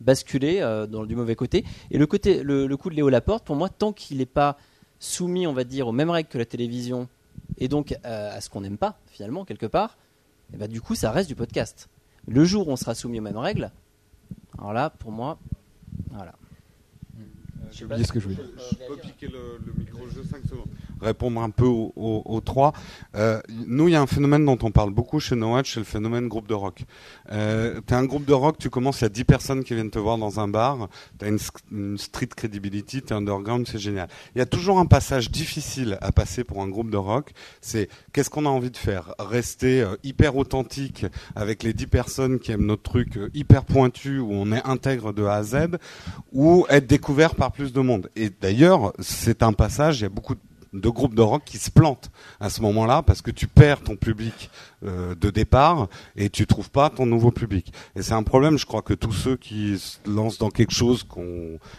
basculer 0.00 0.60
dans 0.90 1.04
du 1.04 1.16
mauvais 1.16 1.34
côté. 1.34 1.64
Et 1.90 1.98
le, 1.98 2.06
côté, 2.06 2.42
le, 2.42 2.66
le 2.66 2.76
coup 2.76 2.90
de 2.90 2.94
Léo 2.94 3.08
Laporte, 3.08 3.44
pour 3.44 3.56
moi, 3.56 3.68
tant 3.68 3.92
qu'il 3.92 4.18
n'est 4.18 4.26
pas 4.26 4.56
soumis, 4.98 5.46
on 5.46 5.52
va 5.52 5.64
dire, 5.64 5.86
aux 5.88 5.92
mêmes 5.92 6.10
règles 6.10 6.28
que 6.28 6.38
la 6.38 6.44
télévision, 6.44 7.08
et 7.58 7.68
donc 7.68 7.96
euh, 8.04 8.36
à 8.36 8.40
ce 8.40 8.48
qu'on 8.50 8.60
n'aime 8.60 8.78
pas, 8.78 8.98
finalement, 9.06 9.44
quelque 9.44 9.66
part, 9.66 9.96
et 10.52 10.56
bah, 10.56 10.68
du 10.68 10.80
coup, 10.80 10.94
ça 10.94 11.10
reste 11.10 11.28
du 11.28 11.34
podcast. 11.34 11.88
Le 12.26 12.44
jour 12.44 12.68
où 12.68 12.70
on 12.70 12.76
sera 12.76 12.94
soumis 12.94 13.18
aux 13.18 13.22
mêmes 13.22 13.36
règles, 13.36 13.70
alors 14.58 14.72
là, 14.72 14.90
pour 14.90 15.10
moi, 15.12 15.38
voilà. 16.10 16.34
J'ai 17.70 17.86
oublié 17.86 18.04
ce 18.04 18.12
que 18.12 18.20
je 18.20 18.24
voulais 18.28 18.36
dire. 18.36 18.46
Je 18.70 18.76
peux 18.86 18.96
piquer 18.96 19.26
le, 19.26 19.58
le 19.66 19.72
micro 19.76 20.06
juste 20.08 20.30
5 20.30 20.44
secondes. 20.44 20.68
Répondre 21.00 21.40
un 21.40 21.50
peu 21.50 21.66
aux, 21.66 22.40
trois. 22.44 22.72
Euh, 23.14 23.40
nous, 23.66 23.88
il 23.88 23.92
y 23.92 23.96
a 23.96 24.00
un 24.00 24.06
phénomène 24.06 24.44
dont 24.44 24.58
on 24.62 24.70
parle 24.70 24.90
beaucoup 24.90 25.20
chez 25.20 25.36
No 25.36 25.54
Watch, 25.54 25.74
c'est 25.74 25.80
le 25.80 25.84
phénomène 25.84 26.28
groupe 26.28 26.48
de 26.48 26.54
rock. 26.54 26.84
Euh, 27.32 27.80
t'es 27.86 27.94
un 27.94 28.04
groupe 28.04 28.24
de 28.24 28.32
rock, 28.32 28.58
tu 28.58 28.70
commences, 28.70 29.00
il 29.00 29.04
y 29.04 29.06
a 29.06 29.10
10 29.10 29.24
personnes 29.24 29.64
qui 29.64 29.74
viennent 29.74 29.90
te 29.90 29.98
voir 29.98 30.18
dans 30.18 30.40
un 30.40 30.48
bar, 30.48 30.88
t'as 31.18 31.28
une, 31.28 31.38
une 31.72 31.98
street 31.98 32.28
credibility, 32.36 33.02
t'es 33.02 33.14
underground, 33.14 33.66
c'est 33.70 33.78
génial. 33.78 34.08
Il 34.34 34.38
y 34.38 34.42
a 34.42 34.46
toujours 34.46 34.78
un 34.78 34.86
passage 34.86 35.30
difficile 35.30 35.98
à 36.00 36.12
passer 36.12 36.44
pour 36.44 36.62
un 36.62 36.68
groupe 36.68 36.90
de 36.90 36.96
rock, 36.96 37.32
c'est 37.60 37.88
qu'est-ce 38.12 38.30
qu'on 38.30 38.46
a 38.46 38.50
envie 38.50 38.70
de 38.70 38.76
faire? 38.76 39.14
Rester 39.18 39.82
euh, 39.82 39.96
hyper 40.02 40.36
authentique 40.36 41.06
avec 41.36 41.62
les 41.62 41.72
10 41.72 41.86
personnes 41.86 42.38
qui 42.38 42.52
aiment 42.52 42.66
notre 42.66 42.82
truc 42.82 43.16
euh, 43.16 43.30
hyper 43.34 43.64
pointu, 43.64 44.18
où 44.18 44.32
on 44.32 44.52
est 44.52 44.64
intègre 44.64 45.12
de 45.12 45.24
A 45.24 45.34
à 45.34 45.42
Z, 45.42 45.56
ou 46.32 46.66
être 46.68 46.86
découvert 46.86 47.34
par 47.34 47.52
plus 47.52 47.72
de 47.72 47.80
monde. 47.80 48.10
Et 48.16 48.30
d'ailleurs, 48.30 48.92
c'est 48.98 49.42
un 49.42 49.52
passage, 49.52 50.00
il 50.00 50.02
y 50.02 50.06
a 50.06 50.10
beaucoup 50.10 50.34
de 50.34 50.40
de 50.80 50.88
groupes 50.88 51.14
de 51.14 51.22
rock 51.22 51.42
qui 51.44 51.58
se 51.58 51.70
plantent 51.70 52.10
à 52.40 52.50
ce 52.50 52.60
moment-là 52.62 53.02
parce 53.02 53.22
que 53.22 53.30
tu 53.30 53.46
perds 53.46 53.82
ton 53.82 53.96
public 53.96 54.50
euh, 54.84 55.14
de 55.14 55.30
départ 55.30 55.88
et 56.16 56.28
tu 56.28 56.46
trouves 56.46 56.70
pas 56.70 56.90
ton 56.90 57.06
nouveau 57.06 57.30
public. 57.30 57.72
Et 57.96 58.02
c'est 58.02 58.12
un 58.12 58.22
problème, 58.22 58.58
je 58.58 58.66
crois 58.66 58.82
que 58.82 58.94
tous 58.94 59.12
ceux 59.12 59.36
qui 59.36 59.78
se 59.78 59.98
lancent 60.06 60.38
dans 60.38 60.50
quelque 60.50 60.72
chose 60.72 61.06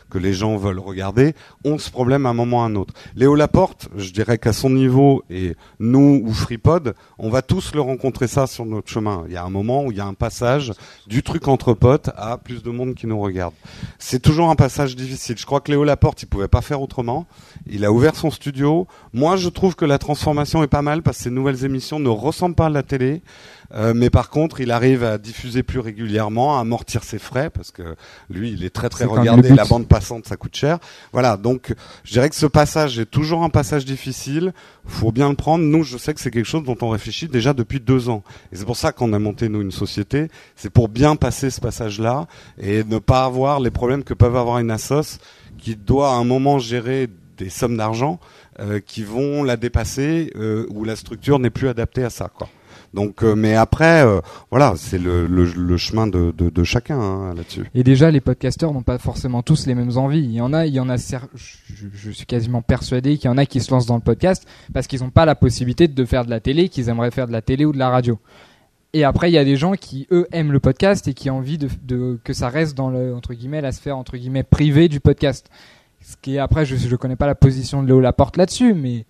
que 0.10 0.18
les 0.18 0.34
gens 0.34 0.58
veulent 0.58 0.80
regarder 0.80 1.36
ont 1.64 1.78
ce 1.78 1.92
problème 1.92 2.26
à 2.26 2.30
un 2.30 2.34
moment 2.34 2.58
ou 2.58 2.62
à 2.62 2.66
un 2.66 2.76
autre. 2.76 2.94
Léo 3.16 3.36
Laporte, 3.36 3.90
je 3.96 4.12
dirais 4.12 4.38
qu'à 4.38 4.54
son 4.54 4.70
niveau 4.70 5.24
et 5.30 5.56
nous 5.80 6.22
ou 6.26 6.34
FreePod, 6.34 6.96
on 7.20 7.30
va 7.30 7.42
tous 7.42 7.76
le 7.76 7.82
rencontrer 7.82 8.28
ça 8.28 8.48
sur 8.48 8.66
notre 8.66 8.90
chemin. 8.90 9.26
Il 9.28 9.34
y 9.34 9.38
a 9.38 9.44
un 9.44 9.50
moment 9.50 9.86
où 9.86 9.92
il 9.92 9.98
y 9.98 10.02
a 10.02 10.06
un 10.06 10.14
passage 10.14 10.74
du 11.06 11.22
truc 11.22 11.48
entre 11.48 11.74
potes 11.74 12.10
à 12.16 12.38
plus 12.38 12.64
de 12.64 12.72
monde 12.72 12.96
qui 12.96 13.08
nous 13.08 13.20
regarde. 13.20 13.54
C'est 14.00 14.20
toujours 14.20 14.50
un 14.50 14.56
passage 14.56 14.96
difficile. 14.96 15.38
Je 15.38 15.46
crois 15.46 15.62
que 15.62 15.72
Léo 15.72 15.84
Laporte, 15.84 16.24
il 16.24 16.28
pouvait 16.28 16.48
pas 16.48 16.62
faire 16.62 16.82
autrement. 16.82 17.28
Il 17.68 17.86
a 17.86 17.92
ouvert 17.92 18.16
son 18.16 18.32
studio. 18.32 18.88
Moi, 19.14 19.36
je 19.36 19.50
trouve 19.50 19.76
que 19.76 19.86
la 19.86 19.98
transformation 19.98 20.64
est 20.64 20.68
pas 20.68 20.82
mal 20.82 21.04
parce 21.04 21.18
que 21.18 21.24
ces 21.24 21.30
nouvelles 21.30 21.66
émissions 21.66 22.00
ne 22.00 22.10
ressemblent 22.10 22.56
pas 22.56 22.68
à 22.68 22.70
la 22.70 22.82
télé. 22.82 22.95
Euh, 23.74 23.94
mais 23.96 24.10
par 24.10 24.30
contre, 24.30 24.62
il 24.62 24.72
arrive 24.72 25.04
à 25.04 25.18
diffuser 25.18 25.64
plus 25.64 25.80
régulièrement, 25.80 26.58
à 26.58 26.62
amortir 26.62 27.04
ses 27.04 27.20
frais 27.20 27.50
parce 27.50 27.72
que 27.72 27.96
lui, 28.30 28.52
il 28.52 28.64
est 28.64 28.70
très 28.70 28.90
très 28.90 29.06
regardé. 29.06 29.50
La 29.50 29.66
bande 29.66 29.88
passante, 29.88 30.28
ça 30.28 30.38
coûte 30.38 30.56
cher. 30.56 30.80
Voilà. 31.14 31.38
Donc, 31.38 31.74
je 32.04 32.12
dirais 32.14 32.30
que 32.30 32.36
ce 32.36 32.46
passage 32.46 33.00
est 33.00 33.06
toujours 33.06 33.44
un 33.44 33.50
passage 33.50 33.86
difficile. 33.86 34.54
Faut 34.86 35.12
bien 35.12 35.30
le 35.30 35.36
prendre. 35.36 35.64
Nous, 35.64 35.84
je 35.84 35.98
sais 35.98 36.14
que 36.14 36.20
c'est 36.20 36.32
quelque 36.32 36.46
chose 36.46 36.64
dont 36.64 36.78
on 36.82 36.90
réfléchit 36.90 37.28
déjà 37.28 37.54
depuis 37.54 37.80
deux 37.80 38.10
ans. 38.10 38.24
Et 38.52 38.56
c'est 38.56 38.66
pour 38.66 38.78
ça 38.78 38.92
qu'on 38.92 39.14
a 39.14 39.20
monté 39.20 39.50
nous 39.50 39.62
une 39.62 39.72
société. 39.72 40.30
C'est 40.56 40.70
pour 40.70 40.90
bien 40.90 41.16
passer 41.16 41.50
ce 41.50 41.60
passage-là 41.60 42.28
et 42.60 42.84
ne 42.84 43.00
pas 43.00 43.26
avoir 43.26 43.60
les 43.60 43.72
problèmes 43.72 44.04
que 44.04 44.14
peuvent 44.14 44.36
avoir 44.36 44.60
une 44.60 44.72
assoce 44.72 45.20
qui 45.58 45.76
doit 45.76 46.12
à 46.12 46.16
un 46.16 46.24
moment 46.24 46.60
gérer 46.60 47.10
des 47.38 47.50
sommes 47.50 47.78
d'argent 47.78 48.20
euh, 48.60 48.80
qui 48.80 49.04
vont 49.04 49.44
la 49.44 49.58
dépasser 49.58 50.32
euh, 50.36 50.66
où 50.70 50.84
la 50.86 50.96
structure 50.96 51.40
n'est 51.40 51.50
plus 51.50 51.68
adaptée 51.68 52.04
à 52.04 52.10
ça. 52.10 52.30
Quoi. 52.34 52.48
Donc, 52.96 53.24
euh, 53.24 53.36
mais 53.36 53.56
après, 53.56 54.06
euh, 54.06 54.22
voilà, 54.50 54.74
c'est 54.78 54.98
le, 54.98 55.78
chemin 55.78 56.08
de, 56.08 56.64
chacun 56.64 56.98
hein, 56.98 57.34
là-dessus. 57.36 57.66
Et 57.76 57.84
déjà, 57.84 58.10
les 58.10 58.22
podcasteurs 58.22 58.74
n'ont 58.74 58.84
pas 58.84 58.98
forcément 58.98 59.44
tous 59.44 59.68
les 59.68 59.76
mêmes 59.76 59.98
envies. 59.98 60.24
Il 60.24 60.32
y 60.32 60.40
en 60.40 60.54
a, 60.54 60.66
il 60.66 60.74
y 60.74 60.80
en 60.80 60.90
a, 60.90 60.96
je, 60.96 62.12
suis 62.12 62.26
quasiment 62.26 62.62
persuadé 62.62 63.18
qu'il 63.18 63.26
y 63.26 63.34
en 63.34 63.38
a 63.38 63.46
qui 63.46 63.60
se 63.60 63.70
lancent 63.70 63.86
dans 63.86 63.96
le 63.96 64.02
podcast 64.02 64.48
parce 64.74 64.88
qu'ils 64.88 65.02
n'ont 65.02 65.10
pas 65.10 65.26
la 65.26 65.36
possibilité 65.36 65.90
de 65.90 66.06
faire 66.06 66.24
de 66.24 66.30
la 66.30 66.40
télé, 66.40 66.70
qu'ils 66.70 66.88
aimeraient 66.88 67.12
faire 67.12 67.28
de 67.28 67.34
la 67.34 67.42
télé 67.42 67.66
ou 67.66 67.74
de 67.74 67.78
la 67.78 67.90
radio. 67.90 68.18
Et 68.94 69.04
après, 69.04 69.30
il 69.30 69.34
y 69.34 69.38
a 69.38 69.44
des 69.44 69.58
gens 69.58 69.74
qui, 69.74 70.08
eux, 70.12 70.26
aiment 70.32 70.54
le 70.54 70.62
podcast 70.62 71.06
et 71.10 71.14
qui 71.14 71.30
ont 71.30 71.40
envie 71.40 71.58
de, 71.58 71.68
de 71.84 72.18
que 72.24 72.32
ça 72.32 72.48
reste 72.48 72.78
dans 72.78 72.90
le, 72.90 73.14
entre 73.14 73.34
guillemets, 73.34 73.60
la 73.60 73.74
sphère, 73.74 73.98
entre 73.98 74.16
guillemets, 74.16 74.44
privée 74.44 74.88
du 74.88 75.02
podcast. 75.02 75.50
Ce 76.02 76.16
qui 76.22 76.36
est, 76.36 76.40
après, 76.40 76.66
je, 76.66 76.78
je 76.78 76.96
connais 76.96 77.18
pas 77.18 77.28
la 77.28 77.36
position 77.36 77.84
de 77.84 77.88
Léo 77.88 78.00
Laporte 78.00 78.38
là-dessus, 78.38 78.74
mais 78.74 79.06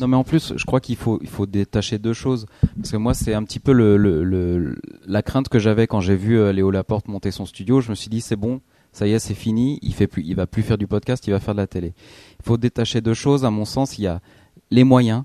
Non 0.00 0.08
mais 0.08 0.16
en 0.16 0.24
plus, 0.24 0.52
je 0.56 0.64
crois 0.64 0.80
qu'il 0.80 0.96
faut 0.96 1.18
il 1.22 1.28
faut 1.28 1.46
détacher 1.46 1.98
deux 1.98 2.12
choses 2.12 2.46
parce 2.76 2.90
que 2.90 2.96
moi 2.96 3.14
c'est 3.14 3.34
un 3.34 3.44
petit 3.44 3.60
peu 3.60 3.72
le, 3.72 3.96
le, 3.96 4.24
le- 4.24 4.76
la 5.06 5.22
crainte 5.22 5.48
que 5.48 5.58
j'avais 5.58 5.86
quand 5.86 6.00
j'ai 6.00 6.16
vu 6.16 6.38
euh, 6.38 6.52
Léo 6.52 6.70
Laporte 6.70 7.08
monter 7.08 7.30
son 7.30 7.46
studio. 7.46 7.80
Je 7.80 7.90
me 7.90 7.94
suis 7.94 8.08
dit 8.10 8.20
c'est 8.20 8.36
bon, 8.36 8.60
ça 8.92 9.06
y 9.06 9.12
est, 9.12 9.18
c'est 9.18 9.34
fini. 9.34 9.78
Il 9.82 9.94
fait 9.94 10.06
plus, 10.08 10.22
il 10.24 10.34
va 10.34 10.46
plus 10.46 10.62
faire 10.62 10.78
du 10.78 10.86
podcast, 10.86 11.26
il 11.26 11.30
va 11.30 11.40
faire 11.40 11.54
de 11.54 11.60
la 11.60 11.66
télé. 11.66 11.94
Il 12.40 12.44
faut 12.44 12.56
détacher 12.56 13.00
deux 13.00 13.14
choses. 13.14 13.44
À 13.44 13.50
mon 13.50 13.64
sens, 13.64 13.98
il 13.98 14.02
y 14.02 14.06
a 14.06 14.20
les 14.70 14.84
moyens 14.84 15.22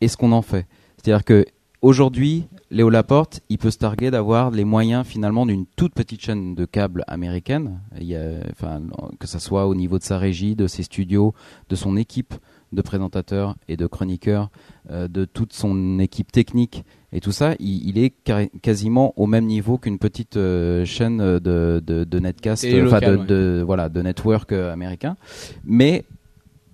et 0.00 0.08
ce 0.08 0.16
qu'on 0.16 0.32
en 0.32 0.42
fait. 0.42 0.66
C'est-à-dire 0.96 1.24
que 1.24 1.44
aujourd'hui, 1.82 2.48
Léo 2.70 2.90
Laporte, 2.90 3.42
il 3.48 3.58
peut 3.58 3.70
se 3.70 3.78
targuer 3.78 4.10
d'avoir 4.10 4.50
les 4.50 4.64
moyens 4.64 5.06
finalement 5.06 5.46
d'une 5.46 5.66
toute 5.76 5.94
petite 5.94 6.20
chaîne 6.20 6.54
de 6.56 6.64
câble 6.64 7.04
américaine. 7.06 7.80
Il 8.00 8.06
y 8.06 8.16
a, 8.16 8.40
enfin, 8.50 8.82
que 9.20 9.26
ça 9.28 9.38
soit 9.38 9.66
au 9.68 9.74
niveau 9.76 9.98
de 9.98 10.02
sa 10.02 10.18
régie, 10.18 10.56
de 10.56 10.66
ses 10.66 10.82
studios, 10.82 11.32
de 11.68 11.76
son 11.76 11.96
équipe 11.96 12.34
de 12.72 12.82
présentateurs 12.82 13.56
et 13.68 13.76
de 13.76 13.86
chroniqueurs, 13.86 14.50
euh, 14.90 15.08
de 15.08 15.24
toute 15.24 15.52
son 15.52 15.98
équipe 15.98 16.32
technique 16.32 16.84
et 17.12 17.20
tout 17.20 17.32
ça, 17.32 17.54
il, 17.60 17.88
il 17.88 17.98
est 17.98 18.12
quasiment 18.60 19.12
au 19.16 19.26
même 19.26 19.46
niveau 19.46 19.78
qu'une 19.78 19.98
petite 19.98 20.36
euh, 20.36 20.84
chaîne 20.84 21.18
de, 21.18 21.82
de, 21.84 22.04
de 22.04 22.18
netcast, 22.18 22.64
Et 22.64 22.82
enfin 22.82 22.98
de, 23.00 23.16
ouais. 23.16 23.26
de- 23.26 23.62
voilà, 23.64 23.88
de 23.88 24.02
network 24.02 24.52
euh, 24.52 24.72
américain. 24.72 25.16
Mais 25.64 26.04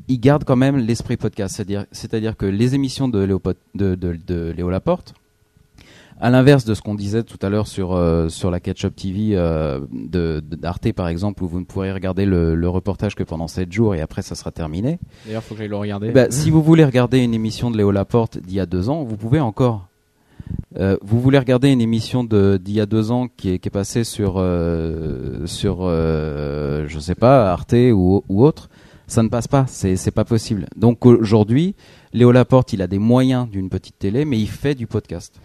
il 0.08 0.18
garde 0.18 0.44
quand 0.44 0.56
même 0.56 0.76
l'esprit 0.78 1.16
podcast, 1.16 1.54
c'est-à-dire, 1.56 1.86
c'est-à-dire 1.92 2.36
que 2.36 2.46
les 2.46 2.74
émissions 2.74 3.08
de, 3.08 3.24
de 3.74 4.50
Léo 4.56 4.68
Laporte, 4.70 5.14
à 6.22 6.30
l'inverse 6.30 6.64
de 6.64 6.72
ce 6.72 6.80
qu'on 6.80 6.94
disait 6.94 7.24
tout 7.24 7.38
à 7.42 7.48
l'heure 7.48 7.66
sur 7.66 7.94
euh, 7.94 8.28
sur 8.28 8.52
la 8.52 8.60
Catch-up 8.60 8.94
TV 8.94 9.32
euh, 9.32 9.80
de 9.92 10.40
d'Arte 10.40 10.92
par 10.92 11.08
exemple, 11.08 11.42
où 11.42 11.48
vous 11.48 11.58
ne 11.58 11.64
pourrez 11.64 11.92
regarder 11.92 12.24
le, 12.24 12.54
le 12.54 12.68
reportage 12.68 13.16
que 13.16 13.24
pendant 13.24 13.48
7 13.48 13.70
jours 13.72 13.96
et 13.96 14.00
après 14.00 14.22
ça 14.22 14.36
sera 14.36 14.52
terminé. 14.52 15.00
D'ailleurs, 15.26 15.42
faut 15.42 15.54
que 15.54 15.58
j'aille 15.58 15.68
le 15.68 15.76
regarder. 15.76 16.12
Bah, 16.12 16.30
si 16.30 16.50
vous 16.50 16.62
voulez 16.62 16.84
regarder 16.84 17.18
une 17.18 17.34
émission 17.34 17.72
de 17.72 17.76
Léo 17.76 17.90
Laporte 17.90 18.38
d'il 18.38 18.54
y 18.54 18.60
a 18.60 18.66
deux 18.66 18.88
ans, 18.88 19.02
vous 19.02 19.16
pouvez 19.16 19.40
encore. 19.40 19.88
Euh, 20.78 20.96
vous 21.02 21.20
voulez 21.20 21.38
regarder 21.38 21.70
une 21.70 21.80
émission 21.80 22.22
de 22.22 22.56
d'il 22.62 22.74
y 22.74 22.80
a 22.80 22.86
deux 22.86 23.10
ans 23.10 23.26
qui 23.36 23.50
est, 23.50 23.58
qui 23.58 23.68
est 23.68 23.70
passée 23.70 24.04
sur 24.04 24.34
euh, 24.36 25.44
sur 25.46 25.78
euh, 25.80 26.84
je 26.86 27.00
sais 27.00 27.16
pas 27.16 27.52
Arte 27.52 27.74
ou, 27.74 28.22
ou 28.28 28.44
autre, 28.44 28.70
ça 29.08 29.24
ne 29.24 29.28
passe 29.28 29.48
pas, 29.48 29.66
c'est 29.66 29.96
c'est 29.96 30.12
pas 30.12 30.24
possible. 30.24 30.66
Donc 30.76 31.04
aujourd'hui, 31.04 31.74
Léo 32.12 32.30
Laporte, 32.30 32.72
il 32.72 32.80
a 32.80 32.86
des 32.86 33.00
moyens 33.00 33.48
d'une 33.50 33.68
petite 33.68 33.98
télé, 33.98 34.24
mais 34.24 34.38
il 34.38 34.48
fait 34.48 34.76
du 34.76 34.86
podcast. 34.86 35.40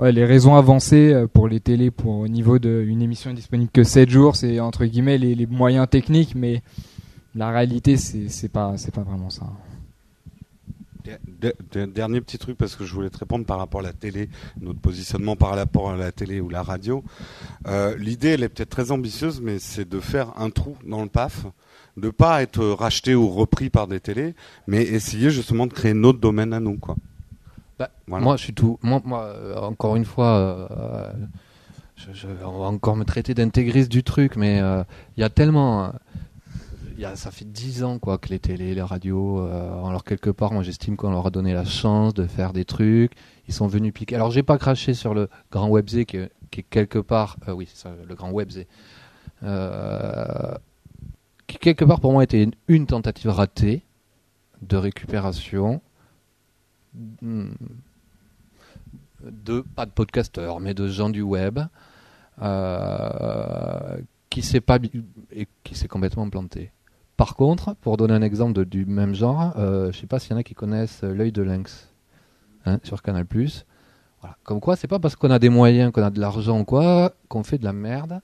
Les 0.00 0.24
raisons 0.24 0.56
avancées 0.56 1.12
euh, 1.12 1.28
pour 1.28 1.46
les 1.46 1.60
télés, 1.60 1.90
pour 1.90 2.18
au 2.18 2.28
niveau 2.28 2.58
d'une 2.58 3.00
émission 3.00 3.32
disponible 3.32 3.70
que 3.72 3.84
7 3.84 4.10
jours, 4.10 4.34
c'est 4.34 4.58
entre 4.58 4.84
guillemets 4.86 5.18
les, 5.18 5.46
moyens 5.46 5.88
techniques, 5.88 6.34
mais 6.34 6.62
la 7.34 7.50
réalité, 7.50 7.96
c'est 7.96 8.48
pas, 8.48 8.74
pas 8.92 9.02
vraiment 9.02 9.30
ça. 9.30 9.46
De- 11.40 11.54
de- 11.72 11.84
dernier 11.84 12.20
petit 12.22 12.38
truc 12.38 12.56
parce 12.56 12.76
que 12.76 12.84
je 12.84 12.94
voulais 12.94 13.10
te 13.10 13.18
répondre 13.18 13.44
par 13.44 13.58
rapport 13.58 13.80
à 13.80 13.84
la 13.84 13.92
télé, 13.92 14.30
notre 14.60 14.80
positionnement 14.80 15.36
par 15.36 15.54
rapport 15.54 15.90
à 15.90 15.96
la 15.96 16.10
télé 16.12 16.40
ou 16.40 16.48
la 16.48 16.62
radio. 16.62 17.04
Euh, 17.68 17.94
L'idée, 17.96 18.30
elle 18.30 18.42
est 18.42 18.48
peut-être 18.48 18.70
très 18.70 18.90
ambitieuse, 18.90 19.40
mais 19.42 19.58
c'est 19.58 19.88
de 19.88 20.00
faire 20.00 20.32
un 20.40 20.50
trou 20.50 20.76
dans 20.86 21.02
le 21.02 21.08
PAF, 21.10 21.46
de 21.98 22.08
pas 22.10 22.42
être 22.42 22.64
racheté 22.64 23.14
ou 23.14 23.28
repris 23.28 23.68
par 23.70 23.86
des 23.86 24.00
télés, 24.00 24.34
mais 24.66 24.82
essayer 24.82 25.30
justement 25.30 25.66
de 25.66 25.72
créer 25.74 25.94
notre 25.94 26.18
domaine 26.18 26.52
à 26.52 26.58
nous, 26.60 26.78
quoi. 26.78 26.96
Bah, 27.78 27.90
Voilà. 28.06 28.24
Moi, 28.24 28.36
je 28.36 28.42
suis 28.44 28.54
tout. 28.54 28.78
Moi, 28.82 29.00
moi, 29.04 29.22
euh, 29.24 29.56
encore 29.56 29.96
une 29.96 30.04
fois, 30.04 30.36
euh, 30.36 31.12
je, 31.96 32.12
je- 32.12 32.26
on 32.44 32.58
va 32.58 32.66
encore 32.66 32.96
me 32.96 33.04
traiter 33.04 33.34
d'intégriste 33.34 33.90
du 33.90 34.02
truc, 34.04 34.36
mais 34.36 34.60
euh, 34.60 34.84
il 35.16 35.20
y 35.20 35.24
a 35.24 35.28
tellement. 35.30 35.86
euh, 35.86 35.88
y 36.96 37.04
a, 37.04 37.16
ça 37.16 37.32
fait 37.32 37.44
dix 37.44 37.82
ans 37.82 37.98
quoi 37.98 38.18
que 38.18 38.28
les 38.28 38.38
télés, 38.38 38.72
les 38.74 38.82
radios, 38.82 39.40
euh, 39.40 39.84
alors 39.84 40.04
quelque 40.04 40.30
part, 40.30 40.52
moi 40.52 40.62
j'estime 40.62 40.96
qu'on 40.96 41.10
leur 41.10 41.26
a 41.26 41.30
donné 41.30 41.52
la 41.52 41.64
chance 41.64 42.14
de 42.14 42.24
faire 42.28 42.52
des 42.52 42.64
trucs. 42.64 43.12
Ils 43.48 43.54
sont 43.54 43.66
venus 43.66 43.92
piquer. 43.92 44.14
Alors 44.14 44.30
j'ai 44.30 44.44
pas 44.44 44.58
craché 44.58 44.94
sur 44.94 45.12
le 45.12 45.28
grand 45.50 45.68
Webzé 45.68 46.04
qui, 46.04 46.18
est- 46.18 46.30
qui 46.52 46.60
est 46.60 46.66
quelque 46.70 47.00
part, 47.00 47.36
euh, 47.48 47.52
oui, 47.52 47.66
c'est 47.68 47.82
ça, 47.82 47.90
le 48.08 48.14
grand 48.14 48.30
Webzé, 48.30 48.68
euh, 49.42 50.54
qui 51.48 51.58
quelque 51.58 51.84
part 51.84 52.00
pour 52.00 52.12
moi 52.12 52.22
était 52.22 52.42
une, 52.44 52.52
une 52.68 52.86
tentative 52.86 53.30
ratée 53.30 53.82
de 54.62 54.76
récupération 54.76 55.80
de 59.22 59.60
pas 59.60 59.86
de 59.86 59.90
podcasteurs 59.90 60.60
mais 60.60 60.74
de 60.74 60.88
gens 60.88 61.10
du 61.10 61.22
web 61.22 61.60
euh, 62.42 63.98
qui 64.30 64.42
s'est 64.42 64.60
pas 64.60 64.78
et 65.32 65.48
qui 65.62 65.74
s'est 65.74 65.88
complètement 65.88 66.28
planté. 66.28 66.72
Par 67.16 67.36
contre, 67.36 67.74
pour 67.76 67.96
donner 67.96 68.14
un 68.14 68.22
exemple 68.22 68.64
du 68.64 68.84
même 68.84 69.14
genre, 69.14 69.52
euh, 69.56 69.92
je 69.92 70.00
sais 70.00 70.06
pas 70.06 70.18
s'il 70.18 70.32
y 70.32 70.34
en 70.34 70.38
a 70.38 70.42
qui 70.42 70.54
connaissent 70.54 71.04
euh, 71.04 71.14
l'œil 71.14 71.30
de 71.30 71.42
lynx 71.42 71.90
hein, 72.66 72.80
sur 72.82 73.02
Canal+. 73.02 73.26
Voilà. 74.20 74.36
Comme 74.42 74.58
quoi, 74.58 74.74
c'est 74.74 74.88
pas 74.88 74.98
parce 74.98 75.14
qu'on 75.14 75.30
a 75.30 75.38
des 75.38 75.48
moyens, 75.48 75.92
qu'on 75.92 76.02
a 76.02 76.10
de 76.10 76.18
l'argent 76.18 76.58
ou 76.58 76.64
quoi, 76.64 77.14
qu'on 77.28 77.44
fait 77.44 77.58
de 77.58 77.64
la 77.64 77.72
merde 77.72 78.20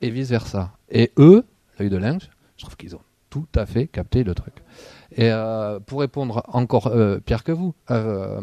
et 0.00 0.08
vice 0.08 0.30
versa. 0.30 0.72
Et 0.88 1.12
eux, 1.18 1.44
l'œil 1.78 1.90
de 1.90 1.98
lynx, 1.98 2.30
je 2.56 2.64
trouve 2.64 2.76
qu'ils 2.76 2.96
ont 2.96 3.02
tout 3.28 3.46
à 3.54 3.66
fait 3.66 3.86
capté 3.86 4.24
le 4.24 4.34
truc. 4.34 4.54
Et 5.16 5.30
euh, 5.30 5.80
pour 5.80 6.00
répondre 6.00 6.42
encore 6.48 6.86
euh, 6.88 7.18
pire 7.18 7.44
que 7.44 7.52
vous, 7.52 7.74
euh, 7.90 8.40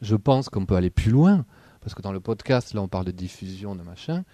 je 0.00 0.16
pense 0.16 0.48
qu'on 0.48 0.66
peut 0.66 0.76
aller 0.76 0.90
plus 0.90 1.10
loin 1.10 1.44
parce 1.80 1.94
que 1.94 2.02
dans 2.02 2.12
le 2.12 2.20
podcast, 2.20 2.74
là, 2.74 2.82
on 2.82 2.88
parle 2.88 3.04
de 3.04 3.10
diffusion 3.12 3.74
de 3.74 3.82
machin, 3.82 4.24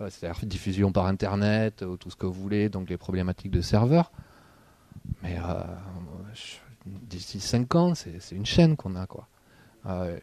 euh, 0.00 0.08
c'est-à-dire 0.10 0.44
diffusion 0.46 0.92
par 0.92 1.06
internet 1.06 1.82
ou 1.82 1.96
tout 1.96 2.10
ce 2.10 2.16
que 2.16 2.26
vous 2.26 2.32
voulez, 2.32 2.68
donc 2.68 2.88
les 2.88 2.96
problématiques 2.96 3.50
de 3.50 3.60
serveurs. 3.60 4.12
Mais 5.22 5.36
d'ici 6.86 7.40
5 7.40 7.74
ans, 7.74 7.94
c'est 7.94 8.34
une 8.34 8.46
chaîne 8.46 8.76
qu'on 8.76 8.94
a, 8.96 9.06
quoi. 9.06 9.28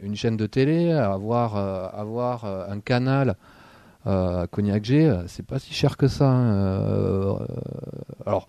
Une 0.02 0.16
chaîne 0.16 0.38
de 0.38 0.48
télé, 0.48 0.92
avoir, 0.92 1.56
avoir 1.56 2.46
un 2.46 2.80
canal 2.80 3.36
euh, 4.08 4.48
Cognac 4.48 4.84
G, 4.84 5.16
c'est 5.28 5.46
pas 5.46 5.60
si 5.60 5.74
cher 5.74 5.98
que 5.98 6.08
ça. 6.08 6.28
hein. 6.32 7.38
Alors, 8.26 8.48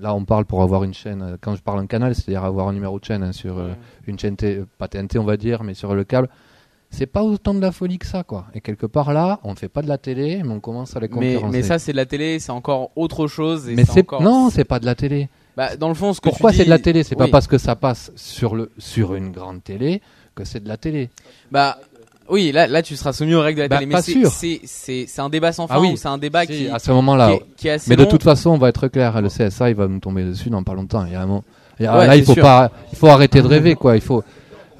là, 0.00 0.14
on 0.14 0.24
parle 0.24 0.44
pour 0.44 0.62
avoir 0.62 0.84
une 0.84 0.94
chaîne. 0.94 1.22
euh, 1.22 1.36
Quand 1.40 1.54
je 1.56 1.62
parle 1.62 1.80
un 1.80 1.86
canal, 1.86 2.14
c'est-à-dire 2.14 2.44
avoir 2.44 2.68
un 2.68 2.72
numéro 2.72 2.98
de 2.98 3.04
chaîne 3.04 3.22
hein, 3.22 3.32
sur 3.32 3.58
euh, 3.58 3.70
une 4.06 4.18
chaîne, 4.18 4.36
T- 4.36 4.62
pas 4.78 4.88
TNT, 4.88 5.18
on 5.18 5.24
va 5.24 5.36
dire, 5.36 5.62
mais 5.62 5.74
sur 5.74 5.94
le 5.94 6.04
câble. 6.04 6.28
C'est 6.90 7.06
pas 7.06 7.22
autant 7.24 7.54
de 7.54 7.60
la 7.60 7.72
folie 7.72 7.98
que 7.98 8.06
ça, 8.06 8.22
quoi. 8.22 8.46
Et 8.54 8.60
quelque 8.60 8.86
part 8.86 9.12
là, 9.12 9.40
on 9.42 9.56
fait 9.56 9.68
pas 9.68 9.82
de 9.82 9.88
la 9.88 9.98
télé, 9.98 10.42
mais 10.44 10.50
on 10.52 10.60
commence 10.60 10.94
à 10.96 11.00
les 11.00 11.08
mais, 11.08 11.34
concurrencer. 11.34 11.56
mais 11.56 11.62
ça, 11.64 11.80
c'est 11.80 11.90
de 11.90 11.96
la 11.96 12.06
télé, 12.06 12.38
c'est 12.38 12.52
encore 12.52 12.92
autre 12.94 13.26
chose. 13.26 13.68
et 13.68 13.74
Mais 13.74 13.84
c'est 13.84 14.00
encore- 14.02 14.22
non, 14.22 14.48
c'est 14.50 14.64
pas 14.64 14.78
de 14.78 14.86
la 14.86 14.94
télé. 14.94 15.28
Bah, 15.56 15.76
dans 15.76 15.88
le 15.88 15.94
fond, 15.94 16.12
ce 16.12 16.20
que 16.20 16.28
Pourquoi 16.28 16.52
c'est 16.52 16.64
de 16.64 16.70
la 16.70 16.78
télé? 16.78 17.02
C'est 17.02 17.16
pas 17.16 17.28
parce 17.28 17.46
que 17.48 17.58
ça 17.58 17.74
passe 17.74 18.12
sur 18.16 18.54
le 18.54 18.70
sur 18.78 19.14
une 19.14 19.30
grande 19.32 19.62
télé 19.64 20.02
que 20.36 20.44
c'est 20.44 20.60
de 20.62 20.68
la 20.68 20.76
télé. 20.76 21.10
Bah 21.50 21.78
oui, 22.30 22.52
là, 22.52 22.66
là 22.66 22.82
tu 22.82 22.96
seras 22.96 23.12
soumis 23.12 23.34
aux 23.34 23.40
règles 23.42 23.58
de 23.58 23.62
la 23.62 23.68
Bah, 23.68 23.76
télé, 23.76 23.86
mais 23.86 23.94
pas 23.94 24.02
c'est- 24.02 24.60
c'est 24.64 25.04
c'est 25.08 25.20
un 25.20 25.28
débat 25.28 25.52
sans 25.52 25.66
fin 25.66 25.74
Ah 25.76 25.80
oui. 25.80 25.92
ou 25.92 25.96
c'est 25.96 26.08
un 26.08 26.18
débat 26.18 26.42
Si, 26.42 26.46
qui, 26.48 26.68
à 26.68 26.78
ce 26.78 26.90
moment-là. 26.92 27.30
Mais 27.88 27.96
de 27.96 28.04
toute 28.04 28.22
façon, 28.22 28.50
on 28.50 28.58
va 28.58 28.68
être 28.70 28.88
clair. 28.88 29.20
Le 29.20 29.28
CSA, 29.28 29.70
il 29.70 29.76
va 29.76 29.86
nous 29.88 29.98
tomber 30.00 30.24
dessus 30.24 30.50
dans 30.50 30.62
pas 30.62 30.74
longtemps. 30.74 31.04
Il 31.06 31.12
y 31.12 31.16
a 31.16 31.26
il 31.80 31.84
y 31.84 31.86
a- 31.86 31.98
Ouais, 31.98 32.06
là, 32.06 32.16
il 32.16 32.24
faut 32.24 32.34
sûr. 32.34 32.42
pas, 32.42 32.70
il 32.92 32.98
faut 32.98 33.08
arrêter 33.08 33.42
de 33.42 33.46
rêver, 33.48 33.74
quoi. 33.74 33.96
Il 33.96 34.00
faut. 34.00 34.22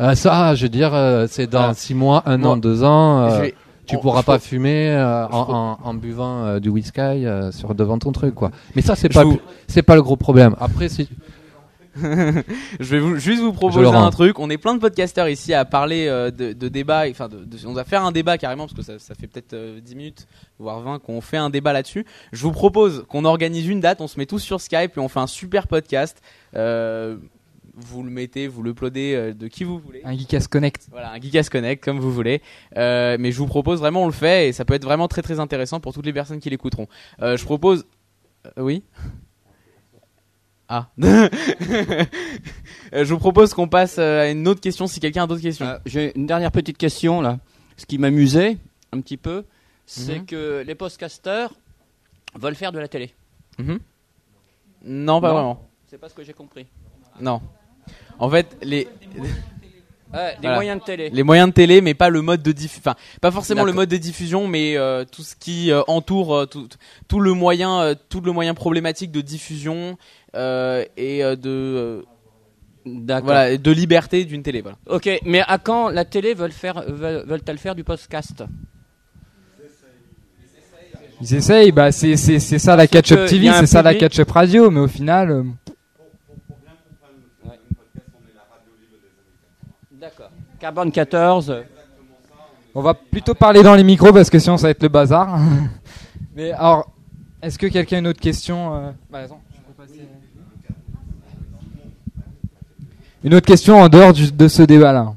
Euh, 0.01 0.15
ça, 0.15 0.55
je 0.55 0.63
veux 0.65 0.69
dire, 0.69 0.93
euh, 0.95 1.27
c'est 1.31 1.47
dans 1.49 1.59
Voilà. 1.59 1.75
six 1.75 1.95
mois, 1.95 2.23
un 2.27 2.37
Moi, 2.39 2.51
an, 2.51 2.57
deux 2.57 2.83
ans. 2.85 3.29
Je 3.31 3.35
euh, 3.35 3.41
vais- 3.43 3.55
tu 3.87 3.97
on- 3.97 4.01
pourras 4.01 4.23
pas 4.23 4.39
fumer 4.39 4.91
en, 5.31 5.45
peux- 5.45 5.53
en, 5.53 5.79
en 5.85 5.95
buvant 5.95 6.59
du 6.59 6.69
whisky 6.71 7.25
sur 7.53 7.75
devant 7.75 7.99
ton 7.99 8.11
truc, 8.13 8.35
quoi. 8.35 8.51
Mais 8.75 8.83
ça, 8.83 8.95
c'est 8.97 9.09
pas, 9.09 9.25
vous- 9.25 9.41
c'est 9.69 9.83
pas 9.83 9.95
le 9.97 10.03
gros 10.03 10.17
problème. 10.17 10.55
Après, 10.61 10.89
si 10.89 11.09
je 12.81 12.85
vais 12.85 12.99
vous, 12.99 13.17
juste 13.17 13.41
vous 13.41 13.53
proposer 13.53 13.81
le 13.83 13.89
un 13.89 14.11
truc. 14.11 14.39
On 14.39 14.51
est 14.51 14.59
plein 14.59 14.75
de 14.75 14.81
podcasteurs 14.81 15.29
ici 15.29 15.55
à 15.55 15.65
parler 15.65 16.07
euh, 16.09 16.31
de, 16.31 16.53
de 16.53 16.69
débats. 16.69 17.05
Enfin, 17.11 17.29
de, 17.29 17.45
de- 17.45 17.67
on 17.67 17.73
va 17.73 17.85
faire 17.85 18.05
un 18.05 18.13
débat 18.13 18.37
carrément 18.39 18.67
parce 18.67 18.75
que 18.77 18.83
ça, 18.83 18.99
ça 18.99 19.15
fait 19.15 19.27
peut-être 19.27 19.53
euh, 19.55 19.81
10 19.81 19.95
minutes, 19.97 20.27
voire 20.59 20.81
20 20.81 20.99
qu'on 21.01 21.21
fait 21.21 21.37
un 21.37 21.51
débat 21.51 21.73
là-dessus. 21.73 22.05
Je 22.33 22.43
vous 22.43 22.53
propose 22.53 23.05
qu'on 23.09 23.25
organise 23.25 23.67
une 23.69 23.81
date. 23.81 24.01
On 24.01 24.09
se 24.09 24.19
met 24.19 24.27
tous 24.27 24.41
sur 24.41 24.61
Skype 24.61 24.97
et 24.97 25.01
on 25.01 25.09
fait 25.09 25.21
un 25.21 25.27
super 25.27 25.67
podcast. 25.69 26.21
Euh, 26.57 27.17
vous 27.77 28.05
le 28.05 28.11
mettez, 28.11 28.47
vous 28.47 28.63
l'uploadez 28.63 29.15
euh, 29.15 29.35
de 29.35 29.49
qui 29.49 29.65
vous 29.65 29.79
voulez. 29.79 30.01
Un 30.05 30.17
Geekas 30.17 30.47
Connect. 30.49 30.87
Voilà, 30.93 31.11
un 31.13 31.21
Geekas 31.21 31.49
Connect, 31.51 31.83
comme 31.83 31.99
vous 31.99 32.13
voulez. 32.13 32.41
Euh, 32.77 33.17
mais 33.19 33.33
je 33.33 33.39
vous 33.39 33.47
propose 33.47 33.81
vraiment, 33.81 34.03
on 34.05 34.07
le 34.07 34.13
fait 34.13 34.49
et 34.49 34.53
ça 34.53 34.65
peut 34.65 34.75
être 34.75 34.85
vraiment 34.85 35.09
très 35.09 35.23
très 35.23 35.41
intéressant 35.41 35.81
pour 35.81 35.93
toutes 35.93 36.07
les 36.07 36.13
personnes 36.13 36.39
qui 36.39 36.51
l'écouteront. 36.51 36.87
Euh, 37.21 37.37
je 37.37 37.45
propose. 37.45 37.85
Euh, 38.47 38.63
oui? 38.63 38.85
Ah. 40.69 40.89
Euh, 42.93 43.05
je 43.05 43.13
vous 43.13 43.19
propose 43.19 43.55
qu'on 43.55 43.67
passe 43.67 43.97
euh, 43.99 44.21
à 44.23 44.29
une 44.31 44.47
autre 44.47 44.61
question 44.61 44.87
si 44.87 45.01
quelqu'un 45.01 45.25
a 45.25 45.27
d'autres 45.27 45.41
questions. 45.43 45.67
Euh, 45.67 45.79
J'ai 45.85 46.13
une 46.17 46.27
dernière 46.27 46.53
petite 46.53 46.79
question 46.79 47.21
là. 47.21 47.39
Ce 47.77 47.87
qui 47.87 47.99
m'amusait 47.99 48.57
un 48.93 49.01
petit 49.01 49.17
peu, 49.17 49.45
c'est 49.85 50.21
Mhm. 50.21 50.27
que 50.27 50.63
les 50.65 50.75
podcasteurs 50.77 51.53
veulent 52.39 52.55
faire 52.55 52.71
de 52.71 52.79
la 52.79 52.87
télé. 52.87 53.13
Mhm. 53.59 53.79
Non, 54.85 55.21
pas 55.21 55.29
Non. 55.29 55.35
vraiment. 55.35 55.69
C'est 55.89 55.99
pas 55.99 56.09
ce 56.09 56.15
que 56.15 56.23
j'ai 56.23 56.35
compris. 56.35 56.67
Non. 57.21 57.41
En 58.21 58.31
fait, 58.31 58.57
les, 58.63 58.87
les 59.17 59.29
Voilà. 60.13 60.55
moyens 60.55 60.79
de 60.81 60.85
télé. 60.85 61.11
les 61.11 61.23
moyens 61.25 61.49
de 61.49 61.55
télé, 61.55 61.81
mais 61.81 61.95
pas 61.95 62.09
le 62.11 62.23
mode 62.23 62.43
de 62.43 62.53
diffusion. 62.53 62.83
Enfin, 62.93 62.97
pas 63.21 63.33
forcément 63.33 63.65
le 63.65 63.73
mode 63.73 63.89
de 63.89 63.97
diffusion, 63.97 64.47
mais 64.47 64.77
euh, 64.77 65.05
tout 65.05 65.23
ce 65.25 65.35
qui 65.35 65.73
euh, 65.73 65.83
entoure 65.89 66.35
euh, 66.37 66.47
tout, 66.47 66.69
tout 67.09 67.19
le 67.19 67.33
moyen, 67.33 67.81
euh, 67.81 67.95
tout 68.09 68.21
le 68.21 68.31
moyen 68.31 68.55
problématique 68.55 69.11
de 69.11 69.21
diffusion 69.21 69.75
euh, 69.77 70.24
et 70.35 71.25
euh, 71.25 71.37
de 71.37 72.03
euh, 72.87 73.21
voilà 73.23 73.57
de 73.57 73.71
liberté 73.71 74.25
d'une 74.25 74.43
télé. 74.43 74.61
Voilà. 74.61 74.79
Ok, 74.87 75.09
mais 75.25 75.43
à 75.47 75.59
quand 75.59 75.89
la 75.89 76.05
télé 76.05 76.35
veulent 76.35 76.53
faire, 76.53 76.83
veulent, 76.87 77.25
veulent-elles 77.27 77.59
faire 77.59 77.75
du 77.75 77.85
podcast? 77.85 78.45
Ils 81.21 81.35
essayent, 81.35 81.73
bah 81.73 81.93
c'est 81.93 82.17
c'est 82.17 82.39
c'est 82.39 82.59
ça 82.59 82.77
la 82.77 82.87
catch-up 82.87 83.29
TV, 83.29 83.51
c'est 83.53 83.67
ça 83.67 83.83
la 83.83 83.95
catch-up 83.95 84.31
radio, 84.31 84.71
mais 84.71 84.81
au 84.81 84.89
final, 84.89 85.31
euh, 85.31 85.43
D'accord. 89.93 90.31
Carbone 90.61 90.93
14. 90.93 91.65
on 92.75 92.83
va 92.83 92.93
plutôt 92.93 93.35
parler 93.35 93.63
dans 93.63 93.75
les 93.75 93.85
micros 93.85 94.13
parce 94.13 94.29
que 94.29 94.39
sinon 94.39 94.59
ça 94.59 94.67
va 94.67 94.71
être 94.73 94.83
le 94.83 94.89
bazar. 94.91 95.39
mais 96.37 96.53
alors, 96.53 96.91
est-ce 97.41 97.59
que 97.59 97.67
quelqu'un 97.69 97.97
a 97.97 97.99
une 98.01 98.07
autre 98.09 98.21
question 98.21 98.75
euh, 98.75 98.91
bah, 99.11 99.21
attends, 99.21 99.41
je 99.51 99.61
peux 99.61 99.83
passer. 99.83 100.01
Une 103.25 103.35
autre 103.35 103.47
question 103.47 103.81
en 103.81 103.89
dehors 103.89 104.13
du- 104.13 104.31
de 104.33 104.49
ce 104.49 104.63
débat-là. 104.63 105.15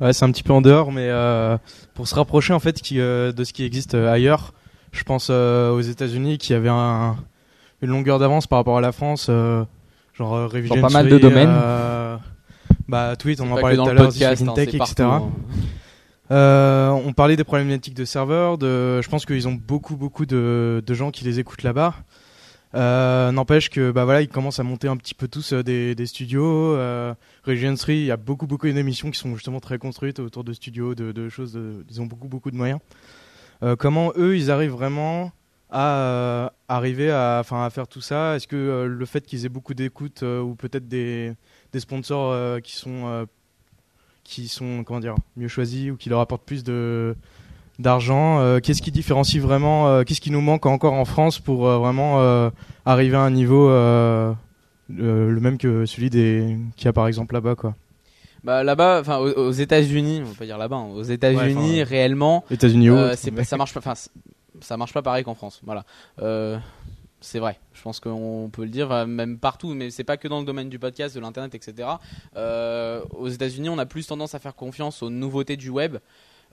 Ouais, 0.00 0.12
c'est 0.12 0.24
un 0.24 0.30
petit 0.30 0.42
peu 0.42 0.52
en 0.52 0.60
dehors, 0.62 0.92
mais 0.92 1.08
euh, 1.10 1.58
pour 1.94 2.08
se 2.08 2.14
rapprocher 2.14 2.52
en 2.54 2.60
fait 2.60 2.80
qui, 2.80 3.00
euh, 3.00 3.32
de 3.32 3.44
ce 3.44 3.52
qui 3.52 3.64
existe 3.64 3.94
euh, 3.94 4.10
ailleurs, 4.10 4.54
je 4.92 5.02
pense 5.02 5.28
euh, 5.30 5.70
aux 5.72 5.80
États-Unis 5.80 6.38
qui 6.38 6.54
avaient 6.54 6.68
un, 6.70 7.16
une 7.82 7.90
longueur 7.90 8.18
d'avance 8.18 8.46
par 8.46 8.58
rapport 8.60 8.78
à 8.78 8.80
la 8.80 8.92
France, 8.92 9.26
euh, 9.28 9.62
genre 10.14 10.34
euh, 10.36 10.48
Dans 10.68 10.80
pas 10.80 10.88
mal 10.88 11.08
de 11.08 11.18
domaines. 11.18 11.50
euh, 11.52 12.16
bah 12.88 13.14
tweet, 13.16 13.40
on 13.40 13.50
en 13.52 13.56
parlait 13.60 13.76
tout 13.76 13.82
à 13.82 13.92
l'heure, 13.94 14.04
in 14.06 14.48
hein, 14.48 14.54
etc. 14.56 14.78
partout, 14.78 15.02
hein. 15.02 15.30
Euh, 16.32 16.90
on 16.90 17.12
parlait 17.12 17.34
des 17.34 17.42
problématiques 17.42 17.94
de 17.94 18.04
serveurs, 18.04 18.56
de, 18.56 19.02
je 19.02 19.08
pense 19.08 19.26
qu'ils 19.26 19.48
ont 19.48 19.52
beaucoup 19.66 19.96
beaucoup 19.96 20.26
de, 20.26 20.80
de 20.86 20.94
gens 20.94 21.10
qui 21.10 21.24
les 21.24 21.40
écoutent 21.40 21.64
là-bas. 21.64 21.92
Euh, 22.76 23.32
N'empêche 23.32 23.68
que 23.68 23.90
bah 23.90 24.04
voilà, 24.04 24.22
ils 24.22 24.28
commencent 24.28 24.60
à 24.60 24.62
monter 24.62 24.86
un 24.86 24.96
petit 24.96 25.14
peu 25.14 25.26
tous 25.26 25.52
euh, 25.52 25.64
des, 25.64 25.96
des 25.96 26.06
studios. 26.06 26.76
Region 27.44 27.74
3, 27.74 27.94
il 27.94 28.04
y 28.04 28.10
a 28.10 28.16
beaucoup 28.16 28.46
beaucoup 28.46 28.66
d'émissions 28.68 29.10
qui 29.10 29.18
sont 29.18 29.34
justement 29.34 29.60
très 29.60 29.78
construites 29.78 30.18
autour 30.18 30.44
de 30.44 30.52
studios, 30.52 30.94
de, 30.94 31.28
choses. 31.28 31.58
ils 31.88 32.00
ont 32.00 32.06
beaucoup 32.06 32.28
beaucoup 32.28 32.50
de 32.50 32.56
moyens. 32.56 32.80
Euh, 33.62 33.76
comment 33.76 34.12
eux, 34.16 34.36
ils 34.36 34.50
arrivent 34.50 34.72
vraiment 34.72 35.32
à 35.70 35.96
euh, 35.96 36.48
arriver 36.68 37.10
à, 37.10 37.38
à 37.38 37.70
faire 37.70 37.86
tout 37.86 38.00
ça? 38.00 38.36
Est-ce 38.36 38.46
que 38.46 38.56
euh, 38.56 38.86
le 38.86 39.06
fait 39.06 39.24
qu'ils 39.24 39.46
aient 39.46 39.50
beaucoup 39.50 39.74
d'écoute 39.74 40.22
ou 40.22 40.54
peut-être 40.54 40.88
des, 40.88 41.32
des 41.72 41.80
sponsors 41.80 42.60
qui 42.62 42.76
sont 42.76 43.26
qui 44.24 44.48
sont 44.48 44.84
comment 44.84 45.00
dire 45.00 45.14
mieux 45.36 45.48
choisis 45.48 45.90
ou 45.90 45.96
qui 45.96 46.08
leur 46.08 46.20
apportent 46.20 46.44
plus 46.44 46.62
de 46.62 47.16
d'argent 47.78 48.60
Qu'est-ce 48.60 48.82
qui 48.82 48.90
différencie 48.90 49.42
vraiment 49.42 50.04
Qu'est-ce 50.04 50.20
qui 50.20 50.30
nous 50.30 50.42
manque 50.42 50.66
encore 50.66 50.92
en 50.92 51.04
France 51.04 51.38
pour 51.38 51.66
vraiment 51.66 52.50
arriver 52.84 53.16
à 53.16 53.22
un 53.22 53.30
niveau 53.30 53.68
euh, 54.98 55.30
le 55.30 55.40
même 55.40 55.58
que 55.58 55.86
celui 55.86 56.10
des 56.10 56.56
qu'il 56.76 56.86
y 56.86 56.88
a 56.88 56.92
par 56.92 57.06
exemple 57.06 57.34
là-bas 57.34 57.54
quoi 57.54 57.74
Bah 58.44 58.62
là-bas, 58.64 59.00
enfin 59.00 59.18
aux, 59.18 59.32
aux 59.32 59.52
États-Unis, 59.52 60.20
on 60.22 60.28
va 60.28 60.34
pas 60.34 60.46
dire 60.46 60.58
là-bas, 60.58 60.76
hein, 60.76 60.88
aux 60.94 61.02
États-Unis 61.02 61.78
Ouais, 61.78 61.82
réellement, 61.82 62.44
États-Unis 62.50 62.90
euh, 62.90 63.14
ça 63.14 63.56
marche 63.56 63.74
pas. 63.74 63.80
Enfin, 63.80 63.94
ça 64.60 64.76
marche 64.76 64.92
pas 64.92 65.02
pareil 65.02 65.24
qu'en 65.24 65.34
France. 65.34 65.60
Voilà. 65.64 65.84
Euh, 66.20 66.58
c'est 67.20 67.38
vrai. 67.38 67.58
Je 67.74 67.82
pense 67.82 68.00
qu'on 68.00 68.50
peut 68.52 68.62
le 68.62 68.70
dire 68.70 69.06
même 69.06 69.38
partout, 69.38 69.74
mais 69.74 69.90
c'est 69.90 70.04
pas 70.04 70.16
que 70.16 70.28
dans 70.28 70.40
le 70.40 70.46
domaine 70.46 70.68
du 70.68 70.78
podcast, 70.78 71.14
de 71.14 71.20
l'internet, 71.20 71.54
etc. 71.54 71.88
Euh, 72.36 73.02
aux 73.10 73.28
États-Unis, 73.28 73.68
on 73.68 73.78
a 73.78 73.86
plus 73.86 74.06
tendance 74.06 74.34
à 74.34 74.38
faire 74.38 74.54
confiance 74.54 75.02
aux 75.02 75.10
nouveautés 75.10 75.56
du 75.56 75.68
web 75.68 75.98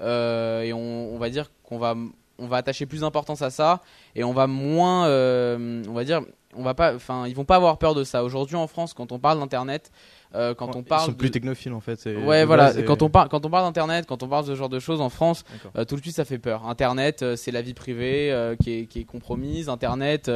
euh, 0.02 0.62
et 0.62 0.74
on, 0.74 1.14
on 1.14 1.18
va 1.18 1.30
dire 1.30 1.52
qu'on 1.64 1.78
va 1.78 1.96
on 2.40 2.48
va 2.48 2.58
attacher 2.58 2.86
plus 2.86 3.02
d'importance 3.02 3.42
à 3.42 3.50
ça 3.50 3.82
et 4.16 4.24
on 4.24 4.34
va 4.34 4.48
moins 4.48 5.08
euh, 5.08 5.84
on 5.88 5.94
va 5.94 6.04
dire 6.04 6.22
on 6.56 6.64
va 6.64 6.74
pas 6.74 6.96
enfin 6.96 7.28
ils 7.28 7.36
vont 7.36 7.46
pas 7.46 7.56
avoir 7.56 7.78
peur 7.78 7.96
de 7.96 8.04
ça. 8.04 8.24
Aujourd'hui 8.24 8.56
en 8.56 8.68
France 8.68 8.94
quand 8.94 9.12
on 9.12 9.20
parle 9.20 9.40
d'internet 9.40 9.92
euh, 10.36 10.54
quand 10.54 10.76
on 10.76 10.84
parle 10.84 11.04
ils 11.04 11.06
sont 11.06 11.12
de- 11.14 11.18
plus 11.18 11.32
technophiles 11.32 11.74
en 11.74 11.80
fait. 11.80 12.06
Ouais, 12.06 12.46
voilà. 12.46 12.78
et- 12.78 12.84
Quand 12.86 13.02
on 13.02 13.10
parle, 13.10 13.30
quand 13.30 13.46
on 13.46 13.50
parle 13.50 13.66
d'internet, 13.66 14.06
quand 14.08 14.22
on 14.24 14.28
parle 14.28 14.46
de 14.46 14.52
ce 14.52 14.56
genre 14.56 14.70
de 14.70 14.80
choses 14.80 15.02
en 15.02 15.10
France, 15.10 15.44
euh, 15.76 15.86
tout 15.86 15.96
de 15.96 16.02
suite 16.02 16.16
ça 16.16 16.26
fait 16.26 16.38
peur. 16.38 16.68
Internet, 16.68 17.22
euh, 17.24 17.36
c'est 17.36 17.52
la 17.52 17.62
vie 17.62 17.74
privée 17.74 18.32
euh, 18.32 18.56
qui, 18.56 18.72
est, 18.72 18.86
qui 18.86 19.00
est 19.00 19.04
compromise. 19.06 19.70
Internet, 19.70 20.30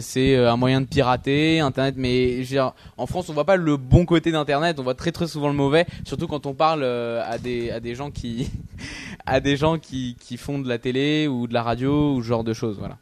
c'est 0.00 0.36
un 0.36 0.56
moyen 0.56 0.80
de 0.80 0.86
pirater. 0.86 1.60
Internet, 1.60 1.94
mais 1.98 2.40
dire, 2.42 2.72
en 2.96 3.06
France, 3.06 3.28
on 3.28 3.32
voit 3.32 3.44
pas 3.44 3.56
le 3.56 3.76
bon 3.76 4.04
côté 4.06 4.32
d'Internet. 4.32 4.78
On 4.78 4.82
voit 4.82 4.94
très 4.94 5.12
très 5.12 5.26
souvent 5.26 5.48
le 5.48 5.54
mauvais. 5.54 5.86
Surtout 6.04 6.26
quand 6.26 6.46
on 6.46 6.54
parle 6.54 6.84
à 6.84 7.38
des 7.38 7.70
à 7.70 7.80
des 7.80 7.94
gens 7.94 8.10
qui 8.10 8.50
à 9.26 9.40
des 9.40 9.56
gens 9.56 9.78
qui 9.78 10.16
qui 10.20 10.36
font 10.36 10.58
de 10.58 10.68
la 10.68 10.78
télé 10.78 11.26
ou 11.28 11.46
de 11.46 11.54
la 11.54 11.62
radio 11.62 12.14
ou 12.14 12.22
ce 12.22 12.26
genre 12.28 12.44
de 12.44 12.52
choses. 12.52 12.76
Voilà. 12.78 12.96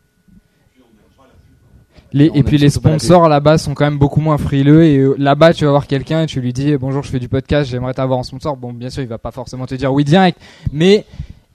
Les- 2.13 2.31
et 2.35 2.43
puis 2.43 2.57
les 2.59 2.71
sponsors 2.71 3.29
là-bas 3.29 3.59
sont 3.59 3.75
quand 3.75 3.85
même 3.85 3.99
beaucoup 3.99 4.21
moins 4.21 4.39
frileux 4.39 4.85
et 4.85 4.97
euh, 4.99 5.15
là-bas 5.19 5.53
tu 5.53 5.65
vas 5.67 5.71
voir 5.73 5.87
quelqu'un 5.87 6.23
et 6.23 6.27
tu 6.27 6.41
lui 6.41 6.53
dis 6.55 6.75
bonjour 6.77 7.03
je 7.03 7.11
fais 7.11 7.19
du 7.19 7.29
podcast 7.29 7.71
j'aimerais 7.71 7.93
t'avoir 7.95 8.19
en 8.19 8.23
sponsor. 8.23 8.57
Bon 8.57 8.73
bien 8.73 8.89
sûr 8.91 9.03
il 9.03 9.09
va 9.09 9.19
pas 9.19 9.31
forcément 9.31 9.67
te 9.67 9.75
dire 9.75 9.93
oui 9.93 10.05
direct 10.05 10.41
mais 10.73 11.05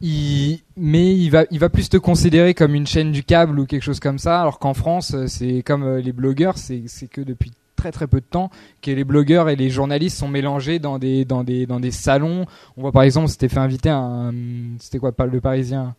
il 0.01 0.59
mais 0.77 1.15
il 1.15 1.29
va 1.29 1.45
il 1.49 1.59
va 1.59 1.69
plus 1.69 1.89
te 1.89 1.97
considérer 1.97 2.53
comme 2.53 2.75
une 2.75 2.85
chaîne 2.85 3.11
du 3.11 3.23
câble 3.23 3.59
ou 3.59 3.65
quelque 3.65 3.81
chose 3.83 3.99
comme 3.99 4.19
ça 4.19 4.41
alors 4.41 4.59
qu'en 4.59 4.73
France 4.73 5.13
euh, 5.15 5.27
c'est 5.27 5.63
comme 5.63 5.83
euh, 5.83 6.01
les 6.01 6.11
blogueurs 6.11 6.57
c'est 6.57 6.83
c'est 6.87 7.07
que 7.07 7.21
depuis 7.21 7.51
très 7.75 7.91
très 7.91 8.07
peu 8.07 8.19
de 8.21 8.25
temps 8.25 8.49
que 8.81 8.91
les 8.91 9.03
blogueurs 9.03 9.49
et 9.49 9.55
les 9.55 9.69
journalistes 9.69 10.17
sont 10.17 10.27
mélangés 10.27 10.79
dans 10.79 10.99
des 10.99 11.25
dans 11.25 11.43
des 11.43 11.65
dans 11.65 11.79
des 11.81 11.91
salons. 11.91 12.45
On 12.77 12.81
voit 12.81 12.91
par 12.93 13.03
exemple 13.03 13.27
c'était 13.27 13.49
fait 13.49 13.59
inviter 13.59 13.89
un 13.89 14.31
c'était 14.79 14.99
quoi 14.99 15.11
le 15.29 15.41
parisien? 15.41 15.95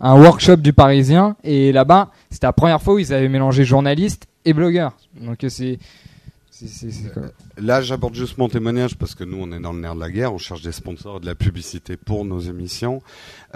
Un 0.00 0.20
workshop 0.20 0.56
du 0.56 0.72
Parisien 0.72 1.36
et 1.44 1.72
là-bas 1.72 2.10
c'était 2.30 2.46
la 2.46 2.52
première 2.52 2.80
fois 2.80 2.94
où 2.94 2.98
ils 2.98 3.12
avaient 3.12 3.28
mélangé 3.28 3.64
journalistes 3.64 4.26
et 4.44 4.52
blogueurs. 4.52 4.96
Donc 5.20 5.44
euh, 5.44 5.48
c'est 5.48 5.78
quoi 7.12 7.22
Là, 7.56 7.80
j'aborde 7.80 8.14
juste 8.14 8.38
mon 8.38 8.48
témoignage 8.48 8.96
parce 8.96 9.14
que 9.14 9.24
nous, 9.24 9.38
on 9.40 9.52
est 9.52 9.60
dans 9.60 9.72
le 9.72 9.80
nerf 9.80 9.94
de 9.94 10.00
la 10.00 10.10
guerre, 10.10 10.32
on 10.32 10.38
cherche 10.38 10.62
des 10.62 10.72
sponsors 10.72 11.18
et 11.18 11.20
de 11.20 11.26
la 11.26 11.34
publicité 11.34 11.96
pour 11.96 12.24
nos 12.24 12.40
émissions. 12.40 13.02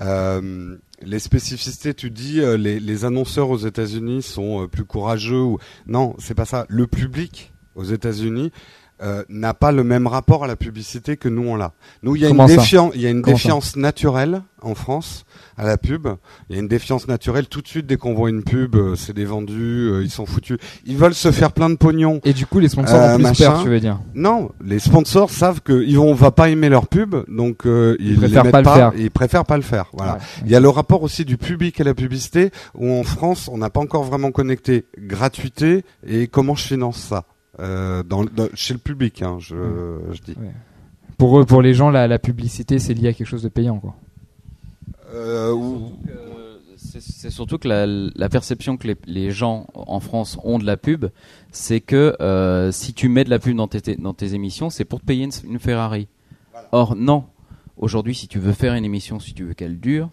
Euh, 0.01 0.77
les 1.03 1.19
spécificités, 1.19 1.95
tu 1.95 2.11
dis, 2.11 2.41
euh, 2.41 2.57
les, 2.57 2.81
les 2.81 3.05
annonceurs 3.05 3.51
aux 3.51 3.59
États-Unis 3.59 4.23
sont 4.23 4.63
euh, 4.63 4.69
plus 4.69 4.85
courageux 4.85 5.41
ou 5.41 5.59
non, 5.87 6.15
c'est 6.19 6.35
pas 6.35 6.45
ça. 6.45 6.67
Le 6.69 6.87
public 6.87 7.53
aux 7.75 7.85
États-Unis 7.85 8.53
euh, 9.05 9.25
n'a 9.29 9.55
pas 9.55 9.73
le 9.73 9.85
même 9.85 10.07
rapport 10.07 10.45
à 10.45 10.47
la 10.47 10.57
publicité 10.57 11.17
que 11.17 11.29
nous 11.29 11.47
on 11.47 11.57
l'a. 11.57 11.73
Nous, 12.03 12.17
il 12.17 12.23
y 12.23 12.25
a 12.25 12.29
une, 12.29 12.37
Comment 12.37 12.47
défiance, 12.47 12.93
il 12.95 13.03
y 13.03 13.07
a 13.07 13.11
une 13.11 13.23
Comment 13.23 13.37
défiance 13.37 13.77
naturelle 13.77 14.43
en 14.65 14.75
France 14.75 15.25
à 15.57 15.65
la 15.65 15.77
pub. 15.77 16.09
Il 16.49 16.57
y 16.57 16.59
a 16.59 16.63
une 16.63 16.69
défiance 16.69 17.07
naturelle 17.07 17.47
tout 17.47 17.61
de 17.61 17.69
suite 17.69 17.87
dès 17.87 17.97
qu'on 17.97 18.15
voit 18.15 18.31
une 18.31 18.43
pub, 18.43 18.75
euh, 18.75 18.97
c'est 18.97 19.13
des 19.13 19.25
vendus, 19.25 19.89
euh, 19.91 20.03
ils 20.03 20.11
sont 20.11 20.27
foutus. 20.27 20.59
Ils 20.85 20.97
veulent 20.97 21.15
se 21.15 21.31
faire 21.31 21.53
plein 21.53 21.71
de 21.71 21.77
pognon. 21.77 22.21
Et 22.25 22.33
du 22.33 22.47
coup, 22.47 22.59
les 22.59 22.69
sponsors 22.69 23.15
ont 23.15 23.17
plus 23.17 23.39
peur, 23.39 23.63
tu 23.63 23.69
veux 23.69 23.81
dire 23.81 24.01
Non, 24.15 24.51
les 24.65 24.79
sponsors 24.79 25.31
savent 25.31 25.61
qu'ils 25.61 25.97
vont, 25.97 26.11
on 26.11 26.15
va 26.15 26.31
pas 26.31 26.49
aimer 26.49 26.69
leur 26.69 26.89
pub, 26.89 27.15
donc 27.29 27.67
euh, 27.67 27.97
ils, 28.01 28.13
les 28.13 28.17
préfèrent 28.17 28.45
mettent 28.45 28.53
pas 28.53 28.63
le 28.63 28.69
faire. 28.69 28.93
Ils 28.97 29.11
préfèrent 29.11 29.45
pas 29.45 29.57
le 29.57 29.63
faire. 29.63 29.87
Voilà. 29.93 30.15
Ouais. 30.15 30.19
Il 30.45 30.51
y 30.51 30.57
a 30.57 30.61
le 30.61 30.69
rapport 30.69 31.03
aussi 31.03 31.25
du 31.25 31.37
public 31.37 31.81
à 31.81 31.85
la 31.85 31.95
publicité, 31.95 32.51
où 32.75 32.91
en 32.93 33.05
France, 33.05 33.49
on 33.53 33.59
n'a 33.59 33.71
pas 33.71 33.81
encore 33.81 34.05
vraiment 34.05 34.31
connecté 34.31 34.87
gratuité 34.99 35.85
et 36.07 36.27
comment 36.27 36.55
je 36.55 36.67
finance 36.67 36.99
ça 36.99 37.25
euh, 37.61 38.03
dans, 38.03 38.25
dans- 38.25 38.49
chez 38.55 38.75
le 38.75 38.81
public. 38.81 39.23
Hein, 39.23 39.37
je, 39.41 39.55
je 40.13 40.21
dis. 40.23 40.33
Ouais. 40.39 40.51
Pour 41.19 41.39
eux, 41.39 41.45
pour 41.45 41.63
les 41.63 41.75
gens, 41.75 41.91
la, 41.91 42.09
la 42.09 42.19
publicité, 42.19 42.79
c'est 42.79 42.95
lié 42.95 43.09
à 43.09 43.13
quelque 43.13 43.27
chose 43.27 43.43
de 43.43 43.49
payant, 43.49 43.79
quoi. 43.79 43.95
Euh, 45.13 45.53
ou- 45.53 45.93
C'est 46.77 47.31
surtout 47.31 47.59
que 47.59 47.69
la, 47.69 47.87
la 47.87 48.29
perception 48.29 48.77
que 48.77 48.87
les, 48.89 48.97
les 49.07 49.31
gens 49.31 49.67
en 49.75 50.01
France 50.01 50.39
ont 50.45 50.59
de 50.59 50.67
la 50.67 50.77
pub, 50.77 51.07
c'est 51.51 51.81
que 51.81 52.17
euh, 52.21 52.71
si 52.73 52.93
tu 52.95 53.09
mets 53.09 53.25
de 53.25 53.31
la 53.31 53.39
pub 53.39 53.57
dans 53.57 53.69
tes, 53.69 53.97
dans 53.97 54.13
tes 54.15 54.35
émissions, 54.35 54.71
c'est 54.71 54.85
pour 54.85 55.01
te 55.01 55.07
payer 55.07 55.25
une, 55.25 55.33
une 55.53 55.59
Ferrari. 55.59 56.09
Or, 56.73 56.95
non. 56.97 57.25
Aujourd'hui, 57.77 58.15
si 58.15 58.29
tu 58.29 58.39
veux 58.39 58.53
faire 58.53 58.75
une 58.75 58.85
émission, 58.85 59.19
si 59.21 59.35
tu 59.35 59.45
veux 59.45 59.55
qu'elle 59.55 59.79
dure, 59.81 60.11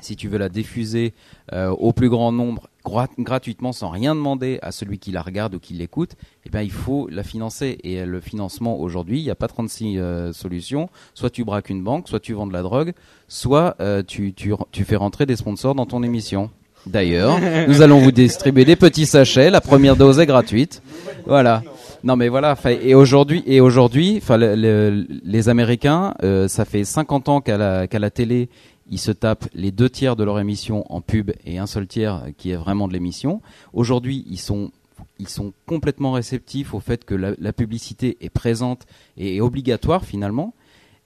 si 0.00 0.16
tu 0.16 0.28
veux 0.28 0.38
la 0.38 0.48
diffuser 0.48 1.14
euh, 1.52 1.70
au 1.70 1.92
plus 1.92 2.08
grand 2.08 2.32
nombre 2.32 2.68
gratuitement 2.84 3.72
sans 3.72 3.90
rien 3.90 4.14
demander 4.14 4.58
à 4.62 4.72
celui 4.72 4.98
qui 4.98 5.12
la 5.12 5.22
regarde 5.22 5.54
ou 5.54 5.58
qui 5.58 5.74
l'écoute, 5.74 6.12
eh 6.46 6.50
ben, 6.50 6.62
il 6.62 6.70
faut 6.70 7.08
la 7.10 7.22
financer. 7.22 7.78
Et 7.84 8.04
le 8.04 8.20
financement 8.20 8.78
aujourd'hui, 8.80 9.20
il 9.20 9.24
n'y 9.24 9.30
a 9.30 9.34
pas 9.34 9.48
36 9.48 9.98
euh, 9.98 10.32
solutions. 10.32 10.88
Soit 11.14 11.30
tu 11.30 11.44
braques 11.44 11.70
une 11.70 11.82
banque, 11.82 12.08
soit 12.08 12.20
tu 12.20 12.32
vends 12.32 12.46
de 12.46 12.52
la 12.52 12.62
drogue, 12.62 12.92
soit 13.28 13.76
euh, 13.80 14.02
tu, 14.06 14.32
tu, 14.34 14.52
tu 14.72 14.84
fais 14.84 14.96
rentrer 14.96 15.26
des 15.26 15.36
sponsors 15.36 15.74
dans 15.74 15.86
ton 15.86 16.02
émission. 16.02 16.50
D'ailleurs, 16.86 17.38
nous 17.68 17.80
allons 17.82 18.00
vous 18.00 18.10
distribuer 18.12 18.64
des 18.64 18.74
petits 18.76 19.06
sachets. 19.06 19.50
La 19.50 19.60
première 19.60 19.94
dose 19.96 20.18
est 20.18 20.26
gratuite. 20.26 20.82
Voilà. 21.26 21.62
Non 22.04 22.16
mais 22.16 22.28
voilà. 22.28 22.56
Et 22.82 22.96
aujourd'hui, 22.96 23.44
et 23.46 23.60
aujourd'hui, 23.60 24.20
le- 24.28 25.06
les 25.24 25.48
Américains, 25.48 26.14
euh, 26.24 26.48
ça 26.48 26.64
fait 26.64 26.82
50 26.82 27.28
ans 27.28 27.40
qu'à 27.40 27.56
la, 27.56 27.86
qu'à 27.86 28.00
la 28.00 28.10
télé, 28.10 28.48
ils 28.90 28.98
se 28.98 29.12
tapent 29.12 29.48
les 29.54 29.70
deux 29.70 29.88
tiers 29.90 30.16
de 30.16 30.24
leur 30.24 30.38
émission 30.38 30.84
en 30.92 31.00
pub 31.00 31.30
et 31.44 31.58
un 31.58 31.66
seul 31.66 31.86
tiers 31.86 32.24
qui 32.36 32.50
est 32.50 32.56
vraiment 32.56 32.88
de 32.88 32.92
l'émission. 32.92 33.40
Aujourd'hui, 33.72 34.24
ils 34.28 34.38
sont 34.40 34.70
ils 35.18 35.28
sont 35.28 35.52
complètement 35.66 36.12
réceptifs 36.12 36.74
au 36.74 36.80
fait 36.80 37.04
que 37.04 37.14
la, 37.14 37.32
la 37.38 37.52
publicité 37.52 38.16
est 38.20 38.30
présente 38.30 38.86
et 39.16 39.36
est 39.36 39.40
obligatoire 39.40 40.04
finalement. 40.04 40.54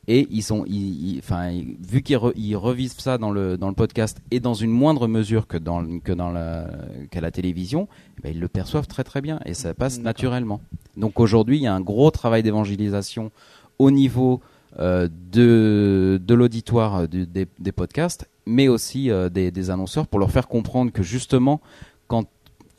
Et 0.09 0.28
ils 0.31 0.43
sont, 0.43 0.65
ils, 0.66 1.15
ils- 1.15 1.19
enfin, 1.19 1.51
vu 1.81 2.03
qu'ils 2.03 2.16
re- 2.16 2.32
ils 2.36 2.55
revivent 2.55 2.94
ça 3.01 3.19
dans 3.19 3.32
le 3.32 3.57
dans 3.59 3.69
le 3.69 3.74
podcast 3.74 4.19
et 4.31 4.39
dans 4.39 4.55
une 4.55 4.70
moindre 4.70 5.09
mesure 5.09 5.47
que 5.48 5.57
dans 5.57 5.98
que 5.98 6.12
dans 6.12 6.31
la 6.31 6.69
qu'à 7.11 7.20
la 7.20 7.31
télévision, 7.32 7.89
eh 8.19 8.23
ben, 8.23 8.32
ils 8.32 8.39
le 8.40 8.47
perçoivent 8.48 8.86
très 8.86 9.03
très 9.03 9.20
bien 9.20 9.40
et 9.47 9.55
ça 9.55 9.74
passe 9.74 9.98
naturellement. 9.98 10.61
Donc 10.97 11.19
aujourd'hui, 11.19 11.57
il 11.57 11.62
y 11.62 11.66
a 11.66 11.74
un 11.74 11.81
gros 11.81 12.11
travail 12.12 12.43
d'évangélisation 12.44 13.32
au 13.81 13.90
niveau 13.90 14.40
de 14.78 16.20
de 16.23 16.35
l'auditoire 16.35 16.97
euh, 16.97 17.07
des, 17.07 17.47
des 17.59 17.73
podcasts, 17.73 18.28
mais 18.44 18.69
aussi 18.69 19.11
euh, 19.11 19.28
des, 19.28 19.51
des 19.51 19.70
annonceurs 19.70 20.07
pour 20.07 20.20
leur 20.20 20.31
faire 20.31 20.48
comprendre 20.48 20.93
que 20.93 21.03
justement, 21.03 21.61
quand, 22.09 22.27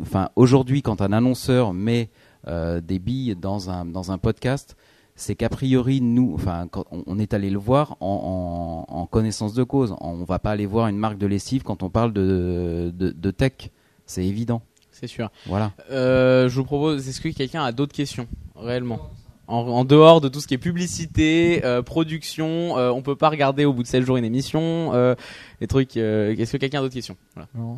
enfin 0.01 0.29
aujourd'hui, 0.35 0.81
quand 0.81 1.01
un 1.01 1.11
annonceur 1.11 1.73
met 1.73 2.09
euh, 2.47 2.81
des 2.81 2.99
billes 2.99 3.35
dans 3.35 3.69
un 3.69 3.85
dans 3.85 4.11
un 4.11 4.17
podcast, 4.17 4.75
c'est 5.15 5.35
qu'a 5.35 5.49
priori 5.49 5.99
nous, 5.99 6.33
enfin, 6.35 6.67
quand 6.69 6.85
on, 6.91 7.03
on 7.07 7.17
est 7.17 7.33
allé 7.33 7.49
le 7.49 7.57
voir 7.57 7.97
en, 7.99 8.85
en, 8.89 8.95
en 8.95 9.05
connaissance 9.07 9.55
de 9.55 9.63
cause. 9.63 9.95
On 9.99 10.23
va 10.23 10.37
pas 10.37 10.51
aller 10.51 10.67
voir 10.67 10.87
une 10.87 10.97
marque 10.97 11.17
de 11.17 11.25
lessive 11.25 11.63
quand 11.63 11.81
on 11.81 11.89
parle 11.89 12.13
de 12.13 12.93
de, 12.95 13.09
de 13.09 13.31
tech. 13.31 13.71
C'est 14.05 14.25
évident. 14.25 14.61
C'est 14.91 15.07
sûr. 15.07 15.29
Voilà. 15.45 15.73
Euh, 15.91 16.47
je 16.49 16.55
vous 16.59 16.65
propose, 16.65 17.07
est-ce 17.07 17.21
que 17.21 17.29
quelqu'un 17.29 17.63
a 17.63 17.71
d'autres 17.71 17.93
questions 17.93 18.27
réellement? 18.55 18.99
En, 19.47 19.59
en 19.59 19.85
dehors 19.85 20.21
de 20.21 20.27
tout 20.29 20.39
ce 20.41 20.47
qui 20.47 20.53
est 20.53 20.57
publicité, 20.57 21.61
euh, 21.65 21.81
production, 21.81 22.77
euh, 22.77 22.89
on 22.91 23.01
peut 23.01 23.15
pas 23.15 23.29
regarder 23.29 23.65
au 23.65 23.73
bout 23.73 23.83
de 23.83 23.87
7 23.87 24.05
jours 24.05 24.17
une 24.17 24.25
émission, 24.25 24.91
euh, 24.93 25.15
les 25.61 25.67
trucs. 25.67 25.95
euh, 25.97 26.35
Est-ce 26.37 26.51
que 26.53 26.57
quelqu'un 26.57 26.79
a 26.79 26.81
d'autres 26.81 26.93
questions? 26.93 27.15
Voilà. 27.35 27.47
Non. 27.55 27.77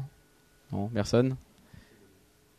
Non, 0.71 0.87
personne. 0.93 1.35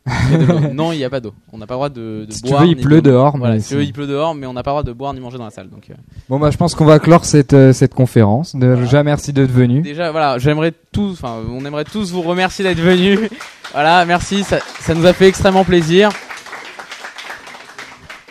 Non, 0.73 0.91
il 0.93 0.97
n'y 0.97 1.03
a 1.03 1.09
pas 1.11 1.19
d'eau. 1.19 1.33
On 1.53 1.59
n'a 1.59 1.67
pas 1.67 1.75
le 1.75 1.77
droit 1.77 1.89
de, 1.89 2.25
de 2.27 2.31
Si 2.31 2.41
tu 2.41 2.49
boire. 2.49 2.63
veux, 2.63 2.69
il 2.69 2.75
pleut 2.77 3.01
de- 3.03 3.11
dehors, 3.11 3.37
Voilà, 3.37 3.55
mais 3.55 3.59
si 3.59 3.69
tu 3.69 3.75
veux, 3.75 3.83
il 3.83 3.93
pleut 3.93 4.07
dehors, 4.07 4.33
mais 4.33 4.47
on 4.47 4.53
n'a 4.53 4.63
pas 4.63 4.71
le 4.71 4.73
droit 4.73 4.83
de 4.83 4.93
boire 4.93 5.13
ni 5.13 5.19
manger 5.19 5.37
dans 5.37 5.45
la 5.45 5.51
salle. 5.51 5.69
Donc, 5.69 5.89
euh, 5.91 5.93
Bon, 6.27 6.39
bah, 6.39 6.49
je 6.49 6.57
pense 6.57 6.73
qu'on 6.73 6.85
va 6.85 6.97
clore 6.99 7.23
cette, 7.23 7.53
euh, 7.53 7.71
cette 7.71 7.93
conférence. 7.93 8.55
Déjà, 8.55 9.03
merci 9.03 9.31
d'être 9.31 9.51
venu. 9.51 9.81
Déjà, 9.81 10.11
voilà, 10.11 10.39
j'aimerais 10.39 10.73
tous, 10.91 11.11
enfin, 11.11 11.37
on 11.51 11.63
aimerait 11.65 11.83
tous 11.85 12.11
vous 12.11 12.23
remercier 12.23 12.63
d'être 12.65 12.79
venus. 12.79 13.19
voilà, 13.73 14.03
merci, 14.05 14.43
ça, 14.43 14.57
ça 14.79 14.95
nous 14.95 15.05
a 15.05 15.13
fait 15.13 15.27
extrêmement 15.27 15.63
plaisir. 15.65 16.09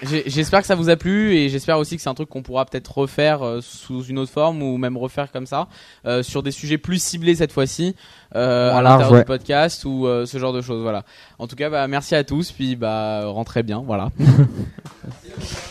J'espère 0.02 0.60
que 0.60 0.66
ça 0.66 0.74
vous 0.74 0.88
a 0.88 0.96
plu 0.96 1.34
et 1.34 1.48
j'espère 1.48 1.78
aussi 1.78 1.96
que 1.96 2.02
c'est 2.02 2.08
un 2.08 2.14
truc 2.14 2.28
qu'on 2.28 2.42
pourra 2.42 2.64
peut-être 2.64 2.96
refaire 2.96 3.42
euh, 3.42 3.60
sous 3.60 4.04
une 4.04 4.18
autre 4.18 4.32
forme 4.32 4.62
ou 4.62 4.78
même 4.78 4.96
refaire 4.96 5.30
comme 5.30 5.46
ça 5.46 5.68
euh, 6.06 6.22
sur 6.22 6.42
des 6.42 6.50
sujets 6.50 6.78
plus 6.78 7.02
ciblés 7.02 7.34
cette 7.34 7.52
fois-ci 7.52 7.94
euh, 8.34 8.72
à 8.72 8.80
l'intérieur 8.82 9.12
ouais. 9.12 9.18
du 9.20 9.24
podcast 9.26 9.84
ou 9.84 10.06
euh, 10.06 10.24
ce 10.26 10.38
genre 10.38 10.52
de 10.52 10.62
choses. 10.62 10.82
Voilà. 10.82 11.04
En 11.38 11.46
tout 11.46 11.56
cas, 11.56 11.68
bah, 11.68 11.86
merci 11.86 12.14
à 12.14 12.24
tous 12.24 12.52
puis 12.52 12.76
bah 12.76 13.22
rentrez 13.26 13.62
bien. 13.62 13.82
Voilà. 13.86 14.10